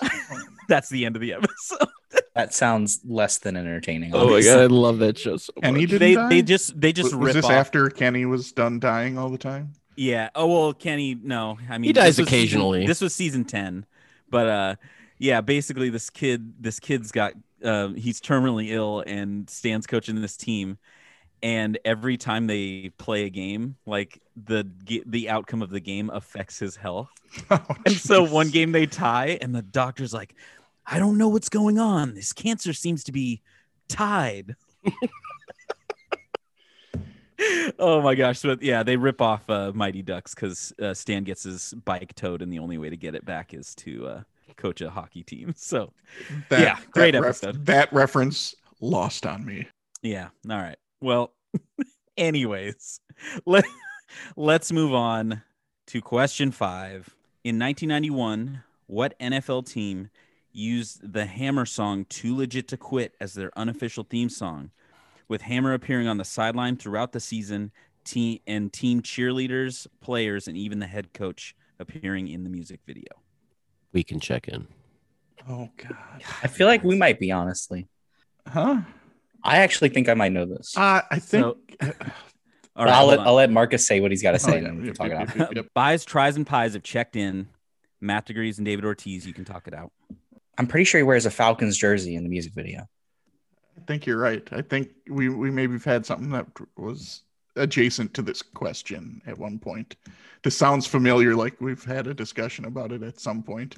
that's 0.68 0.88
the 0.88 1.04
end 1.06 1.16
of 1.16 1.22
the 1.22 1.32
episode 1.34 1.88
that 2.34 2.52
sounds 2.54 3.00
less 3.04 3.38
than 3.38 3.56
entertaining. 3.56 4.14
oh 4.14 4.30
my 4.30 4.42
god, 4.42 4.58
I 4.60 4.66
love 4.66 4.98
that 4.98 5.18
show 5.18 5.36
so 5.36 5.52
and 5.62 5.74
much. 5.74 5.80
he 5.80 5.86
didn't 5.86 6.00
they 6.00 6.14
die? 6.14 6.28
they 6.28 6.42
just 6.42 6.80
they 6.80 6.92
just 6.92 7.06
was, 7.06 7.14
was 7.16 7.26
rip 7.26 7.34
this 7.34 7.44
off. 7.44 7.50
after 7.52 7.88
Kenny 7.90 8.24
was 8.26 8.52
done 8.52 8.78
dying 8.80 9.18
all 9.18 9.28
the 9.30 9.38
time? 9.38 9.72
yeah 9.98 10.28
oh 10.34 10.46
well 10.46 10.72
kenny 10.74 11.14
no 11.14 11.56
i 11.70 11.78
mean 11.78 11.84
He 11.88 11.92
dies 11.94 12.16
this 12.16 12.24
was 12.24 12.28
season- 12.28 12.38
occasionally. 12.60 12.86
this 12.86 13.00
was 13.00 13.14
season 13.14 13.46
10 13.46 13.86
but 14.28 14.46
uh 14.46 14.74
yeah 15.18 15.40
basically 15.40 15.88
this 15.88 16.10
kid 16.10 16.52
this 16.62 16.78
kid's 16.78 17.10
got 17.10 17.32
uh 17.64 17.88
he's 17.88 18.20
terminally 18.20 18.72
ill 18.72 19.02
and 19.06 19.48
stan's 19.48 19.86
coaching 19.86 20.20
this 20.20 20.36
team 20.36 20.76
and 21.42 21.78
every 21.84 22.16
time 22.16 22.46
they 22.46 22.90
play 22.98 23.24
a 23.24 23.30
game 23.30 23.76
like 23.86 24.20
the 24.44 24.66
the 25.06 25.28
outcome 25.28 25.62
of 25.62 25.70
the 25.70 25.80
game 25.80 26.10
affects 26.10 26.58
his 26.58 26.76
health 26.76 27.10
Oh, 27.50 27.64
And 27.84 27.94
so 27.96 28.22
one 28.24 28.48
game 28.50 28.72
they 28.72 28.86
tie, 28.86 29.38
and 29.42 29.54
the 29.54 29.62
doctor's 29.62 30.12
like, 30.14 30.34
I 30.86 30.98
don't 30.98 31.18
know 31.18 31.28
what's 31.28 31.48
going 31.48 31.78
on. 31.78 32.14
This 32.14 32.32
cancer 32.32 32.72
seems 32.72 33.04
to 33.04 33.12
be 33.12 33.42
tied. 33.88 34.54
oh 37.78 38.00
my 38.00 38.14
gosh. 38.14 38.38
So 38.38 38.56
yeah, 38.60 38.82
they 38.82 38.96
rip 38.96 39.20
off 39.20 39.48
uh, 39.50 39.72
Mighty 39.74 40.02
Ducks 40.02 40.34
because 40.34 40.72
uh, 40.80 40.94
Stan 40.94 41.24
gets 41.24 41.42
his 41.42 41.74
bike 41.84 42.14
towed, 42.14 42.42
and 42.42 42.52
the 42.52 42.58
only 42.58 42.78
way 42.78 42.88
to 42.90 42.96
get 42.96 43.14
it 43.14 43.24
back 43.24 43.52
is 43.52 43.74
to 43.76 44.06
uh, 44.06 44.20
coach 44.56 44.80
a 44.80 44.88
hockey 44.90 45.22
team. 45.22 45.54
So 45.58 45.92
That- 46.48 46.60
yeah, 46.60 46.78
great 46.92 47.12
that 47.12 47.24
episode. 47.24 47.66
that 47.66 47.92
reference 47.92 48.54
lost 48.80 49.26
on 49.26 49.44
me. 49.44 49.66
yeah, 50.02 50.28
all 50.48 50.56
right. 50.56 50.76
Well, 51.00 51.32
anyways, 52.16 53.00
let, 53.46 53.64
let's 54.36 54.72
move 54.72 54.94
on 54.94 55.42
to 55.88 56.00
question 56.00 56.50
five. 56.50 57.14
In 57.44 57.58
1991, 57.58 58.62
what 58.86 59.18
NFL 59.18 59.66
team 59.66 60.10
used 60.52 61.12
the 61.12 61.26
Hammer 61.26 61.66
song 61.66 62.06
Too 62.08 62.36
Legit 62.36 62.68
to 62.68 62.76
Quit 62.76 63.14
as 63.20 63.34
their 63.34 63.56
unofficial 63.56 64.04
theme 64.04 64.28
song, 64.28 64.70
with 65.28 65.42
Hammer 65.42 65.74
appearing 65.74 66.08
on 66.08 66.16
the 66.16 66.24
sideline 66.24 66.76
throughout 66.76 67.12
the 67.12 67.20
season, 67.20 67.72
team 68.04 68.40
and 68.46 68.72
team 68.72 69.02
cheerleaders, 69.02 69.86
players, 70.00 70.48
and 70.48 70.56
even 70.56 70.78
the 70.78 70.86
head 70.86 71.12
coach 71.12 71.54
appearing 71.78 72.28
in 72.28 72.42
the 72.44 72.50
music 72.50 72.80
video? 72.86 73.12
we 73.96 74.04
can 74.04 74.20
check 74.20 74.46
in. 74.46 74.66
Oh 75.48 75.70
God, 75.78 76.22
I 76.42 76.48
feel 76.48 76.66
like 76.66 76.84
we 76.84 76.98
might 76.98 77.18
be, 77.18 77.32
honestly. 77.32 77.88
huh? 78.46 78.82
I 79.42 79.58
actually 79.58 79.90
think 79.90 80.08
I 80.08 80.14
might 80.14 80.32
know 80.32 80.44
this. 80.46 80.76
Uh, 80.76 81.02
I 81.10 81.18
think. 81.18 81.76
So- 81.80 81.92
All 82.76 82.86
I'll, 82.86 83.06
let. 83.06 83.20
I'll 83.20 83.34
let 83.34 83.50
Markkus 83.50 83.86
say 83.86 84.00
what 84.00 84.10
he's 84.10 84.22
got 84.22 84.32
to 84.32 84.38
say, 84.38 84.52
Oh, 84.52 84.56
and 84.56 84.66
then 84.66 84.74
we 84.76 84.78
can 84.80 84.86
yep, 84.88 84.96
talk 84.96 85.06
it 85.06 85.12
out. 85.14 85.36
yep, 85.36 85.54
yep. 85.54 85.66
Buys, 85.72 86.04
tries, 86.04 86.36
and 86.36 86.46
pies 86.46 86.74
have 86.74 86.82
checked 86.82 87.16
in. 87.16 87.48
Matt 88.02 88.26
Degrees 88.26 88.58
and 88.58 88.66
David 88.66 88.84
Ortiz, 88.84 89.26
you 89.26 89.32
can 89.32 89.46
talk 89.46 89.66
it 89.66 89.72
out. 89.72 89.92
I'm 90.58 90.66
pretty 90.66 90.84
sure 90.84 90.98
he 90.98 91.02
wears 91.02 91.24
a 91.24 91.30
Falcons 91.30 91.78
jersey 91.78 92.16
in 92.16 92.22
the 92.22 92.28
music 92.28 92.52
video. 92.52 92.86
I 93.78 93.80
think 93.86 94.04
you're 94.04 94.18
right. 94.18 94.46
I 94.52 94.60
think 94.60 94.90
we 95.08 95.30
we 95.30 95.50
maybe 95.50 95.72
have 95.72 95.84
had 95.84 96.04
something 96.04 96.28
that 96.30 96.46
was 96.76 97.22
adjacent 97.56 98.12
to 98.14 98.22
this 98.22 98.42
question 98.42 99.22
at 99.26 99.38
one 99.38 99.58
point. 99.58 99.96
This 100.42 100.56
sounds 100.56 100.86
familiar, 100.86 101.34
like 101.34 101.58
we've 101.60 101.82
had 101.84 102.06
a 102.06 102.14
discussion 102.14 102.66
about 102.66 102.92
it 102.92 103.02
at 103.02 103.18
some 103.18 103.42
point. 103.42 103.76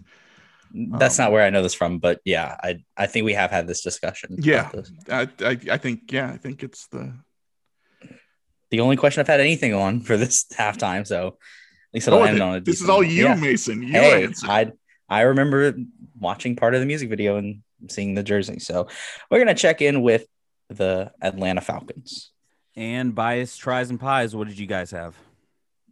That's 0.72 1.18
Um, 1.18 1.24
not 1.24 1.32
where 1.32 1.44
I 1.44 1.50
know 1.50 1.62
this 1.62 1.74
from, 1.74 1.98
but 1.98 2.20
yeah, 2.24 2.56
I 2.62 2.84
I 2.96 3.06
think 3.06 3.24
we 3.24 3.34
have 3.34 3.50
had 3.50 3.66
this 3.66 3.82
discussion. 3.82 4.36
Yeah. 4.38 4.70
this. 4.72 4.92
I, 5.10 5.28
I 5.40 5.58
I 5.72 5.78
think 5.78 6.12
yeah, 6.12 6.30
I 6.30 6.36
think 6.36 6.62
it's 6.62 6.86
the 6.88 7.14
The 8.70 8.80
only 8.80 8.96
question 8.96 9.20
I've 9.20 9.26
had 9.28 9.40
anything 9.40 9.74
on 9.74 10.00
for 10.00 10.16
this 10.16 10.44
halftime, 10.58 11.06
so 11.06 11.28
at 11.28 11.94
least 11.94 12.06
it'll 12.08 12.20
Oh, 12.20 12.24
end 12.24 12.40
on 12.42 12.56
a 12.56 12.60
this 12.60 12.80
is 12.82 12.88
all 12.88 13.02
you, 13.02 13.24
Yeah. 13.24 13.34
Mason. 13.34 13.82
You 13.82 13.92
Hey, 13.92 14.24
answer. 14.24 14.46
I 14.48 14.72
I 15.08 15.22
remember 15.22 15.74
watching 16.18 16.54
part 16.56 16.74
of 16.74 16.80
the 16.80 16.86
music 16.86 17.08
video 17.08 17.36
and 17.36 17.62
seeing 17.88 18.14
the 18.14 18.22
jersey. 18.22 18.58
So 18.58 18.88
we're 19.30 19.38
gonna 19.38 19.54
check 19.54 19.80
in 19.80 20.02
with 20.02 20.26
the 20.68 21.12
Atlanta 21.22 21.60
Falcons. 21.62 22.30
And 22.76 23.14
bias, 23.14 23.56
tries, 23.56 23.90
and 23.90 23.98
pies, 23.98 24.36
what 24.36 24.46
did 24.48 24.58
you 24.58 24.66
guys 24.66 24.90
have? 24.92 25.16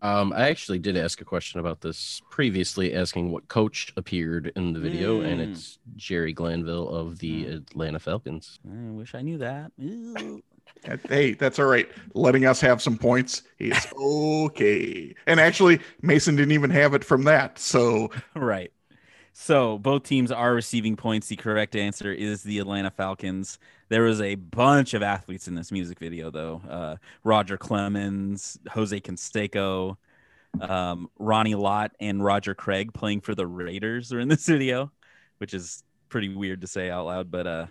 Um, 0.02 0.32
I 0.34 0.48
actually 0.50 0.78
did 0.78 0.96
ask 0.96 1.20
a 1.20 1.24
question 1.24 1.58
about 1.58 1.80
this 1.80 2.20
previously, 2.30 2.94
asking 2.94 3.30
what 3.32 3.48
coach 3.48 3.92
appeared 3.96 4.52
in 4.54 4.72
the 4.72 4.78
video, 4.78 5.20
and 5.22 5.40
Mm. 5.40 5.50
it's 5.50 5.78
Jerry 5.96 6.32
Glanville 6.32 6.88
of 6.88 7.18
the 7.18 7.46
Atlanta 7.46 7.98
Falcons. 7.98 8.58
I 8.68 8.90
wish 8.90 9.14
I 9.14 9.22
knew 9.22 9.38
that. 9.38 9.72
Hey, 11.08 11.32
that's 11.32 11.58
all 11.58 11.66
right. 11.66 11.88
Letting 12.14 12.44
us 12.44 12.60
have 12.60 12.82
some 12.82 12.98
points 12.98 13.42
is 13.58 13.86
okay. 13.98 15.14
And 15.26 15.40
actually, 15.40 15.80
Mason 16.02 16.36
didn't 16.36 16.52
even 16.52 16.70
have 16.70 16.92
it 16.94 17.02
from 17.02 17.24
that. 17.24 17.58
So 17.58 18.10
right. 18.34 18.70
So 19.38 19.76
both 19.76 20.04
teams 20.04 20.32
are 20.32 20.54
receiving 20.54 20.96
points. 20.96 21.28
The 21.28 21.36
correct 21.36 21.76
answer 21.76 22.10
is 22.10 22.42
the 22.42 22.58
Atlanta 22.58 22.90
Falcons. 22.90 23.58
There 23.90 24.02
was 24.02 24.22
a 24.22 24.36
bunch 24.36 24.94
of 24.94 25.02
athletes 25.02 25.46
in 25.46 25.54
this 25.54 25.70
music 25.70 25.98
video, 25.98 26.30
though. 26.30 26.62
Uh, 26.66 26.96
Roger 27.22 27.58
Clemens, 27.58 28.58
Jose 28.70 28.98
Canseco, 28.98 29.98
um, 30.62 31.10
Ronnie 31.18 31.54
Lott, 31.54 31.92
and 32.00 32.24
Roger 32.24 32.54
Craig 32.54 32.94
playing 32.94 33.20
for 33.20 33.34
the 33.34 33.46
Raiders 33.46 34.10
are 34.10 34.20
in 34.20 34.28
this 34.28 34.46
video, 34.48 34.90
which 35.36 35.52
is 35.52 35.84
pretty 36.08 36.34
weird 36.34 36.62
to 36.62 36.66
say 36.66 36.88
out 36.88 37.04
loud, 37.04 37.30
but 37.30 37.46
uh, 37.46 37.66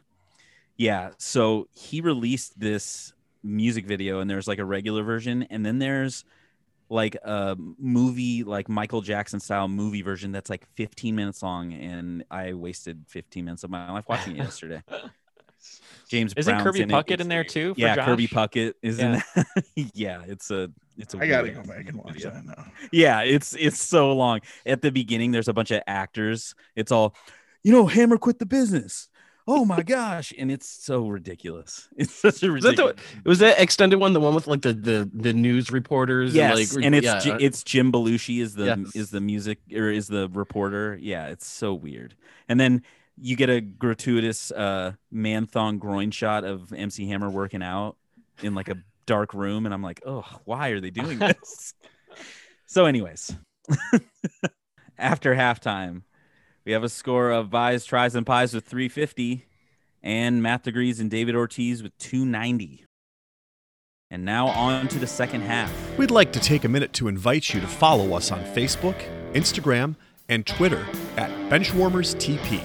yeah. 0.77 1.09
So 1.17 1.67
he 1.73 1.99
released 1.99 2.59
this 2.59 3.11
music 3.41 3.87
video, 3.87 4.19
and 4.19 4.29
there's 4.29 4.47
like 4.47 4.59
a 4.59 4.65
regular 4.65 5.01
version, 5.01 5.47
and 5.49 5.65
then 5.65 5.79
there's 5.79 6.25
like 6.89 7.15
a 7.23 7.55
movie, 7.79 8.43
like 8.43 8.69
Michael 8.69 9.01
Jackson 9.01 9.39
style 9.39 9.67
movie 9.67 10.01
version 10.01 10.31
that's 10.31 10.49
like 10.49 10.67
15 10.75 11.15
minutes 11.15 11.41
long, 11.41 11.73
and 11.73 12.23
I 12.29 12.53
wasted 12.53 13.03
15 13.07 13.45
minutes 13.45 13.63
of 13.63 13.69
my 13.71 13.91
life 13.91 14.05
watching 14.07 14.33
it 14.35 14.37
yesterday. 14.39 14.81
James 16.09 16.33
Isn't 16.37 16.53
Brown's 16.53 16.63
Kirby 16.63 16.81
in. 16.81 16.89
Puckett 16.89 17.11
It's- 17.13 17.21
in 17.21 17.27
there 17.29 17.43
too? 17.43 17.73
For 17.73 17.79
Yeah, 17.79 17.95
Josh? 17.95 18.05
Kirby 18.05 18.27
Puckett 18.27 18.73
is 18.83 18.99
Yeah. 18.99 19.05
in 19.15 19.23
that. 19.35 19.65
yeah, 19.95 20.21
it's 20.27 20.51
a 20.51 20.69
it's 20.97 21.13
a 21.15 21.17
I 21.17 21.27
gotta 21.27 21.49
go 21.49 21.63
back 21.63 21.87
and 21.89 21.97
watch 21.97 22.13
video. 22.13 22.29
that 22.31 22.45
now. 22.45 22.65
yeah, 22.91 23.21
it's 23.21 23.55
it's 23.57 23.81
so 23.81 24.13
long. 24.13 24.41
At 24.65 24.81
the 24.81 24.91
beginning, 24.91 25.31
there's 25.31 25.47
a 25.47 25.53
bunch 25.53 25.71
of 25.71 25.81
actors. 25.87 26.53
It's 26.75 26.91
all, 26.91 27.15
you 27.63 27.71
know, 27.71 27.87
Hammer 27.87 28.17
quit 28.17 28.37
the 28.39 28.45
business. 28.45 29.09
Oh 29.47 29.63
my 29.63 29.83
gosh, 29.83 30.33
and 30.39 30.49
it's 30.51 30.67
so 30.67 31.07
ridiculous. 31.07 31.87
It's 31.97 32.13
such 32.13 32.41
a 32.41 32.51
Was 32.51 32.63
that 32.63 32.75
the- 32.77 32.83
ridiculous. 32.87 33.25
Was 33.25 33.39
that 33.39 33.59
extended 33.61 33.97
one 33.99 34.13
the 34.13 34.19
one 34.19 34.33
with 34.33 34.47
like 34.47 34.61
the 34.63 34.73
the, 34.73 35.09
the 35.13 35.33
news 35.33 35.69
reporters? 35.71 36.33
yes, 36.33 36.57
and, 36.73 36.75
like, 36.77 36.85
and 36.85 36.95
it's 36.95 37.25
yeah, 37.25 37.33
uh, 37.33 37.37
it's 37.39 37.63
Jim 37.63 37.91
Belushi 37.91 38.41
is 38.41 38.55
the 38.55 38.65
Yes. 38.65 38.95
is 38.95 39.09
the 39.11 39.21
music 39.21 39.59
or 39.73 39.89
is 39.91 40.07
the 40.07 40.29
reporter. 40.33 40.97
Yeah, 40.99 41.27
it's 41.27 41.45
so 41.47 41.73
weird. 41.75 42.15
And 42.49 42.59
then 42.59 42.81
you 43.17 43.35
get 43.35 43.49
a 43.49 43.61
gratuitous 43.61 44.51
uh 44.51 44.93
man 45.11 45.45
thong 45.45 45.77
groin 45.77 46.11
shot 46.11 46.43
of 46.43 46.73
MC 46.73 47.07
Hammer 47.07 47.29
working 47.29 47.61
out 47.63 47.97
in 48.41 48.55
like 48.55 48.67
a 48.69 48.77
dark 49.05 49.33
room, 49.35 49.65
and 49.65 49.73
I'm 49.73 49.83
like, 49.83 50.01
oh, 50.07 50.25
why 50.45 50.69
are 50.69 50.79
they 50.81 50.89
doing 50.89 51.19
this? 51.19 51.75
so, 52.65 52.85
anyways, 52.87 53.35
after 54.97 55.35
halftime, 55.35 56.01
we 56.65 56.71
have 56.71 56.83
a 56.83 56.89
score 56.89 57.29
of 57.29 57.49
Vies, 57.49 57.85
Tries, 57.85 58.15
and 58.15 58.25
Pies 58.25 58.53
with 58.53 58.65
350, 58.65 59.45
and 60.01 60.41
Matt 60.41 60.63
Degrees 60.63 60.99
and 60.99 61.11
David 61.11 61.35
Ortiz 61.35 61.83
with 61.83 61.97
290. 61.99 62.85
And 64.09 64.25
now 64.25 64.47
on 64.47 64.87
to 64.89 64.99
the 64.99 65.07
second 65.07 65.41
half. 65.41 65.71
We'd 65.97 66.11
like 66.11 66.31
to 66.33 66.39
take 66.39 66.63
a 66.63 66.69
minute 66.69 66.93
to 66.93 67.07
invite 67.07 67.53
you 67.53 67.61
to 67.61 67.67
follow 67.67 68.13
us 68.13 68.31
on 68.31 68.43
Facebook, 68.45 68.95
Instagram, 69.33 69.95
and 70.27 70.45
Twitter 70.45 70.85
at 71.17 71.29
BenchwarmersTP. 71.49 72.63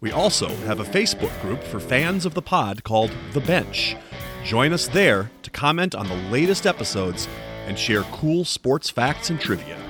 We 0.00 0.12
also 0.12 0.48
have 0.48 0.80
a 0.80 0.84
Facebook 0.84 1.38
group 1.42 1.62
for 1.62 1.78
fans 1.78 2.24
of 2.24 2.32
the 2.32 2.42
pod 2.42 2.84
called 2.84 3.10
The 3.32 3.40
Bench. 3.40 3.96
Join 4.44 4.72
us 4.72 4.88
there 4.88 5.30
to 5.42 5.50
comment 5.50 5.94
on 5.94 6.08
the 6.08 6.30
latest 6.30 6.66
episodes 6.66 7.28
and 7.66 7.78
share 7.78 8.02
cool 8.04 8.44
sports 8.46 8.88
facts 8.88 9.28
and 9.28 9.38
trivia. 9.38 9.89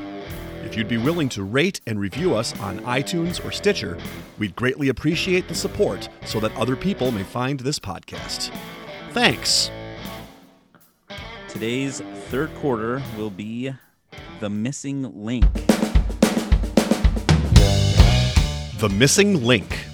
If 0.71 0.77
you'd 0.77 0.87
be 0.87 0.99
willing 0.99 1.29
to 1.31 1.43
rate 1.43 1.81
and 1.89 1.99
review 1.99 2.37
us 2.37 2.57
on 2.61 2.79
iTunes 2.83 3.45
or 3.45 3.51
Stitcher, 3.51 3.99
we'd 4.39 4.55
greatly 4.55 4.89
appreciate 4.89 5.49
the 5.49 5.55
support 5.57 6.09
so 6.27 6.39
that 6.39 6.55
other 6.55 6.77
people 6.77 7.11
may 7.11 7.25
find 7.25 7.59
this 7.59 7.81
podcast. 7.81 8.57
Thanks. 9.11 9.69
Today's 11.49 12.03
third 12.29 12.55
quarter 12.55 13.03
will 13.19 13.31
be 13.31 13.73
the 14.39 14.49
missing 14.49 15.25
link. 15.25 15.53
The 18.79 18.93
Missing 18.97 19.45
Link. 19.45 19.87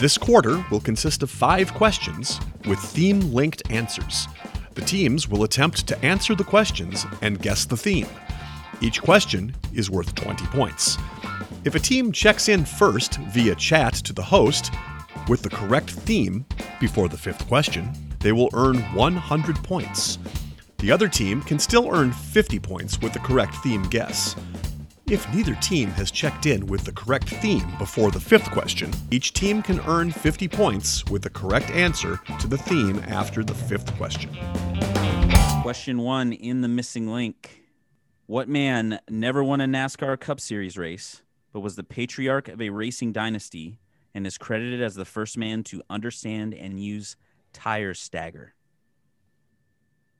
This 0.00 0.16
quarter 0.16 0.64
will 0.70 0.80
consist 0.80 1.22
of 1.22 1.30
five 1.30 1.74
questions 1.74 2.40
with 2.66 2.78
theme 2.78 3.20
linked 3.34 3.62
answers. 3.68 4.26
The 4.72 4.80
teams 4.80 5.28
will 5.28 5.44
attempt 5.44 5.86
to 5.88 6.02
answer 6.02 6.34
the 6.34 6.44
questions 6.44 7.04
and 7.20 7.42
guess 7.42 7.66
the 7.66 7.76
theme. 7.76 8.08
Each 8.82 9.00
question 9.00 9.54
is 9.72 9.90
worth 9.90 10.12
20 10.16 10.44
points. 10.46 10.98
If 11.64 11.76
a 11.76 11.78
team 11.78 12.10
checks 12.10 12.48
in 12.48 12.64
first 12.64 13.18
via 13.30 13.54
chat 13.54 13.94
to 13.94 14.12
the 14.12 14.22
host 14.22 14.72
with 15.28 15.42
the 15.42 15.50
correct 15.50 15.90
theme 15.90 16.44
before 16.80 17.08
the 17.08 17.16
fifth 17.16 17.46
question, 17.46 17.92
they 18.18 18.32
will 18.32 18.50
earn 18.54 18.78
100 18.94 19.56
points. 19.62 20.18
The 20.78 20.90
other 20.90 21.06
team 21.06 21.42
can 21.42 21.60
still 21.60 21.94
earn 21.94 22.10
50 22.10 22.58
points 22.58 23.00
with 23.00 23.12
the 23.12 23.20
correct 23.20 23.54
theme 23.62 23.84
guess. 23.84 24.34
If 25.06 25.32
neither 25.32 25.54
team 25.56 25.90
has 25.90 26.10
checked 26.10 26.46
in 26.46 26.66
with 26.66 26.82
the 26.84 26.92
correct 26.92 27.28
theme 27.28 27.70
before 27.78 28.10
the 28.10 28.18
fifth 28.18 28.50
question, 28.50 28.90
each 29.12 29.32
team 29.32 29.62
can 29.62 29.78
earn 29.86 30.10
50 30.10 30.48
points 30.48 31.04
with 31.04 31.22
the 31.22 31.30
correct 31.30 31.70
answer 31.70 32.18
to 32.40 32.48
the 32.48 32.58
theme 32.58 33.00
after 33.06 33.44
the 33.44 33.54
fifth 33.54 33.94
question. 33.96 34.36
Question 35.62 35.98
one 35.98 36.32
in 36.32 36.62
the 36.62 36.68
missing 36.68 37.06
link. 37.06 37.61
What 38.26 38.48
man 38.48 39.00
never 39.08 39.42
won 39.42 39.60
a 39.60 39.66
NASCAR 39.66 40.18
Cup 40.18 40.40
Series 40.40 40.78
race, 40.78 41.22
but 41.52 41.60
was 41.60 41.76
the 41.76 41.84
patriarch 41.84 42.48
of 42.48 42.60
a 42.62 42.70
racing 42.70 43.12
dynasty 43.12 43.78
and 44.14 44.26
is 44.26 44.38
credited 44.38 44.80
as 44.82 44.94
the 44.94 45.04
first 45.04 45.36
man 45.36 45.64
to 45.64 45.82
understand 45.90 46.54
and 46.54 46.80
use 46.82 47.16
tire 47.52 47.94
stagger? 47.94 48.54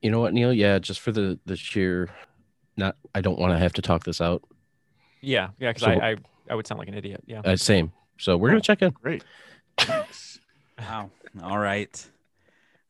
You 0.03 0.11
know 0.11 0.21
what, 0.21 0.35
Neal? 0.35 0.53
Yeah, 0.53 0.79
just 0.79 1.01
for 1.01 1.13
the 1.13 1.39
the 1.47 1.57
sheer, 1.57 2.11
not. 2.77 2.97
I 3.15 3.21
don't 3.21 3.39
want 3.39 3.53
to 3.53 3.59
have 3.59 3.73
to 3.75 3.83
talk 3.83 4.03
this 4.05 4.21
out. 4.21 4.43
Yeah, 5.21 5.51
yeah, 5.61 5.71
because 5.71 5.83
So- 5.83 5.91
I, 5.91 6.11
I 6.11 6.17
I 6.51 6.55
would 6.57 6.67
sound 6.67 6.81
like 6.81 6.89
an 6.89 6.95
idiot. 6.95 7.23
Yeah. 7.25 7.41
Uh, 7.45 7.55
same. 7.57 7.93
So 8.19 8.37
we're 8.37 8.49
gonna 8.49 8.61
check 8.61 8.83
in. 8.83 8.91
Great. 8.91 9.23
Thanks. 9.79 10.41
Wow. 10.79 11.11
All 11.43 11.59
right. 11.59 12.05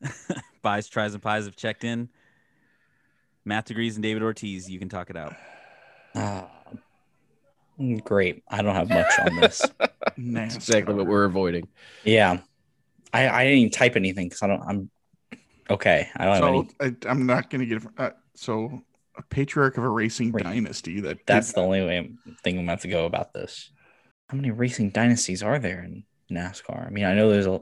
Buys, 0.63 0.87
tries, 0.89 1.13
and 1.13 1.21
pies 1.21 1.45
have 1.45 1.55
checked 1.55 1.83
in. 1.83 2.09
Matt 3.45 3.65
Degrees 3.65 3.95
and 3.95 4.03
David 4.03 4.23
Ortiz, 4.23 4.69
you 4.69 4.79
can 4.79 4.89
talk 4.89 5.09
it 5.09 5.17
out. 5.17 5.35
Ah, 6.15 6.49
mm, 7.79 8.03
great. 8.03 8.43
I 8.49 8.61
don't 8.61 8.75
have 8.75 8.89
much 8.89 9.11
on 9.19 9.35
this. 9.35 9.61
That's 10.17 10.55
exactly 10.55 10.93
what 10.93 11.07
we're 11.07 11.25
avoiding. 11.25 11.67
yeah, 12.03 12.39
I 13.13 13.27
I 13.27 13.43
didn't 13.45 13.59
even 13.59 13.71
type 13.71 13.95
anything 13.95 14.27
because 14.29 14.41
I 14.43 14.47
don't. 14.47 14.61
I'm 14.61 14.89
okay. 15.69 16.09
I 16.15 16.25
don't 16.25 16.35
have 16.35 16.43
any. 16.43 16.63
So 16.63 17.07
I, 17.07 17.09
I'm 17.11 17.25
not 17.25 17.49
going 17.49 17.67
to 17.67 17.79
get. 17.79 17.83
Uh, 17.97 18.11
so 18.35 18.81
a 19.17 19.21
patriarch 19.23 19.77
of 19.77 19.83
a 19.83 19.89
racing 19.89 20.31
Right. 20.31 20.43
dynasty. 20.43 20.99
That 21.01 21.25
That's 21.25 21.47
did- 21.47 21.55
the 21.55 21.61
only 21.61 21.81
way 21.85 21.97
I'm 21.97 22.17
thinking 22.43 22.59
I'm 22.61 22.69
about 22.69 22.81
to 22.81 22.87
go 22.87 23.05
about 23.05 23.33
this. 23.33 23.71
How 24.29 24.35
many 24.37 24.51
racing 24.51 24.89
dynasties 24.91 25.43
are 25.43 25.59
there 25.59 25.83
in 25.83 26.03
NASCAR? 26.31 26.87
I 26.87 26.89
mean, 26.89 27.05
I 27.05 27.13
know 27.13 27.29
there's 27.29 27.45
a. 27.47 27.61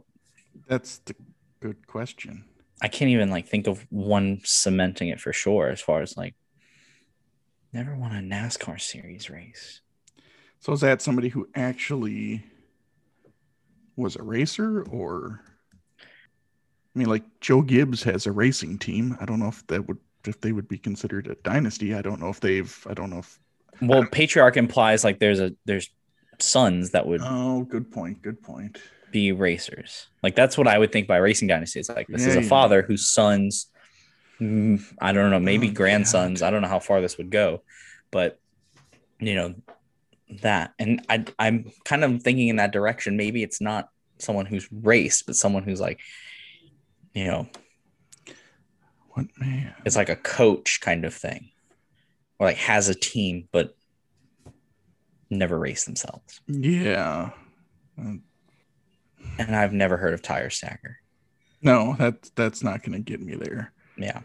That's 0.68 1.00
the 1.00 1.16
good 1.62 1.88
question. 1.88 2.46
I 2.82 2.88
can't 2.88 3.12
even 3.12 3.30
like 3.30 3.48
think 3.48 3.68
of 3.68 3.86
one 3.90 4.42
cementing 4.44 5.10
it 5.10 5.22
for 5.22 5.32
sure. 5.32 5.70
As 5.70 5.80
far 5.80 6.02
as 6.02 6.18
like, 6.18 6.36
never 7.72 7.96
won 7.96 8.16
a 8.16 8.20
NASCAR 8.20 8.82
series 8.82 9.30
race. 9.30 9.82
So 10.60 10.74
is 10.74 10.82
that 10.82 11.02
somebody 11.02 11.30
who 11.30 11.48
actually 11.56 12.44
was 13.96 14.16
a 14.16 14.24
racer, 14.24 14.84
or? 14.84 15.42
I 16.96 17.00
mean, 17.00 17.08
like 17.08 17.24
Joe 17.40 17.62
Gibbs 17.62 18.04
has 18.04 18.26
a 18.26 18.32
racing 18.32 18.78
team. 18.80 19.16
I 19.22 19.26
don't 19.26 19.40
know 19.40 19.48
if 19.48 19.66
that 19.68 19.88
would 19.88 19.98
if 20.28 20.42
they 20.42 20.52
would 20.52 20.68
be 20.68 20.78
considered 20.78 21.28
a 21.28 21.36
dynasty. 21.36 21.96
I 21.96 22.02
don't 22.02 22.20
know 22.20 22.30
if 22.30 22.40
they've. 22.40 22.88
I 22.90 22.94
don't 22.94 23.10
know 23.10 23.20
if. 23.20 23.40
Well, 23.82 24.06
patriarch 24.06 24.58
implies 24.58 25.04
like 25.04 25.20
there's 25.20 25.40
a 25.40 25.54
there's 25.66 25.90
sons 26.40 26.92
that 26.92 27.06
would 27.06 27.22
Oh, 27.24 27.64
good 27.64 27.92
point. 27.92 28.22
Good 28.22 28.42
point. 28.42 28.80
Be 29.12 29.32
racers. 29.32 30.08
Like 30.24 30.36
that's 30.36 30.58
what 30.58 30.68
I 30.68 30.78
would 30.78 30.92
think 30.92 31.08
by 31.08 31.18
racing 31.18 31.48
dynasty. 31.48 31.80
It's 31.80 31.90
like 31.90 32.08
this 32.10 32.28
is 32.28 32.36
Yeah, 32.36 32.40
a 32.40 32.42
yeah. 32.42 32.50
father 32.50 32.82
whose 32.82 33.08
sons, 33.08 33.68
mm, 34.42 34.82
I 35.02 35.14
don't 35.14 35.32
know, 35.32 35.40
maybe 35.40 35.70
Oh, 35.70 35.74
grandsons. 35.74 36.42
I 36.42 36.52
don't 36.52 36.62
know 36.62 36.68
how 36.68 36.80
far 36.80 37.02
this 37.02 37.18
would 37.18 37.32
go, 37.32 37.64
but 38.12 38.40
you 39.20 39.36
know 39.36 39.56
that. 40.42 40.74
And 40.80 41.06
I 41.10 41.26
I'm 41.40 41.72
kind 41.86 42.04
of 42.04 42.24
thinking 42.24 42.50
in 42.50 42.58
that 42.58 42.72
direction. 42.74 43.18
Maybe 43.18 43.44
it's 43.44 43.62
not 43.62 43.90
someone 44.20 44.46
who's 44.46 44.70
raced, 44.72 45.26
but 45.28 45.36
someone 45.36 45.64
who's 45.64 45.82
like, 45.82 46.00
you 47.14 47.26
know, 47.26 47.48
What 49.10 49.28
man? 49.38 49.76
it's 49.86 49.96
like 49.96 50.10
a 50.10 50.16
coach 50.16 50.80
kind 50.82 51.06
of 51.06 51.14
thing, 51.14 51.52
or 52.40 52.48
like 52.48 52.58
has 52.58 52.90
a 52.90 52.96
team 52.96 53.48
but 53.52 53.76
never 55.30 55.58
race 55.58 55.86
themselves. 55.86 56.42
Yeah. 56.48 57.32
And 59.40 59.56
I've 59.56 59.74
never 59.74 59.98
heard 59.98 60.14
of 60.14 60.22
Tire 60.22 60.50
Stagger. 60.50 60.98
no, 61.62 61.96
that 62.00 62.30
that's 62.36 62.64
not 62.64 62.84
going 62.84 62.94
to 62.94 63.00
get 63.00 63.22
me 63.22 63.36
there. 63.36 63.72
Yeah. 63.98 64.22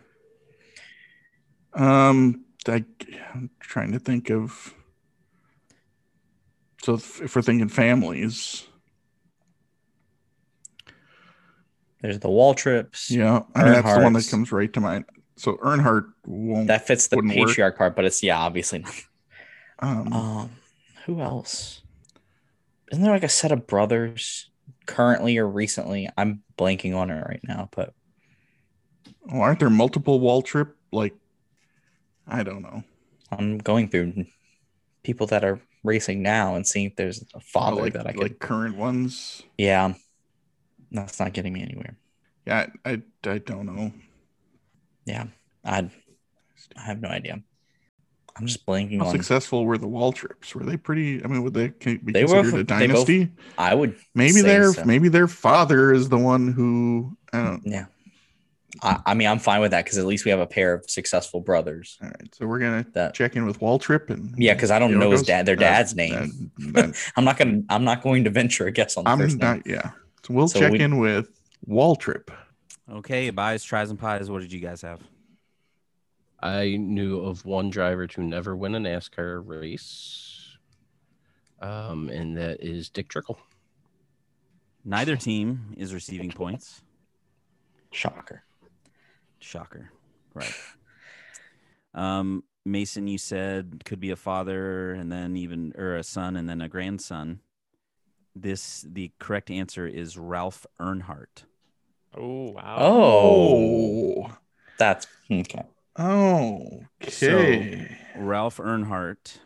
Um, 1.75 2.45
I, 2.69 2.85
I'm 3.35 3.51
trying 3.61 3.93
to 3.93 3.99
think 3.99 4.31
of. 4.31 4.75
So 6.83 6.95
if, 6.95 7.21
if 7.21 7.37
we're 7.37 7.43
thinking 7.43 7.69
families, 7.69 8.67
There's 12.01 12.19
the 12.21 12.29
Waltrips. 12.29 13.11
yeah, 13.11 13.43
that's 13.55 13.95
the 13.95 14.01
one 14.03 14.13
that 14.13 14.29
comes 14.31 14.53
right 14.53 14.73
to 14.73 14.81
mind. 14.81 15.07
So 15.37 15.55
Earnhardt 15.57 16.13
won't. 16.25 16.69
That 16.69 16.87
fits 16.87 17.09
the 17.09 17.17
work. 17.17 17.27
patriarch 17.27 17.77
part, 17.77 17.97
but 17.97 18.05
it's 18.05 18.23
yeah, 18.23 18.39
obviously 18.39 18.81
not. 18.81 18.95
um, 19.81 20.13
Um, 20.13 20.51
who 21.07 21.21
else? 21.21 21.83
Isn't 22.93 23.03
there 23.03 23.13
like 23.13 23.25
a 23.25 23.29
set 23.29 23.51
of 23.53 23.67
brothers 23.67 24.51
currently 24.87 25.37
or 25.39 25.49
recently? 25.49 26.09
I'm 26.17 26.43
blanking 26.57 26.97
on 26.97 27.11
it 27.11 27.21
right 27.27 27.41
now, 27.45 27.69
but 27.73 27.93
oh, 29.31 29.41
aren't 29.41 29.61
there 29.61 29.71
multiple 29.71 30.21
Waltrip? 30.21 30.73
Like, 30.93 31.15
I 32.27 32.43
don't 32.43 32.63
know. 32.63 32.83
I'm 33.31 33.59
going 33.59 33.89
through 33.89 34.25
people 35.03 35.27
that 35.29 35.45
are 35.45 35.61
racing 35.85 36.23
now 36.23 36.55
and 36.57 36.67
seeing 36.67 36.87
if 36.87 36.97
there's 36.97 37.25
a 37.35 37.41
father 37.41 37.83
like, 37.83 37.93
that 37.93 38.07
I 38.07 38.13
could. 38.13 38.23
like 38.23 38.39
current 38.39 38.77
ones. 38.77 39.43
yeah, 39.59 39.95
that's 40.91 41.21
not 41.21 41.33
getting 41.33 41.53
me 41.53 41.63
anywhere. 41.63 41.97
Yeah, 42.47 42.67
I, 42.85 42.91
I, 42.93 43.03
I 43.31 43.39
don't 43.39 43.67
know. 43.67 43.93
Yeah, 45.05 45.27
I 45.65 45.91
I 46.77 46.81
have 46.81 47.01
no 47.01 47.09
idea. 47.09 47.43
I'm 48.39 48.47
just 48.47 48.67
blanking 48.67 48.99
How 48.99 49.07
on. 49.07 49.13
successful 49.13 49.65
were 49.65 49.79
the 49.79 49.87
Waltrips? 49.89 50.55
Were 50.55 50.63
they 50.65 50.77
pretty? 50.77 51.25
I 51.25 51.27
mean, 51.29 51.43
would 51.43 51.55
they 51.55 51.71
can 51.71 51.99
be 51.99 52.13
They 52.13 52.25
were- 52.25 52.43
considered 52.43 52.71
a 52.71 52.75
they 52.79 52.87
both- 52.89 53.07
dynasty? 53.07 53.29
I 53.57 53.75
would 53.75 53.97
maybe 54.15 54.33
say 54.33 54.43
their 54.43 54.73
so. 54.73 54.85
maybe 54.85 55.09
their 55.09 55.29
father 55.29 55.93
is 55.93 56.09
the 56.09 56.19
one 56.19 56.53
who. 56.53 57.17
I 57.33 57.43
don't. 57.45 57.63
Yeah. 57.65 57.87
I, 58.83 58.99
I 59.07 59.15
mean, 59.15 59.27
I'm 59.27 59.39
fine 59.39 59.63
with 59.63 59.71
that 59.71 59.85
because 59.87 59.97
at 59.97 60.05
least 60.05 60.27
we 60.27 60.31
have 60.31 60.41
a 60.41 60.47
pair 60.47 60.75
of 60.75 60.91
successful 60.91 61.41
brothers. 61.41 61.97
All 62.03 62.09
right, 62.09 62.35
so 62.35 62.47
we're 62.47 62.59
gonna 62.59 62.85
That 62.93 63.15
check 63.15 63.35
in 63.35 63.47
with 63.47 63.59
Waltrip 63.61 64.11
and 64.11 64.35
yeah, 64.37 64.53
because 64.53 64.71
I 64.71 64.79
don't 64.79 64.91
see 64.91 64.95
how 64.95 65.01
know 65.01 65.11
his 65.13 65.23
dad- 65.23 65.47
their 65.47 65.57
Uh, 65.57 65.61
dad's 65.61 65.95
name. 65.95 66.51
then- 66.59 66.73
then 66.73 66.95
I'm 67.17 67.25
not 67.25 67.39
gonna 67.39 67.63
I'm 67.71 67.85
not 67.85 68.03
going 68.03 68.25
to 68.25 68.31
venture 68.31 68.67
a 68.67 68.71
guess 68.73 68.99
on 68.99 69.05
the 69.05 69.11
I'm 69.11 69.19
first 69.19 69.39
name. 69.39 69.63
Yeah, 69.65 69.93
so 70.25 70.35
we'll 70.35 70.49
So 70.49 70.61
check 70.61 70.73
we- 70.73 70.81
in 70.81 70.99
with 70.99 71.29
Waltrip. 71.67 72.29
Okay, 72.93 73.31
buys, 73.31 73.65
tries, 73.65 73.89
and 73.89 73.99
pies. 73.99 74.29
What 74.31 74.43
did 74.43 74.53
you 74.53 74.61
guys 74.61 74.83
have? 74.83 75.01
I 76.41 76.77
knew 76.77 77.21
of 77.21 77.45
one 77.45 77.71
driver 77.71 78.07
to 78.09 78.23
never 78.23 78.55
win 78.55 78.75
a 78.75 78.79
NASCAR 78.79 79.43
race, 79.45 80.57
um, 81.61 82.09
and 82.11 82.37
that 82.37 82.63
is 82.63 82.91
Dick 82.91 83.09
Trickle. 83.09 83.39
Neither 84.85 85.17
team 85.17 85.75
is 85.77 85.93
receiving 85.95 86.31
points. 86.31 86.83
Shocker. 87.91 88.45
Shocker. 89.41 89.91
Right. 90.35 90.55
Um, 91.95 92.45
Mason, 92.67 93.07
you 93.07 93.17
said 93.17 93.81
could 93.87 94.01
be 94.01 94.11
a 94.11 94.17
father 94.17 94.93
and 94.93 95.11
then 95.11 95.35
even 95.35 95.73
or 95.79 95.97
a 95.97 96.03
son 96.03 96.37
and 96.37 96.47
then 96.47 96.61
a 96.61 96.69
grandson. 96.69 97.41
This 98.35 98.85
the 98.87 99.13
correct 99.19 99.51
answer 99.51 99.87
is 99.87 100.19
Ralph 100.19 100.67
Earnhardt. 100.79 101.45
Oh 102.15 102.51
wow. 102.51 102.77
Oh, 102.79 104.37
that's 104.79 105.07
okay. 105.31 105.63
Oh, 105.99 106.85
okay. 107.03 107.97
Ralph 108.15 108.59
Earnhardt, 108.59 109.39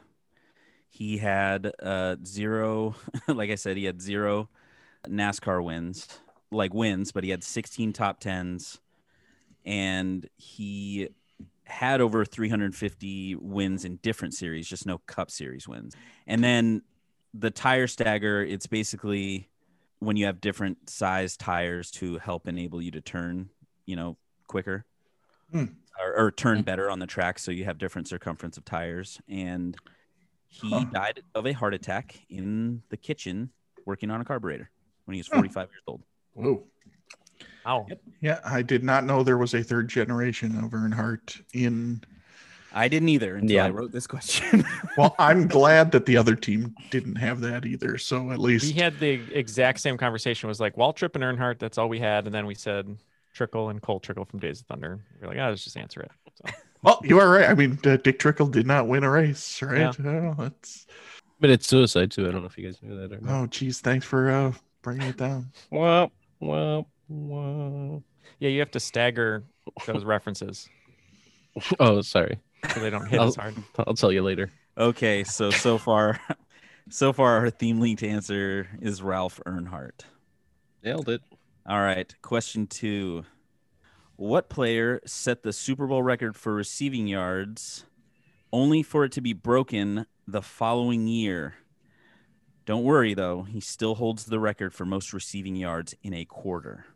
he 0.89 1.19
had 1.19 1.73
uh 1.83 2.17
zero, 2.25 2.95
like 3.29 3.51
I 3.51 3.55
said, 3.55 3.77
he 3.77 3.85
had 3.85 4.03
zero 4.03 4.49
NASCAR 5.07 5.65
wins, 5.65 6.09
like 6.51 6.75
wins, 6.75 7.13
but 7.13 7.25
he 7.25 7.31
had 7.31 7.45
16 7.45 7.93
top 7.93 8.21
tens, 8.21 8.81
and 9.65 10.29
he 10.37 11.09
had 11.65 12.01
over 12.01 12.25
350 12.25 13.37
wins 13.37 13.85
in 13.85 13.97
different 13.97 14.35
series, 14.35 14.67
just 14.69 14.87
no 14.87 14.99
Cup 15.07 15.31
Series 15.31 15.69
wins. 15.69 15.95
And 16.27 16.43
then 16.43 16.83
the 17.33 17.51
tire 17.51 17.87
stagger, 17.87 18.43
it's 18.43 18.67
basically 18.67 19.49
when 20.01 20.17
you 20.17 20.27
have 20.27 20.41
different 20.41 20.91
size 20.91 21.37
tires 21.37 21.91
to 21.93 22.19
help 22.19 22.49
enable 22.49 22.83
you 22.83 22.91
to 22.91 23.01
turn, 23.01 23.51
you 23.87 23.97
know, 23.97 24.17
quicker 24.49 24.85
Hmm. 25.53 25.80
Or, 26.05 26.17
or 26.27 26.31
turn 26.31 26.59
Hmm. 26.59 26.63
better 26.65 26.91
on 26.91 26.99
the 26.99 27.07
track 27.07 27.39
so 27.39 27.51
you 27.51 27.65
have 27.65 27.79
different 27.79 28.09
circumference 28.09 28.57
of 28.57 28.65
tires 28.65 29.21
and 29.29 29.77
he 30.49 30.71
Huh. 30.71 30.85
died 30.93 31.23
of 31.35 31.47
a 31.47 31.53
heart 31.53 31.75
attack 31.75 32.19
in 32.29 32.83
the 32.89 32.97
kitchen 32.97 33.51
working 33.87 34.11
on 34.11 34.21
a 34.21 34.25
carburetor 34.25 34.71
when 35.05 35.15
he 35.15 35.21
was 35.21 35.29
Huh. 35.29 35.37
45 35.37 35.69
years 35.71 35.83
old 35.87 36.03
Whoa. 36.35 36.63
Wow. 37.67 37.87
Yeah, 38.21 38.41
I 38.45 38.63
did 38.63 38.83
not 38.85 39.05
know 39.05 39.23
there 39.23 39.37
was 39.39 39.55
a 39.55 39.63
third 39.63 39.89
generation 39.89 40.57
of 40.63 40.71
Earnhardt 40.71 41.43
in. 41.53 42.03
i 42.73 42.87
didn't 42.89 43.09
either 43.09 43.35
until 43.37 43.57
Yeah. 43.57 43.67
i 43.67 43.71
wrote 43.71 43.93
this 43.93 44.07
question 44.07 44.65
Well, 44.97 45.15
I'm 45.19 45.47
glad 45.47 45.93
that 45.93 46.07
the 46.07 46.17
other 46.17 46.35
team 46.37 46.75
didn't 46.91 47.17
have 47.17 47.41
that 47.41 47.65
either. 47.65 47.97
So 47.99 48.31
at 48.33 48.39
least 48.39 48.75
We 48.75 48.81
had 48.81 48.99
the 48.99 49.21
exact 49.33 49.81
same 49.81 49.97
conversation. 49.97 50.47
It 50.49 50.51
was 50.51 50.61
like 50.61 50.75
Waltrip 50.77 51.15
and 51.15 51.23
Earnhardt. 51.25 51.59
That's 51.59 51.79
all 51.79 51.89
we 51.89 52.01
had, 52.01 52.27
and 52.27 52.35
then 52.35 52.45
we 52.47 52.55
said 52.55 52.97
Trickle 53.33 53.69
and 53.71 53.81
Cole 53.81 54.01
Trickle 54.01 54.25
from 54.25 54.39
Days 54.41 54.61
of 54.61 54.67
Thunder. 54.67 55.01
We 55.21 55.27
are 55.27 55.31
like, 55.31 55.39
oh, 55.39 55.49
let's 55.51 55.65
just 55.65 55.77
answer 55.77 56.01
it. 56.01 56.11
So, 56.35 56.53
Well, 56.83 57.01
you 57.05 57.19
are 57.19 57.29
right. 57.31 57.49
I 57.49 57.55
mean, 57.55 57.79
uh, 57.85 57.97
Dick 57.97 58.19
Trickle 58.19 58.47
did 58.47 58.67
not 58.67 58.89
win 58.89 59.05
a 59.05 59.11
race, 59.11 59.61
right? 59.63 59.95
Oh, 60.05 60.35
that's 60.39 60.87
But 61.39 61.51
it's 61.51 61.67
suicide 61.67 62.11
too. 62.11 62.27
I 62.29 62.33
don't 62.33 62.41
know 62.41 62.47
if 62.47 62.59
you 62.59 62.65
guys 62.67 62.79
knew 62.83 62.97
that 62.97 63.13
or 63.13 63.21
not. 63.21 63.43
oh, 63.43 63.47
geez. 63.47 63.81
Thanks 63.81 64.05
for 64.07 64.31
uh, 64.31 64.53
bringing 64.83 65.09
it 65.09 65.17
down. 65.17 65.53
Well, 65.71 66.11
well, 66.41 66.87
well. 67.09 68.03
yeah, 68.39 68.49
you 68.49 68.61
have 68.61 68.71
to 68.73 68.81
stagger 68.81 69.45
those 69.87 70.05
references 70.05 70.69
Oh, 71.81 72.01
sorry. 72.01 72.39
so 72.75 72.81
they 72.81 72.91
don't 72.91 73.07
hit 73.07 73.21
as 73.21 73.37
hard. 73.37 73.55
I'll 73.79 73.95
tell 73.95 74.11
you 74.13 74.23
later. 74.23 74.51
okay 74.79 75.23
so 75.25 75.51
so 75.51 75.77
far 75.79 76.19
so 76.91 77.13
far 77.13 77.39
our 77.39 77.51
theme 77.51 77.81
linked 77.81 78.03
answer 78.03 78.67
is 78.81 79.03
ralph 79.03 79.41
earnhardt 79.47 80.01
Nailed 80.83 81.09
it. 81.11 81.21
All 81.71 81.81
right 81.81 82.17
question 82.21 82.67
two 82.67 83.25
what 84.17 84.49
player 84.49 85.01
set 85.07 85.45
the 85.45 85.53
super 85.53 85.87
bowl 85.87 86.03
record 86.03 86.37
for 86.37 86.53
receiving 86.53 87.07
yards 87.07 87.85
only 88.53 88.83
for 88.83 89.05
it 89.05 89.13
to 89.13 89.21
be 89.21 89.33
broken 89.33 90.05
the 90.27 90.43
following 90.43 91.07
year 91.07 91.55
don't 92.67 92.83
worry 92.83 93.15
though 93.15 93.45
he 93.45 93.61
still 93.61 93.95
holds 93.95 94.25
the 94.25 94.41
record 94.41 94.75
for 94.75 94.85
most 94.85 95.13
receiving 95.13 95.55
yards 95.55 95.95
in 96.03 96.13
a 96.13 96.25
quarter 96.25 96.87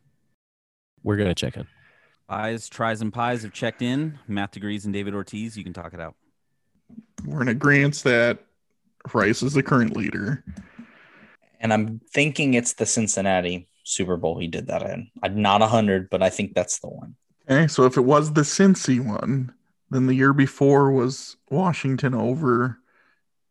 We're 1.05 1.17
gonna 1.17 1.37
check 1.37 1.57
in. 1.57 1.69
Pies, 2.27 2.69
tries, 2.69 3.01
and 3.01 3.13
pies 3.13 3.43
have 3.43 3.53
checked 3.53 3.81
in. 3.81 4.19
Matt 4.27 4.51
Degrees 4.51 4.87
and 4.87 4.95
David 4.95 5.15
Ortiz, 5.15 5.57
you 5.57 5.63
can 5.63 5.75
talk 5.75 5.95
it 5.95 6.01
out. 6.01 6.15
We're 7.25 7.43
in 7.43 7.49
agreement 7.49 8.03
that 8.05 8.39
Rice 9.13 9.43
is 9.43 9.53
the 9.53 9.63
current 9.63 9.97
leader. 9.97 10.43
And 11.61 11.73
I'm 11.73 12.01
thinking 12.13 12.55
it's 12.55 12.73
the 12.73 12.87
Cincinnati 12.87 13.69
Super 13.85 14.17
Bowl 14.17 14.39
he 14.39 14.49
did 14.49 14.67
that 14.67 14.83
in. 14.83 15.11
I'm 15.23 15.41
not 15.41 15.63
hundred, 15.63 16.11
but 16.11 16.23
I 16.23 16.31
think 16.31 16.55
that's 16.55 16.81
the 16.81 16.89
one. 16.89 17.15
Okay, 17.49 17.67
so 17.69 17.85
if 17.85 17.97
it 17.97 18.03
was 18.03 18.33
the 18.33 18.41
Cincy 18.41 18.99
one, 19.05 19.53
then 19.91 20.07
the 20.07 20.15
year 20.15 20.33
before 20.33 20.91
was 20.91 21.37
Washington 21.51 22.15
over 22.15 22.79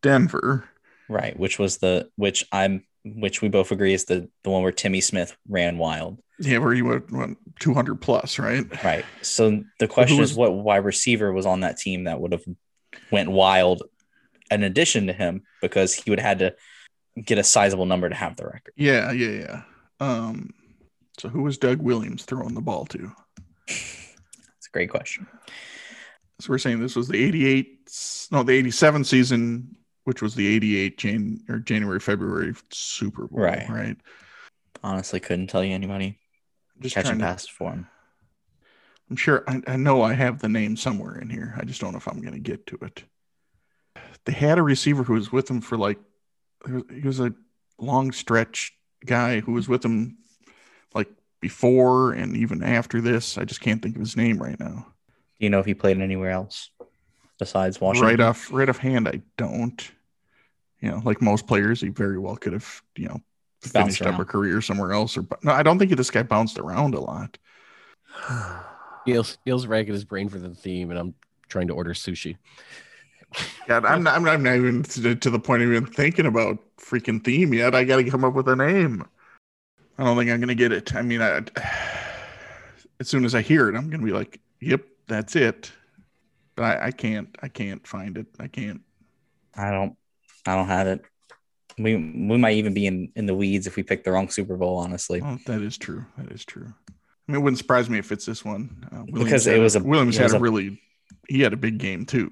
Denver. 0.02 0.68
Right, 1.10 1.38
which 1.38 1.60
was 1.60 1.78
the 1.78 2.10
which 2.16 2.46
I'm 2.52 2.84
which 3.06 3.42
we 3.42 3.50
both 3.50 3.72
agree 3.72 3.94
is 3.94 4.06
the 4.06 4.30
the 4.44 4.50
one 4.50 4.64
where 4.64 4.72
Timmy 4.72 5.02
Smith 5.02 5.36
ran 5.48 5.78
wild. 5.78 6.20
Yeah, 6.40 6.58
where 6.58 6.74
he 6.74 6.82
went, 6.82 7.12
went 7.12 7.38
200 7.60 8.02
plus, 8.02 8.40
right? 8.40 8.66
Right. 8.84 9.06
So 9.22 9.64
the 9.80 9.88
question 9.88 10.18
was- 10.18 10.32
is 10.32 10.38
what 10.38 10.54
wide 10.54 10.78
receiver 10.84 11.32
was 11.32 11.46
on 11.46 11.60
that 11.60 11.78
team 11.78 12.06
that 12.06 12.20
would 12.20 12.32
have 12.32 12.44
went 13.12 13.30
wild 13.30 13.84
in 14.50 14.64
addition 14.64 15.08
to 15.08 15.14
him 15.14 15.44
because 15.62 15.94
he 15.94 16.10
would 16.10 16.20
have 16.20 16.40
had 16.40 16.40
to 16.40 17.22
get 17.22 17.38
a 17.38 17.44
sizable 17.44 17.86
number 17.86 18.10
to 18.10 18.16
have 18.16 18.36
the 18.36 18.46
record. 18.46 18.74
Yeah, 18.76 19.12
yeah, 19.12 19.30
yeah. 19.30 19.62
Um, 20.04 20.54
so 21.18 21.30
who 21.30 21.44
was 21.44 21.58
Doug 21.58 21.80
Williams 21.82 22.24
throwing 22.26 22.54
the 22.56 22.62
ball 22.62 22.86
to? 22.88 23.12
It's 23.68 24.68
a 24.68 24.72
great 24.72 24.90
question. 24.90 25.28
So 26.40 26.52
we're 26.52 26.58
saying 26.58 26.80
this 26.80 26.96
was 26.96 27.08
the 27.08 27.24
88, 27.24 27.90
no, 28.32 28.44
the 28.44 28.54
87 28.54 29.04
season, 29.04 29.76
which 30.04 30.22
was 30.22 30.36
the 30.36 30.48
88 30.48 30.98
Jan 30.98 31.40
or 31.48 31.60
January, 31.60 32.00
February 32.00 32.54
Super 32.72 33.28
Bowl, 33.28 33.40
Right. 33.42 33.70
right? 33.70 33.98
Honestly, 34.84 35.20
couldn't 35.20 35.48
tell 35.48 35.64
you 35.64 35.74
anybody. 35.74 36.20
Just 36.82 36.96
Catch 36.96 37.08
and 37.08 37.20
to- 37.20 37.26
pass 37.26 37.48
for 37.48 37.72
him. 37.72 37.88
I'm 39.10 39.16
sure 39.16 39.44
I, 39.48 39.62
I 39.68 39.76
know 39.76 40.02
I 40.02 40.14
have 40.14 40.40
the 40.40 40.50
name 40.50 40.76
somewhere 40.76 41.20
in 41.20 41.30
here. 41.30 41.54
I 41.58 41.66
just 41.66 41.80
don't 41.80 41.92
know 41.92 41.98
if 42.00 42.08
I'm 42.08 42.20
going 42.22 42.34
to 42.34 42.40
get 42.40 42.66
to 42.68 42.80
it. 42.82 43.04
They 44.26 44.34
had 44.34 44.58
a 44.58 44.64
receiver 44.64 45.04
who 45.04 45.14
was 45.14 45.32
with 45.32 45.46
them 45.48 45.62
for 45.62 45.78
like, 45.78 46.00
he 46.66 47.02
was 47.06 47.20
a 47.20 47.34
long 47.78 48.12
stretch 48.12 48.74
guy 49.06 49.40
who 49.40 49.54
was 49.54 49.68
with 49.68 49.84
him 49.84 50.18
like 50.94 51.10
before 51.40 52.14
and 52.14 52.36
even 52.36 52.64
after 52.64 53.02
this. 53.02 53.38
I 53.38 53.46
just 53.46 53.62
can't 53.62 53.82
think 53.82 53.96
of 53.96 54.02
his 54.02 54.18
name 54.18 54.42
right 54.42 54.60
now. 54.60 54.88
Do 55.40 55.46
you 55.46 55.50
know 55.50 55.60
if 55.60 55.66
he 55.66 55.74
played 55.74 56.00
anywhere 56.00 56.32
else 56.32 56.70
besides 57.40 57.82
Washington? 57.82 58.10
Right 58.10 58.20
off, 58.20 58.52
right 58.52 58.70
off 58.70 58.78
hand, 58.78 59.08
I 59.08 59.22
don't. 59.38 59.92
You 60.80 60.92
know, 60.92 61.02
like 61.06 61.22
most 61.22 61.48
players, 61.48 61.80
he 61.82 61.90
very 61.90 62.20
well 62.20 62.36
could 62.36 62.54
have, 62.54 62.82
you 62.98 63.08
know, 63.08 63.22
Bounced 63.72 63.98
finished 63.98 64.02
up 64.02 64.20
a 64.20 64.26
career 64.26 64.60
somewhere 64.62 64.92
else. 64.92 65.16
Or 65.18 65.26
no, 65.42 65.54
I 65.54 65.64
don't 65.64 65.80
think 65.80 65.96
this 65.96 66.12
guy 66.12 66.24
bounced 66.24 66.60
around 66.60 66.94
a 66.96 67.00
lot. 67.00 67.38
Neal's, 69.08 69.38
Neal's 69.46 69.66
racking 69.66 69.94
his 69.94 70.04
brain 70.04 70.28
for 70.28 70.40
the 70.40 70.50
theme, 70.50 70.90
and 70.90 71.00
I'm 71.00 71.14
trying 71.48 71.68
to 71.68 71.74
order 71.74 71.94
sushi. 71.94 72.36
God, 73.68 73.86
I'm 73.86 74.04
not, 74.04 74.16
I'm 74.16 74.24
not, 74.24 74.34
I'm 74.36 74.44
not 74.44 74.56
even 74.56 74.84
to, 74.84 75.16
to 75.16 75.30
the 75.30 75.40
point 75.40 75.64
of 75.64 75.70
even 75.70 75.86
thinking 75.86 76.26
about 76.26 76.58
freaking 76.78 77.24
theme 77.24 77.54
yet. 77.54 77.74
I 77.76 77.84
got 77.84 77.98
to 77.98 78.10
come 78.10 78.24
up 78.24 78.34
with 78.34 78.48
a 78.48 78.56
name. 78.56 79.06
I 79.98 80.04
don't 80.04 80.18
think 80.18 80.32
I'm 80.32 80.40
gonna 80.40 80.56
get 80.56 80.72
it. 80.72 80.96
I 80.96 81.02
mean, 81.02 81.22
I, 81.22 81.42
as 83.00 83.08
soon 83.08 83.26
as 83.26 83.36
I 83.36 83.42
hear 83.42 83.70
it, 83.70 83.76
I'm 83.76 83.90
gonna 83.90 84.04
be 84.04 84.12
like, 84.12 84.40
"Yep, 84.60 84.82
that's 85.08 85.36
it." 85.36 85.72
But 86.56 86.64
I, 86.64 86.88
I 86.88 86.92
can't. 86.92 87.30
I 87.42 87.48
can't 87.48 87.86
find 87.88 88.18
it. 88.18 88.28
I 88.40 88.48
can't. 88.48 88.82
I 89.56 89.72
don't 89.72 89.96
I 90.48 90.56
don't 90.56 90.68
have 90.68 90.88
it. 90.88 91.02
We 91.78 91.96
we 91.96 92.38
might 92.38 92.58
even 92.58 92.74
be 92.74 92.86
in, 92.86 93.12
in 93.16 93.26
the 93.26 93.34
weeds 93.36 93.66
if 93.68 93.76
we 93.76 93.84
pick 93.84 94.04
the 94.04 94.12
wrong 94.12 94.30
Super 94.30 94.58
Bowl, 94.58 94.78
honestly. 94.78 95.22
Oh, 95.24 95.38
that 95.46 95.62
is 95.62 95.78
true. 95.78 96.06
That 96.18 96.32
is 96.32 96.46
true. 96.46 96.74
I 96.90 97.32
mean, 97.32 97.40
it 97.42 97.44
wouldn't 97.44 97.58
surprise 97.58 97.90
me 97.90 97.98
if 98.00 98.12
it's 98.12 98.26
this 98.26 98.44
one. 98.44 98.88
Uh, 98.92 99.04
Williams 99.08 99.24
Because 99.24 99.48
it 99.48 99.54
had 99.54 99.62
was 99.62 99.76
a- 99.76 99.84
Williams 99.84 100.18
had 100.18 100.32
a 100.32 100.38
a- 100.38 100.40
really 100.40 100.82
he 101.30 101.42
had 101.42 101.54
a 101.54 101.58
big 101.58 101.78
game 101.78 102.06
too. 102.06 102.30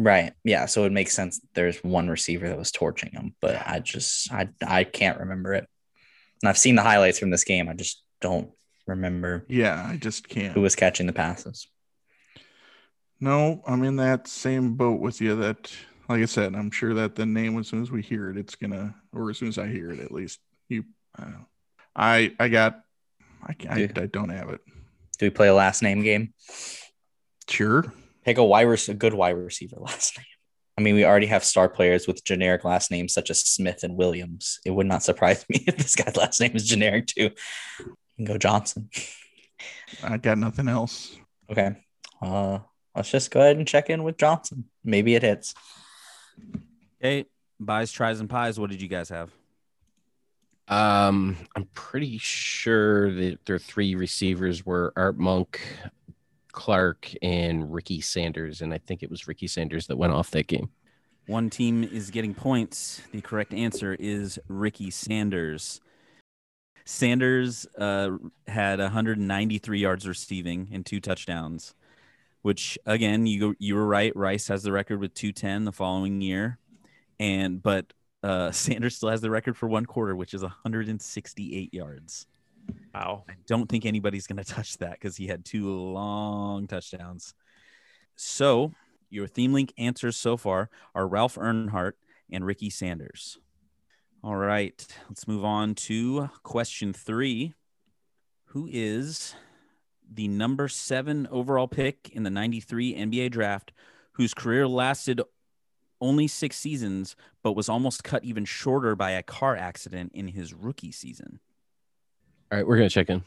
Right. 0.00 0.32
Yeah. 0.44 0.66
So 0.66 0.84
it 0.84 0.92
makes 0.92 1.12
sense. 1.12 1.40
There's 1.54 1.78
one 1.78 2.08
receiver 2.08 2.48
that 2.48 2.56
was 2.56 2.70
torching 2.70 3.10
him, 3.10 3.34
but 3.40 3.60
I 3.66 3.80
just 3.80 4.32
I 4.32 4.48
I 4.64 4.84
can't 4.84 5.18
remember 5.18 5.54
it. 5.54 5.66
And 6.40 6.48
I've 6.48 6.56
seen 6.56 6.76
the 6.76 6.82
highlights 6.82 7.18
from 7.18 7.30
this 7.30 7.42
game. 7.42 7.68
I 7.68 7.74
just 7.74 8.02
don't 8.20 8.50
remember 8.86 9.44
Yeah, 9.48 9.84
I 9.86 9.96
just 9.96 10.28
can't. 10.28 10.54
who 10.54 10.60
was 10.60 10.76
catching 10.76 11.06
the 11.08 11.12
passes. 11.12 11.66
No, 13.20 13.60
I'm 13.66 13.82
in 13.82 13.96
that 13.96 14.28
same 14.28 14.74
boat 14.74 15.00
with 15.00 15.20
you. 15.20 15.34
That, 15.34 15.70
like 16.08 16.22
I 16.22 16.26
said, 16.26 16.54
I'm 16.54 16.70
sure 16.70 16.94
that 16.94 17.16
the 17.16 17.26
name, 17.26 17.58
as 17.58 17.66
soon 17.66 17.82
as 17.82 17.90
we 17.90 18.00
hear 18.00 18.30
it, 18.30 18.36
it's 18.36 18.54
gonna, 18.54 18.94
or 19.12 19.30
as 19.30 19.38
soon 19.38 19.48
as 19.48 19.58
I 19.58 19.66
hear 19.66 19.90
it, 19.90 19.98
at 19.98 20.12
least 20.12 20.38
you, 20.68 20.84
I. 21.18 21.32
I, 21.96 22.32
I 22.38 22.48
got, 22.48 22.82
I, 23.44 23.54
can't, 23.54 23.98
I, 23.98 24.02
I 24.02 24.06
don't 24.06 24.28
have 24.28 24.50
it. 24.50 24.60
Do 25.18 25.26
we 25.26 25.30
play 25.30 25.48
a 25.48 25.54
last 25.54 25.82
name 25.82 26.02
game? 26.04 26.32
Sure. 27.48 27.92
Pick 28.28 28.36
a 28.36 28.44
wide 28.44 28.64
rec- 28.64 28.88
a 28.88 28.92
good 28.94 29.14
wide 29.14 29.38
receiver 29.38 29.76
last 29.78 30.18
name. 30.18 30.26
I 30.76 30.82
mean, 30.82 30.94
we 30.94 31.06
already 31.06 31.28
have 31.28 31.42
star 31.42 31.66
players 31.66 32.06
with 32.06 32.22
generic 32.24 32.62
last 32.62 32.90
names 32.90 33.14
such 33.14 33.30
as 33.30 33.40
Smith 33.40 33.84
and 33.84 33.96
Williams. 33.96 34.60
It 34.66 34.70
would 34.70 34.86
not 34.86 35.02
surprise 35.02 35.46
me 35.48 35.64
if 35.66 35.78
this 35.78 35.96
guy's 35.96 36.14
last 36.14 36.38
name 36.38 36.54
is 36.54 36.68
generic 36.68 37.06
too. 37.06 37.30
You 37.78 37.96
can 38.16 38.24
go 38.26 38.36
Johnson. 38.36 38.90
I 40.04 40.18
got 40.18 40.36
nothing 40.36 40.68
else. 40.68 41.16
Okay. 41.50 41.74
Uh, 42.20 42.58
let's 42.94 43.10
just 43.10 43.30
go 43.30 43.40
ahead 43.40 43.56
and 43.56 43.66
check 43.66 43.88
in 43.88 44.02
with 44.02 44.18
Johnson. 44.18 44.66
Maybe 44.84 45.14
it 45.14 45.22
hits. 45.22 45.54
Okay, 47.02 47.24
buys, 47.58 47.90
tries, 47.90 48.20
and 48.20 48.28
pies. 48.28 48.60
What 48.60 48.68
did 48.68 48.82
you 48.82 48.88
guys 48.88 49.08
have? 49.08 49.30
Um, 50.68 51.38
I'm 51.56 51.64
pretty 51.72 52.18
sure 52.18 53.10
that 53.10 53.46
their 53.46 53.58
three 53.58 53.94
receivers 53.94 54.66
were 54.66 54.92
Art 54.96 55.18
Monk, 55.18 55.62
Clark, 56.58 57.14
and 57.22 57.72
Ricky 57.72 58.00
Sanders, 58.00 58.62
and 58.62 58.74
I 58.74 58.78
think 58.78 59.04
it 59.04 59.10
was 59.10 59.28
Ricky 59.28 59.46
Sanders 59.46 59.86
that 59.86 59.96
went 59.96 60.12
off 60.12 60.32
that 60.32 60.48
game. 60.48 60.70
One 61.28 61.50
team 61.50 61.84
is 61.84 62.10
getting 62.10 62.34
points. 62.34 63.00
The 63.12 63.20
correct 63.20 63.54
answer 63.54 63.94
is 63.96 64.40
Ricky 64.48 64.90
Sanders. 64.90 65.80
Sanders 66.84 67.64
uh, 67.78 68.10
had 68.48 68.80
193 68.80 69.78
yards 69.78 70.08
receiving 70.08 70.68
and 70.72 70.84
two 70.84 70.98
touchdowns, 71.00 71.74
which 72.42 72.76
again, 72.86 73.24
you 73.24 73.54
you 73.60 73.76
were 73.76 73.86
right. 73.86 74.14
Rice 74.16 74.48
has 74.48 74.64
the 74.64 74.72
record 74.72 74.98
with 74.98 75.14
210 75.14 75.64
the 75.64 75.70
following 75.70 76.20
year, 76.20 76.58
and 77.20 77.62
but 77.62 77.92
uh, 78.24 78.50
Sanders 78.50 78.96
still 78.96 79.10
has 79.10 79.20
the 79.20 79.30
record 79.30 79.56
for 79.56 79.68
one 79.68 79.86
quarter, 79.86 80.16
which 80.16 80.34
is 80.34 80.42
168 80.42 81.72
yards. 81.72 82.26
Wow. 82.94 83.24
I 83.28 83.34
don't 83.46 83.68
think 83.68 83.86
anybody's 83.86 84.26
going 84.26 84.36
to 84.42 84.44
touch 84.44 84.78
that 84.78 84.92
because 84.92 85.16
he 85.16 85.26
had 85.26 85.44
two 85.44 85.70
long 85.70 86.66
touchdowns. 86.66 87.34
So 88.16 88.72
your 89.10 89.26
theme 89.26 89.52
link 89.52 89.72
answers 89.78 90.16
so 90.16 90.36
far 90.36 90.70
are 90.94 91.06
Ralph 91.06 91.36
Earnhardt 91.36 91.92
and 92.30 92.44
Ricky 92.44 92.70
Sanders. 92.70 93.38
All 94.22 94.36
right, 94.36 94.84
let's 95.08 95.28
move 95.28 95.44
on 95.44 95.74
to 95.76 96.28
question 96.42 96.92
three. 96.92 97.54
Who 98.46 98.68
is 98.70 99.34
the 100.12 100.26
number 100.26 100.68
seven 100.68 101.28
overall 101.30 101.68
pick 101.68 102.10
in 102.12 102.22
the 102.22 102.30
93 102.30 102.94
NBA 102.94 103.30
draft, 103.30 103.72
whose 104.12 104.34
career 104.34 104.66
lasted 104.66 105.20
only 106.00 106.26
six 106.26 106.56
seasons, 106.56 107.14
but 107.42 107.52
was 107.52 107.68
almost 107.68 108.04
cut 108.04 108.24
even 108.24 108.44
shorter 108.44 108.96
by 108.96 109.12
a 109.12 109.22
car 109.22 109.56
accident 109.56 110.12
in 110.14 110.28
his 110.28 110.54
rookie 110.54 110.92
season? 110.92 111.40
All 112.50 112.58
right, 112.58 112.66
we're 112.66 112.76
gonna 112.76 112.88
check 112.88 113.10
in. 113.10 113.22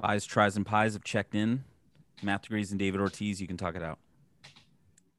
Pies, 0.00 0.24
tries, 0.26 0.56
and 0.56 0.66
pies 0.66 0.94
have 0.94 1.04
checked 1.04 1.34
in. 1.34 1.64
Matt 2.22 2.42
Degrees 2.42 2.70
and 2.70 2.78
David 2.78 3.00
Ortiz, 3.00 3.40
you 3.40 3.46
can 3.46 3.56
talk 3.56 3.76
it 3.76 3.82
out. 3.82 3.98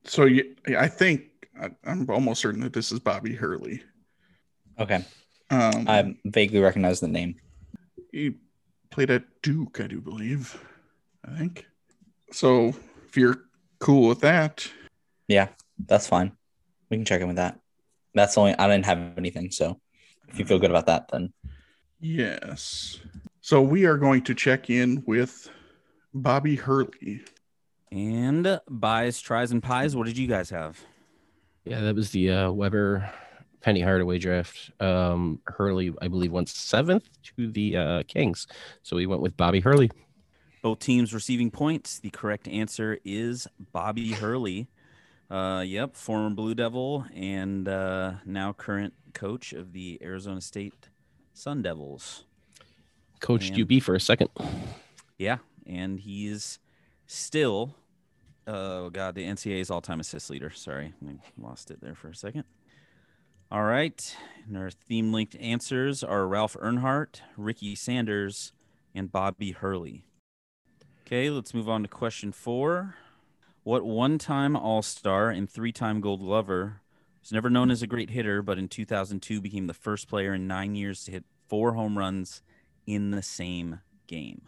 So 0.06 0.26
you, 0.26 0.56
I 0.78 0.88
think 0.88 1.24
I, 1.60 1.70
I'm 1.86 2.10
almost 2.10 2.42
certain 2.42 2.62
that 2.62 2.74
this 2.74 2.92
is 2.92 3.00
Bobby 3.00 3.34
Hurley. 3.34 3.82
Okay. 4.80 5.04
Um, 5.50 5.86
I 5.88 6.16
vaguely 6.26 6.60
recognize 6.60 7.00
the 7.00 7.08
name. 7.08 7.36
he 8.12 8.36
played 8.90 9.12
at 9.12 9.24
Duke, 9.42 9.80
I 9.82 9.88
do 9.88 10.02
believe. 10.02 10.60
I 11.26 11.38
think. 11.38 11.66
So 12.32 12.74
if 13.08 13.16
you're 13.16 13.46
cool 13.80 14.08
with 14.10 14.22
that, 14.22 14.70
Yeah, 15.28 15.48
that's 15.88 16.08
fine. 16.08 16.32
We 16.90 16.98
can 16.98 17.06
check 17.06 17.22
in 17.22 17.28
with 17.28 17.38
that. 17.38 17.60
That's 18.14 18.38
only 18.38 18.56
I 18.58 18.68
didn't 18.68 18.86
have 18.86 19.18
anything, 19.18 19.52
so 19.52 19.80
if 20.28 20.40
you 20.40 20.46
feel 20.46 20.60
good 20.60 20.70
about 20.70 20.86
that, 20.88 21.10
then 21.12 21.34
yes. 22.06 23.00
So 23.42 23.62
we 23.62 23.86
are 23.86 23.98
going 23.98 24.24
to 24.24 24.36
check 24.36 24.70
in 24.70 25.04
with 25.06 25.50
Bobby 26.14 26.56
Hurley. 26.56 27.22
And 27.92 28.60
buys, 28.70 29.20
tries, 29.22 29.52
and 29.52 29.62
pies. 29.62 29.96
What 29.96 30.08
did 30.08 30.18
you 30.18 30.28
guys 30.28 30.50
have? 30.50 30.80
Yeah, 31.64 31.82
that 31.82 31.96
was 31.96 32.12
the 32.12 32.32
uh, 32.32 32.52
Webber 32.52 33.10
Penny 33.62 33.82
Hardaway 33.82 34.20
draft. 34.20 34.72
Um, 34.80 35.40
Hurley, 35.46 35.94
I 36.02 36.08
believe, 36.08 36.32
went 36.32 36.50
seventh 36.50 37.10
to 37.38 37.52
the 37.52 37.78
uh, 37.78 38.04
Kings, 38.08 38.48
so 38.84 38.96
we 38.96 39.08
went 39.08 39.22
with 39.22 39.36
Bobby 39.38 39.60
Hurley. 39.60 39.90
Both 40.62 40.80
teams 40.80 41.14
receiving 41.14 41.52
points. 41.52 42.00
The 42.00 42.10
correct 42.10 42.48
answer 42.48 43.00
is 43.04 43.48
Bobby 43.72 44.12
Hurley. 44.12 44.68
Uh, 45.30 45.64
yep, 45.66 45.96
former 45.96 46.30
Blue 46.30 46.54
Devil 46.54 47.06
and 47.16 47.68
uh, 47.68 48.14
now 48.26 48.54
current 48.54 48.94
coach 49.14 49.54
of 49.54 49.74
the 49.74 50.00
Arizona 50.04 50.42
State 50.42 50.90
Sun 51.36 51.62
Devils. 51.62 52.24
Coached 53.20 53.52
Man. 53.52 53.68
UB 53.70 53.82
for 53.84 53.94
a 53.94 54.00
second. 54.00 54.30
Yeah, 55.18 55.40
and 55.68 56.00
he's 56.00 56.60
still, 57.08 57.76
oh 58.48 58.90
god, 58.90 59.16
the 59.16 59.26
NCAA's 59.26 59.70
all-time 59.70 60.00
assist 60.00 60.30
leader. 60.30 60.50
Sorry, 60.50 60.94
I 61.06 61.16
lost 61.38 61.72
it 61.72 61.82
there 61.82 61.94
for 61.94 62.08
a 62.08 62.16
second. 62.16 62.46
All 63.52 63.64
right, 63.64 64.16
and 64.48 64.58
our 64.58 64.72
theme-linked 64.72 65.36
answers 65.36 66.04
are 66.04 66.26
Ralph 66.26 66.56
Earnhardt, 66.62 67.20
Ricky 67.36 67.76
Sanders, 67.76 68.54
and 68.94 69.12
Bobby 69.12 69.52
Hurley. 69.52 70.06
Okay, 71.06 71.30
let's 71.30 71.54
move 71.54 71.68
on 71.68 71.84
to 71.84 71.90
question 71.90 72.32
four. 72.32 72.96
What 73.64 73.84
one-time 73.84 74.56
All-Star 74.56 75.32
and 75.32 75.50
three-time 75.50 76.00
Gold 76.00 76.22
Glover 76.22 76.82
was 77.26 77.32
never 77.32 77.50
known 77.50 77.72
as 77.72 77.82
a 77.82 77.88
great 77.88 78.12
hitter, 78.12 78.44
but 78.44 78.60
in 78.60 78.68
2002 78.68 79.42
became 79.42 79.66
the 79.66 79.74
first 79.74 80.08
player 80.08 80.36
in 80.36 80.46
nine 80.46 80.76
years 80.76 81.04
to 81.06 81.12
hit 81.12 81.26
four 81.48 81.74
home 81.74 81.98
runs 81.98 82.44
in 82.86 83.10
the 83.10 83.24
same 83.24 83.80
game? 84.06 84.44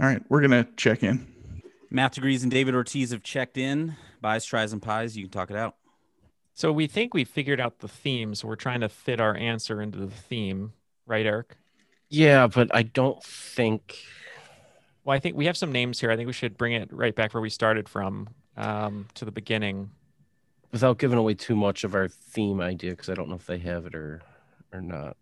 All 0.00 0.06
right, 0.06 0.22
we're 0.30 0.40
gonna 0.40 0.66
check 0.78 1.02
in. 1.02 1.26
Matt 1.90 2.12
Degrees 2.12 2.42
and 2.42 2.50
David 2.50 2.74
Ortiz 2.74 3.10
have 3.10 3.22
checked 3.22 3.58
in. 3.58 3.96
Buys, 4.22 4.46
tries, 4.46 4.72
and 4.72 4.80
pies. 4.80 5.14
You 5.14 5.24
can 5.24 5.30
talk 5.30 5.50
it 5.50 5.56
out. 5.56 5.76
So 6.54 6.72
we 6.72 6.86
think 6.86 7.12
we 7.12 7.24
figured 7.24 7.60
out 7.60 7.80
the 7.80 7.88
theme, 7.88 8.34
so 8.34 8.48
we're 8.48 8.56
trying 8.56 8.80
to 8.80 8.88
fit 8.88 9.20
our 9.20 9.36
answer 9.36 9.82
into 9.82 9.98
the 9.98 10.08
theme, 10.08 10.72
right, 11.06 11.26
Eric? 11.26 11.56
Yeah, 12.08 12.46
but 12.46 12.74
I 12.74 12.82
don't 12.82 13.22
think. 13.22 13.98
Well, 15.04 15.14
I 15.14 15.20
think 15.20 15.36
we 15.36 15.46
have 15.46 15.56
some 15.56 15.70
names 15.70 16.00
here. 16.00 16.10
I 16.10 16.16
think 16.16 16.26
we 16.26 16.32
should 16.32 16.56
bring 16.56 16.72
it 16.72 16.90
right 16.92 17.14
back 17.14 17.34
where 17.34 17.42
we 17.42 17.50
started 17.50 17.88
from, 17.88 18.30
um, 18.56 19.06
to 19.14 19.26
the 19.26 19.30
beginning. 19.30 19.90
Without 20.72 20.98
giving 20.98 21.18
away 21.18 21.34
too 21.34 21.56
much 21.56 21.84
of 21.84 21.94
our 21.94 22.08
theme 22.08 22.60
idea 22.60 22.90
because 22.92 23.08
I 23.08 23.14
don't 23.14 23.28
know 23.28 23.36
if 23.36 23.46
they 23.46 23.58
have 23.58 23.86
it 23.86 23.94
or 23.94 24.22
or 24.72 24.80
not. 24.80 25.16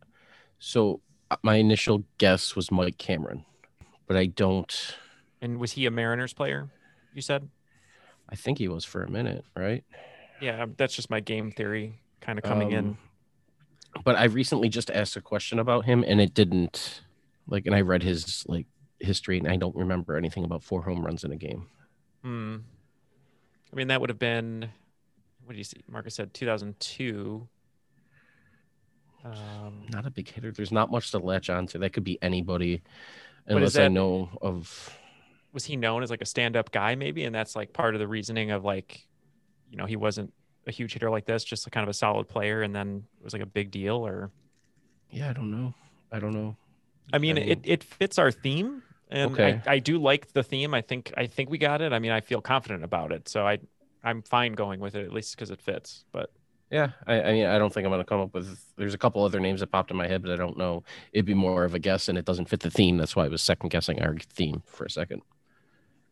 So 0.59 1.01
uh, 1.31 1.37
my 1.43 1.57
initial 1.57 2.05
guess 2.19 2.57
was 2.57 2.71
Mike 2.71 2.99
Cameron, 2.99 3.45
but 4.07 4.17
I 4.17 4.27
don't. 4.27 4.97
And 5.41 5.59
was 5.59 5.73
he 5.73 5.87
a 5.87 5.91
Mariners 5.91 6.33
player? 6.33 6.71
You 7.15 7.23
said? 7.23 7.49
I 8.29 8.37
think 8.37 8.59
he 8.59 8.69
was 8.69 8.85
for 8.85 9.03
a 9.03 9.11
minute, 9.11 9.45
right? 9.57 9.85
Yeah, 10.41 10.67
that's 10.77 10.95
just 10.95 11.11
my 11.11 11.21
game 11.21 11.51
theory 11.51 12.01
kind 12.21 12.39
of 12.39 12.45
coming 12.45 12.73
in. 12.73 12.79
Um, 12.79 12.99
But 14.05 14.17
I 14.17 14.25
recently 14.25 14.69
just 14.69 14.91
asked 14.91 15.17
a 15.17 15.21
question 15.21 15.59
about 15.59 15.85
him, 15.87 16.05
and 16.07 16.21
it 16.21 16.35
didn't 16.35 17.03
like. 17.47 17.67
And 17.67 17.75
I 17.75 17.81
read 17.81 18.03
his 18.03 18.45
like 18.47 18.67
history, 19.01 19.39
and 19.39 19.49
I 19.49 19.57
don't 19.57 19.77
remember 19.77 20.17
anything 20.17 20.45
about 20.45 20.63
four 20.63 20.83
home 20.83 21.05
runs 21.05 21.25
in 21.25 21.33
a 21.33 21.37
game. 21.37 21.69
Hmm. 22.23 22.57
I 23.73 23.77
mean, 23.77 23.89
that 23.89 24.01
would 24.01 24.11
have 24.11 24.19
been, 24.19 24.71
what 25.47 25.53
did 25.53 25.59
you 25.59 25.65
see? 25.65 25.83
Markkus 25.89 26.15
said 26.17 26.35
2002. 26.35 27.49
Um, 29.25 29.87
Not 29.93 30.07
a 30.07 30.11
big 30.11 30.29
hitter. 30.29 30.53
There's 30.53 30.71
not 30.73 30.91
much 30.91 31.11
to 31.11 31.19
latch 31.19 31.51
onto. 31.51 31.79
That 31.79 31.93
could 31.93 32.05
be 32.05 32.19
anybody, 32.23 32.83
unless 33.47 33.77
I 33.77 33.85
that- 33.85 33.91
know 33.91 34.29
of. 34.41 34.97
was 35.53 35.65
he 35.65 35.77
known 35.77 36.03
as 36.03 36.11
like 36.11 36.21
a 36.21 36.27
stand-up 36.27 36.71
guy 36.71 36.95
maybe 36.97 37.25
and 37.25 37.35
that's 37.35 37.57
like 37.57 37.73
part 37.73 37.95
of 37.95 37.99
the 37.99 38.07
reasoning 38.07 38.51
of 38.51 38.63
like 38.65 39.07
you 39.71 39.77
know 39.79 39.87
he 39.87 39.97
wasn't 39.97 40.31
a 40.67 40.71
huge 40.71 40.93
hitter 40.93 41.09
like 41.09 41.25
this 41.25 41.43
just 41.45 41.67
a 41.67 41.71
kind 41.71 41.83
of 41.83 41.89
a 41.89 41.95
solid 41.95 42.29
player 42.29 42.61
and 42.63 42.75
then 42.77 43.05
it 43.19 43.25
was 43.25 43.33
like 43.33 43.41
a 43.43 43.47
big 43.47 43.71
deal 43.71 44.07
or 44.07 44.31
Yeah, 45.11 45.31
I 45.31 45.33
don't 45.33 45.51
know. 45.51 45.73
I 46.13 46.19
don't 46.19 46.35
know. 46.35 46.57
i 47.15 47.19
mean 47.19 47.39
I 47.39 47.43
it, 47.43 47.61
it 47.65 47.83
fits 47.85 48.19
our 48.19 48.31
theme 48.31 48.83
and 49.11 49.33
Okay. 49.33 49.63
I, 49.67 49.75
I 49.75 49.79
do 49.79 49.97
like 49.99 50.33
the 50.35 50.43
theme 50.43 50.75
i 50.75 50.83
think 50.83 51.13
i 51.17 51.27
think 51.27 51.49
we 51.49 51.57
got 51.59 51.81
it 51.81 51.93
i 51.95 51.99
mean 52.01 52.13
i 52.13 52.21
feel 52.21 52.43
confident 52.43 52.85
about 52.85 53.11
it 53.13 53.27
so 53.29 53.47
i 53.47 53.59
i'm 54.07 54.23
fine 54.23 54.53
going 54.53 54.81
with 54.81 54.95
it 54.95 55.05
at 55.05 55.13
least 55.13 55.37
because 55.37 55.51
it 55.51 55.61
fits 55.61 56.05
but 56.13 56.31
Yeah, 56.69 56.91
I, 57.07 57.23
I 57.23 57.33
mean, 57.33 57.47
I 57.47 57.59
don't 57.59 57.73
think 57.73 57.87
I'm 57.87 57.93
gonna 57.93 58.05
come 58.05 58.21
up 58.21 58.35
with. 58.35 58.49
There's 58.77 58.93
a 58.93 58.99
couple 58.99 59.23
other 59.23 59.39
names 59.39 59.61
that 59.61 59.69
popped 59.69 59.93
in 59.93 59.97
my 59.97 60.09
head, 60.09 60.21
but 60.21 60.33
I 60.33 60.37
don't 60.37 60.59
know. 60.59 60.83
It'd 61.13 61.25
be 61.25 61.33
more 61.33 61.63
of 61.63 61.75
a 61.75 61.79
guess, 61.79 62.09
and 62.09 62.19
it 62.19 62.25
doesn't 62.25 62.49
fit 62.49 62.59
the 62.59 62.73
theme. 62.73 62.97
That's 62.97 63.15
why 63.15 63.25
I 63.25 63.29
was 63.29 63.41
second 63.41 63.69
guessing 63.71 64.03
our 64.03 64.17
theme 64.35 64.65
for 64.67 64.85
a 64.85 64.91
second. 64.91 65.23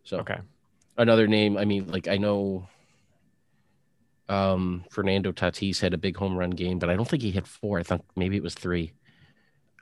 So 0.04 0.18
okay 0.18 0.38
another 0.96 1.26
name. 1.26 1.56
I 1.56 1.64
mean, 1.64 1.86
like 1.88 2.08
I 2.08 2.16
know. 2.16 2.68
Um, 4.26 4.84
Fernando 4.90 5.32
Tatis 5.32 5.80
had 5.80 5.92
a 5.92 5.98
big 5.98 6.16
home 6.16 6.36
run 6.36 6.50
game, 6.50 6.78
but 6.78 6.88
I 6.88 6.96
don't 6.96 7.06
think 7.06 7.22
he 7.22 7.30
hit 7.30 7.46
four. 7.46 7.78
I 7.78 7.82
think 7.82 8.02
maybe 8.16 8.36
it 8.36 8.42
was 8.42 8.54
three. 8.54 8.92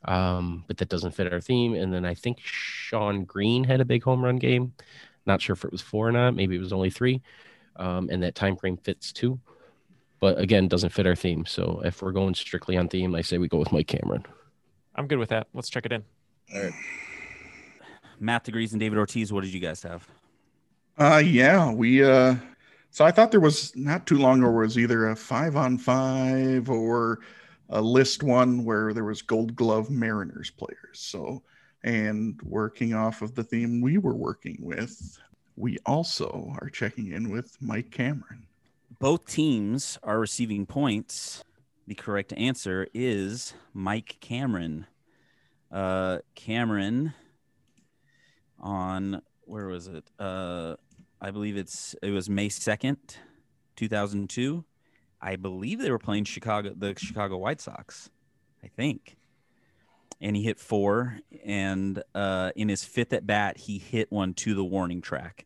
Um, 0.05 0.64
but 0.66 0.78
that 0.78 0.89
doesn't 0.89 1.12
fit 1.12 1.32
our 1.32 1.40
theme. 1.40 1.74
And 1.74 1.94
then 1.94 2.05
I 2.05 2.14
think 2.14 2.39
Shawn 2.43 3.22
Green 3.22 3.62
had 3.62 3.80
a 3.80 3.84
big 3.84 4.02
home 4.02 4.24
run 4.24 4.39
game. 4.39 4.72
Not 5.26 5.40
sure 5.40 5.55
if 5.55 5.64
it 5.64 5.70
was 5.70 5.80
four 5.80 6.09
or 6.09 6.12
not. 6.12 6.34
Maybe 6.34 6.56
it 6.56 6.60
was 6.60 6.72
only 6.72 6.90
three. 6.90 7.22
Um, 7.77 8.09
and 8.11 8.23
that 8.23 8.35
time 8.35 8.57
frame 8.57 8.77
fits 8.77 9.12
too. 9.12 9.40
But 10.20 10.39
again, 10.39 10.69
doesn't 10.69 10.90
fit 10.90 11.07
our 11.07 11.16
theme. 11.16 11.44
So 11.47 11.82
if 11.85 12.01
we're 12.01 12.12
going 12.12 12.35
strictly 12.35 12.77
on 12.77 12.89
theme, 12.89 13.15
I 13.15 13.23
say 13.23 13.39
we 13.39 13.49
go 13.49 13.59
with 13.59 13.73
Mike 13.73 13.89
Cameron. 13.89 14.24
I'm 14.94 15.07
good 15.07 15.19
with 15.19 15.31
that. 15.31 15.49
Let's 15.53 15.69
check 15.69 15.86
it 15.86 15.93
in. 15.93 16.05
All 16.55 16.62
right. 16.62 16.73
Matt 18.20 18.44
Degrees 18.44 18.73
and 18.73 18.78
David 18.78 18.99
Ortiz, 18.99 19.32
what 19.32 19.43
did 19.43 19.53
you 19.53 19.61
guys 19.61 19.82
have? 19.82 20.07
Uh 20.99 21.23
yeah, 21.24 21.73
we 21.73 22.05
uh 22.05 22.36
so 22.90 23.05
I 23.05 23.11
thought 23.11 23.31
there 23.31 23.40
was 23.40 23.74
not 23.74 24.07
too 24.07 24.19
long 24.19 24.40
ago 24.40 24.51
was 24.51 24.78
either 24.78 25.09
a 25.09 25.16
five 25.16 25.57
on 25.57 25.78
five 25.78 26.69
or 26.69 27.20
a 27.70 27.81
list 27.81 28.23
one 28.23 28.65
where 28.65 28.93
there 28.93 29.05
was 29.05 29.23
gold 29.23 29.57
glove 29.57 29.90
mariners 29.90 30.51
players. 30.51 31.01
So 31.01 31.43
and 31.82 32.40
working 32.43 32.94
off 32.94 33.23
of 33.23 33.35
the 33.35 33.43
theme 33.43 33.81
we 33.81 33.99
were 33.99 34.15
working 34.15 34.59
with, 34.61 35.19
we 35.56 35.78
also 35.86 36.54
are 36.60 36.68
checking 36.68 37.12
in 37.12 37.30
with 37.30 37.56
Mike 37.60 37.90
Cameron. 37.90 38.46
Both 38.98 39.26
teams 39.26 39.98
are 40.02 40.18
receiving 40.18 40.66
points. 40.66 41.44
The 41.86 41.94
correct 41.94 42.32
answer 42.36 42.86
is 42.94 43.54
Mike 43.74 44.16
Cameron. 44.20 44.86
Uh, 45.70 46.18
Cameron 46.34 47.14
on 48.60 49.22
where 49.44 49.66
was 49.66 49.88
it? 49.88 50.04
Uh, 50.18 50.76
I 51.20 51.30
believe 51.30 51.56
it's 51.56 51.94
it 52.02 52.10
was 52.10 52.30
May 52.30 52.48
second, 52.48 52.98
two 53.76 53.88
thousand 53.88 54.30
two. 54.30 54.64
I 55.20 55.36
believe 55.36 55.80
they 55.80 55.90
were 55.90 55.98
playing 55.98 56.24
Chicago, 56.24 56.72
the 56.76 56.94
Chicago 56.96 57.38
White 57.38 57.60
Sox. 57.60 58.10
I 58.62 58.68
think, 58.68 59.16
and 60.23 60.35
he 60.35 60.43
hit 60.43 60.59
four. 60.59 61.19
And 61.44 62.03
uh, 62.15 62.53
in 62.57 62.70
his 62.70 62.85
fifth 62.85 63.12
at 63.12 63.27
bat, 63.27 63.59
he 63.59 63.77
hit 63.77 64.11
one 64.11 64.32
to 64.35 64.55
the 64.55 64.65
warning 64.65 65.03
track, 65.03 65.44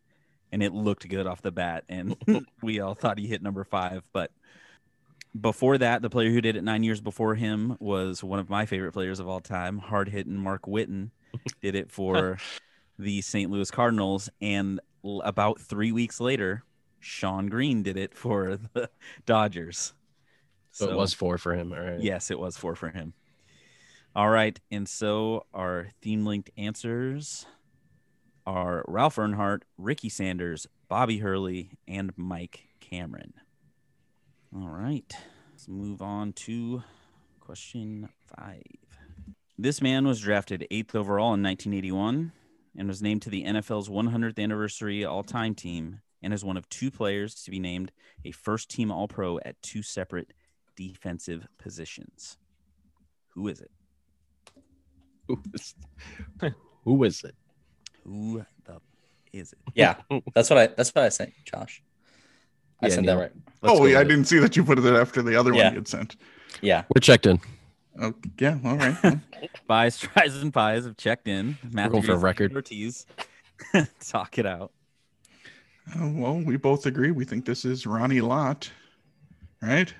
and 0.52 0.62
it 0.62 0.72
looked 0.72 1.08
good 1.08 1.26
off 1.26 1.42
the 1.42 1.50
bat. 1.50 1.84
And 1.88 2.16
we 2.62 2.78
all 2.78 2.94
thought 2.94 3.18
he 3.18 3.26
hit 3.26 3.42
number 3.42 3.64
five, 3.64 4.04
but 4.12 4.30
before 5.38 5.76
that, 5.78 6.00
the 6.00 6.08
player 6.08 6.30
who 6.30 6.40
did 6.40 6.56
it 6.56 6.64
nine 6.64 6.82
years 6.82 7.00
before 7.00 7.34
him 7.34 7.76
was 7.80 8.22
one 8.22 8.38
of 8.38 8.48
my 8.48 8.64
favorite 8.64 8.92
players 8.92 9.20
of 9.20 9.28
all 9.28 9.40
time, 9.40 9.78
hard 9.78 10.08
hitting 10.08 10.36
Mark 10.36 10.66
Whiten. 10.66 11.10
did 11.62 11.74
it 11.74 11.90
for 11.90 12.38
the 12.98 13.20
St. 13.20 13.50
Louis 13.50 13.70
Cardinals, 13.70 14.30
and 14.40 14.80
about 15.04 15.60
three 15.60 15.92
weeks 15.92 16.20
later, 16.20 16.64
Shawn 17.00 17.48
Green 17.48 17.82
did 17.82 17.96
it 17.96 18.14
for 18.14 18.58
the 18.72 18.90
Dodgers. 19.26 19.92
So, 20.70 20.90
it 20.90 20.96
was 20.96 21.14
four 21.14 21.38
for 21.38 21.54
him. 21.54 21.72
All 21.72 21.80
right. 21.80 22.00
Yes, 22.00 22.30
it 22.30 22.38
was 22.38 22.56
four 22.56 22.74
for 22.74 22.90
him. 22.90 23.14
All 24.16 24.30
right. 24.30 24.58
And 24.70 24.88
so 24.88 25.44
our 25.52 25.88
theme 26.00 26.24
linked 26.24 26.48
answers 26.56 27.44
are 28.46 28.82
Ralph 28.88 29.16
Earnhardt, 29.16 29.64
Ricky 29.76 30.08
Sanders, 30.08 30.66
Bobby 30.88 31.18
Hurley, 31.18 31.72
and 31.86 32.14
Mike 32.16 32.62
Cameron. 32.80 33.34
All 34.54 34.68
right. 34.68 35.14
Let's 35.52 35.68
move 35.68 36.00
on 36.00 36.32
to 36.32 36.82
question 37.40 38.08
five. 38.24 38.62
This 39.58 39.82
man 39.82 40.06
was 40.06 40.22
drafted 40.22 40.66
eighth 40.70 40.94
overall 40.94 41.34
in 41.34 41.42
1981 41.42 42.32
and 42.74 42.88
was 42.88 43.02
named 43.02 43.20
to 43.20 43.30
the 43.30 43.44
NFL's 43.44 43.90
100th 43.90 44.42
anniversary 44.42 45.04
all 45.04 45.24
time 45.24 45.54
team 45.54 46.00
and 46.22 46.32
is 46.32 46.42
one 46.42 46.56
of 46.56 46.66
two 46.70 46.90
players 46.90 47.34
to 47.42 47.50
be 47.50 47.60
named 47.60 47.92
a 48.24 48.30
first 48.30 48.70
team 48.70 48.90
All 48.90 49.08
Pro 49.08 49.38
at 49.40 49.60
two 49.60 49.82
separate 49.82 50.32
defensive 50.74 51.46
positions. 51.58 52.38
Who 53.34 53.48
is 53.48 53.60
it? 53.60 53.70
Who 55.28 55.42
is, 55.54 55.74
who 56.84 57.04
is 57.04 57.24
it? 57.24 57.34
Who 58.04 58.44
the 58.64 58.80
is 59.32 59.52
it? 59.52 59.58
Yeah, 59.74 59.96
that's 60.34 60.48
what 60.50 60.58
I 60.58 60.66
that's 60.68 60.94
what 60.94 61.04
I 61.04 61.08
sent, 61.08 61.32
Josh. 61.44 61.82
I 62.80 62.86
Yeah, 62.86 62.94
sent 62.94 63.06
Neal. 63.06 63.16
that 63.16 63.22
right. 63.22 63.32
Let's 63.62 63.80
oh, 63.80 63.86
yeah, 63.86 63.98
I 63.98 64.02
it. 64.02 64.04
didn't 64.08 64.26
see 64.26 64.38
that 64.38 64.56
you 64.56 64.64
put 64.64 64.78
it 64.78 64.84
after 64.84 65.22
the 65.22 65.34
other 65.38 65.52
Yeah. 65.52 65.64
one 65.64 65.72
you 65.72 65.78
had 65.80 65.88
sent. 65.88 66.16
Yeah. 66.62 66.84
We're 66.94 67.00
checked 67.00 67.26
in. 67.26 67.40
Oh, 68.00 68.14
yeah, 68.38 68.58
all 68.64 68.76
right. 68.76 68.96
well, 69.02 69.20
Buys, 69.66 69.98
tries, 69.98 70.36
and 70.36 70.52
pies 70.52 70.84
have 70.84 70.96
checked 70.98 71.26
in. 71.28 71.56
Matt 71.72 71.90
going 71.90 72.02
for 72.02 72.12
a 72.12 72.18
record. 72.18 72.54
Ortiz. 72.54 73.06
Talk 74.06 74.38
it 74.38 74.46
out. 74.46 74.72
uh, 75.98 76.08
well, 76.12 76.34
we 76.38 76.56
both 76.58 76.84
agree. 76.86 77.10
We 77.10 77.24
think 77.24 77.44
this 77.46 77.64
is 77.64 77.86
Ronnie 77.86 78.20
Lott, 78.20 78.70
right? 79.62 79.92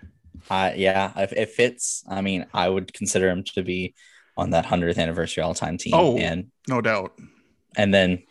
Uh, 0.51 0.73
yeah, 0.77 1.11
if 1.17 1.33
it 1.33 1.49
fits, 1.51 2.05
I 2.09 2.21
mean, 2.21 2.47
I 2.53 2.69
would 2.69 2.93
consider 2.93 3.31
him 3.31 3.43
to 3.55 3.63
be 3.63 3.95
on 4.37 4.51
that 4.51 4.67
100th 4.67 4.99
anniversary 4.99 5.43
all-time 5.43 5.79
team 5.79 5.95
Oh. 5.95 6.17
and 6.19 6.51
No 6.69 6.81
doubt. 6.81 7.19
and 7.77 7.93
then 7.95 8.23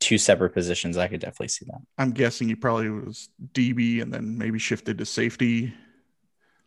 two 0.00 0.18
separate 0.18 0.50
positions, 0.50 0.96
I 0.96 1.08
could 1.08 1.20
definitely 1.20 1.48
see 1.48 1.66
that. 1.66 1.80
I'm 1.98 2.10
guessing 2.12 2.48
he 2.48 2.54
probably 2.54 2.88
was 2.90 3.28
DB 3.52 4.00
and 4.02 4.12
then 4.12 4.38
maybe 4.38 4.58
shifted 4.58 4.98
to 4.98 5.06
safety 5.06 5.72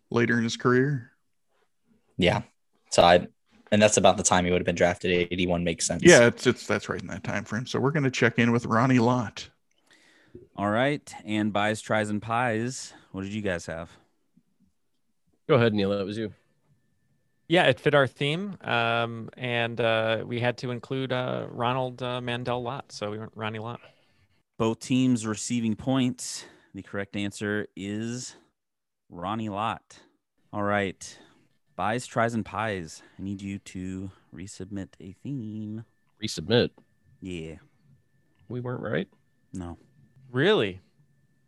later 0.10 0.38
in 0.38 0.44
his 0.44 0.58
career. 0.58 1.12
Yeah. 2.18 2.42
So 2.92 3.04
I 3.04 3.28
and 3.74 3.82
that's 3.82 3.96
about 3.96 4.18
the 4.18 4.24
time 4.24 4.44
he 4.44 4.52
would 4.52 4.60
have 4.60 4.66
been 4.66 4.76
drafted. 4.76 5.12
81 5.32 5.64
makes 5.64 5.88
sense. 5.88 6.04
Yeah, 6.04 6.26
it's 6.28 6.46
it's 6.46 6.68
that's 6.68 6.90
right 6.90 7.02
in 7.02 7.08
that 7.08 7.24
time 7.24 7.46
frame. 7.46 7.66
So 7.66 7.80
we're 7.80 7.92
gonna 7.92 8.12
check 8.12 8.38
in 8.38 8.52
with 8.52 8.66
Ronnie 8.66 9.00
Lott. 9.00 9.50
All 10.58 10.70
right. 10.70 11.14
And 11.26 11.52
buys, 11.54 11.82
tries, 11.82 12.10
and 12.10 12.22
pies. 12.22 12.94
What 13.14 13.22
did 13.24 13.34
you 13.34 13.42
guys 13.42 13.66
have? 13.68 13.90
Go 15.48 15.56
ahead, 15.56 15.74
Neal. 15.74 15.90
That 15.92 16.06
was 16.06 16.18
you. 16.18 16.34
Yeah, 17.52 17.64
it 17.66 17.82
fit 17.82 17.94
our 17.94 18.08
theme, 18.08 18.56
um, 18.62 19.30
and 19.36 19.82
uh, 19.82 20.24
we 20.26 20.40
had 20.40 20.58
to 20.60 20.72
include 20.72 21.12
uh, 21.12 21.48
Ronald 21.50 22.02
uh, 22.02 22.22
Mandel 22.22 22.64
Lott, 22.64 22.94
so 22.94 23.12
we 23.12 23.18
went 23.20 23.34
Ronnie 23.36 23.60
Lott. 23.60 23.82
Both 24.58 24.80
teams 24.80 25.28
receiving 25.28 25.76
points. 25.76 26.46
The 26.74 26.82
correct 26.82 27.18
answer 27.18 27.68
is 27.76 28.38
Ronnie 29.10 29.50
Lott. 29.50 30.00
All 30.54 30.64
right. 30.64 31.18
Buys, 31.76 32.08
tries, 32.08 32.34
and 32.34 32.46
pies. 32.46 33.04
I 33.20 33.22
need 33.22 33.42
you 33.42 33.60
to 33.60 34.12
resubmit 34.34 34.88
a 35.02 35.12
theme. 35.22 35.84
Resubmit. 36.24 36.70
Yeah. 37.20 37.56
We 38.48 38.62
weren't 38.62 38.82
right. 38.82 39.10
No, 39.52 39.78
Really? 40.32 40.80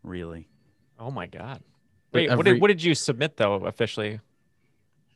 really. 0.03 0.49
Oh 0.99 1.11
my 1.11 1.27
God! 1.27 1.61
Wait, 2.11 2.27
Wait, 2.27 2.35
what 2.35 2.39
every- 2.45 2.53
did 2.55 2.61
what 2.61 2.67
did 2.67 2.84
you 2.84 2.93
submit 2.93 3.38
though 3.38 3.53
officially? 3.53 4.19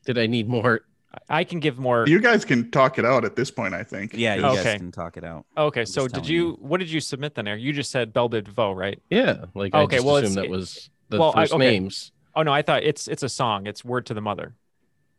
Did 0.07 0.17
I 0.17 0.25
need 0.25 0.47
more? 0.49 0.81
I- 1.29 1.39
I 1.39 1.43
can 1.43 1.59
give 1.59 1.77
more. 1.79 2.05
You 2.07 2.19
guys 2.21 2.45
can 2.45 2.71
talk 2.71 2.97
it 2.99 3.05
out 3.05 3.25
at 3.25 3.35
this 3.35 3.49
point, 3.51 3.73
I 3.73 3.83
think. 3.83 4.13
Yeah, 4.13 4.35
you 4.35 4.45
Okay. 4.45 4.63
guys 4.63 4.77
can 4.77 4.91
talk 4.91 5.17
it 5.17 5.23
out. 5.23 5.45
okay, 5.57 5.81
I'm 5.81 5.85
so 5.85 6.07
did 6.07 6.27
you? 6.27 6.47
you. 6.49 6.53
What 6.61 6.79
did 6.79 6.89
you 6.91 6.99
submit 7.01 7.35
then? 7.35 7.47
Eric? 7.47 7.61
You 7.61 7.73
just 7.73 7.91
said 7.91 8.13
Bell 8.13 8.29
Biv 8.29 8.45
DeVoe, 8.45 8.71
right? 8.73 9.01
Yeah. 9.09 9.45
Like 9.53 9.73
I 9.75 9.81
Okay, 9.81 9.97
just 9.97 10.05
well, 10.05 10.15
assumed 10.17 10.37
it's- 10.37 10.45
that 10.45 10.49
was 10.49 10.89
the 11.09 11.19
well, 11.19 11.33
I- 11.35 11.43
first 11.43 11.53
okay. 11.53 11.69
names. 11.71 12.11
Oh 12.35 12.43
no, 12.43 12.51
I 12.53 12.61
thought 12.61 12.83
it's 12.83 13.07
it's 13.07 13.23
a 13.23 13.29
song. 13.29 13.67
It's 13.67 13.83
Word 13.83 14.05
to 14.07 14.13
the 14.13 14.21
Mother. 14.21 14.53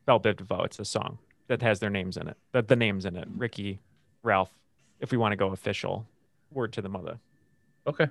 Bell 0.06 0.20
Biv 0.20 0.36
DeVoe. 0.38 0.62
It's 0.64 0.78
a 0.78 0.84
song 0.84 1.18
that 1.48 1.60
has 1.62 1.80
their 1.80 1.90
names 1.90 2.16
in 2.16 2.28
it. 2.28 2.36
The, 2.52 2.62
the 2.62 2.76
names 2.76 3.04
in 3.04 3.16
it. 3.16 3.28
Ricky, 3.36 3.80
Ralph. 4.22 4.50
If 5.00 5.10
we 5.12 5.18
want 5.18 5.32
to 5.32 5.36
go 5.36 5.48
official, 5.50 6.06
Word 6.50 6.72
to 6.74 6.82
the 6.82 6.88
Mother. 6.88 7.18
Okay. 7.86 8.06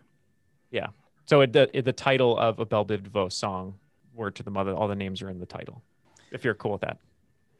Yeah. 0.71 0.87
So 1.25 1.41
it, 1.41 1.53
the 1.53 1.69
it, 1.77 1.83
the 1.85 1.93
title 1.93 2.37
of 2.37 2.59
a 2.59 2.65
Bell 2.65 2.85
Biv 2.85 3.03
DeVoe 3.03 3.29
song, 3.29 3.75
Word 4.13 4.35
to 4.35 4.43
the 4.43 4.51
Mother. 4.51 4.73
All 4.73 4.87
the 4.87 4.95
names 4.95 5.21
are 5.21 5.29
in 5.29 5.39
the 5.39 5.45
title. 5.45 5.81
If 6.31 6.43
you're 6.43 6.53
cool 6.53 6.73
with 6.73 6.81
that. 6.81 6.97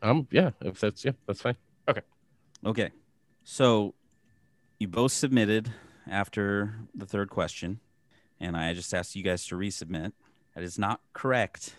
Um. 0.02 0.28
Yeah. 0.32 0.52
If 0.62 0.80
that's 0.80 1.04
yeah, 1.06 1.14
that's 1.26 1.42
fine. 1.42 1.56
Okay. 1.88 2.02
Okay. 2.66 2.92
So 3.44 3.94
you 4.80 4.88
both 4.88 5.12
submitted 5.12 5.72
after 6.10 6.76
the 6.94 7.06
third 7.06 7.30
question, 7.30 7.80
and 8.40 8.56
I 8.58 8.74
just 8.74 8.94
asked 8.94 9.16
you 9.16 9.24
guys 9.24 9.46
to 9.48 9.56
resubmit. 9.56 10.12
That 10.56 10.64
is 10.64 10.78
not 10.78 11.02
correct. 11.14 11.76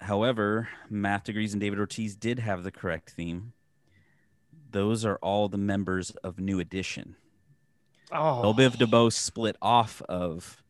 However, 0.00 0.68
Math 0.90 1.24
Degrees 1.24 1.52
and 1.54 1.60
David 1.60 1.78
Ortiz 1.78 2.16
did 2.16 2.40
have 2.40 2.64
the 2.64 2.70
correct 2.72 3.10
theme. 3.10 3.52
Those 4.70 5.04
are 5.04 5.16
all 5.22 5.48
the 5.48 5.58
members 5.58 6.10
of 6.24 6.38
New 6.40 6.58
Edition. 6.58 7.16
Oh, 8.10 8.52
Bell 8.52 8.70
Biv 8.70 8.78
DeVoe 8.78 9.10
split 9.10 9.56
off 9.62 10.02
of 10.02 10.62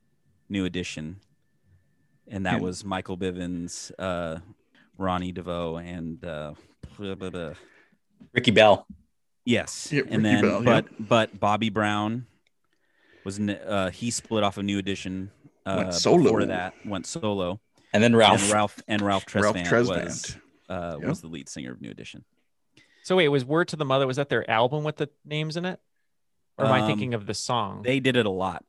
New 0.49 0.65
Edition, 0.65 1.20
and 2.28 2.44
that 2.47 2.59
Hmm. 2.59 2.65
was 2.65 2.85
Michael 2.85 3.16
Bivens, 3.16 3.90
uh, 3.99 4.40
Ronnie 5.03 5.33
DeVoe, 5.33 5.77
and 5.77 6.24
uh, 6.24 6.55
blah, 6.99 7.15
blah, 7.15 7.31
blah. 7.31 7.53
Ricky 8.33 8.51
Bell. 8.53 8.87
Yes, 9.45 9.91
Yeah, 9.93 10.03
and 10.09 10.11
Ricky 10.11 10.23
then 10.23 10.43
Bell, 10.43 10.59
yeah. 10.65 10.65
but 10.65 11.09
but 11.09 11.41
Bobby 11.41 11.69
Brown 11.69 12.27
was 13.24 13.39
uh, 13.41 13.91
he 13.93 14.11
split 14.11 14.45
off 14.45 14.57
a 14.59 14.62
New 14.62 14.79
Edition. 14.79 15.31
Uh, 15.66 15.74
Went 15.79 15.95
solo. 15.95 16.23
Before 16.23 16.45
that, 16.47 16.74
went 16.85 17.07
solo. 17.07 17.61
And 17.93 18.03
then 18.03 18.16
Ralph. 18.16 18.43
And 18.45 18.53
Ralph 18.53 18.83
and 18.89 19.03
Ralph 19.03 19.24
Ralph 19.35 19.57
Tresvant, 19.57 19.66
Tresvant. 19.66 20.05
was 20.05 20.37
uh, 20.69 20.97
Yep. 21.01 21.09
was 21.09 21.20
the 21.20 21.27
lead 21.29 21.49
singer 21.49 21.73
of 21.73 21.81
New 21.81 21.91
Edition. 21.91 22.24
So 23.05 23.16
wait, 23.16 23.29
was 23.29 23.45
Word 23.45 23.69
to 23.69 23.77
the 23.77 23.85
Mother? 23.85 24.07
Was 24.07 24.16
that 24.16 24.29
their 24.29 24.49
album 24.51 24.85
with 24.85 24.97
the 24.97 25.09
names 25.24 25.57
in 25.57 25.65
it? 25.65 25.79
Or 26.59 26.66
am 26.66 26.73
I 26.73 26.81
Um, 26.81 26.87
thinking 26.87 27.15
of 27.15 27.27
the 27.27 27.35
song? 27.35 27.83
They 27.83 27.99
did 28.01 28.16
it 28.16 28.27
a 28.27 28.31
lot. 28.31 28.65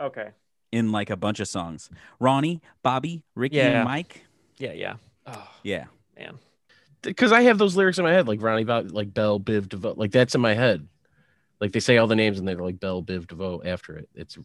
okay. 0.00 0.30
in 0.70 0.90
like 0.92 1.10
a 1.10 1.16
bunch 1.16 1.38
of 1.40 1.48
songs. 1.48 1.90
Ronnie, 2.18 2.62
Bobby, 2.82 3.22
Ricky, 3.34 3.56
Yeah. 3.56 3.80
and 3.80 3.84
Mike. 3.84 4.24
Yeah, 4.58 4.72
yeah. 4.72 4.94
Oh 5.26 5.48
Yeah. 5.62 5.84
man. 6.18 6.38
because 7.02 7.32
I 7.32 7.42
have 7.42 7.58
those 7.58 7.76
lyrics 7.76 7.98
in 7.98 8.04
my 8.04 8.12
head, 8.12 8.28
like 8.28 8.40
Ronnie, 8.42 8.64
Bob, 8.64 8.90
like 8.92 9.12
Bell, 9.12 9.38
Biv, 9.40 9.68
DeVoe, 9.68 9.94
like 9.96 10.12
that's 10.12 10.34
in 10.34 10.40
my 10.40 10.54
head. 10.54 10.86
Like 11.60 11.72
they 11.72 11.80
say 11.80 11.96
all 11.98 12.06
the 12.06 12.16
names 12.16 12.38
and 12.38 12.46
they're 12.46 12.56
like 12.56 12.80
Bell, 12.80 13.02
Biv, 13.02 13.26
DeVoe 13.28 13.62
after 13.64 13.96
it. 13.96 14.08
It's 14.14 14.36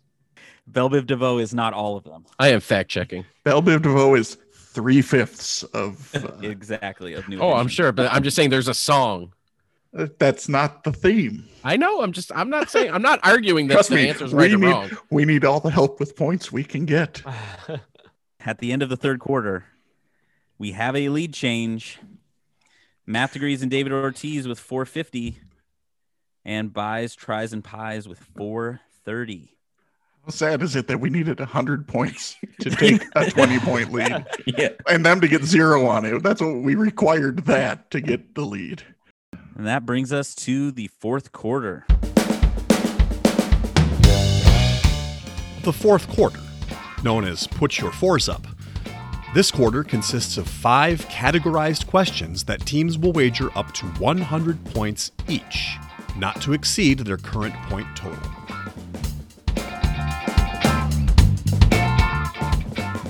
Bell, 0.67 0.89
Biv 0.89 1.05
DeVoe 1.07 1.37
is 1.39 1.53
not 1.53 1.73
all 1.73 1.97
of 1.97 2.03
them. 2.03 2.25
I 2.39 2.49
am 2.49 2.59
fact 2.59 2.89
checking. 2.89 3.25
Bell, 3.43 3.61
Biv 3.61 3.81
DeVoe 3.81 4.15
is 4.15 4.37
three 4.53 5.01
fifths 5.01 5.63
of. 5.63 6.13
Uh, 6.15 6.31
exactly 6.41 7.13
of 7.13 7.27
new. 7.29 7.39
Oh, 7.39 7.53
I'm 7.53 7.67
sure, 7.67 7.91
but 7.91 8.11
I'm 8.13 8.21
just 8.23 8.35
saying 8.35 8.49
there's 8.51 8.67
a 8.67 8.73
song. 8.73 9.33
that's 10.19 10.47
not 10.49 10.83
the 10.83 10.91
theme. 10.91 11.45
I 11.63 11.77
know. 11.77 12.01
I'm 12.01 12.11
just. 12.11 12.31
I'm 12.35 12.49
not 12.49 12.69
saying. 12.69 12.91
I'm 12.93 13.01
not 13.01 13.19
arguing 13.23 13.67
that 13.67 13.73
Trust 13.75 13.89
the 13.89 13.95
me, 13.95 14.09
answer's 14.09 14.33
we 14.33 14.39
right 14.43 14.53
or 14.53 14.57
need- 14.57 14.67
wrong. 14.67 14.89
We 15.09 15.25
need 15.25 15.43
all 15.45 15.59
the 15.59 15.71
help 15.71 15.99
with 15.99 16.15
points 16.15 16.51
we 16.51 16.63
can 16.63 16.85
get. 16.85 17.23
At 18.45 18.59
the 18.59 18.71
end 18.71 18.83
of 18.83 18.89
the 18.89 18.97
third 18.97 19.19
quarter, 19.19 19.65
we 20.57 20.71
have 20.71 20.95
a 20.95 21.09
lead 21.09 21.33
change. 21.33 21.99
Math 23.05 23.33
degrees 23.33 23.61
and 23.61 23.71
David 23.71 23.93
Ortiz 23.93 24.47
with 24.47 24.59
450, 24.59 25.39
and 26.43 26.73
buys, 26.73 27.15
tries, 27.15 27.53
and 27.53 27.63
pies 27.63 28.07
with 28.07 28.19
430. 28.35 29.53
How 30.25 30.31
sad 30.31 30.61
is 30.61 30.75
it 30.75 30.87
that 30.87 30.99
we 30.99 31.09
needed 31.09 31.39
100 31.39 31.87
points 31.87 32.35
to 32.59 32.69
take 32.69 33.01
a 33.15 33.29
20 33.31 33.59
point 33.59 33.93
lead 33.93 34.25
Yeah. 34.45 34.69
and 34.89 35.05
them 35.05 35.21
to 35.21 35.27
get 35.29 35.43
zero 35.43 35.85
on 35.85 36.03
it? 36.05 36.21
That's 36.21 36.41
what 36.41 36.57
we 36.63 36.75
required 36.75 37.45
that 37.45 37.89
to 37.91 38.01
get 38.01 38.35
the 38.35 38.41
lead. 38.45 38.83
And 39.55 39.65
that 39.65 39.85
brings 39.85 40.11
us 40.11 40.35
to 40.35 40.71
the 40.71 40.87
fourth 40.87 41.31
quarter. 41.31 41.85
The 45.63 45.73
fourth 45.73 46.07
quarter, 46.09 46.39
known 47.03 47.23
as 47.25 47.47
Put 47.47 47.79
Your 47.79 47.91
Fours 47.91 48.27
Up. 48.29 48.45
This 49.37 49.51
quarter 49.51 49.83
consists 49.83 50.37
of 50.37 50.47
five 50.47 50.99
categorized 51.09 51.85
questions 51.85 52.45
that 52.45 52.65
teams 52.65 52.97
will 52.97 53.11
wager 53.11 53.55
up 53.55 53.71
to 53.73 53.85
100 53.85 54.65
points 54.65 55.11
each, 55.27 55.77
not 56.15 56.41
to 56.41 56.53
exceed 56.53 56.97
their 56.97 57.17
current 57.17 57.53
point 57.69 57.85
total. 57.95 58.17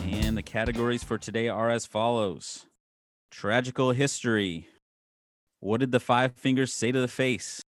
And 0.04 0.36
the 0.36 0.44
categories 0.44 1.02
for 1.02 1.18
today 1.18 1.48
are 1.48 1.70
as 1.70 1.86
follows 1.86 2.66
Tragical 3.32 3.94
history. 3.94 4.68
What 5.62 5.80
did 5.80 5.94
the 5.94 6.02
five 6.02 6.34
fingers 6.34 6.74
say 6.74 6.92
to 6.92 7.00
the 7.00 7.08
face? 7.08 7.62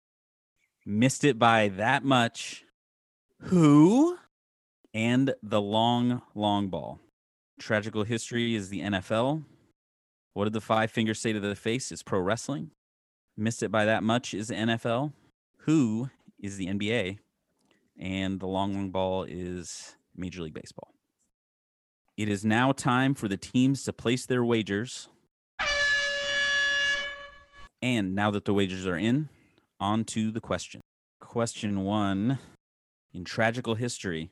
Missed 0.85 1.23
it 1.23 1.39
by 1.39 1.69
that 1.69 2.03
much. 2.03 2.65
Who? 3.43 4.17
And 4.93 5.33
the 5.41 5.61
long, 5.61 6.23
long 6.35 6.67
ball. 6.67 6.99
Tragical 7.59 8.03
history 8.03 8.55
is 8.55 8.69
the 8.69 8.79
NFL. 8.79 9.43
What 10.33 10.45
did 10.45 10.53
the 10.53 10.61
five 10.61 10.91
fingers 10.91 11.19
say 11.19 11.33
to 11.33 11.39
the 11.39 11.55
face 11.55 11.91
is 11.91 12.01
pro 12.01 12.19
wrestling. 12.19 12.71
Missed 13.35 13.63
it 13.63 13.71
by 13.71 13.85
that 13.85 14.01
much 14.01 14.33
is 14.33 14.47
the 14.47 14.55
NFL. 14.55 15.11
Who 15.59 16.09
is 16.41 16.57
the 16.57 16.67
NBA. 16.67 17.19
And 17.99 18.39
the 18.39 18.47
long, 18.47 18.73
long 18.73 18.91
ball 18.91 19.23
is 19.23 19.95
Major 20.15 20.41
League 20.41 20.53
Baseball. 20.53 20.93
It 22.17 22.29
is 22.29 22.45
now 22.45 22.71
time 22.71 23.13
for 23.13 23.27
the 23.27 23.37
teams 23.37 23.83
to 23.83 23.93
place 23.93 24.25
their 24.25 24.43
wagers. 24.43 25.09
And 27.81 28.15
now 28.15 28.31
that 28.31 28.45
the 28.45 28.53
wagers 28.53 28.85
are 28.87 28.97
in, 28.97 29.29
on 29.79 30.03
to 30.05 30.31
the 30.31 30.41
question. 30.41 30.81
Question 31.19 31.83
one 31.83 32.39
In 33.13 33.23
tragical 33.23 33.75
history, 33.75 34.31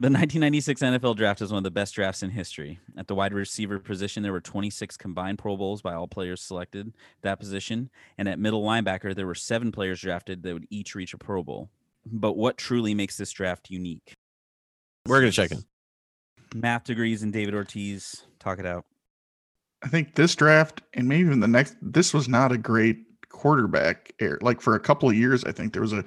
the 0.00 0.06
1996 0.06 0.80
NFL 0.80 1.14
draft 1.14 1.42
is 1.42 1.52
one 1.52 1.58
of 1.58 1.64
the 1.64 1.70
best 1.70 1.94
drafts 1.94 2.22
in 2.22 2.30
history. 2.30 2.80
At 2.96 3.06
the 3.06 3.14
wide 3.14 3.34
receiver 3.34 3.78
position, 3.78 4.22
there 4.22 4.32
were 4.32 4.40
26 4.40 4.96
combined 4.96 5.38
Pro 5.38 5.58
Bowls 5.58 5.82
by 5.82 5.92
all 5.92 6.08
players 6.08 6.40
selected 6.40 6.94
that 7.20 7.38
position. 7.38 7.90
And 8.16 8.26
at 8.26 8.38
middle 8.38 8.64
linebacker, 8.64 9.14
there 9.14 9.26
were 9.26 9.34
seven 9.34 9.70
players 9.70 10.00
drafted 10.00 10.42
that 10.42 10.54
would 10.54 10.66
each 10.70 10.94
reach 10.94 11.12
a 11.12 11.18
Pro 11.18 11.42
Bowl. 11.42 11.68
But 12.06 12.38
what 12.38 12.56
truly 12.56 12.94
makes 12.94 13.18
this 13.18 13.30
draft 13.30 13.68
unique? 13.68 14.14
We're 15.06 15.20
gonna 15.20 15.32
check 15.32 15.50
in. 15.50 15.62
Math 16.54 16.84
degrees 16.84 17.22
and 17.22 17.30
David 17.30 17.54
Ortiz. 17.54 18.24
Talk 18.38 18.58
it 18.58 18.64
out. 18.64 18.86
I 19.82 19.88
think 19.88 20.14
this 20.14 20.34
draft 20.34 20.80
and 20.94 21.08
maybe 21.08 21.26
even 21.26 21.40
the 21.40 21.46
next, 21.46 21.76
this 21.82 22.14
was 22.14 22.26
not 22.26 22.52
a 22.52 22.58
great 22.58 23.04
quarterback 23.28 24.14
air. 24.18 24.38
Like 24.40 24.62
for 24.62 24.74
a 24.76 24.80
couple 24.80 25.10
of 25.10 25.14
years, 25.14 25.44
I 25.44 25.52
think 25.52 25.74
there 25.74 25.82
was 25.82 25.92
a 25.92 26.04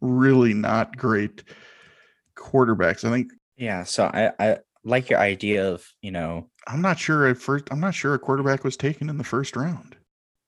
really 0.00 0.54
not 0.54 0.96
great 0.96 1.44
quarterbacks. 2.36 3.04
I 3.04 3.10
think 3.10 3.32
Yeah. 3.56 3.84
So 3.84 4.04
I, 4.04 4.32
I 4.38 4.58
like 4.84 5.10
your 5.10 5.18
idea 5.18 5.70
of, 5.72 5.86
you 6.02 6.10
know, 6.10 6.50
I'm 6.66 6.82
not 6.82 6.98
sure 6.98 7.26
at 7.26 7.38
first. 7.38 7.64
I'm 7.70 7.80
not 7.80 7.94
sure 7.94 8.14
a 8.14 8.18
quarterback 8.18 8.64
was 8.64 8.76
taken 8.76 9.08
in 9.08 9.18
the 9.18 9.24
first 9.24 9.56
round. 9.56 9.96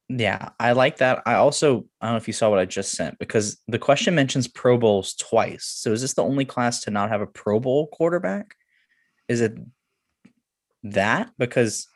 yeah, 0.08 0.50
I 0.60 0.72
like 0.72 0.98
that. 0.98 1.22
I 1.26 1.34
also, 1.34 1.86
I 2.00 2.06
don't 2.06 2.14
know 2.14 2.16
if 2.18 2.28
you 2.28 2.32
saw 2.32 2.50
what 2.50 2.58
I 2.58 2.64
just 2.64 2.92
sent 2.92 3.18
because 3.18 3.60
the 3.66 3.78
question 3.78 4.14
mentions 4.14 4.46
Pro 4.46 4.78
Bowls 4.78 5.14
twice. 5.14 5.64
So 5.64 5.92
is 5.92 6.00
this 6.02 6.14
the 6.14 6.22
only 6.22 6.44
class 6.44 6.80
to 6.82 6.90
not 6.90 7.08
have 7.08 7.20
a 7.20 7.26
Pro 7.26 7.58
Bowl 7.58 7.88
quarterback? 7.88 8.54
Is 9.28 9.40
it 9.40 9.56
that? 10.84 11.30
Because 11.38 11.88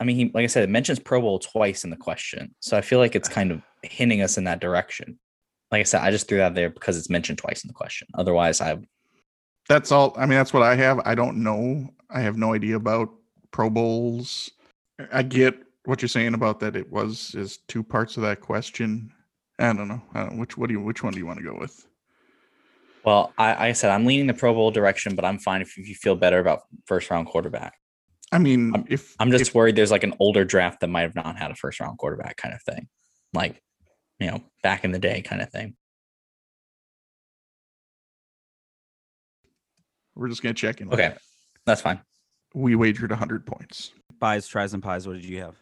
I 0.00 0.04
mean, 0.04 0.16
he, 0.16 0.30
like 0.32 0.44
I 0.44 0.46
said, 0.46 0.62
it 0.62 0.70
mentions 0.70 0.98
Pro 0.98 1.20
Bowl 1.20 1.38
twice 1.40 1.84
in 1.84 1.90
the 1.90 1.96
question. 1.96 2.54
So 2.60 2.76
I 2.76 2.80
feel 2.80 3.00
like 3.00 3.16
it's 3.16 3.28
kind 3.28 3.50
of 3.50 3.62
hinting 3.82 4.22
us 4.22 4.38
in 4.38 4.44
that 4.44 4.60
direction. 4.60 5.18
Like 5.70 5.80
I 5.80 5.84
said, 5.84 6.02
I 6.02 6.10
just 6.10 6.28
threw 6.28 6.38
that 6.38 6.54
there 6.54 6.70
because 6.70 6.96
it's 6.96 7.10
mentioned 7.10 7.38
twice 7.38 7.62
in 7.64 7.68
the 7.68 7.74
question. 7.74 8.08
Otherwise, 8.14 8.60
I 8.60 8.78
That's 9.68 9.92
all. 9.92 10.14
I 10.16 10.20
mean, 10.26 10.38
that's 10.38 10.52
what 10.54 10.62
I 10.62 10.74
have. 10.76 11.00
I 11.04 11.14
don't 11.14 11.42
know. 11.42 11.90
I 12.10 12.20
have 12.20 12.38
no 12.38 12.54
idea 12.54 12.76
about 12.76 13.10
Pro 13.50 13.68
Bowls. 13.68 14.50
I 15.12 15.22
get 15.22 15.58
what 15.84 16.00
you're 16.00 16.08
saying 16.08 16.34
about 16.34 16.60
that. 16.60 16.74
It 16.74 16.90
was 16.90 17.34
is 17.34 17.58
two 17.68 17.82
parts 17.82 18.16
of 18.16 18.22
that 18.22 18.40
question. 18.40 19.12
I 19.58 19.72
don't 19.72 19.88
know. 19.88 20.00
I 20.14 20.20
don't 20.20 20.34
know. 20.34 20.40
Which 20.40 20.56
what 20.56 20.68
do 20.68 20.72
you 20.74 20.80
which 20.80 21.02
one 21.02 21.12
do 21.12 21.18
you 21.18 21.26
want 21.26 21.38
to 21.38 21.44
go 21.44 21.56
with? 21.58 21.86
Well, 23.04 23.32
I, 23.38 23.50
like 23.50 23.58
I 23.60 23.72
said 23.72 23.90
I'm 23.90 24.06
leaning 24.06 24.26
the 24.26 24.34
Pro 24.34 24.54
Bowl 24.54 24.70
direction, 24.70 25.14
but 25.14 25.24
I'm 25.24 25.38
fine 25.38 25.60
if 25.62 25.76
you 25.76 25.94
feel 25.94 26.16
better 26.16 26.38
about 26.38 26.62
first 26.86 27.10
round 27.10 27.26
quarterback. 27.26 27.74
I 28.32 28.38
mean, 28.38 28.74
I'm- 28.74 28.84
if 28.88 29.14
I'm 29.18 29.30
just 29.30 29.48
if- 29.50 29.54
worried 29.54 29.76
there's 29.76 29.90
like 29.90 30.04
an 30.04 30.14
older 30.18 30.44
draft 30.44 30.80
that 30.80 30.88
might 30.88 31.02
have 31.02 31.14
not 31.14 31.36
had 31.38 31.50
a 31.50 31.54
first 31.54 31.80
round 31.80 31.98
quarterback 31.98 32.36
kind 32.36 32.54
of 32.54 32.62
thing, 32.62 32.88
like 33.32 33.62
you 34.18 34.30
know 34.30 34.42
back 34.62 34.84
in 34.84 34.92
the 34.92 34.98
day 34.98 35.22
kind 35.22 35.42
of 35.42 35.50
thing. 35.50 35.74
we're 40.18 40.28
just 40.28 40.42
gonna 40.42 40.52
check 40.52 40.80
in. 40.80 40.92
Okay, 40.92 41.14
that's 41.64 41.80
fine. 41.80 42.00
we 42.52 42.74
wagered 42.74 43.10
100 43.10 43.46
points. 43.46 43.92
Buys, 44.18 44.48
tries, 44.48 44.74
and 44.74 44.82
pies. 44.82 45.06
What 45.06 45.14
did 45.14 45.24
you 45.24 45.40
have? 45.40 45.54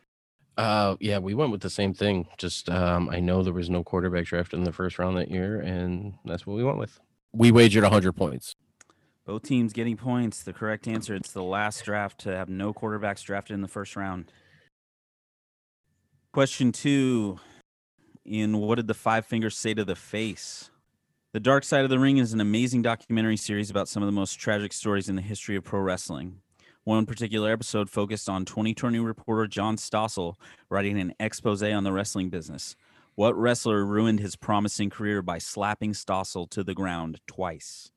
Uh, 0.56 0.96
yeah, 0.98 1.18
we 1.18 1.34
went 1.34 1.52
with 1.52 1.60
the 1.60 1.70
same 1.70 1.92
thing. 1.92 2.26
Just 2.38 2.70
um, 2.70 3.10
I 3.10 3.20
know 3.20 3.42
there 3.42 3.52
was 3.52 3.68
no 3.68 3.84
quarterback 3.84 4.24
draft 4.24 4.54
in 4.54 4.64
the 4.64 4.72
first 4.72 4.98
round 4.98 5.18
that 5.18 5.30
year, 5.30 5.60
and 5.60 6.14
that's 6.24 6.46
what 6.46 6.56
we 6.56 6.64
went 6.64 6.78
with. 6.78 6.98
We 7.32 7.52
wagered 7.52 7.82
100 7.82 8.14
points. 8.14 8.56
Both 9.26 9.42
teams 9.42 9.74
getting 9.74 9.98
points. 9.98 10.42
The 10.42 10.54
correct 10.54 10.88
answer. 10.88 11.14
It's 11.14 11.32
the 11.32 11.42
last 11.42 11.84
draft 11.84 12.18
to 12.20 12.34
have 12.34 12.48
no 12.48 12.72
quarterbacks 12.72 13.22
drafted 13.22 13.54
in 13.54 13.60
the 13.60 13.68
first 13.68 13.94
round. 13.94 14.32
Question 16.32 16.72
two. 16.72 17.38
In 18.26 18.58
what 18.58 18.74
did 18.74 18.88
the 18.88 18.94
five 18.94 19.24
fingers 19.24 19.56
say 19.56 19.72
to 19.72 19.84
the 19.84 19.94
face? 19.94 20.70
The 21.32 21.38
Dark 21.38 21.62
Side 21.62 21.84
of 21.84 21.90
the 21.90 21.98
Ring 22.00 22.18
is 22.18 22.32
an 22.32 22.40
amazing 22.40 22.82
documentary 22.82 23.36
series 23.36 23.70
about 23.70 23.86
some 23.86 24.02
of 24.02 24.08
the 24.08 24.12
most 24.12 24.34
tragic 24.34 24.72
stories 24.72 25.08
in 25.08 25.14
the 25.14 25.22
history 25.22 25.54
of 25.54 25.62
pro 25.62 25.78
wrestling. 25.78 26.40
One 26.82 27.06
particular 27.06 27.52
episode 27.52 27.88
focused 27.88 28.28
on 28.28 28.44
2020 28.44 28.98
reporter 28.98 29.46
John 29.46 29.76
Stossel 29.76 30.34
writing 30.68 30.98
an 30.98 31.14
expose 31.20 31.62
on 31.62 31.84
the 31.84 31.92
wrestling 31.92 32.28
business. 32.28 32.74
What 33.14 33.38
wrestler 33.38 33.84
ruined 33.84 34.18
his 34.18 34.34
promising 34.34 34.90
career 34.90 35.22
by 35.22 35.38
slapping 35.38 35.92
Stossel 35.92 36.50
to 36.50 36.64
the 36.64 36.74
ground 36.74 37.20
twice? 37.28 37.92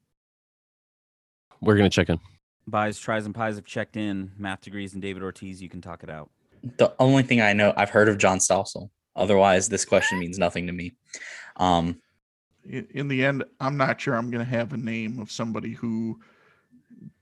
We're 1.59 1.75
gonna 1.75 1.89
check 1.89 2.09
in. 2.09 2.19
Buys, 2.67 2.99
tries, 2.99 3.25
and 3.25 3.33
pies 3.33 3.55
have 3.55 3.65
checked 3.65 3.97
in. 3.97 4.33
Math 4.37 4.61
degrees 4.61 4.93
and 4.93 5.01
David 5.01 5.23
Ortiz, 5.23 5.59
you 5.59 5.69
can 5.69 5.81
talk 5.81 6.03
it 6.03 6.09
out. 6.11 6.29
The 6.77 6.93
only 6.99 7.23
thing 7.23 7.41
I 7.41 7.53
know, 7.53 7.73
I've 7.75 7.89
heard 7.89 8.07
of 8.07 8.19
John 8.19 8.37
Stossel. 8.37 8.91
Otherwise, 9.15 9.69
this 9.69 9.85
question 9.85 10.19
means 10.19 10.37
nothing 10.37 10.67
to 10.67 10.73
me. 10.73 10.93
Um, 11.57 12.01
In, 12.63 13.07
the 13.07 13.25
end, 13.25 13.43
I'm 13.59 13.77
not 13.77 13.99
sure 13.99 14.15
I'm 14.15 14.29
gonna 14.31 14.45
have 14.45 14.73
a 14.73 14.77
name 14.77 15.19
of 15.19 15.31
somebody 15.31 15.73
who 15.73 16.19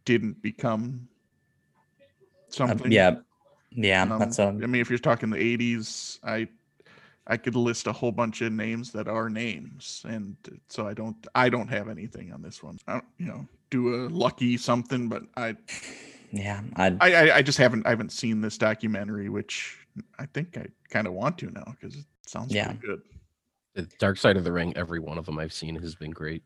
didn't 0.05 0.41
become 0.41 1.07
uh, 1.99 2.05
something. 2.49 2.91
yeah, 2.91 3.15
yeah, 3.71 4.03
Um, 4.03 4.19
that's 4.19 4.39
I 4.39 4.45
um, 4.45 4.59
mean, 4.59 4.81
if 4.81 4.89
you're 4.89 4.99
talking 4.99 5.29
the 5.29 5.37
'80s, 5.37 6.19
I 6.23 6.47
I 7.27 7.37
could 7.37 7.55
list 7.55 7.87
a 7.87 7.91
whole 7.91 8.11
bunch 8.11 8.41
of 8.41 8.51
names 8.53 8.91
that 8.93 9.07
are 9.07 9.29
names, 9.29 10.05
and 10.07 10.35
so 10.69 10.87
I 10.87 10.93
don't 10.93 11.15
I 11.35 11.49
don't 11.49 11.67
have 11.67 11.89
anything 11.89 12.31
on 12.31 12.41
this 12.41 12.63
one. 12.63 12.77
I 12.87 12.93
don't, 12.93 13.05
you 13.17 13.25
know, 13.27 13.47
do 13.69 13.95
a 13.95 14.09
lucky 14.09 14.57
something, 14.57 15.09
but 15.09 15.23
I 15.35 15.55
yeah. 16.31 16.61
I 16.75 16.97
I 17.01 17.13
I, 17.13 17.35
I 17.37 17.41
just 17.41 17.57
haven't 17.57 17.85
I 17.85 17.89
haven't 17.89 18.11
seen 18.11 18.41
this 18.41 18.57
documentary, 18.57 19.29
which 19.29 19.86
I 20.19 20.25
think 20.27 20.57
I 20.57 20.67
kind 20.89 21.07
of 21.07 21.13
want 21.13 21.37
to 21.39 21.51
now 21.51 21.75
because 21.79 21.95
it 21.97 22.05
sounds 22.25 22.53
Yeah. 22.53 22.65
pretty 22.73 22.79
good. 22.87 23.01
The 23.75 23.81
Dark 23.99 24.17
Side 24.17 24.37
of 24.37 24.43
the 24.43 24.51
Ring. 24.51 24.75
Every 24.75 24.99
one 24.99 25.17
of 25.17 25.25
them 25.25 25.37
I've 25.39 25.53
seen 25.53 25.75
has 25.75 25.95
been 25.95 26.11
great. 26.11 26.43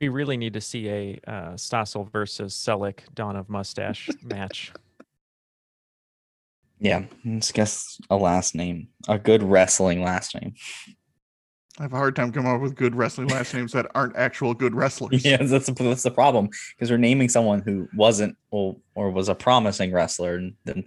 We 0.00 0.08
really 0.08 0.38
need 0.38 0.54
to 0.54 0.60
see 0.62 0.88
a 0.88 1.20
uh, 1.26 1.32
Stossel 1.52 2.10
versus 2.10 2.54
Selleck 2.54 3.00
Dawn 3.14 3.36
of 3.36 3.50
Mustache 3.50 4.08
match. 4.22 4.72
Yeah, 6.78 7.04
let's 7.26 7.52
guess 7.52 8.00
a 8.08 8.16
last 8.16 8.54
name, 8.54 8.88
a 9.06 9.18
good 9.18 9.42
wrestling 9.42 10.02
last 10.02 10.34
name. 10.34 10.54
I 11.78 11.82
have 11.82 11.92
a 11.92 11.96
hard 11.96 12.16
time 12.16 12.32
coming 12.32 12.50
up 12.50 12.60
with 12.62 12.74
good 12.74 12.94
wrestling 12.94 13.28
last 13.28 13.52
names 13.52 13.72
that 13.72 13.86
aren't 13.94 14.16
actual 14.16 14.54
good 14.54 14.74
wrestlers. 14.74 15.22
Yeah, 15.24 15.36
that's 15.42 15.66
the, 15.66 15.72
that's 15.74 16.02
the 16.02 16.10
problem 16.10 16.48
because 16.74 16.90
we're 16.90 16.96
naming 16.96 17.28
someone 17.28 17.60
who 17.60 17.86
wasn't 17.94 18.36
or, 18.50 18.76
or 18.94 19.10
was 19.10 19.28
a 19.28 19.34
promising 19.34 19.92
wrestler 19.92 20.36
and 20.36 20.54
then 20.64 20.84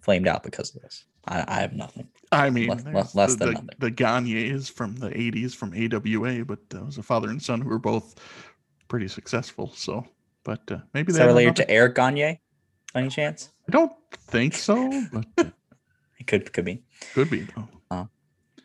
flamed 0.00 0.28
out 0.28 0.42
because 0.42 0.74
of 0.74 0.82
this. 0.82 1.04
I, 1.26 1.44
I 1.46 1.60
have 1.60 1.74
nothing. 1.74 2.08
I 2.32 2.48
mean, 2.50 2.68
Less- 2.68 2.84
less- 2.84 3.14
less 3.14 3.34
the, 3.34 3.36
than 3.36 3.46
the, 3.48 3.52
nothing. 3.54 3.68
the 3.78 3.90
Gagnes 3.90 4.70
from 4.70 4.96
the 4.96 5.10
80s 5.10 5.54
from 5.54 5.72
AWA, 5.74 6.44
but 6.44 6.68
that 6.70 6.84
was 6.84 6.98
a 6.98 7.02
father 7.02 7.28
and 7.28 7.42
son 7.42 7.60
who 7.60 7.68
were 7.68 7.78
both 7.78 8.14
pretty 8.88 9.08
successful. 9.08 9.72
So, 9.74 10.06
but 10.44 10.60
uh, 10.70 10.78
maybe 10.94 11.12
they 11.12 11.26
related 11.26 11.56
to 11.56 11.70
Eric 11.70 11.94
Gagne? 11.96 12.40
Any 12.94 13.08
chance? 13.08 13.50
I 13.68 13.72
don't 13.72 13.92
think 14.12 14.54
so, 14.54 15.04
but 15.12 15.26
uh, 15.38 15.50
It 16.18 16.26
could 16.26 16.52
could 16.52 16.64
be. 16.64 16.82
could 17.14 17.30
be 17.30 17.42
though. 17.42 17.68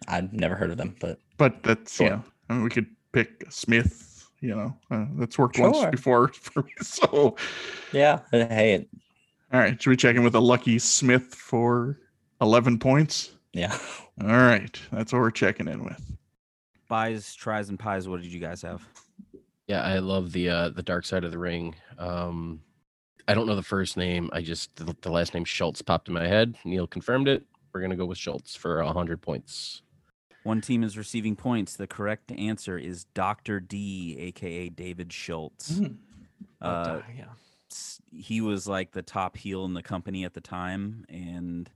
I've 0.08 0.32
never 0.34 0.56
heard 0.56 0.70
of 0.70 0.78
them, 0.78 0.96
but 1.00 1.20
But 1.38 1.64
that's 1.64 1.96
Sure. 1.96 2.10
know, 2.12 2.24
I 2.50 2.54
mean, 2.54 2.64
we 2.64 2.70
could 2.70 2.88
pick 3.12 3.44
Smith. 3.50 4.12
You 4.42 4.56
know, 4.56 4.78
uh, 4.92 5.06
that's 5.18 5.40
worked 5.40 5.58
once 5.58 5.86
before 5.90 6.28
for 6.34 6.62
me. 6.62 6.72
So, 6.82 7.36
yeah. 7.92 8.20
Hey, 8.30 8.74
it, 8.74 8.90
all 9.56 9.62
right, 9.62 9.82
should 9.82 9.90
we 9.90 9.96
check 9.96 10.16
in 10.16 10.24
with 10.24 10.36
a 10.36 10.40
lucky 10.40 10.80
Smith 10.80 11.34
for 11.34 11.98
11 12.42 12.80
points? 12.80 13.32
yeah. 13.54 13.78
All 14.22 14.28
right, 14.28 14.80
that's 14.92 15.12
what 15.14 15.20
we're 15.20 15.32
checking 15.32 15.68
in 15.68 15.84
with. 15.84 16.02
Buys, 16.88 17.34
tries, 17.36 17.70
and 17.70 17.80
pies. 17.80 18.08
What 18.08 18.22
did 18.22 18.32
you 18.32 18.40
guys 18.40 18.62
have? 18.62 18.88
Yeah, 19.68 19.82
I 19.82 20.00
love 20.00 20.32
the 20.32 20.50
uh 20.50 20.70
the 20.70 20.84
dark 20.84 21.06
side 21.06 21.24
of 21.24 21.32
the 21.32 21.38
ring. 21.40 21.74
Um 21.98 22.62
I 23.28 23.34
don't 23.34 23.48
know 23.48 23.56
the 23.56 23.64
first 23.64 23.98
name. 23.98 24.30
I 24.32 24.42
just 24.42 24.76
the, 24.76 24.96
the 25.02 25.10
last 25.12 25.34
name 25.34 25.44
Schultz 25.46 25.82
popped 25.82 26.08
in 26.08 26.14
my 26.14 26.28
head. 26.28 26.56
Neal 26.64 26.86
confirmed 26.86 27.28
it. 27.28 27.44
We're 27.74 27.82
gonna 27.82 27.96
go 27.96 28.06
with 28.06 28.18
Schultz 28.20 28.56
for 28.56 28.82
a 28.82 28.94
hundred 28.94 29.22
points. 29.22 29.82
One 30.44 30.62
team 30.62 30.84
is 30.84 30.96
receiving 30.98 31.36
points. 31.36 31.76
The 31.76 31.88
correct 31.88 32.32
answer 32.32 32.78
is 32.78 33.06
Dr. 33.16 33.60
D, 33.60 34.16
aka 34.20 34.70
David 34.70 35.12
Schultz. 35.12 35.82
Oh, 36.62 36.70
Uh, 36.70 36.84
duh, 36.98 37.02
yeah. 37.18 37.26
He 38.12 38.42
was 38.42 38.68
like 38.68 38.92
the 38.92 39.02
top 39.02 39.38
heel 39.38 39.66
in 39.66 39.74
the 39.74 39.84
company 39.84 40.24
at 40.24 40.34
the 40.34 40.42
time 40.42 41.06
and 41.10 41.70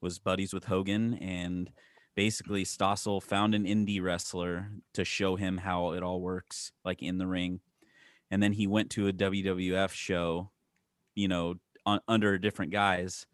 was 0.00 0.18
buddies 0.18 0.52
with 0.52 0.64
Hogan. 0.64 1.14
And 1.14 1.70
basically, 2.14 2.64
Stossel 2.64 3.22
found 3.22 3.54
an 3.54 3.64
indie 3.64 4.02
wrestler 4.02 4.70
to 4.94 5.04
show 5.04 5.36
him 5.36 5.58
how 5.58 5.92
it 5.92 6.02
all 6.02 6.20
works, 6.20 6.72
like 6.84 7.02
in 7.02 7.18
the 7.18 7.26
ring. 7.26 7.60
And 8.30 8.42
then 8.42 8.52
he 8.52 8.66
went 8.66 8.90
to 8.90 9.08
a 9.08 9.12
WWF 9.12 9.90
show, 9.90 10.50
you 11.14 11.28
know, 11.28 11.54
on, 11.84 12.00
under 12.08 12.38
different 12.38 12.72
guys. 12.72 13.26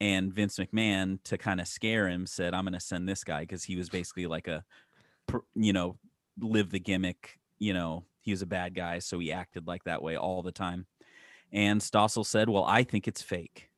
And 0.00 0.32
Vince 0.32 0.58
McMahon, 0.58 1.18
to 1.24 1.36
kind 1.36 1.60
of 1.60 1.66
scare 1.66 2.08
him, 2.08 2.24
said, 2.24 2.54
I'm 2.54 2.64
going 2.64 2.74
to 2.74 2.80
send 2.80 3.08
this 3.08 3.24
guy 3.24 3.40
because 3.40 3.64
he 3.64 3.74
was 3.74 3.88
basically 3.88 4.26
like 4.26 4.46
a, 4.46 4.64
you 5.56 5.72
know, 5.72 5.98
live 6.38 6.70
the 6.70 6.78
gimmick. 6.78 7.40
You 7.58 7.74
know, 7.74 8.04
he 8.20 8.30
was 8.30 8.42
a 8.42 8.46
bad 8.46 8.74
guy. 8.74 9.00
So 9.00 9.18
he 9.18 9.32
acted 9.32 9.66
like 9.66 9.82
that 9.84 10.02
way 10.02 10.16
all 10.16 10.42
the 10.42 10.52
time. 10.52 10.86
And 11.52 11.80
Stossel 11.80 12.26
said, 12.26 12.48
Well, 12.48 12.64
I 12.64 12.82
think 12.84 13.08
it's 13.08 13.22
fake. 13.22 13.70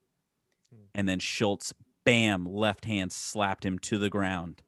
Hmm. 0.73 0.85
And 0.95 1.09
then 1.09 1.19
Schultz, 1.19 1.73
bam, 2.05 2.45
left 2.45 2.85
hand 2.85 3.13
slapped 3.13 3.65
him 3.65 3.79
to 3.81 3.99
the 3.99 4.11
ground. 4.11 4.63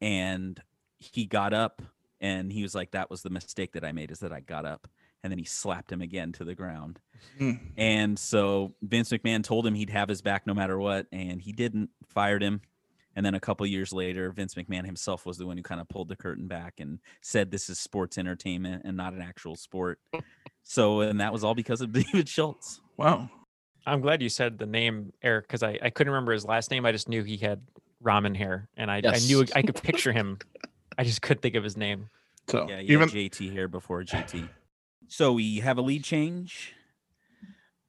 And 0.00 0.60
he 0.98 1.26
got 1.26 1.52
up 1.52 1.82
and 2.20 2.52
he 2.52 2.62
was 2.62 2.74
like, 2.74 2.92
That 2.92 3.10
was 3.10 3.22
the 3.22 3.30
mistake 3.30 3.72
that 3.72 3.84
I 3.84 3.92
made, 3.92 4.10
is 4.10 4.20
that 4.20 4.32
I 4.32 4.40
got 4.40 4.64
up. 4.64 4.88
And 5.24 5.30
then 5.30 5.38
he 5.38 5.44
slapped 5.44 5.92
him 5.92 6.02
again 6.02 6.32
to 6.32 6.44
the 6.44 6.54
ground. 6.54 6.98
Hmm. 7.38 7.52
And 7.76 8.18
so 8.18 8.74
Vince 8.82 9.10
McMahon 9.10 9.44
told 9.44 9.66
him 9.66 9.74
he'd 9.74 9.90
have 9.90 10.08
his 10.08 10.22
back 10.22 10.46
no 10.46 10.54
matter 10.54 10.78
what. 10.78 11.06
And 11.12 11.40
he 11.40 11.52
didn't, 11.52 11.90
fired 12.08 12.42
him. 12.42 12.60
And 13.14 13.24
then 13.24 13.34
a 13.34 13.40
couple 13.40 13.66
years 13.66 13.92
later, 13.92 14.30
Vince 14.32 14.54
McMahon 14.54 14.86
himself 14.86 15.26
was 15.26 15.36
the 15.36 15.46
one 15.46 15.56
who 15.56 15.62
kind 15.62 15.80
of 15.80 15.88
pulled 15.88 16.08
the 16.08 16.16
curtain 16.16 16.48
back 16.48 16.74
and 16.78 16.98
said 17.20 17.50
this 17.50 17.68
is 17.68 17.78
sports 17.78 18.16
entertainment 18.16 18.82
and 18.84 18.96
not 18.96 19.12
an 19.12 19.20
actual 19.20 19.54
sport. 19.54 19.98
So, 20.62 21.00
and 21.00 21.20
that 21.20 21.32
was 21.32 21.44
all 21.44 21.54
because 21.54 21.80
of 21.80 21.92
David 21.92 22.28
Schultz. 22.28 22.80
Wow. 22.96 23.28
I'm 23.86 24.00
glad 24.00 24.22
you 24.22 24.28
said 24.28 24.58
the 24.58 24.66
name 24.66 25.12
Eric 25.22 25.48
because 25.48 25.62
I, 25.62 25.78
I 25.82 25.90
couldn't 25.90 26.12
remember 26.12 26.32
his 26.32 26.44
last 26.44 26.70
name. 26.70 26.86
I 26.86 26.92
just 26.92 27.08
knew 27.08 27.24
he 27.24 27.36
had 27.36 27.60
ramen 28.02 28.36
hair, 28.36 28.68
and 28.76 28.90
I, 28.90 29.02
I 29.04 29.18
knew 29.18 29.44
I 29.54 29.62
could 29.62 29.82
picture 29.82 30.12
him. 30.12 30.38
I 30.98 31.04
just 31.04 31.22
couldn't 31.22 31.42
think 31.42 31.56
of 31.56 31.64
his 31.64 31.76
name. 31.76 32.08
So 32.48 32.68
Yeah, 32.68 32.80
yeah, 32.80 32.92
even 32.92 33.08
JT 33.08 33.50
here 33.50 33.68
before 33.68 34.02
JT. 34.02 34.48
So 35.08 35.32
we 35.32 35.60
have 35.60 35.78
a 35.78 35.82
lead 35.82 36.04
change. 36.04 36.74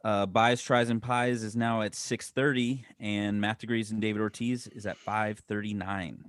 Uh, 0.04 0.26
Buys, 0.26 0.62
Tries, 0.62 0.90
and 0.90 1.02
Pies 1.02 1.44
is 1.44 1.56
now 1.56 1.82
at 1.82 1.96
630, 1.96 2.86
and 3.00 3.40
Math 3.40 3.60
Degrees 3.60 3.92
and 3.92 4.02
David 4.02 4.22
Ortiz 4.22 4.68
is 4.68 4.86
at 4.86 4.98
539. 4.98 6.26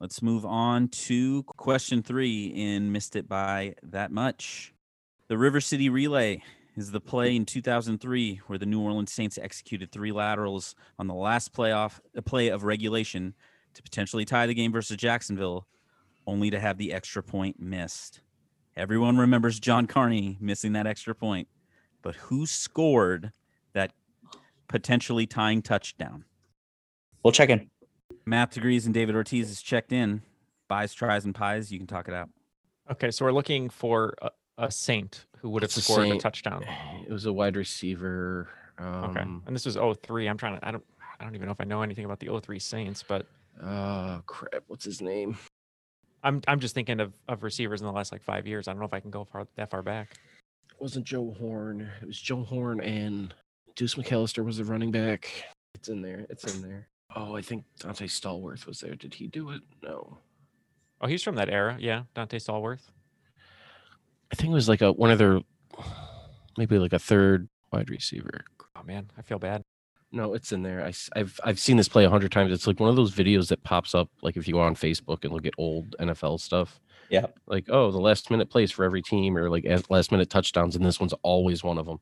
Let's 0.00 0.22
move 0.22 0.44
on 0.44 0.88
to 0.88 1.44
question 1.44 2.02
three 2.02 2.46
in 2.46 2.90
Missed 2.90 3.14
It 3.16 3.28
by 3.28 3.74
That 3.82 4.10
Much. 4.10 4.74
The 5.30 5.38
River 5.38 5.60
City 5.60 5.88
Relay 5.88 6.42
is 6.76 6.90
the 6.90 7.00
play 7.00 7.36
in 7.36 7.46
2003 7.46 8.40
where 8.48 8.58
the 8.58 8.66
New 8.66 8.80
Orleans 8.80 9.12
Saints 9.12 9.38
executed 9.38 9.92
three 9.92 10.10
laterals 10.10 10.74
on 10.98 11.06
the 11.06 11.14
last 11.14 11.52
playoff 11.52 12.00
a 12.16 12.20
play 12.20 12.48
of 12.48 12.64
regulation 12.64 13.34
to 13.74 13.82
potentially 13.84 14.24
tie 14.24 14.48
the 14.48 14.54
game 14.54 14.72
versus 14.72 14.96
Jacksonville, 14.96 15.68
only 16.26 16.50
to 16.50 16.58
have 16.58 16.78
the 16.78 16.92
extra 16.92 17.22
point 17.22 17.60
missed. 17.60 18.22
Everyone 18.76 19.18
remembers 19.18 19.60
John 19.60 19.86
Carney 19.86 20.36
missing 20.40 20.72
that 20.72 20.88
extra 20.88 21.14
point, 21.14 21.46
but 22.02 22.16
who 22.16 22.44
scored 22.44 23.30
that 23.72 23.92
potentially 24.66 25.28
tying 25.28 25.62
touchdown? 25.62 26.24
We'll 27.22 27.30
check 27.30 27.50
in. 27.50 27.70
Matt 28.26 28.50
Degrees 28.50 28.84
and 28.84 28.92
David 28.92 29.14
Ortiz 29.14 29.48
is 29.48 29.62
checked 29.62 29.92
in. 29.92 30.22
Buys, 30.66 30.92
tries, 30.92 31.24
and 31.24 31.36
pies. 31.36 31.70
You 31.70 31.78
can 31.78 31.86
talk 31.86 32.08
it 32.08 32.14
out. 32.14 32.30
Okay, 32.90 33.12
so 33.12 33.24
we're 33.24 33.30
looking 33.30 33.70
for 33.70 34.14
uh, 34.20 34.30
a, 34.66 34.70
Saint 34.70 35.26
who 35.38 35.50
would 35.50 35.62
have 35.62 35.70
a 35.76 35.80
scored 35.80 36.06
a 36.06 36.10
Saint. 36.10 36.20
touchdown. 36.20 36.64
It 37.06 37.12
was 37.12 37.26
a 37.26 37.32
wide 37.32 37.56
receiver. 37.56 38.48
Okay, 38.80 39.20
Um, 39.20 39.42
and 39.46 39.54
this 39.54 39.66
was 39.66 39.76
03. 39.76 40.26
I'm 40.26 40.38
trying 40.38 40.58
to. 40.58 40.66
I 40.66 40.70
don't. 40.70 40.84
I 41.18 41.24
don't 41.24 41.34
even 41.34 41.46
know 41.46 41.52
if 41.52 41.60
I 41.60 41.64
know 41.64 41.82
anything 41.82 42.04
about 42.06 42.18
the 42.20 42.28
03 42.40 42.58
Saints, 42.58 43.02
but 43.06 43.26
Oh 43.62 44.22
crap! 44.26 44.62
What's 44.68 44.84
his 44.84 45.02
name? 45.02 45.36
I'm 46.22 46.40
I'm 46.48 46.60
just 46.60 46.74
thinking 46.74 47.00
of, 47.00 47.12
of 47.28 47.42
receivers 47.42 47.80
in 47.80 47.86
the 47.86 47.92
last 47.92 48.12
like 48.12 48.22
five 48.22 48.46
years. 48.46 48.68
I 48.68 48.72
don't 48.72 48.80
know 48.80 48.86
if 48.86 48.94
I 48.94 49.00
can 49.00 49.10
go 49.10 49.24
far 49.24 49.46
that 49.56 49.70
far 49.70 49.82
back. 49.82 50.12
It 50.70 50.80
wasn't 50.80 51.04
Joe 51.04 51.34
Horn. 51.38 51.90
It 52.00 52.06
was 52.06 52.18
Joe 52.20 52.42
Horn 52.42 52.80
and 52.80 53.34
Deuce 53.76 53.96
McAllister 53.96 54.44
was 54.44 54.56
the 54.58 54.64
running 54.64 54.90
back. 54.90 55.30
It's 55.74 55.88
in 55.88 56.00
there. 56.02 56.26
It's 56.30 56.54
in 56.54 56.62
there. 56.62 56.88
Oh, 57.16 57.34
I 57.36 57.42
think 57.42 57.64
Donté 57.80 58.04
Stallworth 58.04 58.66
was 58.66 58.80
there. 58.80 58.94
Did 58.94 59.14
he 59.14 59.26
do 59.26 59.50
it? 59.50 59.62
No. 59.82 60.18
Oh, 61.00 61.06
he's 61.06 61.22
from 61.22 61.34
that 61.36 61.48
era. 61.50 61.76
Yeah, 61.80 62.04
Donté 62.14 62.36
Stallworth. 62.36 62.82
I 64.32 64.36
think 64.36 64.50
it 64.50 64.54
was 64.54 64.68
like 64.68 64.82
a 64.82 64.92
one 64.92 65.10
of 65.10 65.18
their 65.18 65.40
maybe 66.56 66.78
like 66.78 66.92
a 66.92 66.98
third 66.98 67.48
wide 67.72 67.90
receiver. 67.90 68.44
Oh 68.76 68.82
man, 68.84 69.10
I 69.18 69.22
feel 69.22 69.38
bad. 69.38 69.62
No, 70.12 70.34
it's 70.34 70.50
in 70.50 70.62
there. 70.62 70.84
I, 70.84 70.92
have 71.16 71.38
I've 71.44 71.60
seen 71.60 71.76
this 71.76 71.88
play 71.88 72.04
a 72.04 72.10
hundred 72.10 72.32
times. 72.32 72.52
It's 72.52 72.66
like 72.66 72.80
one 72.80 72.90
of 72.90 72.96
those 72.96 73.12
videos 73.14 73.48
that 73.48 73.62
pops 73.62 73.94
up, 73.94 74.08
like 74.22 74.36
if 74.36 74.48
you 74.48 74.54
go 74.54 74.60
on 74.60 74.74
Facebook 74.74 75.22
and 75.24 75.32
look 75.32 75.46
at 75.46 75.54
old 75.56 75.94
NFL 76.00 76.40
stuff. 76.40 76.80
Yeah. 77.10 77.26
Like, 77.46 77.66
oh, 77.68 77.90
the 77.90 78.00
last 78.00 78.30
minute 78.30 78.50
plays 78.50 78.70
for 78.72 78.84
every 78.84 79.02
team, 79.02 79.36
or 79.36 79.48
like 79.48 79.64
last 79.88 80.10
minute 80.10 80.28
touchdowns, 80.30 80.74
and 80.76 80.84
this 80.84 80.98
one's 80.98 81.14
always 81.22 81.62
one 81.62 81.78
of 81.78 81.86
them. 81.86 81.98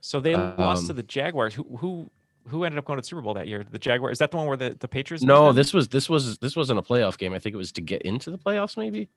So 0.00 0.20
they 0.20 0.34
lost 0.34 0.86
to 0.86 0.92
Um, 0.92 0.96
the 0.96 1.02
Jaguars. 1.02 1.54
Who 1.54 1.64
who 1.78 2.10
who 2.48 2.64
ended 2.64 2.78
up 2.78 2.84
going 2.84 2.98
to 2.98 3.02
the 3.02 3.06
Super 3.06 3.22
Bowl 3.22 3.34
that 3.34 3.48
year? 3.48 3.64
The 3.70 3.78
Jaguars. 3.78 4.12
Is 4.12 4.18
that 4.18 4.30
the 4.30 4.36
one 4.36 4.46
where 4.46 4.56
the, 4.56 4.76
the 4.78 4.88
Patriots? 4.88 5.24
No, 5.24 5.52
this 5.52 5.72
was 5.72 5.88
this 5.88 6.08
was 6.08 6.38
this 6.38 6.56
wasn't 6.56 6.78
a 6.78 6.82
playoff 6.82 7.16
game. 7.18 7.32
I 7.32 7.38
think 7.38 7.54
it 7.54 7.58
was 7.58 7.72
to 7.72 7.80
get 7.80 8.02
into 8.02 8.30
the 8.30 8.38
playoffs, 8.38 8.76
maybe. 8.76 9.08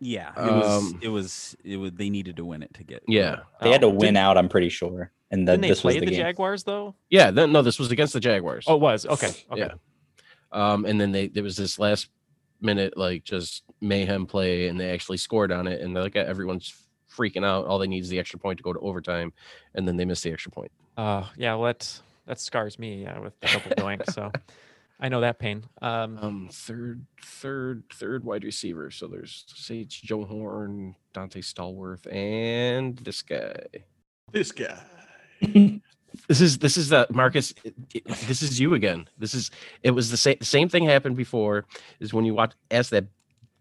Yeah, 0.00 0.30
it 0.36 0.52
was. 0.52 0.66
Um, 0.84 0.98
it 1.02 1.08
was. 1.08 1.56
It 1.64 1.76
was. 1.76 1.92
They 1.92 2.08
needed 2.10 2.36
to 2.36 2.44
win 2.44 2.62
it 2.62 2.72
to 2.74 2.84
get. 2.84 3.02
Yeah, 3.08 3.40
They 3.60 3.70
had 3.72 3.80
to 3.80 3.88
win 3.88 3.98
didn't- 4.00 4.16
out, 4.18 4.38
I'm 4.38 4.48
pretty 4.48 4.68
sure. 4.68 5.10
And 5.30 5.46
then 5.46 5.54
Didn't 5.54 5.62
they 5.62 5.68
this 5.68 5.84
was 5.84 5.94
the, 5.94 6.00
the, 6.00 6.06
game. 6.06 6.20
Jaguars 6.20 6.62
though? 6.64 6.94
yeah. 7.10 7.30
Then 7.30 7.52
no, 7.52 7.60
this 7.60 7.78
was 7.78 7.90
against 7.90 8.14
the 8.14 8.20
Jaguars. 8.20 8.64
Oh, 8.66 8.76
it 8.76 8.80
was 8.80 9.04
okay. 9.04 9.26
Okay. 9.50 9.60
yeah. 9.60 9.72
Um, 10.52 10.86
and 10.86 10.98
then 10.98 11.12
they 11.12 11.28
there 11.28 11.42
was 11.42 11.56
this 11.56 11.78
last 11.78 12.08
minute 12.62 12.96
like 12.96 13.24
just 13.24 13.62
mayhem 13.82 14.24
play, 14.24 14.68
and 14.68 14.80
they 14.80 14.90
actually 14.90 15.18
scored 15.18 15.52
on 15.52 15.66
it, 15.66 15.82
and 15.82 15.94
they're 15.94 16.04
like 16.04 16.16
everyone's 16.16 16.72
freaking 17.14 17.44
out. 17.44 17.66
All 17.66 17.78
they 17.78 17.86
need 17.86 18.04
is 18.04 18.08
the 18.08 18.18
extra 18.18 18.38
point 18.38 18.56
to 18.56 18.62
go 18.62 18.72
to 18.72 18.78
overtime, 18.80 19.32
and 19.74 19.86
then 19.86 19.96
they 19.98 20.06
missed 20.06 20.24
the 20.24 20.32
extra 20.32 20.50
point. 20.50 20.72
Uh, 20.96 21.24
yeah. 21.36 21.54
Well, 21.56 21.64
that 21.66 22.00
that 22.26 22.40
scars 22.40 22.78
me. 22.78 23.02
Yeah, 23.02 23.18
with 23.18 23.38
the 23.40 23.48
double 23.48 23.70
doink. 23.76 24.10
So 24.12 24.32
I 25.00 25.08
know 25.08 25.20
that 25.20 25.38
pain. 25.38 25.64
Um, 25.80 26.18
Um, 26.18 26.48
third, 26.52 27.06
third, 27.22 27.84
third 27.92 28.24
wide 28.24 28.42
receiver. 28.44 28.90
So 28.90 29.06
there's 29.06 29.44
Sage 29.54 30.02
Joe 30.02 30.24
Horn, 30.24 30.96
Donté 31.14 31.38
Stallworth, 31.38 32.12
and 32.12 32.96
this 32.98 33.22
guy. 33.22 33.54
this 34.32 34.52
guy. 34.52 34.78
This 36.26 36.40
is 36.40 36.58
this 36.58 36.76
is 36.78 36.88
the 36.88 37.06
Markkus. 37.12 37.52
it- 37.64 37.74
it- 37.94 38.04
this 38.26 38.42
is 38.42 38.58
you 38.58 38.74
again. 38.74 39.08
This 39.18 39.34
is 39.34 39.50
it 39.82 39.90
was 39.92 40.10
the 40.10 40.16
same 40.16 40.38
same 40.40 40.68
thing 40.68 40.84
happened 40.84 41.16
before. 41.16 41.66
Is 42.00 42.12
when 42.14 42.24
you 42.24 42.34
watch 42.34 42.52
ask 42.70 42.90
that 42.90 43.04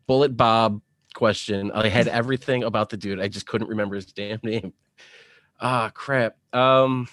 Bullet 0.07 0.35
Bob 0.35 0.81
question. 1.13 1.71
I 1.71 1.89
had 1.89 2.07
everything 2.07 2.63
about 2.63 2.89
the 2.89 2.97
dude. 2.97 3.19
I 3.19 3.27
just 3.27 3.45
couldn't 3.47 3.67
remember 3.67 3.95
his 3.95 4.05
damn 4.13 4.39
name. 4.43 4.73
Ah, 5.59 5.91
crap. 5.93 6.37
Um, 6.53 7.09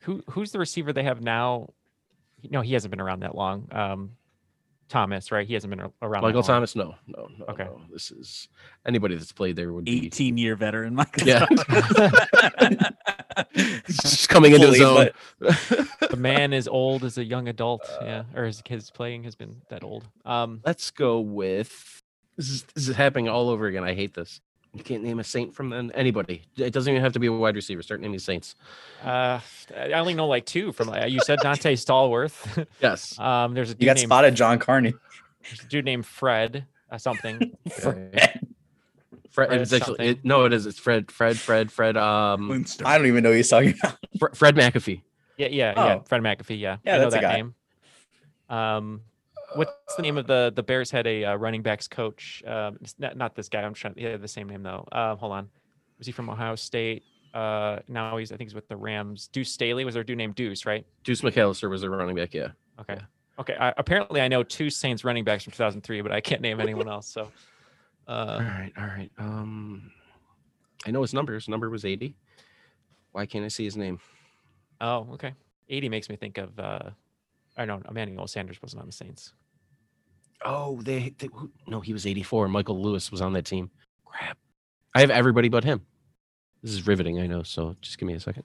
Who 0.00 0.22
who's 0.30 0.52
the 0.52 0.58
receiver 0.58 0.92
they 0.92 1.04
have 1.04 1.20
now? 1.20 1.68
No, 2.48 2.60
he 2.60 2.72
hasn't 2.74 2.90
been 2.90 3.00
around 3.00 3.20
that 3.20 3.34
long. 3.34 3.68
Um, 3.72 4.10
Thomas, 4.88 5.30
right? 5.30 5.46
He 5.46 5.54
hasn't 5.54 5.70
been 5.70 5.80
a- 5.80 5.92
around. 6.02 6.22
that 6.22 6.28
Michael 6.28 6.40
long. 6.40 6.46
Thomas? 6.48 6.74
No, 6.74 6.94
no, 7.06 7.28
no. 7.38 7.44
Okay. 7.50 7.64
no. 7.64 7.80
This 7.92 8.10
is 8.10 8.48
anybody 8.84 9.14
that's 9.14 9.32
played 9.32 9.54
there 9.56 9.72
would 9.72 9.84
be 9.84 10.06
18 10.06 10.36
year 10.36 10.56
veteran 10.56 10.94
Michael. 10.96 11.28
Yeah. 11.28 11.46
Thomas. 11.46 12.76
just 14.02 14.28
coming 14.28 14.52
into 14.52 14.66
his 14.68 14.78
Fully, 14.78 15.10
own. 15.42 15.86
the 16.10 16.16
man 16.18 16.52
is 16.52 16.66
old 16.66 17.04
as 17.04 17.18
a 17.18 17.24
young 17.24 17.48
adult. 17.48 17.82
Uh, 18.00 18.04
yeah, 18.04 18.22
or 18.34 18.44
his 18.46 18.62
his 18.66 18.90
playing 18.90 19.22
has 19.24 19.34
been 19.36 19.62
that 19.68 19.84
old. 19.84 20.08
Um, 20.24 20.60
Let's 20.64 20.90
go 20.90 21.20
with 21.20 22.02
this 22.36 22.48
is 22.50 22.62
this 22.74 22.88
is 22.88 22.96
happening 22.96 23.28
all 23.28 23.48
over 23.48 23.66
again. 23.66 23.84
I 23.84 23.94
hate 23.94 24.14
this. 24.14 24.40
You 24.72 24.84
can't 24.84 25.02
name 25.02 25.18
a 25.18 25.24
saint 25.24 25.52
from 25.54 25.90
anybody. 25.94 26.42
It 26.56 26.72
doesn't 26.72 26.88
even 26.92 27.02
have 27.02 27.12
to 27.14 27.18
be 27.18 27.26
a 27.26 27.32
wide 27.32 27.56
receiver. 27.56 27.82
Start 27.82 28.00
naming 28.00 28.20
saints. 28.20 28.54
uh, 29.04 29.40
I 29.76 29.92
only 29.94 30.14
know 30.14 30.28
like 30.28 30.46
two 30.46 30.70
from. 30.72 30.90
uh, 30.90 31.06
You 31.06 31.20
said 31.20 31.40
Donté 31.40 31.72
Stallworth. 31.72 32.66
Yes. 32.80 33.18
um, 33.18 33.54
there's 33.54 33.70
a 33.70 33.74
dude 33.74 33.82
you 33.82 33.86
got 33.86 33.96
named 33.96 34.08
spotted, 34.08 34.34
John 34.36 34.58
Carney. 34.60 34.94
there's 35.42 35.60
a 35.60 35.66
dude 35.66 35.84
named 35.84 36.06
Fred 36.06 36.66
uh, 36.90 36.98
something. 36.98 37.56
Fred. 37.80 38.46
Fred 39.30 39.52
It's 39.60 39.72
actually 39.72 39.86
something. 39.86 40.06
it, 40.08 40.24
no, 40.24 40.44
it 40.44 40.52
is. 40.52 40.66
It's 40.66 40.78
Fred. 40.78 41.10
Fred. 41.10 41.36
Fred. 41.38 41.70
Fred. 41.72 41.96
Um, 41.96 42.64
I 42.84 42.96
don't 42.96 43.06
even 43.06 43.22
know 43.24 43.30
who 43.30 43.36
he's 43.36 43.48
talking 43.48 43.74
about. 43.82 43.96
Fre- 44.20 44.34
Fred 44.34 44.54
McAfee. 44.56 45.02
Yeah, 45.36 45.48
yeah, 45.48 45.72
yeah. 45.76 45.94
Oh. 45.96 46.04
Fred 46.06 46.22
McAfee. 46.22 46.60
Yeah, 46.60 46.76
Yeah, 46.84 46.94
I 46.94 46.98
know 46.98 47.02
that's 47.10 47.14
a 47.14 47.18
that 47.18 47.22
guy. 47.22 47.36
name. 47.36 47.54
Um, 48.48 49.00
what's 49.54 49.96
the 49.96 50.02
name 50.02 50.18
of 50.18 50.26
the 50.26 50.52
the 50.54 50.62
Bears 50.62 50.90
had 50.90 51.06
a 51.06 51.24
uh, 51.24 51.34
running 51.36 51.62
backs 51.62 51.88
coach? 51.88 52.42
Um, 52.46 52.78
not 52.98 53.16
not 53.16 53.34
this 53.34 53.48
guy. 53.48 53.62
I'm 53.62 53.74
trying. 53.74 53.94
Yeah, 53.96 54.16
the 54.16 54.28
same 54.28 54.48
name 54.48 54.62
though. 54.62 54.86
Um, 54.92 55.18
hold 55.18 55.32
on. 55.32 55.48
Was 55.98 56.06
he 56.06 56.12
from 56.12 56.30
Ohio 56.30 56.54
State? 56.54 57.04
Uh, 57.34 57.78
now 57.88 58.16
he's 58.16 58.32
I 58.32 58.36
think 58.36 58.50
he's 58.50 58.54
with 58.54 58.68
the 58.68 58.76
Rams. 58.76 59.28
Deuce 59.28 59.52
Staley 59.52 59.84
was 59.84 59.94
there 59.94 60.02
a 60.02 60.06
dude 60.06 60.18
named 60.18 60.34
Deuce, 60.34 60.66
right? 60.66 60.86
Deuce 61.04 61.20
McAllister 61.20 61.70
was 61.70 61.82
their 61.82 61.90
running 61.90 62.16
back. 62.16 62.34
Yeah. 62.34 62.48
Okay. 62.80 62.98
Okay. 63.38 63.56
I, 63.58 63.72
apparently, 63.76 64.20
I 64.20 64.28
know 64.28 64.42
two 64.42 64.68
Saints 64.68 65.04
running 65.04 65.24
backs 65.24 65.44
from 65.44 65.52
2003, 65.52 66.02
but 66.02 66.12
I 66.12 66.20
can't 66.20 66.42
name 66.42 66.60
anyone 66.60 66.88
else. 66.88 67.06
So, 67.08 67.30
all 68.06 68.14
uh, 68.14 68.38
right. 68.38 68.72
All 68.76 68.84
right. 68.84 69.10
Um, 69.18 69.90
I 70.86 70.90
know 70.90 71.02
his 71.02 71.14
number. 71.14 71.34
His 71.34 71.48
number 71.48 71.70
was 71.70 71.84
eighty. 71.84 72.16
Why 73.12 73.26
can't 73.26 73.44
I 73.44 73.48
see 73.48 73.64
his 73.64 73.76
name? 73.76 73.98
oh, 74.80 75.08
okay. 75.12 75.34
80 75.68 75.88
makes 75.88 76.08
me 76.08 76.16
think 76.16 76.38
of. 76.38 76.58
uh 76.58 76.90
I 77.56 77.66
don't. 77.66 77.84
know 77.84 77.90
Emmanuel 77.90 78.26
Sanders 78.26 78.60
wasn't 78.62 78.80
on 78.80 78.86
the 78.86 78.92
Saints. 78.92 79.34
Oh, 80.44 80.80
they, 80.82 81.14
they 81.18 81.28
no, 81.66 81.80
he 81.80 81.92
was 81.92 82.06
84. 82.06 82.48
Michael 82.48 82.80
Lewis 82.82 83.10
was 83.10 83.20
on 83.20 83.32
that 83.34 83.44
team. 83.44 83.70
Crap. 84.04 84.38
I 84.94 85.00
have 85.00 85.10
everybody 85.10 85.48
but 85.48 85.64
him. 85.64 85.82
This 86.62 86.72
is 86.72 86.86
riveting, 86.86 87.20
I 87.20 87.26
know. 87.26 87.42
So 87.42 87.76
just 87.80 87.98
give 87.98 88.06
me 88.06 88.14
a 88.14 88.20
second. 88.20 88.44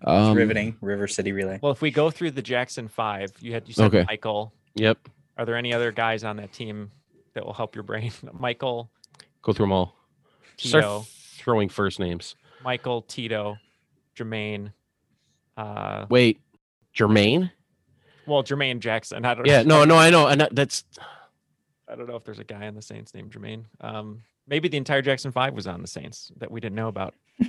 It's 0.00 0.10
Um, 0.10 0.34
riveting. 0.36 0.76
River 0.80 1.06
City 1.08 1.32
Relay. 1.32 1.58
Well, 1.62 1.72
if 1.72 1.80
we 1.80 1.90
go 1.90 2.10
through 2.10 2.32
the 2.32 2.42
Jackson 2.42 2.88
Five, 2.88 3.32
you 3.40 3.52
had 3.52 3.66
you 3.68 3.74
said 3.74 3.86
Okay. 3.86 4.04
Michael. 4.06 4.52
Yep. 4.74 5.08
Are 5.38 5.44
there 5.46 5.56
any 5.56 5.72
other 5.72 5.92
guys 5.92 6.24
on 6.24 6.36
that 6.36 6.52
team 6.52 6.90
that 7.34 7.44
will 7.44 7.52
help 7.54 7.74
your 7.74 7.84
brain? 7.84 8.12
Michael, 8.32 8.90
Go 9.42 9.52
through 9.52 9.64
them 9.64 9.72
all. 9.72 9.94
Start 10.56 11.06
throwing 11.36 11.68
first 11.68 11.98
names. 12.00 12.34
Michael, 12.62 13.02
Tito, 13.02 13.56
Jermaine. 14.16 14.72
Uh, 15.56 16.06
Wait, 16.08 16.40
Jermaine? 16.96 17.50
Well, 18.26 18.42
Jermaine 18.42 18.80
Jackson. 18.80 19.24
I 19.24 19.34
don't. 19.34 19.46
Yeah, 19.46 19.62
no, 19.62 19.84
no, 19.84 19.96
I 19.96 20.10
know. 20.10 20.26
And 20.26 20.40
that- 20.40 20.54
that's 20.54 20.84
I 21.88 21.94
don't 21.96 22.08
know 22.08 22.16
if 22.16 22.24
there's 22.24 22.38
a 22.38 22.44
guy 22.44 22.66
on 22.66 22.74
the 22.74 22.82
Saints 22.82 23.12
named 23.14 23.30
Jermaine. 23.32 23.64
Um, 23.80 24.22
maybe 24.46 24.68
the 24.68 24.78
entire 24.78 25.02
Jackson 25.02 25.32
Five 25.32 25.54
was 25.54 25.66
on 25.66 25.82
the 25.82 25.88
Saints 25.88 26.32
that 26.38 26.50
we 26.50 26.60
didn't 26.60 26.76
know 26.76 26.88
about. 26.88 27.14
I 27.42 27.46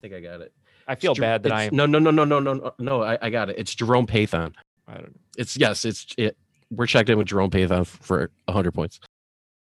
think 0.00 0.14
I 0.14 0.20
got 0.20 0.40
it. 0.40 0.52
I 0.88 0.94
feel 0.94 1.12
It's 1.12 1.16
Jer- 1.18 1.22
bad 1.22 1.42
that 1.44 1.52
I. 1.52 1.68
No, 1.72 1.84
no, 1.86 1.98
no, 1.98 2.10
no, 2.10 2.24
no, 2.24 2.38
no, 2.40 2.54
no, 2.54 2.72
no. 2.78 3.02
I, 3.02 3.18
I 3.20 3.30
got 3.30 3.50
it. 3.50 3.56
It's 3.58 3.74
Jerome 3.74 4.06
Pathon. 4.06 4.54
I 4.88 4.94
don't. 4.94 5.02
Know. 5.04 5.20
It's 5.36 5.56
yes, 5.56 5.84
it's 5.84 6.06
it. 6.16 6.36
We're 6.70 6.86
checked 6.86 7.10
in 7.10 7.18
with 7.18 7.26
Jerome 7.28 7.50
Pathon 7.50 7.86
for 7.86 8.30
hundred 8.48 8.72
points. 8.72 9.00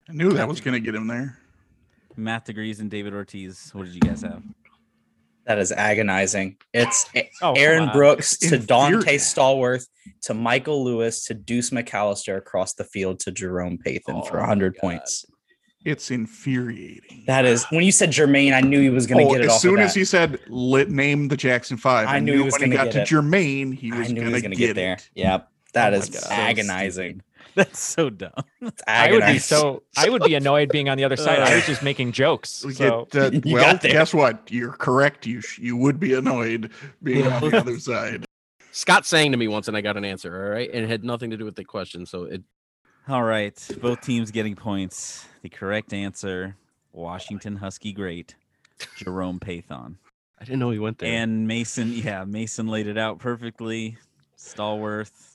I 0.10 0.14
knew 0.14 0.32
that 0.34 0.48
was 0.48 0.62
going 0.62 0.74
to 0.76 0.80
get 0.80 0.96
him 0.96 1.08
there. 1.08 1.38
Matt 2.16 2.46
degrees 2.46 2.80
and 2.80 2.90
David 2.90 3.14
Ortiz. 3.14 3.72
What 3.74 3.86
did 3.86 3.94
you 3.96 4.00
guys 4.02 4.22
have? 4.22 4.42
That 5.46 5.60
is 5.60 5.72
agonizing. 5.72 6.58
It's 6.74 7.08
Oh, 7.42 7.54
Aaron 7.54 7.90
on. 7.90 7.94
Brooks 7.94 8.38
to 8.40 8.58
Donté 8.58 9.16
Stallworth 9.20 9.88
to 10.24 10.34
Michael 10.34 10.84
Lewis 10.84 11.26
to 11.26 11.34
Deuce 11.34 11.70
McAllister 11.70 12.38
across 12.38 12.74
the 12.74 12.84
field 12.84 13.20
to 13.22 13.32
Jerome 13.32 13.78
Pathon 13.78 14.28
for 14.28 14.38
Oh, 14.38 14.42
100 14.42 14.76
points. 14.78 15.26
It's 15.84 16.10
infuriating. 16.10 17.26
That 17.28 17.46
is 17.46 17.64
when 17.66 17.84
you 17.84 17.92
said 17.92 18.10
Jermaine, 18.10 18.54
I 18.54 18.62
knew 18.62 18.82
he 18.82 18.90
was 18.90 19.06
going 19.06 19.24
to 19.24 19.30
Oh, 19.30 19.34
get 19.36 19.42
it 19.42 19.46
as 19.46 19.52
off. 19.52 19.60
soon 19.62 19.78
as 19.80 19.94
he 19.94 20.04
said 20.04 20.40
"lit 20.48 20.90
name 20.90 21.28
the 21.28 21.38
Jackson 21.38 21.78
Five, 21.78 22.08
I 22.08 22.18
knew 22.20 22.38
he 22.38 22.42
was 22.42 22.54
when 22.60 22.72
he 22.72 22.76
got 22.78 22.92
to 22.94 23.02
it. 23.04 23.08
Jermaine, 23.08 23.72
he 23.78 23.92
was 23.92 24.10
I 24.10 24.14
knew 24.14 24.24
he 24.26 24.32
going 24.32 24.44
to 24.46 24.50
get, 24.50 24.58
get 24.58 24.74
there. 24.76 24.94
it. 24.94 25.10
Yep. 25.14 25.48
That 25.74 25.94
Oh 25.94 25.98
is 25.98 26.10
my 26.10 26.14
God. 26.16 26.24
So 26.24 26.30
agonizing. 26.32 27.22
That's 27.56 27.80
so 27.80 28.10
dumb. 28.10 28.34
I 28.88 29.12
would 29.12 29.26
be 29.26 29.40
so. 29.40 29.84
I 29.98 30.10
would 30.10 30.24
be 30.24 30.36
annoyed 30.42 30.70
being 30.70 30.90
on 30.90 30.98
the 30.98 31.04
other 31.06 31.16
side. 31.16 31.40
I 31.40 31.56
was 31.56 31.66
just 31.66 31.84
making 31.84 32.12
jokes. 32.12 32.50
So 32.50 32.70
get, 33.06 33.16
uh, 33.16 33.40
well, 33.46 33.78
guess 33.78 34.14
what? 34.14 34.52
You're 34.52 34.74
correct. 34.74 35.26
You 35.26 35.42
sh- 35.42 35.60
you 35.60 35.78
would 35.78 36.00
be 36.00 36.14
annoyed 36.14 36.72
being 37.02 37.26
on 37.28 37.50
the 37.50 37.58
other 37.58 37.80
side. 37.80 38.26
Scott 38.72 39.06
sang 39.06 39.32
to 39.32 39.38
me 39.38 39.48
once, 39.48 39.70
and 39.70 39.78
I 39.78 39.82
got 39.82 39.96
an 39.96 40.04
answer. 40.04 40.46
All 40.46 40.52
right, 40.52 40.70
and 40.72 40.84
it 40.84 40.90
had 40.90 41.04
nothing 41.06 41.32
to 41.32 41.38
do 41.38 41.46
with 41.46 41.56
the 41.56 41.64
question. 41.64 42.06
So 42.06 42.24
it 42.24 42.44
All 43.08 43.24
right. 43.24 43.58
Both 43.82 44.02
teams 44.02 44.32
getting 44.32 44.56
points. 44.56 45.26
The 45.42 45.50
correct 45.50 45.94
answer 45.94 46.58
Washington 46.92 47.56
Husky 47.58 47.94
great, 47.94 48.36
Jerome 48.98 49.40
Pathon. 49.40 49.96
I 50.40 50.44
didn't 50.44 50.60
know 50.60 50.72
he 50.72 50.80
went 50.80 51.00
there. 51.00 51.10
And 51.12 51.48
Mason, 51.48 51.94
yeah, 51.94 52.24
Mason 52.26 52.68
laid 52.68 52.88
it 52.88 52.98
out 52.98 53.20
perfectly. 53.20 53.98
Stallworth, 54.38 55.35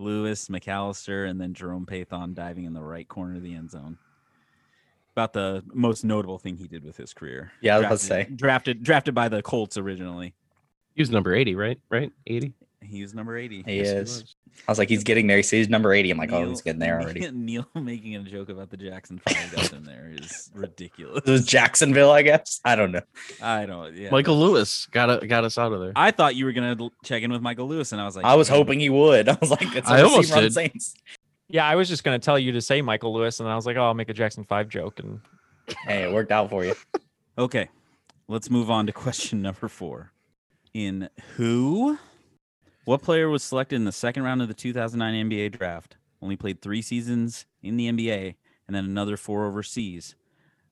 Lewis, 0.00 0.48
McAllister, 0.48 1.28
and 1.28 1.40
then 1.40 1.54
Jerome 1.54 1.86
Pathon 1.86 2.34
diving 2.34 2.64
in 2.64 2.72
the 2.72 2.82
right 2.82 3.06
corner 3.06 3.36
of 3.36 3.42
the 3.42 3.54
end 3.54 3.70
zone. 3.70 3.98
About 5.14 5.32
the 5.32 5.62
most 5.74 6.04
notable 6.04 6.38
thing 6.38 6.56
he 6.56 6.66
did 6.68 6.84
with 6.84 6.96
his 6.96 7.12
career. 7.12 7.52
Yeah, 7.60 7.76
I 7.76 7.78
was 7.78 7.86
about 7.86 7.98
to 8.00 8.06
Drafted- 8.08 8.36
drafted 8.36 8.82
drafted 8.82 9.14
by 9.14 9.28
the 9.28 9.42
Colts 9.42 9.76
originally. 9.76 10.34
he 10.94 11.02
was 11.02 11.10
number 11.10 11.34
eighty, 11.34 11.54
right? 11.54 11.78
Right, 11.90 12.12
eighty. 12.26 12.54
He 12.82 13.02
was 13.02 13.14
number 13.14 13.36
80. 13.36 13.62
He 13.66 13.76
Yes, 13.78 13.88
is. 13.88 14.22
was. 14.22 14.36
I 14.66 14.70
was 14.72 14.78
like, 14.78 14.88
he's 14.88 15.04
getting 15.04 15.26
there. 15.26 15.36
He 15.36 15.42
says 15.42 15.58
he's 15.58 15.68
number 15.68 15.92
80. 15.92 16.10
I'm 16.10 16.18
like, 16.18 16.32
oh, 16.32 16.48
he's 16.48 16.60
getting 16.62 16.80
there 16.80 17.00
already. 17.00 17.30
Neal 17.32 17.66
making 17.74 18.16
a 18.16 18.22
joke 18.22 18.48
about 18.48 18.70
the 18.70 18.76
Jackson 18.76 19.20
Five 19.26 19.52
got 19.54 19.68
him 19.68 19.84
there 19.84 20.12
is 20.18 20.50
ridiculous. 20.54 21.22
This 21.24 21.42
is 21.42 21.46
Jacksonville, 21.46 22.10
I 22.10 22.22
guess. 22.22 22.60
I 22.64 22.74
don't 22.76 22.90
know. 22.90 23.02
I 23.42 23.66
don't. 23.66 23.94
Yeah. 23.94 24.10
Michael 24.10 24.38
Lewis 24.38 24.86
got 24.90 25.26
got 25.28 25.44
us 25.44 25.56
out 25.56 25.72
of 25.72 25.80
there. 25.80 25.92
I 25.94 26.10
thought 26.10 26.34
you 26.36 26.44
were 26.46 26.52
gonna 26.52 26.90
check 27.04 27.22
in 27.22 27.30
with 27.30 27.42
Michael 27.42 27.68
Lewis, 27.68 27.92
and 27.92 28.00
I 28.00 28.04
was 28.06 28.16
like, 28.16 28.24
I 28.24 28.34
was 28.34 28.50
"Man, 28.50 28.58
hoping 28.58 28.80
he 28.80 28.88
would. 28.90 29.28
I 29.28 29.36
was 29.40 29.50
like, 29.50 29.74
it's 29.76 29.88
I 29.88 29.98
a 29.98 30.04
almost 30.04 30.30
receiver 30.30 30.36
on 30.38 30.42
the 30.42 30.48
did. 30.48 30.54
Saints. 30.54 30.94
yeah, 31.48 31.66
I 31.66 31.76
was 31.76 31.88
just 31.88 32.02
going 32.02 32.18
to 32.20 32.24
tell 32.24 32.38
you 32.38 32.50
to 32.52 32.60
say 32.60 32.82
Michael 32.82 33.14
Lewis, 33.14 33.38
and 33.40 33.48
I 33.48 33.54
was 33.56 33.66
like, 33.66 33.76
oh, 33.76 33.82
I'll 33.84 33.94
make 33.94 34.08
a 34.08 34.14
Jackson 34.14 34.44
Five 34.44 34.68
joke, 34.68 34.98
and 34.98 35.20
Hey, 35.86 36.02
it 36.02 36.12
worked 36.12 36.32
out 36.32 36.50
for 36.50 36.64
you. 36.64 36.74
Okay, 37.38 37.68
let's 38.26 38.50
move 38.50 38.68
on 38.70 38.86
to 38.86 38.92
question 38.92 39.42
number 39.42 39.68
four. 39.68 40.12
In 40.74 41.08
who? 41.36 41.98
What 42.84 43.02
player 43.02 43.28
was 43.28 43.42
selected 43.42 43.76
in 43.76 43.84
the 43.84 43.92
second 43.92 44.22
round 44.22 44.40
of 44.40 44.48
the 44.48 44.54
2009 44.54 45.30
NBA 45.30 45.58
draft? 45.58 45.96
Only 46.22 46.36
played 46.36 46.62
three 46.62 46.80
seasons 46.80 47.44
in 47.62 47.76
the 47.76 47.90
NBA 47.90 48.36
and 48.66 48.74
then 48.74 48.86
another 48.86 49.18
four 49.18 49.46
overseas. 49.46 50.14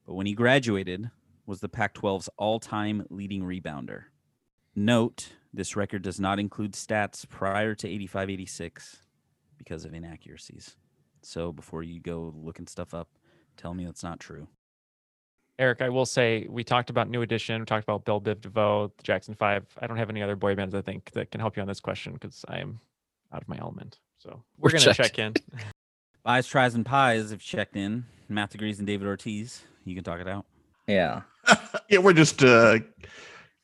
But 0.07 0.15
when 0.15 0.27
he 0.27 0.33
graduated, 0.33 1.11
was 1.45 1.61
the 1.61 1.69
Pac-12's 1.69 2.29
all-time 2.39 3.07
leading 3.11 3.43
rebounder. 3.43 4.05
Note: 4.75 5.33
This 5.53 5.77
record 5.77 6.03
does 6.03 6.19
not 6.19 6.39
include 6.39 6.73
stats 6.73 7.29
prior 7.29 7.75
to 7.75 7.89
85-86 7.89 8.97
because 9.59 9.85
of 9.85 9.93
inaccuracies. 9.93 10.77
So 11.23 11.53
before 11.53 11.83
you 11.83 12.01
go 12.01 12.33
looking 12.37 12.67
stuff 12.67 12.95
up, 12.95 13.09
tell 13.57 13.75
me 13.75 13.85
that's 13.85 14.03
not 14.03 14.21
true. 14.21 14.49
Eric, 15.59 15.83
I 15.83 15.89
will 15.89 16.07
say 16.07 16.47
we 16.49 16.63
talked 16.63 16.89
about 16.89 17.09
New 17.11 17.23
Edition, 17.23 17.61
we 17.61 17.67
talked 17.67 17.83
about 17.83 18.05
Bell 18.05 18.21
Biv 18.21 18.41
DeVoe, 18.41 18.93
the 18.97 19.03
Jackson 19.03 19.35
Five. 19.35 19.67
I 19.81 19.87
don't 19.89 19.97
have 19.97 20.09
any 20.11 20.23
other 20.23 20.37
boy 20.37 20.55
bands 20.55 20.75
I 20.75 20.83
think 20.83 21.11
that 21.13 21.31
can 21.33 21.41
help 21.41 21.57
you 21.57 21.63
on 21.63 21.69
this 21.69 21.81
question 21.81 22.13
because 22.13 22.45
I 22.49 22.59
am 22.59 22.81
out 23.33 23.43
of 23.43 23.49
my 23.49 23.59
element. 23.59 23.99
So 24.19 24.43
we're, 24.57 24.69
We're 24.69 24.71
gonna 24.79 24.95
checked. 24.95 25.17
check 25.17 25.19
in. 25.19 25.35
Buys, 26.25 26.47
tries, 26.47 26.75
and 26.75 26.85
pies 26.87 27.31
have 27.31 27.41
checked 27.41 27.77
in. 27.77 28.05
Matt 28.29 28.51
degrees 28.51 28.79
and 28.79 28.87
David 28.87 29.07
Ortiz. 29.09 29.63
You 29.85 29.95
can 29.95 30.05
talk 30.05 30.21
it 30.21 30.29
out. 30.29 30.45
Yeah. 30.87 31.23
yeah, 31.89 31.99
we're 31.99 32.13
just 32.13 32.43
uh 32.45 32.79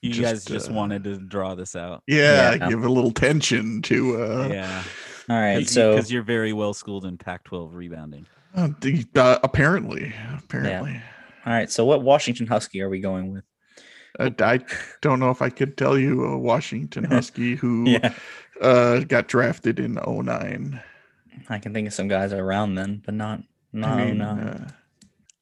You 0.03 0.11
Just, 0.11 0.21
guys 0.23 0.45
just 0.47 0.71
uh, 0.71 0.75
wanted 0.75 1.05
to 1.05 1.19
draw 1.19 1.55
this 1.55 1.77
out. 1.77 2.03
yeah, 2.07 2.55
Yeah. 2.55 2.69
give 2.71 2.85
a 2.85 2.89
little 2.89 3.13
tension 3.13 3.83
to 3.83 4.23
uh, 4.23 4.49
yeah. 4.51 4.83
All 5.31 5.39
right. 5.41 5.69
So 5.69 5.95
because 5.95 6.11
you're 6.11 6.23
very 6.23 6.53
well 6.53 6.75
schooled 6.75 7.05
in 7.05 7.19
Pac-12 7.19 7.75
rebounding. 7.75 8.27
uh, 8.57 8.69
the, 8.81 9.07
uh 9.15 9.39
apparently 9.43 10.13
apparently. 10.43 11.01
All 11.47 11.53
right. 11.53 11.71
So 11.71 11.85
what 11.85 12.03
Washington 12.03 12.47
Husky 12.47 12.81
are 12.83 12.89
we 12.89 13.01
going 13.01 13.33
with? 13.33 13.45
Uh, 14.19 14.31
I 14.41 14.61
don't 15.03 15.19
know 15.21 15.31
if 15.31 15.43
I 15.43 15.51
could 15.51 15.77
tell 15.77 15.99
you 15.99 16.25
a 16.25 16.39
Washington 16.39 17.05
Husky 17.11 17.57
who 17.57 17.85
Yeah. 17.89 18.15
uh 18.61 19.01
got 19.01 19.27
drafted 19.29 19.79
in 19.81 19.95
09. 20.07 20.81
I 21.49 21.59
can 21.59 21.75
think 21.75 21.89
of 21.89 21.95
some 21.95 22.07
guys 22.09 22.33
around 22.33 22.77
then, 22.77 23.03
but 23.05 23.15
not 23.15 23.43
not 23.73 23.99
I 23.99 24.05
mean, 24.07 24.19
no. 24.19 24.27
uh, 24.29 24.69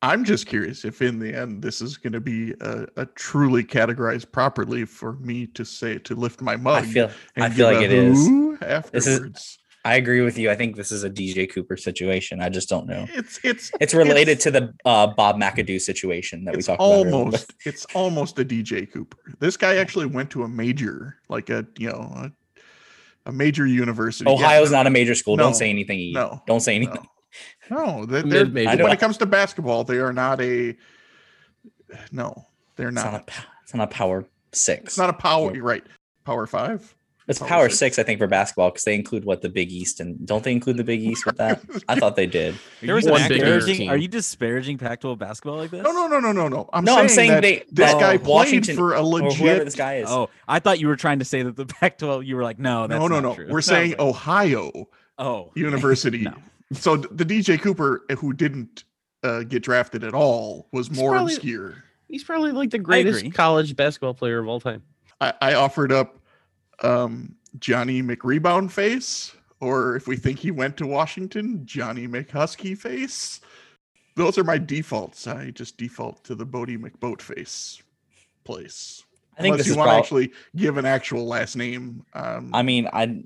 I'm 0.01 0.25
just 0.25 0.47
curious 0.47 0.85
if 0.85 1.01
in 1.03 1.19
the 1.21 1.33
end 1.33 1.63
this 1.63 1.81
is 1.83 1.97
going 1.99 2.15
to 2.15 2.21
be 2.21 2.55
a, 2.61 2.87
a 2.97 3.07
truly 3.07 3.63
categorized 3.63 4.33
properly 4.33 4.85
for 4.85 5.13
me 5.15 5.47
to 5.49 5.65
say 5.65 5.99
to 5.99 6.15
lift 6.17 6.41
my 6.41 6.57
mug. 6.57 6.83
I 6.85 6.87
feel 6.87 7.11
and 7.37 7.45
I 7.45 7.51
feel 7.51 7.67
like 7.67 7.83
it 7.85 7.93
is. 7.93 8.17
who 8.27 8.57
This 8.91 9.07
is- 9.07 9.15
afterwards. 9.17 9.59
I 9.85 9.97
agree 9.97 10.21
with 10.21 10.39
you. 10.39 10.49
I 10.51 10.55
think 10.55 10.77
this 10.77 10.93
is 10.93 11.03
a 11.03 11.11
DJ 11.11 11.53
Cooper 11.53 11.77
situation. 11.77 12.41
I 12.41 12.49
just 12.49 12.69
don't 12.69 12.87
know. 12.87 13.05
It's 13.13 13.41
it's 13.43 13.73
It's 13.81 13.95
related 13.95 14.39
to 14.41 14.51
the 14.53 14.73
uh, 14.85 15.09
Bob 15.09 15.41
McAdoo 15.41 15.81
situation 15.81 16.45
that 16.45 16.53
we 16.55 16.59
it's 16.59 16.69
talked 16.69 16.81
about. 16.81 16.93
earlier, 17.07 17.15
almost 17.15 17.47
but- 17.49 17.57
it's 17.67 17.85
almost 17.95 18.39
a 18.39 18.45
DJ 18.45 18.91
Cooper. 18.93 19.19
This 19.41 19.57
guy 19.57 19.77
actually 19.77 20.07
went 20.07 20.31
to 20.31 20.45
a 20.45 20.49
major, 20.49 21.17
like 21.29 21.51
a 21.51 21.67
you 21.79 21.89
know 21.91 22.13
a, 22.15 22.33
a 23.27 23.33
major 23.33 23.67
university. 23.67 24.25
Yeah, 24.31 24.35
Ohio's 24.37 24.71
no- 24.71 24.79
not 24.79 24.87
a 24.87 24.91
major 24.91 25.17
school. 25.17 25.37
No, 25.37 25.45
Don't 25.45 25.55
say 25.55 25.69
anything. 25.71 25.99
Eve. 25.99 26.15
no, 26.15 26.41
Don't 26.47 26.61
say 26.61 26.77
anything. 26.77 27.05
No, 27.69 27.97
no 27.97 28.07
they- 28.07 28.21
A 28.21 28.23
they're, 28.23 28.45
mid-major. 28.45 28.83
When 28.85 28.93
it 28.93 29.01
comes 29.01 29.17
to 29.19 29.27
basketball, 29.27 29.83
they 29.83 29.99
are 29.99 30.13
not 30.13 30.41
a. 30.41 30.77
No, 32.13 32.47
they're 32.77 32.89
It's 32.89 32.95
not. 32.97 33.13
not 33.13 33.21
a 33.23 33.25
pa- 33.25 33.47
it's 33.65 33.75
not 33.75 33.85
a 33.85 33.95
power 33.95 34.25
six. 34.53 34.85
It's 34.85 34.99
not 34.99 35.11
a 35.11 35.15
power. 35.15 35.53
You're 35.55 35.65
right. 35.65 35.85
Power 36.25 36.47
five. 36.47 36.95
It's 37.29 37.39
power 37.39 37.49
power 37.49 37.69
six. 37.69 37.79
six, 37.79 37.99
I 37.99 38.03
think, 38.03 38.19
for 38.19 38.27
basketball 38.27 38.71
because 38.71 38.85
they 38.85 38.95
include 38.95 39.25
what 39.25 39.43
the 39.43 39.49
Big 39.49 39.71
East 39.71 40.01
and 40.01 40.27
don't 40.27 40.43
they 40.43 40.53
include 40.53 40.77
the 40.77 40.85
Big 40.85 41.01
East 41.03 41.25
with 41.25 41.37
that? 41.37 41.63
I 41.89 41.95
thought 41.99 42.17
they 42.17 42.27
did. 42.27 42.57
There 42.81 42.95
was 42.95 43.07
Are 43.07 43.11
you 43.11 43.13
One 43.13 43.29
disparaging- 43.29 43.89
Are 43.91 43.97
you 43.97 44.09
disparaging 44.09 44.79
Pac-12 44.79 45.19
basketball 45.19 45.57
like 45.59 45.71
this? 45.71 45.83
No, 45.83 45.93
no, 45.93 46.09
no, 46.09 46.19
no, 46.19 46.33
no, 46.33 46.49
no. 46.49 46.69
I'm 46.73 46.85
No, 46.85 46.93
saying 46.95 47.03
I'm 47.03 47.09
saying 47.09 47.31
that 47.31 47.43
they- 47.43 47.65
this 47.71 47.95
uh, 47.95 47.99
guy 47.99 48.17
played 48.19 48.27
Washington 48.29 48.77
for 48.77 48.95
a 48.95 49.01
Or 49.03 49.21
whoever 49.21 49.29
legit. 49.29 49.65
this 49.67 49.77
guy 49.77 49.97
is. 49.99 50.09
Oh, 50.11 50.31
I 50.49 50.59
thought 50.59 50.81
you 50.81 50.89
were 50.89 50.97
trying 50.97 51.21
to 51.21 51.25
say 51.25 51.43
that 51.43 51.55
the 51.57 51.67
Pac-12. 51.81 52.27
You 52.27 52.37
were 52.37 52.43
like, 52.43 52.59
no, 52.59 52.87
that's 52.87 52.99
no, 52.99 53.07
no, 53.07 53.21
not 53.21 53.23
no. 53.29 53.35
true. 53.35 53.45
We're 53.47 53.53
I 53.53 53.55
was 53.55 53.67
saying 53.67 53.91
like, 53.93 54.01
Ohio 54.01 54.89
oh, 55.19 55.53
University. 55.55 56.19
No. 56.33 56.35
So 56.73 56.97
the 56.97 57.25
DJ 57.25 57.61
Cooper, 57.61 58.03
uh, 58.09 58.15
who 58.17 58.33
didn't 58.33 58.85
uh, 59.23 59.43
get 59.43 59.63
drafted 59.63 60.05
at 60.05 60.15
all, 60.15 60.69
was 60.73 60.89
He's 60.89 60.99
more 60.99 61.13
probably- 61.13 61.35
obscure. 61.35 61.85
He's 62.09 62.25
probably 62.25 62.53
like 62.53 62.71
the 62.71 62.79
greatest 62.79 63.33
college 63.35 63.75
basketball 63.77 64.15
player 64.15 64.39
of 64.39 64.49
all 64.49 64.59
time. 64.61 64.83
I, 65.21 65.33
I 65.41 65.55
offered 65.55 65.93
up 65.93 66.19
um, 66.83 67.35
Johnny 67.59 68.03
McRebound 68.03 68.71
face, 68.71 69.35
or 69.61 69.97
if 69.97 70.07
we 70.07 70.17
think 70.17 70.39
he 70.39 70.51
went 70.51 70.77
to 70.79 70.87
Washington, 70.87 71.65
Johnny 71.65 72.07
McHusky 72.07 72.77
face. 72.77 73.41
Those 74.15 74.37
are 74.37 74.45
my 74.45 74.59
defaults. 74.59 75.27
I 75.27 75.51
just 75.51 75.79
default 75.79 76.23
to 76.25 76.35
the 76.35 76.45
Bodie 76.45 76.77
McBoat 76.77 77.23
face 77.23 77.83
place. 78.45 79.05
I 79.39 79.43
think 79.43 79.55
Unless 79.55 79.67
you 79.67 79.77
want 79.77 79.91
to 79.91 79.97
actually 79.97 80.33
give 80.55 80.77
an 80.77 80.85
actual 80.85 81.27
last 81.27 81.57
name. 81.57 82.05
Um, 82.13 82.51
I 82.53 82.63
mean, 82.63 82.89
I 82.93 83.23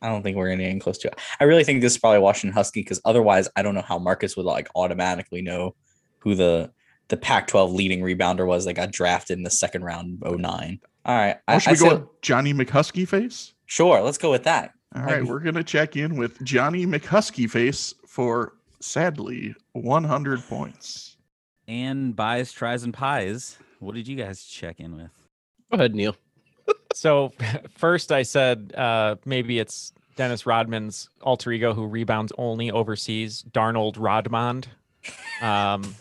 I 0.00 0.08
don't 0.08 0.22
think 0.22 0.36
we're 0.36 0.50
gonna 0.50 0.70
get 0.70 0.80
close 0.80 0.98
to 0.98 1.08
it. 1.08 1.18
I 1.40 1.44
really 1.44 1.64
think 1.64 1.80
this 1.80 1.94
is 1.94 1.98
probably 1.98 2.20
Washington 2.20 2.54
Husky 2.54 2.80
because 2.80 3.00
otherwise, 3.04 3.48
I 3.56 3.62
don't 3.62 3.74
know 3.74 3.82
how 3.82 3.98
Markkus 3.98 4.36
would 4.36 4.46
like 4.46 4.68
automatically 4.76 5.42
know 5.42 5.74
who 6.18 6.34
the 6.34 6.70
the 7.08 7.16
Pac-12 7.16 7.74
leading 7.74 8.00
rebounder 8.00 8.46
was 8.46 8.64
that 8.64 8.74
got 8.74 8.90
drafted 8.90 9.36
in 9.36 9.44
the 9.44 9.50
second 9.50 9.84
round 9.84 10.22
of 10.22 10.38
09. 10.38 10.80
All 11.04 11.16
right, 11.16 11.36
I, 11.48 11.58
should 11.58 11.70
I 11.70 11.72
we 11.72 11.78
go 11.78 11.88
say- 11.88 11.94
with 11.96 12.22
Johnny 12.22 12.54
McHusky 12.54 13.06
face? 13.08 13.54
sure. 13.66 14.00
Let's 14.02 14.18
go 14.18 14.30
with 14.30 14.44
that. 14.44 14.74
All 14.94 15.02
I- 15.02 15.04
right, 15.06 15.24
we're 15.24 15.40
gonna 15.40 15.64
check 15.64 15.96
in 15.96 16.16
with 16.16 16.42
Johnny 16.44 16.86
McHusky 16.86 17.48
face 17.50 17.94
for 18.06 18.54
sadly 18.80 19.54
100 19.72 20.40
points. 20.48 21.16
and 21.68 22.14
buys, 22.14 22.52
tries, 22.52 22.82
and 22.82 22.92
pies. 22.92 23.56
What 23.78 23.94
did 23.94 24.06
you 24.06 24.16
guys 24.16 24.44
check 24.44 24.78
in 24.80 24.96
with? 24.96 25.10
Go 25.70 25.76
ahead, 25.76 25.94
Neal. 25.94 26.16
So 26.94 27.32
first 27.78 28.12
I 28.12 28.22
said 28.22 28.74
uh, 28.76 29.16
maybe 29.24 29.58
it's 29.58 29.94
Dennis 30.16 30.44
Rodman's 30.44 31.08
alter 31.22 31.50
ego 31.50 31.72
who 31.72 31.86
rebounds 31.86 32.32
only 32.36 32.70
overseas, 32.70 33.42
Darnold 33.50 33.94
Rodmond. 33.94 34.66
Um, 35.42 35.94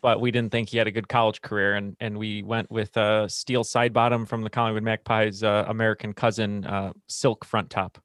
but 0.00 0.20
we 0.20 0.30
didn't 0.30 0.52
think 0.52 0.68
he 0.68 0.78
had 0.78 0.86
a 0.86 0.90
good 0.90 1.08
college 1.08 1.40
career, 1.40 1.74
and 1.74 1.96
and 2.00 2.18
we 2.18 2.42
went 2.42 2.70
with 2.70 2.96
uh, 2.96 3.28
Steele 3.28 3.64
Sidebottom 3.64 4.26
from 4.26 4.42
the 4.42 4.50
Collingwood 4.50 4.82
Magpies' 4.82 5.42
uh, 5.42 5.64
American 5.68 6.12
cousin, 6.12 6.64
uh, 6.64 6.92
Silk 7.08 7.44
Front 7.44 7.70
Top, 7.70 7.98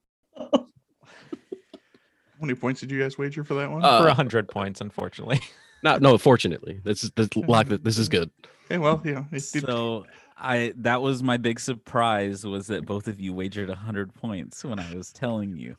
How 2.40 2.46
many 2.46 2.56
points 2.56 2.80
did 2.80 2.90
you 2.90 3.02
guys 3.02 3.18
wager 3.18 3.44
for 3.44 3.56
that 3.56 3.70
one? 3.70 3.84
Uh, 3.84 4.02
for 4.02 4.10
hundred 4.12 4.48
points, 4.48 4.80
unfortunately. 4.82 5.42
Not 5.84 6.02
no, 6.02 6.18
fortunately. 6.18 6.80
This 6.84 7.04
is 7.04 7.12
this 7.12 7.30
lock 7.36 7.68
this 7.84 7.98
is 7.98 8.08
good. 8.08 8.32
okay, 8.66 8.78
well, 8.78 9.02
yeah, 9.04 9.26
it. 9.32 9.42
So 9.42 10.06
I 10.38 10.74
that 10.78 11.02
was 11.02 11.22
my 11.22 11.38
big 11.38 11.60
surprise 11.60 12.46
was 12.46 12.68
that 12.68 12.86
both 12.86 13.08
of 13.08 13.20
you 13.20 13.34
wagered 13.34 13.70
hundred 13.70 14.14
points 14.14 14.64
when 14.64 14.80
I 14.80 14.96
was 14.96 15.12
telling 15.12 15.58
you, 15.58 15.76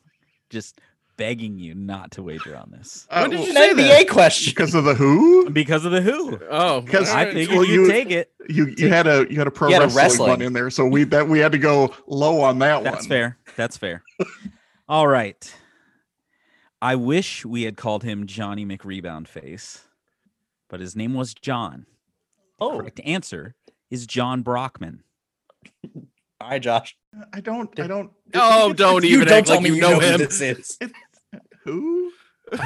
just 0.49 0.79
begging 1.17 1.59
you 1.59 1.75
not 1.75 2.11
to 2.11 2.23
wager 2.23 2.55
on 2.55 2.71
this 2.71 3.05
Uh, 3.09 3.27
did 3.27 3.39
well, 3.39 3.43
you 3.43 3.49
An 3.49 3.55
say 3.77 4.03
NBA 4.03 4.09
question. 4.09 4.51
because 4.51 4.73
of 4.73 4.83
the 4.85 4.93
who? 4.95 5.49
because 5.51 5.85
of 5.85 5.91
the 5.91 6.01
Who. 6.01 6.39
Oh, 6.49 6.81
Because 6.81 7.09
I 7.09 7.19
Alright, 7.19 7.33
figured 7.33 7.57
well, 7.57 7.65
you'd 7.67 7.73
you- 7.85 7.87
take 7.91 8.09
it. 8.11 8.31
You 8.49 8.73
you 8.77 8.89
had 8.89 9.05
a 9.07 9.27
you 9.29 9.37
had 9.37 9.47
a 9.47 9.51
pro 9.51 9.67
You 9.69 9.75
had 9.75 9.83
a 9.83 9.93
wrestling, 9.93 10.29
one 10.29 10.41
in 10.41 10.53
there, 10.53 10.69
so 10.69 10.85
we 10.85 11.03
that 11.05 11.27
we 11.27 11.39
had 11.39 11.51
to 11.51 11.57
go 11.59 11.93
low 12.07 12.41
on 12.41 12.59
that 12.59 12.75
one. 12.83 12.83
That's 12.85 13.05
fair. 13.05 13.37
That's 13.55 13.77
fair. 13.77 14.03
All 14.89 15.07
right. 15.07 15.53
I 16.81 16.95
wish 16.95 17.45
we 17.45 17.63
had 17.63 17.77
called 17.77 18.03
him 18.03 18.25
Johnny 18.25 18.65
McRebound 18.65 19.27
Face, 19.27 19.81
but 20.69 20.79
his 20.79 20.95
name 20.95 21.13
was 21.13 21.33
Jon. 21.35 21.85
The 22.59 22.65
Oh, 22.65 22.79
correct 22.79 22.99
answer 23.05 23.53
is 23.91 24.07
Jon 24.07 24.41
Brockman. 24.41 25.03
all 26.41 26.49
right, 26.49 26.61
Josh. 26.61 26.95
I 27.33 27.41
don't 27.41 27.77
I 27.79 27.87
don't. 27.87 28.11
Oh, 28.33 28.71
don't 28.73 29.03
even 29.03 29.27
don't 29.27 29.37
act 29.39 29.47
tell 29.47 29.57
like 29.57 29.63
me 29.63 29.69
you 29.69 29.75
you 29.75 29.81
know 29.81 29.91
know 29.91 29.99
who 29.99 30.05
him. 30.13 30.17
this 30.19 30.41
is. 30.41 30.79
who? 31.63 32.11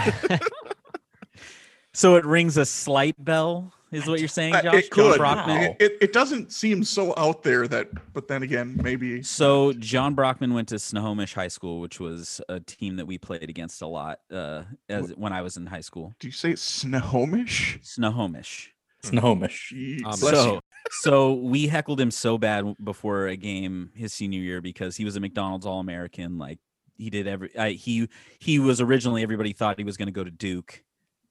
So 1.94 2.18
it 2.18 2.26
rings 2.26 2.58
a 2.58 2.66
slight 2.66 3.16
bell, 3.24 3.72
is 3.90 4.06
what 4.06 4.20
you're 4.20 4.28
saying, 4.28 4.54
Uh, 4.54 4.64
Josh? 4.64 4.74
it 4.74 4.92
Jon 4.94 5.12
could. 5.12 5.18
Brockman. 5.18 5.64
It, 5.64 5.78
it, 5.80 5.98
it 6.02 6.14
doesn't 6.14 6.52
seem 6.52 6.84
so 6.84 7.14
out 7.16 7.42
there 7.42 7.70
that, 7.70 7.88
but 8.14 8.28
then 8.28 8.44
again, 8.44 8.78
maybe. 8.84 9.24
So 9.24 9.72
John 9.72 10.14
Brockman 10.14 10.54
went 10.54 10.68
to 10.70 10.78
Snohomish 10.78 11.34
High 11.34 11.48
School, 11.48 11.80
which 11.80 12.02
was 12.02 12.42
a 12.50 12.60
team 12.60 12.98
that 12.98 13.06
we 13.06 13.18
played 13.18 13.50
against 13.50 13.82
a 13.82 13.88
lot 13.88 14.20
uh, 14.30 14.64
as 14.90 15.14
when 15.16 15.32
I 15.32 15.42
was 15.42 15.56
in 15.56 15.68
high 15.68 15.80
school. 15.80 16.14
Do 16.20 16.28
you 16.28 16.34
say 16.34 16.54
Snohomish? 16.56 17.80
Snohomish. 17.82 18.74
Snohomish. 19.06 19.74
Jeez. 19.74 20.06
Um, 20.06 20.14
so, 20.14 20.60
so 20.90 21.34
we 21.34 21.68
heckled 21.68 22.00
him 22.00 22.12
so 22.12 22.38
bad 22.38 22.76
before 22.84 23.28
a 23.28 23.36
game 23.36 23.92
his 23.96 24.14
senior 24.14 24.40
year 24.40 24.62
because 24.62 24.96
he 24.96 25.06
was 25.06 25.16
a 25.16 25.20
McDonald's 25.20 25.66
All 25.66 25.80
American. 25.80 26.38
Like 26.38 26.60
he 26.98 27.10
did 27.10 27.28
every. 27.28 27.58
I, 27.58 27.72
he 27.72 28.10
he 28.40 28.60
was 28.60 28.82
originally 28.82 29.24
everybody 29.24 29.54
thought 29.54 29.78
he 29.78 29.84
was 29.84 29.98
going 29.98 30.08
to 30.08 30.12
go 30.12 30.24
to 30.24 30.32
Duke, 30.32 30.84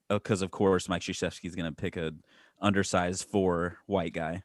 because 0.08 0.42
of 0.42 0.50
course 0.50 0.88
Mike 0.88 1.02
Krzyzewski's 1.02 1.54
going 1.54 1.70
to 1.70 1.76
pick 1.76 1.96
a 1.96 2.12
undersized 2.60 3.28
four 3.28 3.78
white 3.86 4.12
guy. 4.12 4.42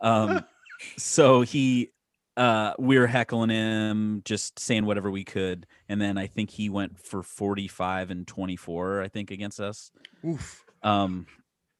Um, 0.00 0.44
so 0.96 1.42
he. 1.42 1.92
Uh, 2.36 2.74
we 2.78 2.98
were 2.98 3.06
heckling 3.06 3.48
him, 3.48 4.20
just 4.26 4.58
saying 4.58 4.84
whatever 4.84 5.10
we 5.10 5.24
could, 5.24 5.66
and 5.88 5.98
then 5.98 6.18
I 6.18 6.26
think 6.26 6.50
he 6.50 6.68
went 6.68 6.98
for 6.98 7.22
forty-five 7.22 8.10
and 8.10 8.26
twenty-four. 8.26 9.00
I 9.00 9.08
think 9.08 9.30
against 9.30 9.58
us. 9.58 9.90
Oof. 10.22 10.62
Um, 10.82 11.26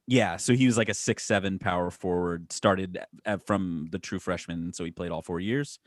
yeah, 0.09 0.37
so 0.37 0.55
he 0.55 0.67
was 0.67 0.77
like 0.77 0.89
a 0.89 0.95
six 0.95 1.25
seven 1.25 1.59
power 1.59 1.91
forward. 1.91 2.53
Started 2.53 2.99
at, 3.25 3.45
from 3.45 3.89
the 3.91 3.99
true 3.99 4.21
freshman, 4.21 4.73
so 4.73 4.85
he 4.85 4.93
played 4.93 5.11
all 5.11 5.23
four 5.23 5.41
years, 5.41 5.81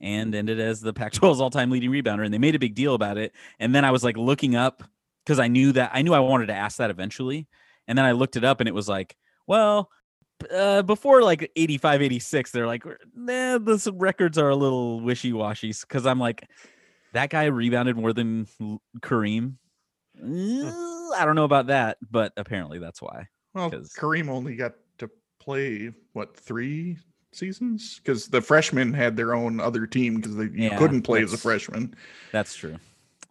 and 0.00 0.34
ended 0.34 0.58
as 0.58 0.80
the 0.80 0.94
Pac-12's 0.94 1.40
all 1.40 1.50
time 1.50 1.70
leading 1.70 1.90
rebounder. 1.90 2.24
And 2.24 2.32
they 2.32 2.38
made 2.38 2.54
a 2.54 2.58
big 2.58 2.74
deal 2.74 2.94
about 2.94 3.18
it. 3.18 3.32
And 3.58 3.74
then 3.74 3.84
I 3.84 3.90
was 3.90 4.02
like 4.02 4.16
looking 4.16 4.56
up 4.56 4.82
because 5.24 5.38
I 5.38 5.48
knew 5.48 5.72
that 5.72 5.90
I 5.92 6.02
knew 6.02 6.14
I 6.14 6.20
wanted 6.20 6.46
to 6.46 6.54
ask 6.54 6.78
that 6.78 6.90
eventually. 6.90 7.48
And 7.86 7.98
then 7.98 8.04
I 8.06 8.12
looked 8.12 8.36
it 8.36 8.44
up, 8.44 8.60
and 8.60 8.68
it 8.68 8.74
was 8.74 8.88
like, 8.88 9.14
well, 9.46 9.90
uh, 10.50 10.82
before 10.82 11.22
like 11.22 11.50
85, 11.54 12.02
86, 12.02 12.50
they're 12.50 12.66
like, 12.66 12.84
nah, 13.14 13.58
the 13.58 13.92
records 13.94 14.38
are 14.38 14.48
a 14.48 14.56
little 14.56 15.00
wishy 15.00 15.34
washy. 15.34 15.72
Because 15.78 16.06
I'm 16.06 16.18
like, 16.18 16.48
that 17.12 17.28
guy 17.28 17.44
rebounded 17.44 17.96
more 17.96 18.14
than 18.14 18.46
Kareem. 19.00 19.56
Uh, 20.18 21.12
I 21.14 21.24
don't 21.26 21.36
know 21.36 21.44
about 21.44 21.66
that, 21.66 21.98
but 22.10 22.32
apparently 22.38 22.78
that's 22.78 23.02
why. 23.02 23.28
Well, 23.56 23.70
'cause- 23.70 23.92
Kareem 23.98 24.28
only 24.28 24.54
got 24.54 24.74
to 24.98 25.10
play 25.40 25.92
what 26.12 26.36
three 26.36 26.98
seasons? 27.32 27.98
Because 27.98 28.28
the 28.28 28.40
freshmen 28.42 28.92
had 28.92 29.16
their 29.16 29.34
own 29.34 29.58
other 29.60 29.86
team 29.86 30.16
because 30.16 30.36
they 30.36 30.44
you 30.44 30.50
Yeah, 30.68 30.76
couldn't 30.78 31.02
play 31.02 31.22
as 31.22 31.32
a 31.32 31.38
freshman. 31.38 31.94
That's 32.32 32.54
true. 32.54 32.76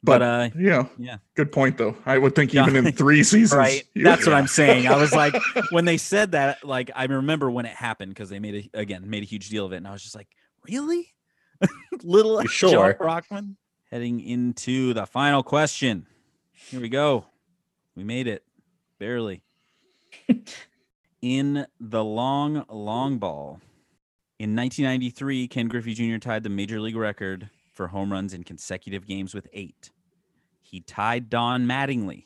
But, 0.04 0.20
But, 0.20 0.22
uh, 0.22 0.50
yeah, 0.60 0.88
yeah. 1.00 1.18
good 1.36 1.52
point 1.52 1.78
though. 1.78 1.96
I 2.06 2.18
would 2.20 2.36
think 2.36 2.54
even 2.54 2.76
in 2.76 2.92
three 2.92 3.24
seasons, 3.24 3.58
right. 3.58 3.84
That's 3.96 4.26
what 4.26 4.36
I'm 4.36 4.46
saying. 4.62 4.88
I 4.88 4.98
was 4.98 5.12
like, 5.14 5.36
when 5.72 5.86
they 5.86 5.98
said 5.98 6.34
that, 6.34 6.64
like, 6.64 6.92
I 6.96 7.06
remember 7.06 7.50
when 7.50 7.66
it 7.66 7.74
happened 7.76 8.10
because 8.14 8.30
they 8.30 8.38
made 8.40 8.70
a 8.74 8.80
again 8.80 9.10
made 9.10 9.24
a 9.24 9.26
huge 9.26 9.50
deal 9.50 9.66
of 9.66 9.74
it, 9.74 9.78
and 9.78 9.88
I 9.88 9.92
was 9.92 10.04
just 10.04 10.16
like, 10.16 10.28
really, 10.68 11.14
little 12.04 12.44
sure? 12.46 12.94
Brockman. 12.96 13.58
Heading 13.92 14.20
into 14.20 14.94
the 14.94 15.06
final 15.08 15.42
question. 15.44 16.06
Here 16.52 16.80
we 16.82 16.90
go. 16.90 17.26
We 17.96 18.04
made 18.04 18.28
it, 18.28 18.44
barely. 19.00 19.42
In 21.22 21.66
the 21.80 22.04
long, 22.04 22.66
long 22.70 23.18
ball. 23.18 23.60
In 24.40 24.56
1993, 24.56 25.48
Ken 25.48 25.68
Griffey 25.68 25.94
Jr. 25.94 26.18
tied 26.18 26.44
the 26.44 26.50
major 26.50 26.80
league 26.80 26.96
record 26.96 27.50
for 27.74 27.88
home 27.88 28.12
runs 28.12 28.34
in 28.34 28.44
consecutive 28.44 29.06
games 29.08 29.34
with 29.34 29.48
eight. 29.54 29.92
He 30.62 30.82
tied 30.82 31.30
Don 31.30 31.66
Mattingly, 31.66 32.26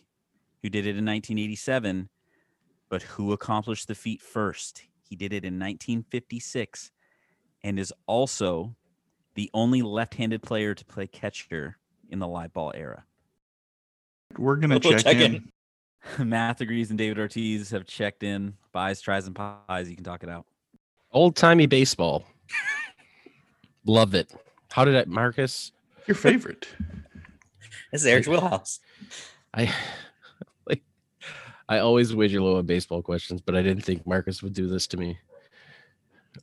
who 0.62 0.70
did 0.70 0.86
it 0.86 0.98
in 0.98 1.06
1987, 1.06 2.10
But 2.90 3.04
who 3.04 3.32
accomplished 3.34 3.88
the 3.88 3.96
feat 3.96 4.22
first? 4.22 4.84
He 5.08 5.16
did 5.16 5.34
it 5.34 5.44
in 5.46 5.60
1956 5.60 6.92
and 7.64 7.78
is 7.80 7.94
also 8.08 8.76
the 9.36 9.50
only 9.54 9.82
left 9.82 10.16
handed 10.16 10.42
player 10.42 10.74
to 10.74 10.86
play 10.86 11.06
catcher 11.08 11.78
in 12.10 12.20
the 12.20 12.28
live 12.28 12.54
ball 12.54 12.72
era. 12.76 13.06
We're 14.38 14.56
gonna 14.58 14.80
We'll 14.84 14.94
check, 14.94 15.04
check 15.04 15.18
in. 15.18 15.36
in. 15.36 15.52
Math 16.20 16.62
agrees 16.62 16.90
and 16.90 16.98
David 16.98 17.20
Ortiz 17.20 17.72
have 17.72 17.86
checked 17.86 18.24
in. 18.24 18.54
Buys, 18.72 19.02
tries, 19.02 19.28
and 19.28 19.36
pies. 19.36 19.90
You 19.90 19.96
can 19.96 20.04
talk 20.04 20.24
it 20.24 20.30
out. 20.30 20.46
Old 21.12 21.36
timey 21.36 21.66
baseball. 21.66 22.26
Love 23.86 24.14
it. 24.14 24.34
How 24.72 24.86
did 24.86 24.96
I, 24.96 25.06
Markkus? 25.06 25.72
Your 26.08 26.16
favorite. 26.16 26.68
This 27.92 28.02
is 28.02 28.08
Eric's 28.08 28.28
wheelhouse. 28.28 28.80
I 29.52 29.74
like. 30.68 30.84
I 31.68 31.80
always 31.80 32.14
wager 32.14 32.40
low 32.40 32.58
on 32.58 32.68
baseball 32.68 33.02
questions, 33.02 33.42
but 33.42 33.56
I 33.56 33.64
didn't 33.64 33.84
think 33.84 34.06
Markkus 34.06 34.44
would 34.44 34.54
do 34.54 34.68
this 34.68 34.86
to 34.88 34.98
me. 34.98 35.18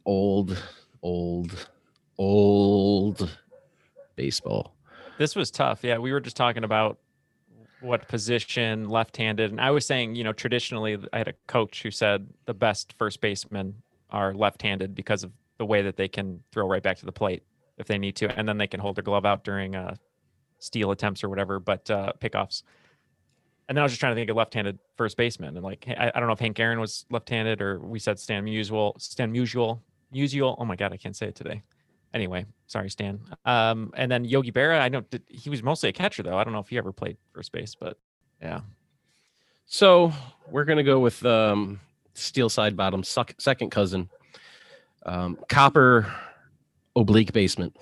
Old, 0.04 0.60
old, 1.02 1.68
old 2.18 3.38
baseball. 4.16 4.74
This 5.18 5.36
was 5.36 5.52
tough. 5.52 5.84
Yeah, 5.84 5.98
we 5.98 6.12
were 6.12 6.18
just 6.18 6.36
talking 6.36 6.64
about 6.64 6.98
what 7.80 8.08
position 8.08 8.88
left-handed, 8.88 9.50
and 9.50 9.60
I 9.60 9.70
was 9.70 9.86
saying, 9.86 10.14
you 10.14 10.24
know, 10.24 10.32
traditionally, 10.32 10.98
I 11.12 11.18
had 11.18 11.28
a 11.28 11.34
coach 11.46 11.82
who 11.82 11.90
said 11.90 12.26
the 12.46 12.54
best 12.54 12.94
first 12.98 13.20
basemen 13.20 13.74
are 14.10 14.32
left-handed 14.34 14.94
because 14.94 15.24
of 15.24 15.32
the 15.58 15.66
way 15.66 15.82
that 15.82 15.96
they 15.96 16.08
can 16.08 16.42
throw 16.52 16.66
right 16.66 16.82
back 16.82 16.98
to 16.98 17.06
the 17.06 17.12
plate 17.12 17.42
if 17.78 17.86
they 17.86 17.98
need 17.98 18.16
to, 18.16 18.38
and 18.38 18.48
then 18.48 18.56
they 18.56 18.66
can 18.66 18.80
hold 18.80 18.96
their 18.96 19.02
glove 19.02 19.26
out 19.26 19.44
during 19.44 19.74
uh, 19.74 19.94
steal 20.58 20.90
attempts 20.90 21.22
or 21.22 21.28
whatever, 21.28 21.60
but 21.60 21.90
uh, 21.90 22.12
pickoffs. 22.18 22.62
And 23.68 23.76
then 23.76 23.82
I 23.82 23.84
was 23.84 23.92
just 23.92 24.00
trying 24.00 24.12
to 24.12 24.20
think 24.20 24.30
of 24.30 24.36
left-handed 24.36 24.78
first 24.96 25.16
baseman, 25.16 25.56
and 25.56 25.64
like 25.64 25.86
I, 25.88 26.10
I 26.14 26.18
don't 26.18 26.28
know 26.28 26.32
if 26.32 26.38
Hank 26.38 26.58
Aaron 26.58 26.80
was 26.80 27.04
left-handed 27.10 27.60
or 27.60 27.78
we 27.80 27.98
said 27.98 28.18
Stan 28.18 28.44
Musial, 28.44 28.98
Stan 29.00 29.32
Musial, 29.32 29.80
Musial. 30.14 30.54
Oh 30.58 30.64
my 30.64 30.76
god, 30.76 30.92
I 30.92 30.96
can't 30.96 31.16
say 31.16 31.26
it 31.26 31.34
today. 31.34 31.62
Anyway, 32.16 32.46
sorry, 32.66 32.88
Stan. 32.88 33.20
Um, 33.44 33.92
and 33.94 34.10
then 34.10 34.24
Yogi 34.24 34.50
Berra, 34.50 34.80
I 34.80 34.88
know 34.88 35.02
did, 35.02 35.22
he 35.28 35.50
was 35.50 35.62
mostly 35.62 35.90
a 35.90 35.92
catcher 35.92 36.22
though. 36.22 36.38
I 36.38 36.44
don't 36.44 36.54
know 36.54 36.60
if 36.60 36.68
he 36.70 36.78
ever 36.78 36.90
played 36.90 37.18
first 37.34 37.52
base, 37.52 37.74
but 37.74 37.98
yeah. 38.40 38.60
So 39.66 40.14
we're 40.50 40.64
gonna 40.64 40.82
go 40.82 40.98
with 40.98 41.22
um, 41.26 41.78
steel 42.14 42.48
side 42.48 42.74
bottom, 42.74 43.04
suck, 43.04 43.34
second 43.36 43.68
cousin, 43.68 44.08
um, 45.04 45.36
copper 45.50 46.10
oblique 46.96 47.34
basement. 47.34 47.76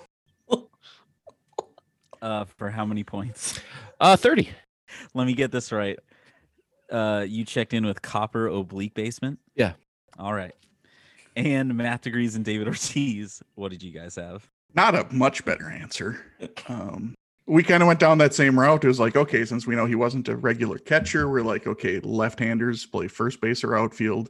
Uh, 2.21 2.45
for 2.57 2.71
how 2.71 2.85
many 2.85 3.03
points? 3.03 3.59
Uh, 3.99 4.15
thirty. 4.15 4.49
Let 5.13 5.27
me 5.27 5.33
get 5.33 5.51
this 5.51 5.71
right. 5.71 5.99
Uh, 6.91 7.23
you 7.27 7.45
checked 7.45 7.71
in 7.71 7.85
with 7.85 8.01
Copper 8.01 8.47
Oblique 8.47 8.95
Basement? 8.95 9.37
Yeah. 9.53 9.73
All 10.17 10.33
right. 10.33 10.55
And 11.35 11.75
Math 11.75 12.01
Degrees 12.01 12.35
and 12.35 12.45
David 12.45 12.67
Ortiz. 12.67 13.43
What 13.55 13.71
did 13.71 13.83
you 13.83 13.91
guys 13.91 14.15
have? 14.15 14.47
Not 14.73 14.95
a 14.95 15.07
much 15.11 15.45
better 15.45 15.69
answer. 15.69 16.19
Um, 16.67 17.15
we 17.47 17.63
kind 17.63 17.83
of 17.83 17.87
went 17.87 17.99
down 17.99 18.17
that 18.17 18.33
same 18.33 18.59
route. 18.59 18.83
It 18.83 18.87
was 18.87 18.99
like, 18.99 19.15
okay, 19.15 19.45
since 19.45 19.67
we 19.67 19.75
know 19.75 19.85
he 19.85 19.95
wasn't 19.95 20.27
a 20.29 20.35
regular 20.35 20.77
catcher, 20.77 21.29
we're 21.29 21.43
like, 21.43 21.67
okay, 21.67 21.99
left-handers 21.99 22.85
play 22.85 23.07
first 23.07 23.39
base 23.39 23.63
or 23.63 23.75
outfield. 23.75 24.29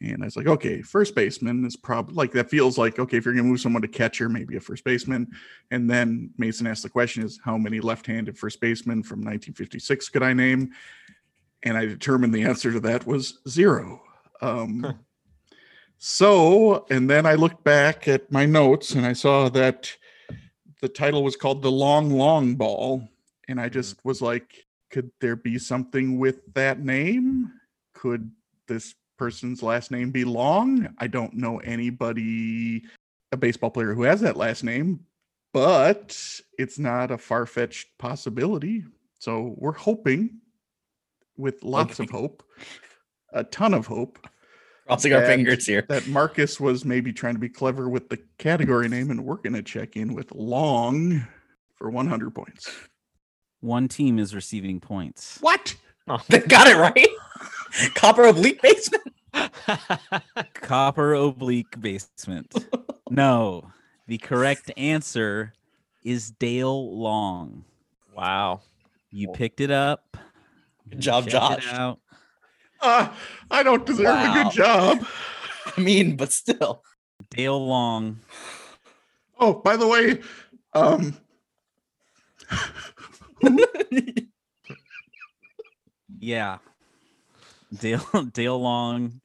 And 0.00 0.22
I 0.22 0.26
was 0.26 0.36
like, 0.36 0.46
okay, 0.46 0.82
first 0.82 1.14
baseman 1.14 1.64
is 1.64 1.76
probably 1.76 2.14
like 2.14 2.32
that 2.32 2.50
feels 2.50 2.76
like 2.76 2.98
okay, 2.98 3.16
if 3.16 3.24
you're 3.24 3.34
gonna 3.34 3.46
move 3.46 3.60
someone 3.60 3.82
to 3.82 3.88
catcher, 3.88 4.28
maybe 4.28 4.56
a 4.56 4.60
first 4.60 4.84
baseman. 4.84 5.30
And 5.70 5.88
then 5.88 6.30
Mason 6.36 6.66
asked 6.66 6.82
the 6.82 6.88
question 6.88 7.24
is 7.24 7.40
how 7.44 7.56
many 7.56 7.80
left-handed 7.80 8.36
first 8.36 8.60
basemen 8.60 9.02
from 9.02 9.20
1956 9.20 10.08
could 10.10 10.22
I 10.22 10.32
name? 10.32 10.72
And 11.62 11.76
I 11.76 11.86
determined 11.86 12.34
the 12.34 12.42
answer 12.42 12.72
to 12.72 12.80
that 12.80 13.06
was 13.06 13.38
zero. 13.48 14.02
Um, 14.42 14.98
so, 15.98 16.86
and 16.90 17.08
then 17.08 17.26
I 17.26 17.34
looked 17.34 17.64
back 17.64 18.08
at 18.08 18.30
my 18.30 18.46
notes 18.46 18.92
and 18.92 19.06
I 19.06 19.12
saw 19.12 19.48
that 19.50 19.90
the 20.80 20.88
title 20.88 21.22
was 21.22 21.36
called 21.36 21.62
The 21.62 21.70
Long 21.70 22.10
Long 22.10 22.54
Ball. 22.54 23.08
And 23.48 23.60
I 23.60 23.68
just 23.68 24.02
was 24.04 24.22
like, 24.22 24.66
could 24.90 25.10
there 25.20 25.36
be 25.36 25.58
something 25.58 26.18
with 26.18 26.40
that 26.54 26.80
name? 26.80 27.50
Could 27.94 28.30
this 28.68 28.94
person's 29.18 29.62
last 29.62 29.90
name 29.90 30.10
be 30.10 30.24
Long? 30.24 30.88
I 30.98 31.06
don't 31.06 31.34
know 31.34 31.58
anybody, 31.58 32.82
a 33.32 33.36
baseball 33.36 33.70
player 33.70 33.94
who 33.94 34.02
has 34.02 34.20
that 34.20 34.36
last 34.36 34.64
name, 34.64 35.00
but 35.52 36.18
it's 36.58 36.78
not 36.78 37.10
a 37.10 37.18
far 37.18 37.46
fetched 37.46 37.88
possibility. 37.98 38.84
So 39.18 39.54
we're 39.56 39.72
hoping 39.72 40.38
with 41.36 41.62
lots 41.62 41.98
of 41.98 42.10
hope, 42.10 42.42
a 43.32 43.44
ton 43.44 43.74
of 43.74 43.86
hope, 43.86 44.18
Crossing 44.86 45.12
our 45.14 45.20
And 45.22 45.26
fingers 45.26 45.66
here. 45.66 45.84
that 45.88 46.06
Markkus 46.06 46.60
was 46.60 46.84
maybe 46.84 47.12
trying 47.12 47.34
to 47.34 47.40
be 47.40 47.48
clever 47.48 47.88
with 47.88 48.08
the 48.10 48.18
category 48.38 48.88
name, 48.88 49.10
and 49.10 49.24
we're 49.24 49.36
going 49.36 49.54
to 49.54 49.62
check 49.62 49.96
in 49.96 50.14
with 50.14 50.30
long 50.32 51.26
for 51.74 51.90
100 51.90 52.34
points. 52.34 52.70
One 53.60 53.88
team 53.88 54.18
is 54.18 54.34
receiving 54.34 54.80
points. 54.80 55.38
What? 55.40 55.74
They 56.28 56.40
got 56.40 56.66
it 56.66 56.76
right. 56.76 57.08
Copper 57.94 58.24
oblique 58.24 58.60
basement. 58.60 59.04
Copper 60.54 61.14
Oblique 61.14 61.80
Basement. 61.80 62.52
No, 63.10 63.70
the 64.06 64.18
correct 64.18 64.70
answer 64.76 65.54
is 66.04 66.30
Dale 66.32 66.94
Long. 66.96 67.64
wow. 68.14 68.60
You 69.10 69.28
picked 69.32 69.60
it 69.60 69.70
up. 69.70 70.16
Good 70.90 71.00
job, 71.00 71.24
checked 71.28 71.34
it 71.34 71.60
Josh. 71.60 71.96
Out. 72.84 73.08
Uh, 73.08 73.12
I 73.50 73.62
don't 73.62 73.86
deserve 73.86 74.06
a 74.06 74.42
good 74.42 74.52
job. 74.52 75.06
I 75.76 75.80
mean, 75.80 76.16
but 76.16 76.32
still. 76.32 76.82
Dale 77.30 77.66
Long. 77.66 78.20
Oh, 79.40 79.54
by 79.54 79.76
the 79.76 79.88
way, 79.88 80.20
um, 80.74 81.16
Yeah. 86.18 86.58
Dale 87.78 88.06
Dale 88.32 88.58
Long 88.60 89.20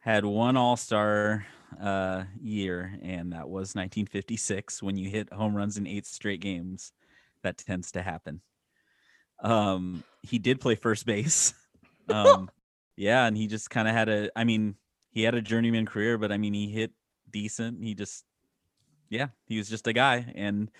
had 0.00 0.24
one 0.24 0.56
All-Star 0.56 1.46
uh 1.80 2.24
year 2.40 2.96
and 3.02 3.32
that 3.32 3.48
was 3.48 3.74
1956 3.74 4.80
when 4.80 4.96
you 4.96 5.10
hit 5.10 5.32
home 5.32 5.56
runs 5.56 5.76
in 5.76 5.86
eight 5.86 6.06
straight 6.06 6.40
games. 6.40 6.92
That 7.42 7.58
tends 7.58 7.92
to 7.92 8.02
happen. 8.02 8.42
Um 9.42 10.04
he 10.22 10.38
did 10.38 10.60
play 10.60 10.74
first 10.74 11.06
base. 11.06 11.54
Um 12.08 12.50
yeah, 12.96 13.26
and 13.26 13.36
he 13.36 13.46
just 13.46 13.70
kind 13.70 13.88
of 13.88 13.94
had 13.94 14.08
a 14.08 14.30
I 14.36 14.44
mean, 14.44 14.76
he 15.10 15.22
had 15.22 15.34
a 15.34 15.42
journeyman 15.42 15.86
career, 15.86 16.18
but 16.18 16.32
I 16.32 16.38
mean, 16.38 16.54
he 16.54 16.68
hit 16.68 16.92
decent. 17.30 17.82
He 17.82 17.94
just 17.94 18.24
yeah, 19.10 19.28
he 19.46 19.58
was 19.58 19.68
just 19.68 19.86
a 19.86 19.92
guy 19.92 20.32
and 20.34 20.70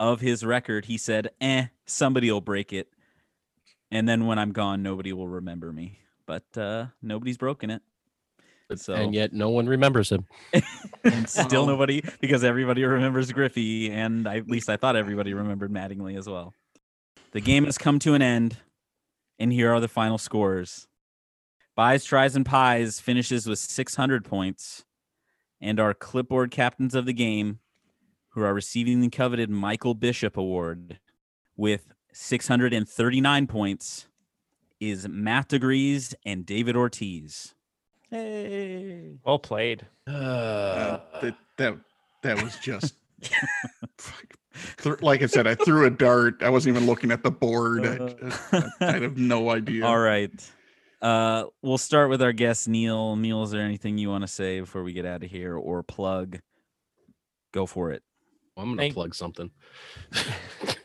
of 0.00 0.20
his 0.20 0.44
record, 0.44 0.84
he 0.84 0.96
said, 0.96 1.30
"Eh, 1.40 1.66
somebody 1.84 2.30
will 2.30 2.40
break 2.40 2.72
it." 2.72 2.88
and 3.90 4.08
then 4.08 4.26
when 4.26 4.38
I'm 4.38 4.52
gone, 4.52 4.82
nobody 4.82 5.12
will 5.12 5.28
remember 5.28 5.72
me. 5.72 5.98
But 6.26 6.44
uh, 6.56 6.86
nobody's 7.02 7.38
broken 7.38 7.70
it, 7.70 7.82
so 8.76 8.92
and 8.94 9.14
yet 9.14 9.32
no 9.32 9.48
one 9.48 9.66
remembers 9.66 10.10
him. 10.10 10.26
and 11.04 11.28
still 11.28 11.66
nobody 11.66 12.02
because 12.20 12.44
everybody 12.44 12.84
remembers 12.84 13.32
Griffey, 13.32 13.90
and 13.90 14.28
I, 14.28 14.38
at 14.38 14.48
least 14.48 14.68
I 14.68 14.76
thought 14.76 14.94
everybody 14.94 15.32
remembered 15.32 15.72
Mattingly 15.72 16.18
as 16.18 16.28
well. 16.28 16.52
The 17.32 17.40
game 17.40 17.64
has 17.64 17.78
come 17.78 17.98
to 18.00 18.14
an 18.14 18.20
end, 18.20 18.58
and 19.38 19.52
here 19.52 19.72
are 19.72 19.80
the 19.80 19.88
final 19.88 20.18
scores. 20.18 20.86
Buys, 21.74 22.04
tries, 22.04 22.34
and 22.34 22.44
pies 22.44 22.98
finishes 23.00 23.46
with 23.46 23.58
600 23.58 24.24
points, 24.24 24.84
and 25.60 25.78
our 25.78 25.94
clipboard 25.94 26.50
captains 26.50 26.94
of 26.94 27.06
the 27.06 27.12
game, 27.12 27.60
who 28.30 28.42
are 28.42 28.54
receiving 28.54 29.00
the 29.00 29.08
coveted 29.08 29.48
Michael 29.50 29.94
Bishop 29.94 30.36
Award 30.36 30.98
with 31.56 31.92
639 32.12 33.46
points, 33.46 34.08
is 34.80 35.08
Matt 35.08 35.48
Degrees 35.48 36.14
and 36.24 36.44
David 36.44 36.76
Ortiz. 36.76 37.54
Hey. 38.10 39.18
Well 39.24 39.38
played. 39.38 39.86
uh, 40.06 40.10
that, 41.22 41.36
that, 41.58 41.78
that 42.22 42.42
was 42.42 42.56
just 42.56 42.82
Th- 42.82 42.94
like 45.00 45.22
I 45.22 45.26
said, 45.26 45.46
I 45.46 45.54
threw 45.54 45.86
a 45.86 45.90
dart. 45.90 46.42
I 46.42 46.50
wasn't 46.50 46.76
even 46.76 46.86
looking 46.86 47.10
at 47.10 47.22
the 47.22 47.30
board. 47.30 47.86
I, 47.86 48.14
I, 48.52 48.70
I 48.80 48.98
have 49.00 49.16
no 49.16 49.50
idea. 49.50 49.84
All 49.86 49.98
right. 49.98 50.30
Uh, 51.00 51.44
we'll 51.62 51.78
start 51.78 52.10
with 52.10 52.22
our 52.22 52.32
guest, 52.32 52.68
Neal. 52.68 53.16
Neal, 53.16 53.44
is 53.44 53.50
there 53.50 53.62
anything 53.62 53.98
you 53.98 54.08
want 54.08 54.22
to 54.22 54.28
say 54.28 54.60
before 54.60 54.82
we 54.82 54.92
get 54.92 55.06
out 55.06 55.22
of 55.22 55.30
here 55.30 55.56
or 55.56 55.82
plug? 55.82 56.38
Go 57.52 57.66
for 57.66 57.92
it. 57.92 58.02
I'm 58.56 58.76
gonna 58.76 58.92
plug 58.92 59.14
something. 59.14 59.50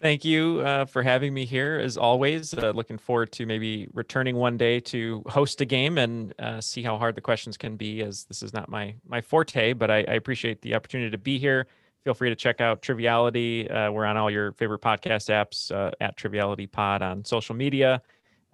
Thank 0.00 0.24
you 0.24 0.60
uh, 0.60 0.84
for 0.84 1.02
having 1.02 1.34
me 1.34 1.44
here, 1.44 1.80
as 1.82 1.96
always. 1.96 2.54
Uh, 2.54 2.70
looking 2.70 2.98
forward 2.98 3.32
to 3.32 3.46
maybe 3.46 3.88
returning 3.92 4.36
one 4.36 4.56
day 4.56 4.78
to 4.80 5.24
host 5.26 5.60
a 5.60 5.64
game 5.64 5.98
and 5.98 6.32
uh, 6.38 6.60
see 6.60 6.84
how 6.84 6.96
hard 6.96 7.16
the 7.16 7.20
questions 7.20 7.56
can 7.56 7.74
be, 7.76 8.02
as 8.02 8.22
this 8.24 8.40
is 8.44 8.52
not 8.52 8.68
my 8.68 8.94
my 9.08 9.20
forte. 9.20 9.72
But 9.72 9.90
I, 9.90 9.96
I 9.96 10.14
appreciate 10.14 10.62
the 10.62 10.76
opportunity 10.76 11.10
to 11.10 11.18
be 11.18 11.36
here. 11.36 11.66
Feel 12.04 12.14
free 12.14 12.28
to 12.28 12.36
check 12.36 12.60
out 12.60 12.80
Triviality. 12.80 13.68
Uh, 13.68 13.90
we're 13.90 14.04
on 14.04 14.16
all 14.16 14.30
your 14.30 14.52
favorite 14.52 14.82
podcast 14.82 15.30
apps 15.30 15.72
uh, 15.74 15.90
at 16.00 16.16
Triviality 16.16 16.68
Pod 16.68 17.02
on 17.02 17.24
social 17.24 17.56
media, 17.56 18.00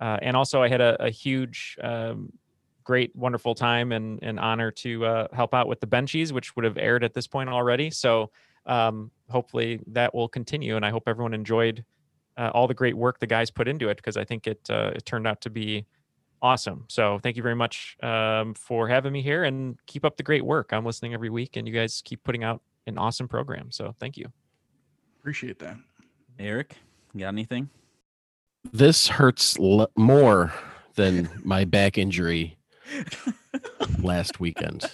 uh, 0.01 0.17
and 0.23 0.39
also 0.39 0.63
I 0.63 0.69
had 0.69 0.81
a, 0.81 0.97
a 0.99 1.11
huge, 1.11 1.77
um, 1.83 2.33
great, 2.85 3.15
wonderful 3.15 3.55
time 3.55 3.93
and, 3.93 4.19
and 4.23 4.41
honor 4.41 4.71
to 4.71 5.27
help 5.35 5.53
out 5.53 5.69
with 5.69 5.81
the 5.81 5.87
Benchies, 5.87 6.33
which 6.33 6.57
would 6.57 6.65
have 6.65 6.79
aired 6.79 7.05
at 7.05 7.13
this 7.13 7.27
point 7.27 7.51
already. 7.51 7.91
So 7.91 8.31
um, 8.67 9.11
hopefully 9.29 9.81
that 9.89 10.15
will 10.15 10.29
continue, 10.29 10.77
and 10.77 10.85
I 10.85 10.91
hope 10.91 11.05
everyone 11.07 11.35
enjoyed 11.35 11.85
uh, 12.37 12.51
all 12.53 12.67
the 12.67 12.75
great 12.75 12.97
work 12.97 13.21
the 13.21 13.27
guys 13.27 13.51
put 13.51 13.69
into 13.69 13.89
it 13.89 13.97
because 13.97 14.17
I 14.17 14.25
think 14.25 14.47
it 14.47 14.61
uh, 14.69 14.93
it 14.95 15.05
turned 15.05 15.27
out 15.27 15.41
to 15.43 15.51
be 15.51 15.87
awesome. 16.43 16.85
So 16.89 17.19
thank 17.19 17.37
you 17.37 17.43
very 17.43 17.55
much 17.55 17.97
um, 18.03 18.55
for 18.55 18.89
having 18.89 19.13
me 19.13 19.23
here, 19.23 19.45
and 19.45 19.79
keep 19.87 20.05
up 20.05 20.17
the 20.17 20.23
great 20.23 20.45
work. 20.45 20.73
I'm 20.73 20.85
listening 20.85 21.15
every 21.15 21.31
week, 21.31 21.57
and 21.57 21.67
you 21.67 21.75
guys 21.75 22.03
keep 22.05 22.23
putting 22.25 22.45
out 22.45 22.61
an 22.87 22.99
awesome 22.99 23.29
program. 23.29 23.71
So 23.71 23.95
thank 23.99 24.17
you. 24.17 24.27
Appreciate 25.21 25.59
that. 25.61 25.77
Eric, 26.39 26.77
you 27.15 27.21
got 27.21 27.29
anything? 27.29 27.71
This 28.73 29.09
hurts 29.09 29.59
l- 29.59 29.91
more 29.97 30.53
than 30.95 31.29
my 31.43 31.65
back 31.65 31.99
injury 31.99 32.57
last 34.03 34.41
weekend. 34.41 34.85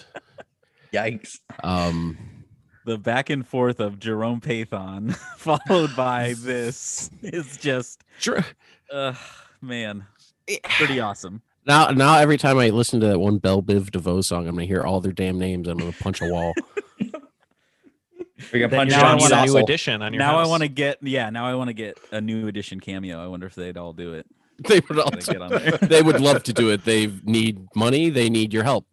Yikes. 0.93 1.39
Um, 1.63 2.17
The 2.85 2.97
back 2.97 3.29
and 3.29 3.47
forth 3.47 3.79
of 3.79 3.99
Jerome 3.99 4.41
Pathon 4.41 5.15
followed 5.37 5.95
by 5.95 6.33
this 6.37 7.11
is 7.21 7.57
just, 7.57 8.03
sure. 8.19 8.43
uh, 8.91 9.13
man, 9.61 10.05
pretty 10.77 10.99
awesome. 10.99 11.41
Now, 11.67 11.89
now 11.91 12.17
every 12.17 12.37
time 12.37 12.57
I 12.57 12.69
listen 12.69 12.99
to 13.01 13.07
that 13.07 13.19
one 13.19 13.37
Bell 13.37 13.61
Biv 13.61 13.91
DeVoe 13.91 14.21
song, 14.21 14.47
I'm 14.47 14.55
gonna 14.55 14.65
hear 14.65 14.81
all 14.81 14.99
their 14.99 15.11
damn 15.11 15.37
names. 15.37 15.67
I'm 15.67 15.77
gonna 15.77 15.91
punch 15.91 16.21
a 16.21 16.25
wall. 16.31 16.53
We're 18.51 18.67
gonna 18.67 18.69
punch 18.69 18.89
now 18.89 19.11
I 19.11 19.15
want 19.15 19.31
a 19.31 19.45
new 19.45 19.57
edition 19.57 20.01
on 20.01 20.13
your 20.13 20.19
Now 20.19 20.39
I 20.39 20.47
want 20.47 20.63
to 20.63 20.67
get, 20.67 20.97
yeah, 21.01 21.29
now 21.29 21.45
I 21.45 21.53
want 21.53 21.67
to 21.67 21.73
get 21.75 21.99
a 22.11 22.19
new 22.19 22.47
edition 22.47 22.79
cameo. 22.79 23.23
I 23.23 23.27
wonder 23.27 23.45
if 23.45 23.53
they'd 23.53 23.77
all 23.77 23.93
do 23.93 24.15
it. 24.15 24.25
they 24.67 24.79
would 24.79 24.97
Gotta 24.97 25.17
get 25.17 25.41
on 25.41 25.49
there. 25.51 25.71
they 25.77 26.01
would 26.01 26.19
love 26.19 26.41
to 26.43 26.53
do 26.53 26.71
it. 26.71 26.83
They 26.83 27.07
need 27.23 27.67
money. 27.75 28.09
They 28.09 28.29
need 28.29 28.51
your 28.53 28.63
help. 28.63 28.87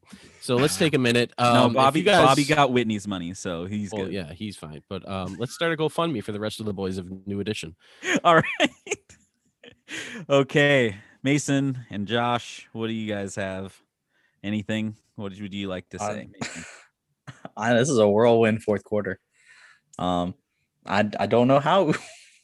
So 0.49 0.57
let's 0.57 0.79
take 0.79 0.95
a 0.95 0.99
minute. 0.99 1.31
Um, 1.39 1.75
no, 1.75 1.79
Bobby, 1.79 2.01
guys- 2.03 2.25
Bobby 2.25 2.45
got 2.47 2.73
Whitney's 2.73 3.07
money, 3.07 3.35
so 3.35 3.67
he's 3.67 3.93
Well, 3.93 4.05
good. 4.07 4.15
yeah, 4.15 4.33
he's 4.33 4.57
fine. 4.57 4.83
But 4.89 5.07
um, 5.07 5.37
let's 5.39 5.53
start 5.53 5.75
a 5.75 5.77
GoFundMe 5.77 6.25
for 6.25 6.33
the 6.33 6.41
rest 6.41 6.59
of 6.59 6.65
the 6.65 6.73
boys 6.73 6.97
of 6.97 7.27
New 7.27 7.41
Edition. 7.41 7.77
All 8.25 8.37
right. 8.37 8.99
okay, 10.31 10.97
Mason 11.23 11.85
and 11.91 12.09
Josh, 12.09 12.67
what 12.73 12.87
do 12.87 12.95
you 12.95 13.13
guys 13.13 13.35
have? 13.35 13.79
Anything? 14.43 14.97
What 15.17 15.39
would 15.39 15.53
you 15.53 15.69
like 15.69 15.87
to 15.91 15.99
say? 15.99 16.29
I, 17.57 17.75
this 17.75 17.91
is 17.91 17.99
a 17.99 18.09
whirlwind 18.09 18.63
fourth 18.63 18.85
quarter. 18.85 19.21
Um, 19.99 20.35
I 20.87 21.11
I 21.21 21.27
don't 21.27 21.49
know 21.49 21.61
how 21.61 21.93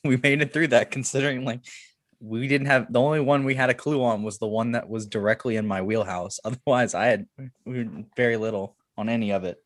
we 0.04 0.18
made 0.18 0.42
it 0.42 0.52
through 0.52 0.68
that, 0.68 0.90
considering 0.90 1.46
like 1.46 1.60
we 2.24 2.48
didn't 2.48 2.68
have 2.68 2.90
the 2.92 3.00
only 3.00 3.20
one 3.20 3.44
we 3.44 3.54
had 3.54 3.70
a 3.70 3.74
clue 3.74 4.02
on 4.02 4.22
was 4.22 4.38
the 4.38 4.46
one 4.46 4.72
that 4.72 4.88
was 4.88 5.06
directly 5.06 5.56
in 5.56 5.66
my 5.66 5.82
wheelhouse. 5.82 6.40
Otherwise, 6.44 6.94
I 6.94 7.06
had 7.06 7.26
we 7.64 7.86
very 8.16 8.36
little 8.36 8.76
on 8.96 9.08
any 9.08 9.32
of 9.32 9.44
it, 9.44 9.58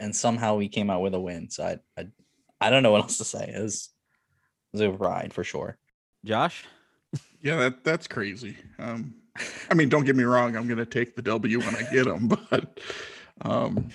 and 0.00 0.14
somehow 0.14 0.56
we 0.56 0.68
came 0.68 0.90
out 0.90 1.02
with 1.02 1.14
a 1.14 1.20
win. 1.20 1.50
So 1.50 1.64
I 1.64 1.78
I, 2.00 2.06
I 2.60 2.70
don't 2.70 2.82
know 2.82 2.92
what 2.92 3.02
else 3.02 3.18
to 3.18 3.24
say. 3.24 3.52
It 3.54 3.62
was 3.62 3.90
it 4.72 4.78
was 4.78 4.80
a 4.80 4.90
ride 4.90 5.32
for 5.32 5.44
sure. 5.44 5.78
Josh? 6.24 6.64
Yeah, 7.40 7.56
that 7.56 7.84
that's 7.84 8.08
crazy. 8.08 8.56
Um, 8.78 9.14
I 9.70 9.74
mean, 9.74 9.88
don't 9.88 10.04
get 10.04 10.16
me 10.16 10.24
wrong. 10.24 10.56
I'm 10.56 10.66
gonna 10.66 10.86
take 10.86 11.14
the 11.14 11.22
W 11.22 11.60
when 11.60 11.76
I 11.76 11.82
get 11.92 12.06
them, 12.06 12.28
but 12.50 12.80
um, 13.42 13.90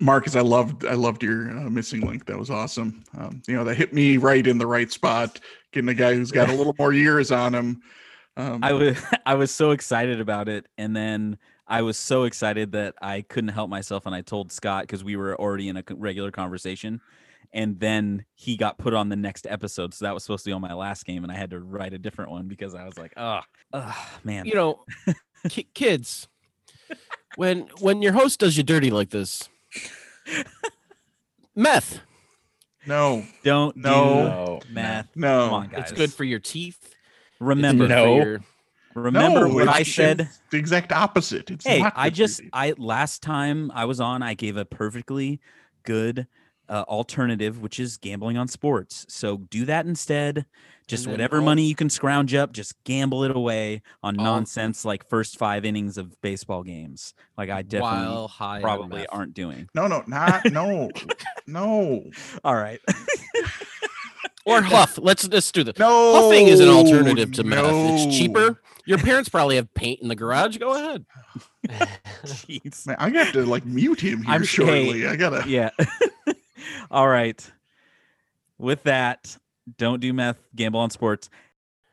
Markkus, 0.00 0.36
I 0.36 0.40
loved 0.40 0.84
I 0.84 0.94
loved 0.94 1.22
your 1.22 1.50
uh, 1.50 1.70
missing 1.70 2.02
link. 2.02 2.26
That 2.26 2.38
was 2.38 2.50
awesome. 2.50 3.02
Um, 3.16 3.42
you 3.48 3.56
know, 3.56 3.64
that 3.64 3.76
hit 3.76 3.92
me 3.92 4.16
right 4.16 4.46
in 4.46 4.58
the 4.58 4.66
right 4.66 4.90
spot. 4.90 5.40
Getting 5.72 5.88
a 5.88 5.94
guy 5.94 6.14
who's 6.14 6.30
got 6.30 6.48
a 6.48 6.54
little 6.54 6.74
more 6.78 6.92
years 6.92 7.32
on 7.32 7.54
him. 7.54 7.82
Um, 8.36 8.62
I 8.62 8.72
was 8.72 9.02
I 9.26 9.34
was 9.34 9.50
so 9.50 9.72
excited 9.72 10.20
about 10.20 10.48
it, 10.48 10.66
and 10.78 10.94
then 10.94 11.38
I 11.66 11.82
was 11.82 11.98
so 11.98 12.24
excited 12.24 12.72
that 12.72 12.94
I 13.00 13.22
couldn't 13.22 13.50
help 13.50 13.70
myself, 13.70 14.06
and 14.06 14.14
I 14.14 14.22
told 14.22 14.52
Scott 14.52 14.84
because 14.84 15.04
we 15.04 15.16
were 15.16 15.38
already 15.40 15.68
in 15.68 15.76
a 15.76 15.84
regular 15.90 16.30
conversation, 16.30 17.00
and 17.52 17.78
then 17.78 18.24
he 18.34 18.56
got 18.56 18.78
put 18.78 18.94
on 18.94 19.08
the 19.08 19.16
next 19.16 19.46
episode, 19.48 19.94
so 19.94 20.04
that 20.04 20.14
was 20.14 20.22
supposed 20.24 20.44
to 20.44 20.50
be 20.50 20.52
on 20.52 20.60
my 20.60 20.74
last 20.74 21.04
game, 21.04 21.22
and 21.22 21.32
I 21.32 21.36
had 21.36 21.50
to 21.50 21.60
write 21.60 21.92
a 21.92 21.98
different 21.98 22.30
one 22.30 22.48
because 22.48 22.74
I 22.74 22.84
was 22.84 22.98
like, 22.98 23.12
oh, 23.16 23.40
oh 23.72 24.08
man, 24.24 24.46
You 24.46 24.54
know, 24.54 24.84
ki- 25.48 25.68
kids, 25.74 26.28
when 27.36 27.68
when 27.80 28.02
your 28.02 28.12
host 28.12 28.40
does 28.40 28.56
you 28.56 28.62
dirty 28.62 28.90
like 28.90 29.10
this, 29.10 29.48
meth, 31.54 32.00
no, 32.86 33.24
don't 33.44 33.76
No. 33.76 34.60
do 34.66 34.72
math. 34.72 35.08
no, 35.14 35.44
Come 35.46 35.54
on, 35.54 35.68
guys. 35.68 35.82
it's 35.82 35.92
good 35.92 36.12
for 36.12 36.24
your 36.24 36.38
teeth. 36.38 36.94
Remember, 37.38 37.84
good 37.86 37.90
for 37.92 37.94
No. 38.06 38.16
your- 38.16 38.40
remember 38.94 39.48
No, 39.48 39.54
what 39.54 39.68
I 39.68 39.82
said. 39.82 40.28
the 40.50 40.58
exact 40.58 40.92
opposite. 40.92 41.50
It's 41.50 41.64
hey 41.66 41.80
not 41.80 41.92
i 41.96 42.10
just 42.10 42.40
i 42.52 42.74
last 42.76 43.22
time 43.22 43.70
i 43.72 43.84
was 43.84 44.00
on 44.00 44.20
i 44.22 44.34
gave 44.34 44.56
a 44.56 44.64
perfectly 44.64 45.40
good 45.84 46.26
uh, 46.68 46.84
alternative 46.88 47.60
which 47.60 47.78
is 47.78 47.96
gambling 47.96 48.36
on 48.36 48.48
sports 48.48 49.06
so 49.08 49.36
do 49.38 49.64
that 49.64 49.86
instead 49.86 50.44
just 50.90 51.06
whatever 51.06 51.38
all- 51.38 51.44
money 51.44 51.64
you 51.64 51.74
can 51.74 51.88
scrounge 51.88 52.34
up 52.34 52.52
just 52.52 52.74
gamble 52.84 53.24
it 53.24 53.34
away 53.34 53.82
on 54.02 54.18
All- 54.18 54.24
nonsense 54.24 54.84
like 54.84 55.08
first 55.08 55.38
five 55.38 55.64
innings 55.64 55.96
of 55.98 56.20
baseball 56.20 56.62
games 56.62 57.14
like 57.38 57.48
i 57.50 57.62
definitely 57.62 58.26
high 58.28 58.60
probably 58.60 58.98
meth. 59.00 59.06
aren't 59.10 59.34
doing 59.34 59.68
no, 59.74 59.86
no, 59.86 60.02
not 60.06 60.44
no, 60.52 60.90
no, 61.46 62.04
all 62.44 62.54
right 62.56 62.80
or 64.46 64.62
huff. 64.62 64.98
Let's 65.00 65.28
let's 65.28 65.52
do 65.52 65.62
this. 65.62 65.78
no. 65.78 66.14
Huffing 66.22 66.48
is 66.48 66.60
an 66.60 66.68
alternative 66.68 67.30
to 67.32 67.44
meth. 67.44 67.66
It's 67.70 68.16
cheaper. 68.16 68.60
Your 68.86 68.96
parents 68.98 69.28
probably 69.28 69.56
have 69.56 69.72
paint 69.74 70.00
in 70.00 70.08
the 70.08 70.16
garage. 70.16 70.56
Go 70.56 70.74
ahead. 70.74 71.04
Jeez. 72.24 72.86
Man, 72.86 72.96
I 72.98 73.10
got 73.10 73.32
to 73.34 73.44
like 73.44 73.64
mute 73.66 74.00
him 74.00 74.22
here 74.22 74.34
I'm 74.34 74.42
sh- 74.44 74.56
hey. 74.62 75.06
I 75.06 75.16
gotta. 75.16 75.48
yeah 75.48 75.70
all 76.90 77.06
right 77.06 77.48
with 78.58 78.82
that 78.84 79.36
don't 79.78 80.00
do 80.00 80.12
meth 80.12 80.38
gamble 80.56 80.80
on 80.80 80.90
sports 80.90 81.28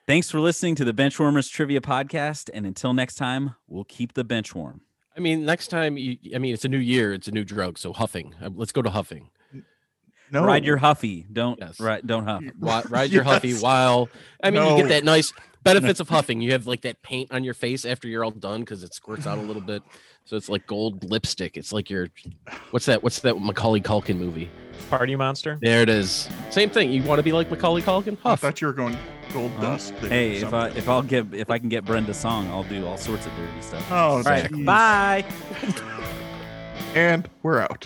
thanks 0.07 0.29
for 0.31 0.39
listening 0.39 0.75
to 0.75 0.85
the 0.85 0.93
benchwarmers 0.93 1.49
trivia 1.51 1.81
podcast 1.81 2.49
and 2.53 2.65
until 2.65 2.93
next 2.93 3.15
time 3.15 3.55
we'll 3.67 3.83
keep 3.85 4.13
the 4.13 4.23
bench 4.23 4.53
warm 4.55 4.81
I 5.15 5.19
mean, 5.19 5.45
next 5.45 5.69
time 5.69 5.97
you, 5.97 6.15
I 6.35 6.37
mean, 6.37 6.53
it's 6.53 6.63
a 6.63 6.69
new 6.69 6.77
year. 6.77 7.11
It's 7.11 7.27
a 7.27 7.31
new 7.31 7.43
drug. 7.43 7.79
So 7.79 7.91
huffing. 7.91 8.35
Uh, 8.39 8.51
Let's 8.53 8.71
go 8.71 8.83
to 8.83 8.91
huffing. 8.91 9.31
No, 10.31 10.43
ride 10.45 10.63
your 10.63 10.77
huffy 10.77 11.25
don't 11.33 11.57
Yes. 11.59 11.79
right 11.79 12.05
don't 12.05 12.23
huff 12.27 12.43
Ride 12.91 13.09
your 13.09 13.23
huffy 13.23 13.49
Yes. 13.49 13.61
while. 13.63 14.09
I 14.43 14.51
mean, 14.51 14.61
you 14.77 14.83
get 14.83 14.89
that 14.89 15.03
nice 15.03 15.33
benefits 15.73 15.99
of 15.99 16.09
huffing. 16.09 16.41
You 16.41 16.51
have 16.53 16.67
like 16.67 16.81
that 16.81 17.01
paint 17.03 17.31
on 17.31 17.43
your 17.43 17.53
face 17.53 17.85
after 17.85 18.07
you're 18.07 18.23
all 18.23 18.31
done 18.31 18.61
because 18.61 18.83
it 18.83 18.93
squirts 18.93 19.27
out 19.27 19.37
a 19.37 19.41
little 19.41 19.61
bit. 19.61 19.83
So 20.25 20.35
it's 20.35 20.49
like 20.49 20.67
gold 20.67 21.09
lipstick. 21.09 21.55
It's 21.57 21.71
like 21.71 21.89
your, 21.89 22.09
what's 22.71 22.85
that? 22.87 23.01
What's 23.03 23.19
that 23.21 23.39
Macaulay 23.39 23.79
Culkin 23.81 24.17
movie? 24.17 24.49
Party 24.89 25.15
Monster. 25.15 25.57
There 25.61 25.81
it 25.81 25.89
is. 25.89 26.29
Same 26.49 26.69
thing. 26.69 26.91
You 26.91 27.01
want 27.03 27.19
to 27.19 27.23
be 27.23 27.31
like 27.31 27.49
Macaulay 27.49 27.81
Culkin? 27.81 28.17
Huff. 28.19 28.25
I 28.25 28.29
Huff. 28.29 28.39
thought 28.41 28.61
you 28.61 28.67
were 28.67 28.73
going 28.73 28.97
gold 29.33 29.51
Huh? 29.57 29.61
dust. 29.61 29.93
hey 29.95 30.37
if 30.37 30.53
i 30.53 30.69
if 30.69 30.87
i'll 30.87 31.01
get 31.01 31.25
if 31.33 31.49
i 31.49 31.59
can 31.59 31.67
get 31.67 31.83
brenda 31.83 32.13
song 32.13 32.47
i'll 32.47 32.63
do 32.63 32.85
all 32.87 32.95
sorts 32.97 33.25
of 33.25 33.35
dirty 33.35 33.61
stuff 33.61 33.85
Oh, 33.91 33.95
all 33.95 34.23
right 34.23 34.49
bye 34.65 35.25
And 36.95 37.29
we're 37.43 37.59
out. 37.59 37.85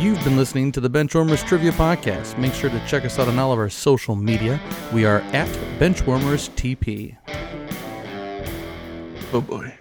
You've 0.00 0.22
been 0.22 0.36
listening 0.36 0.70
to 0.72 0.80
the 0.80 0.88
Benchwarmers 0.88 1.44
Trivia 1.44 1.72
Podcast. 1.72 2.38
Make 2.38 2.54
sure 2.54 2.70
to 2.70 2.86
check 2.86 3.04
us 3.04 3.18
out 3.18 3.26
on 3.26 3.36
all 3.36 3.52
of 3.52 3.58
our 3.58 3.68
social 3.68 4.14
media. 4.14 4.60
We 4.92 5.04
are 5.04 5.22
at 5.32 5.48
Benchwarmers 5.80 6.50
TP. 6.50 7.16
Oh 9.32 9.40
boy. 9.40 9.76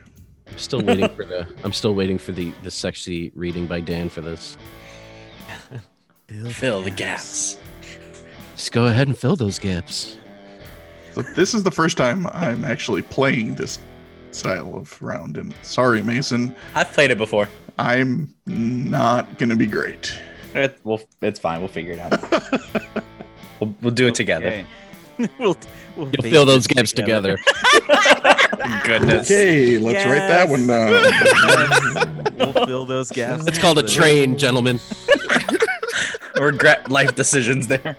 I'm 0.48 0.57
still 0.57 0.81
waiting 0.81 1.07
for 1.10 1.23
the. 1.23 1.48
I'm 1.64 1.72
still 1.72 1.94
waiting 1.94 2.18
for 2.18 2.31
the 2.31 2.52
the 2.64 2.72
sexy 2.72 3.31
reading 3.35 3.68
by 3.68 3.80
Dan 3.80 4.10
for 4.10 4.22
this. 4.22 4.57
Fill 6.49 6.81
the 6.81 6.89
gaps. 6.89 7.60
Just 8.56 8.72
go 8.72 8.88
ahead 8.88 9.07
and 9.07 9.15
fill 9.15 9.35
those 9.35 9.60
gaps. 9.60 10.18
So 11.14 11.22
this 11.22 11.53
is 11.53 11.61
the 11.61 11.69
first 11.72 11.95
time 11.95 12.26
I'm 12.34 12.65
actually 12.65 13.03
playing 13.03 13.53
this 13.53 13.77
style 14.31 14.76
of 14.76 14.99
round. 14.99 15.38
And 15.38 15.53
sorry, 15.61 16.02
Mason, 16.02 16.56
I've 16.73 16.91
played 16.91 17.11
it 17.11 17.19
before. 17.19 17.48
I'm 17.78 18.34
not 18.45 19.38
gonna 19.38 19.56
be 19.56 19.68
great. 19.68 20.14
It, 20.54 20.80
well, 20.84 20.99
it's 21.22 21.40
fine. 21.40 21.60
We'll 21.60 21.68
figure 21.68 21.94
it 21.94 21.99
out. 21.99 22.32
we'll, 23.60 23.76
we'll 23.82 23.94
do 23.94 24.08
it 24.08 24.16
together. 24.16 24.48
Okay. 24.48 24.66
we'll, 25.40 25.58
we'll 25.95 26.10
You'll 26.10 26.32
fill 26.32 26.45
those 26.45 26.68
gaps 26.68 26.91
together. 26.91 27.38
Goodness. 28.84 29.30
Okay, 29.30 29.78
let's 29.78 30.06
write 30.06 30.28
that 30.28 30.49
one 30.49 30.66
down. 30.68 32.36
we'll 32.38 32.66
fill 32.66 32.86
those 32.86 33.12
gaps. 33.12 33.45
It's 33.48 33.58
called 33.58 33.78
a 33.78 33.84
train, 33.84 34.38
gentlemen. 34.38 34.80
Regret 36.40 36.90
life 36.90 37.16
decisions 37.16 37.68
there. 37.68 37.98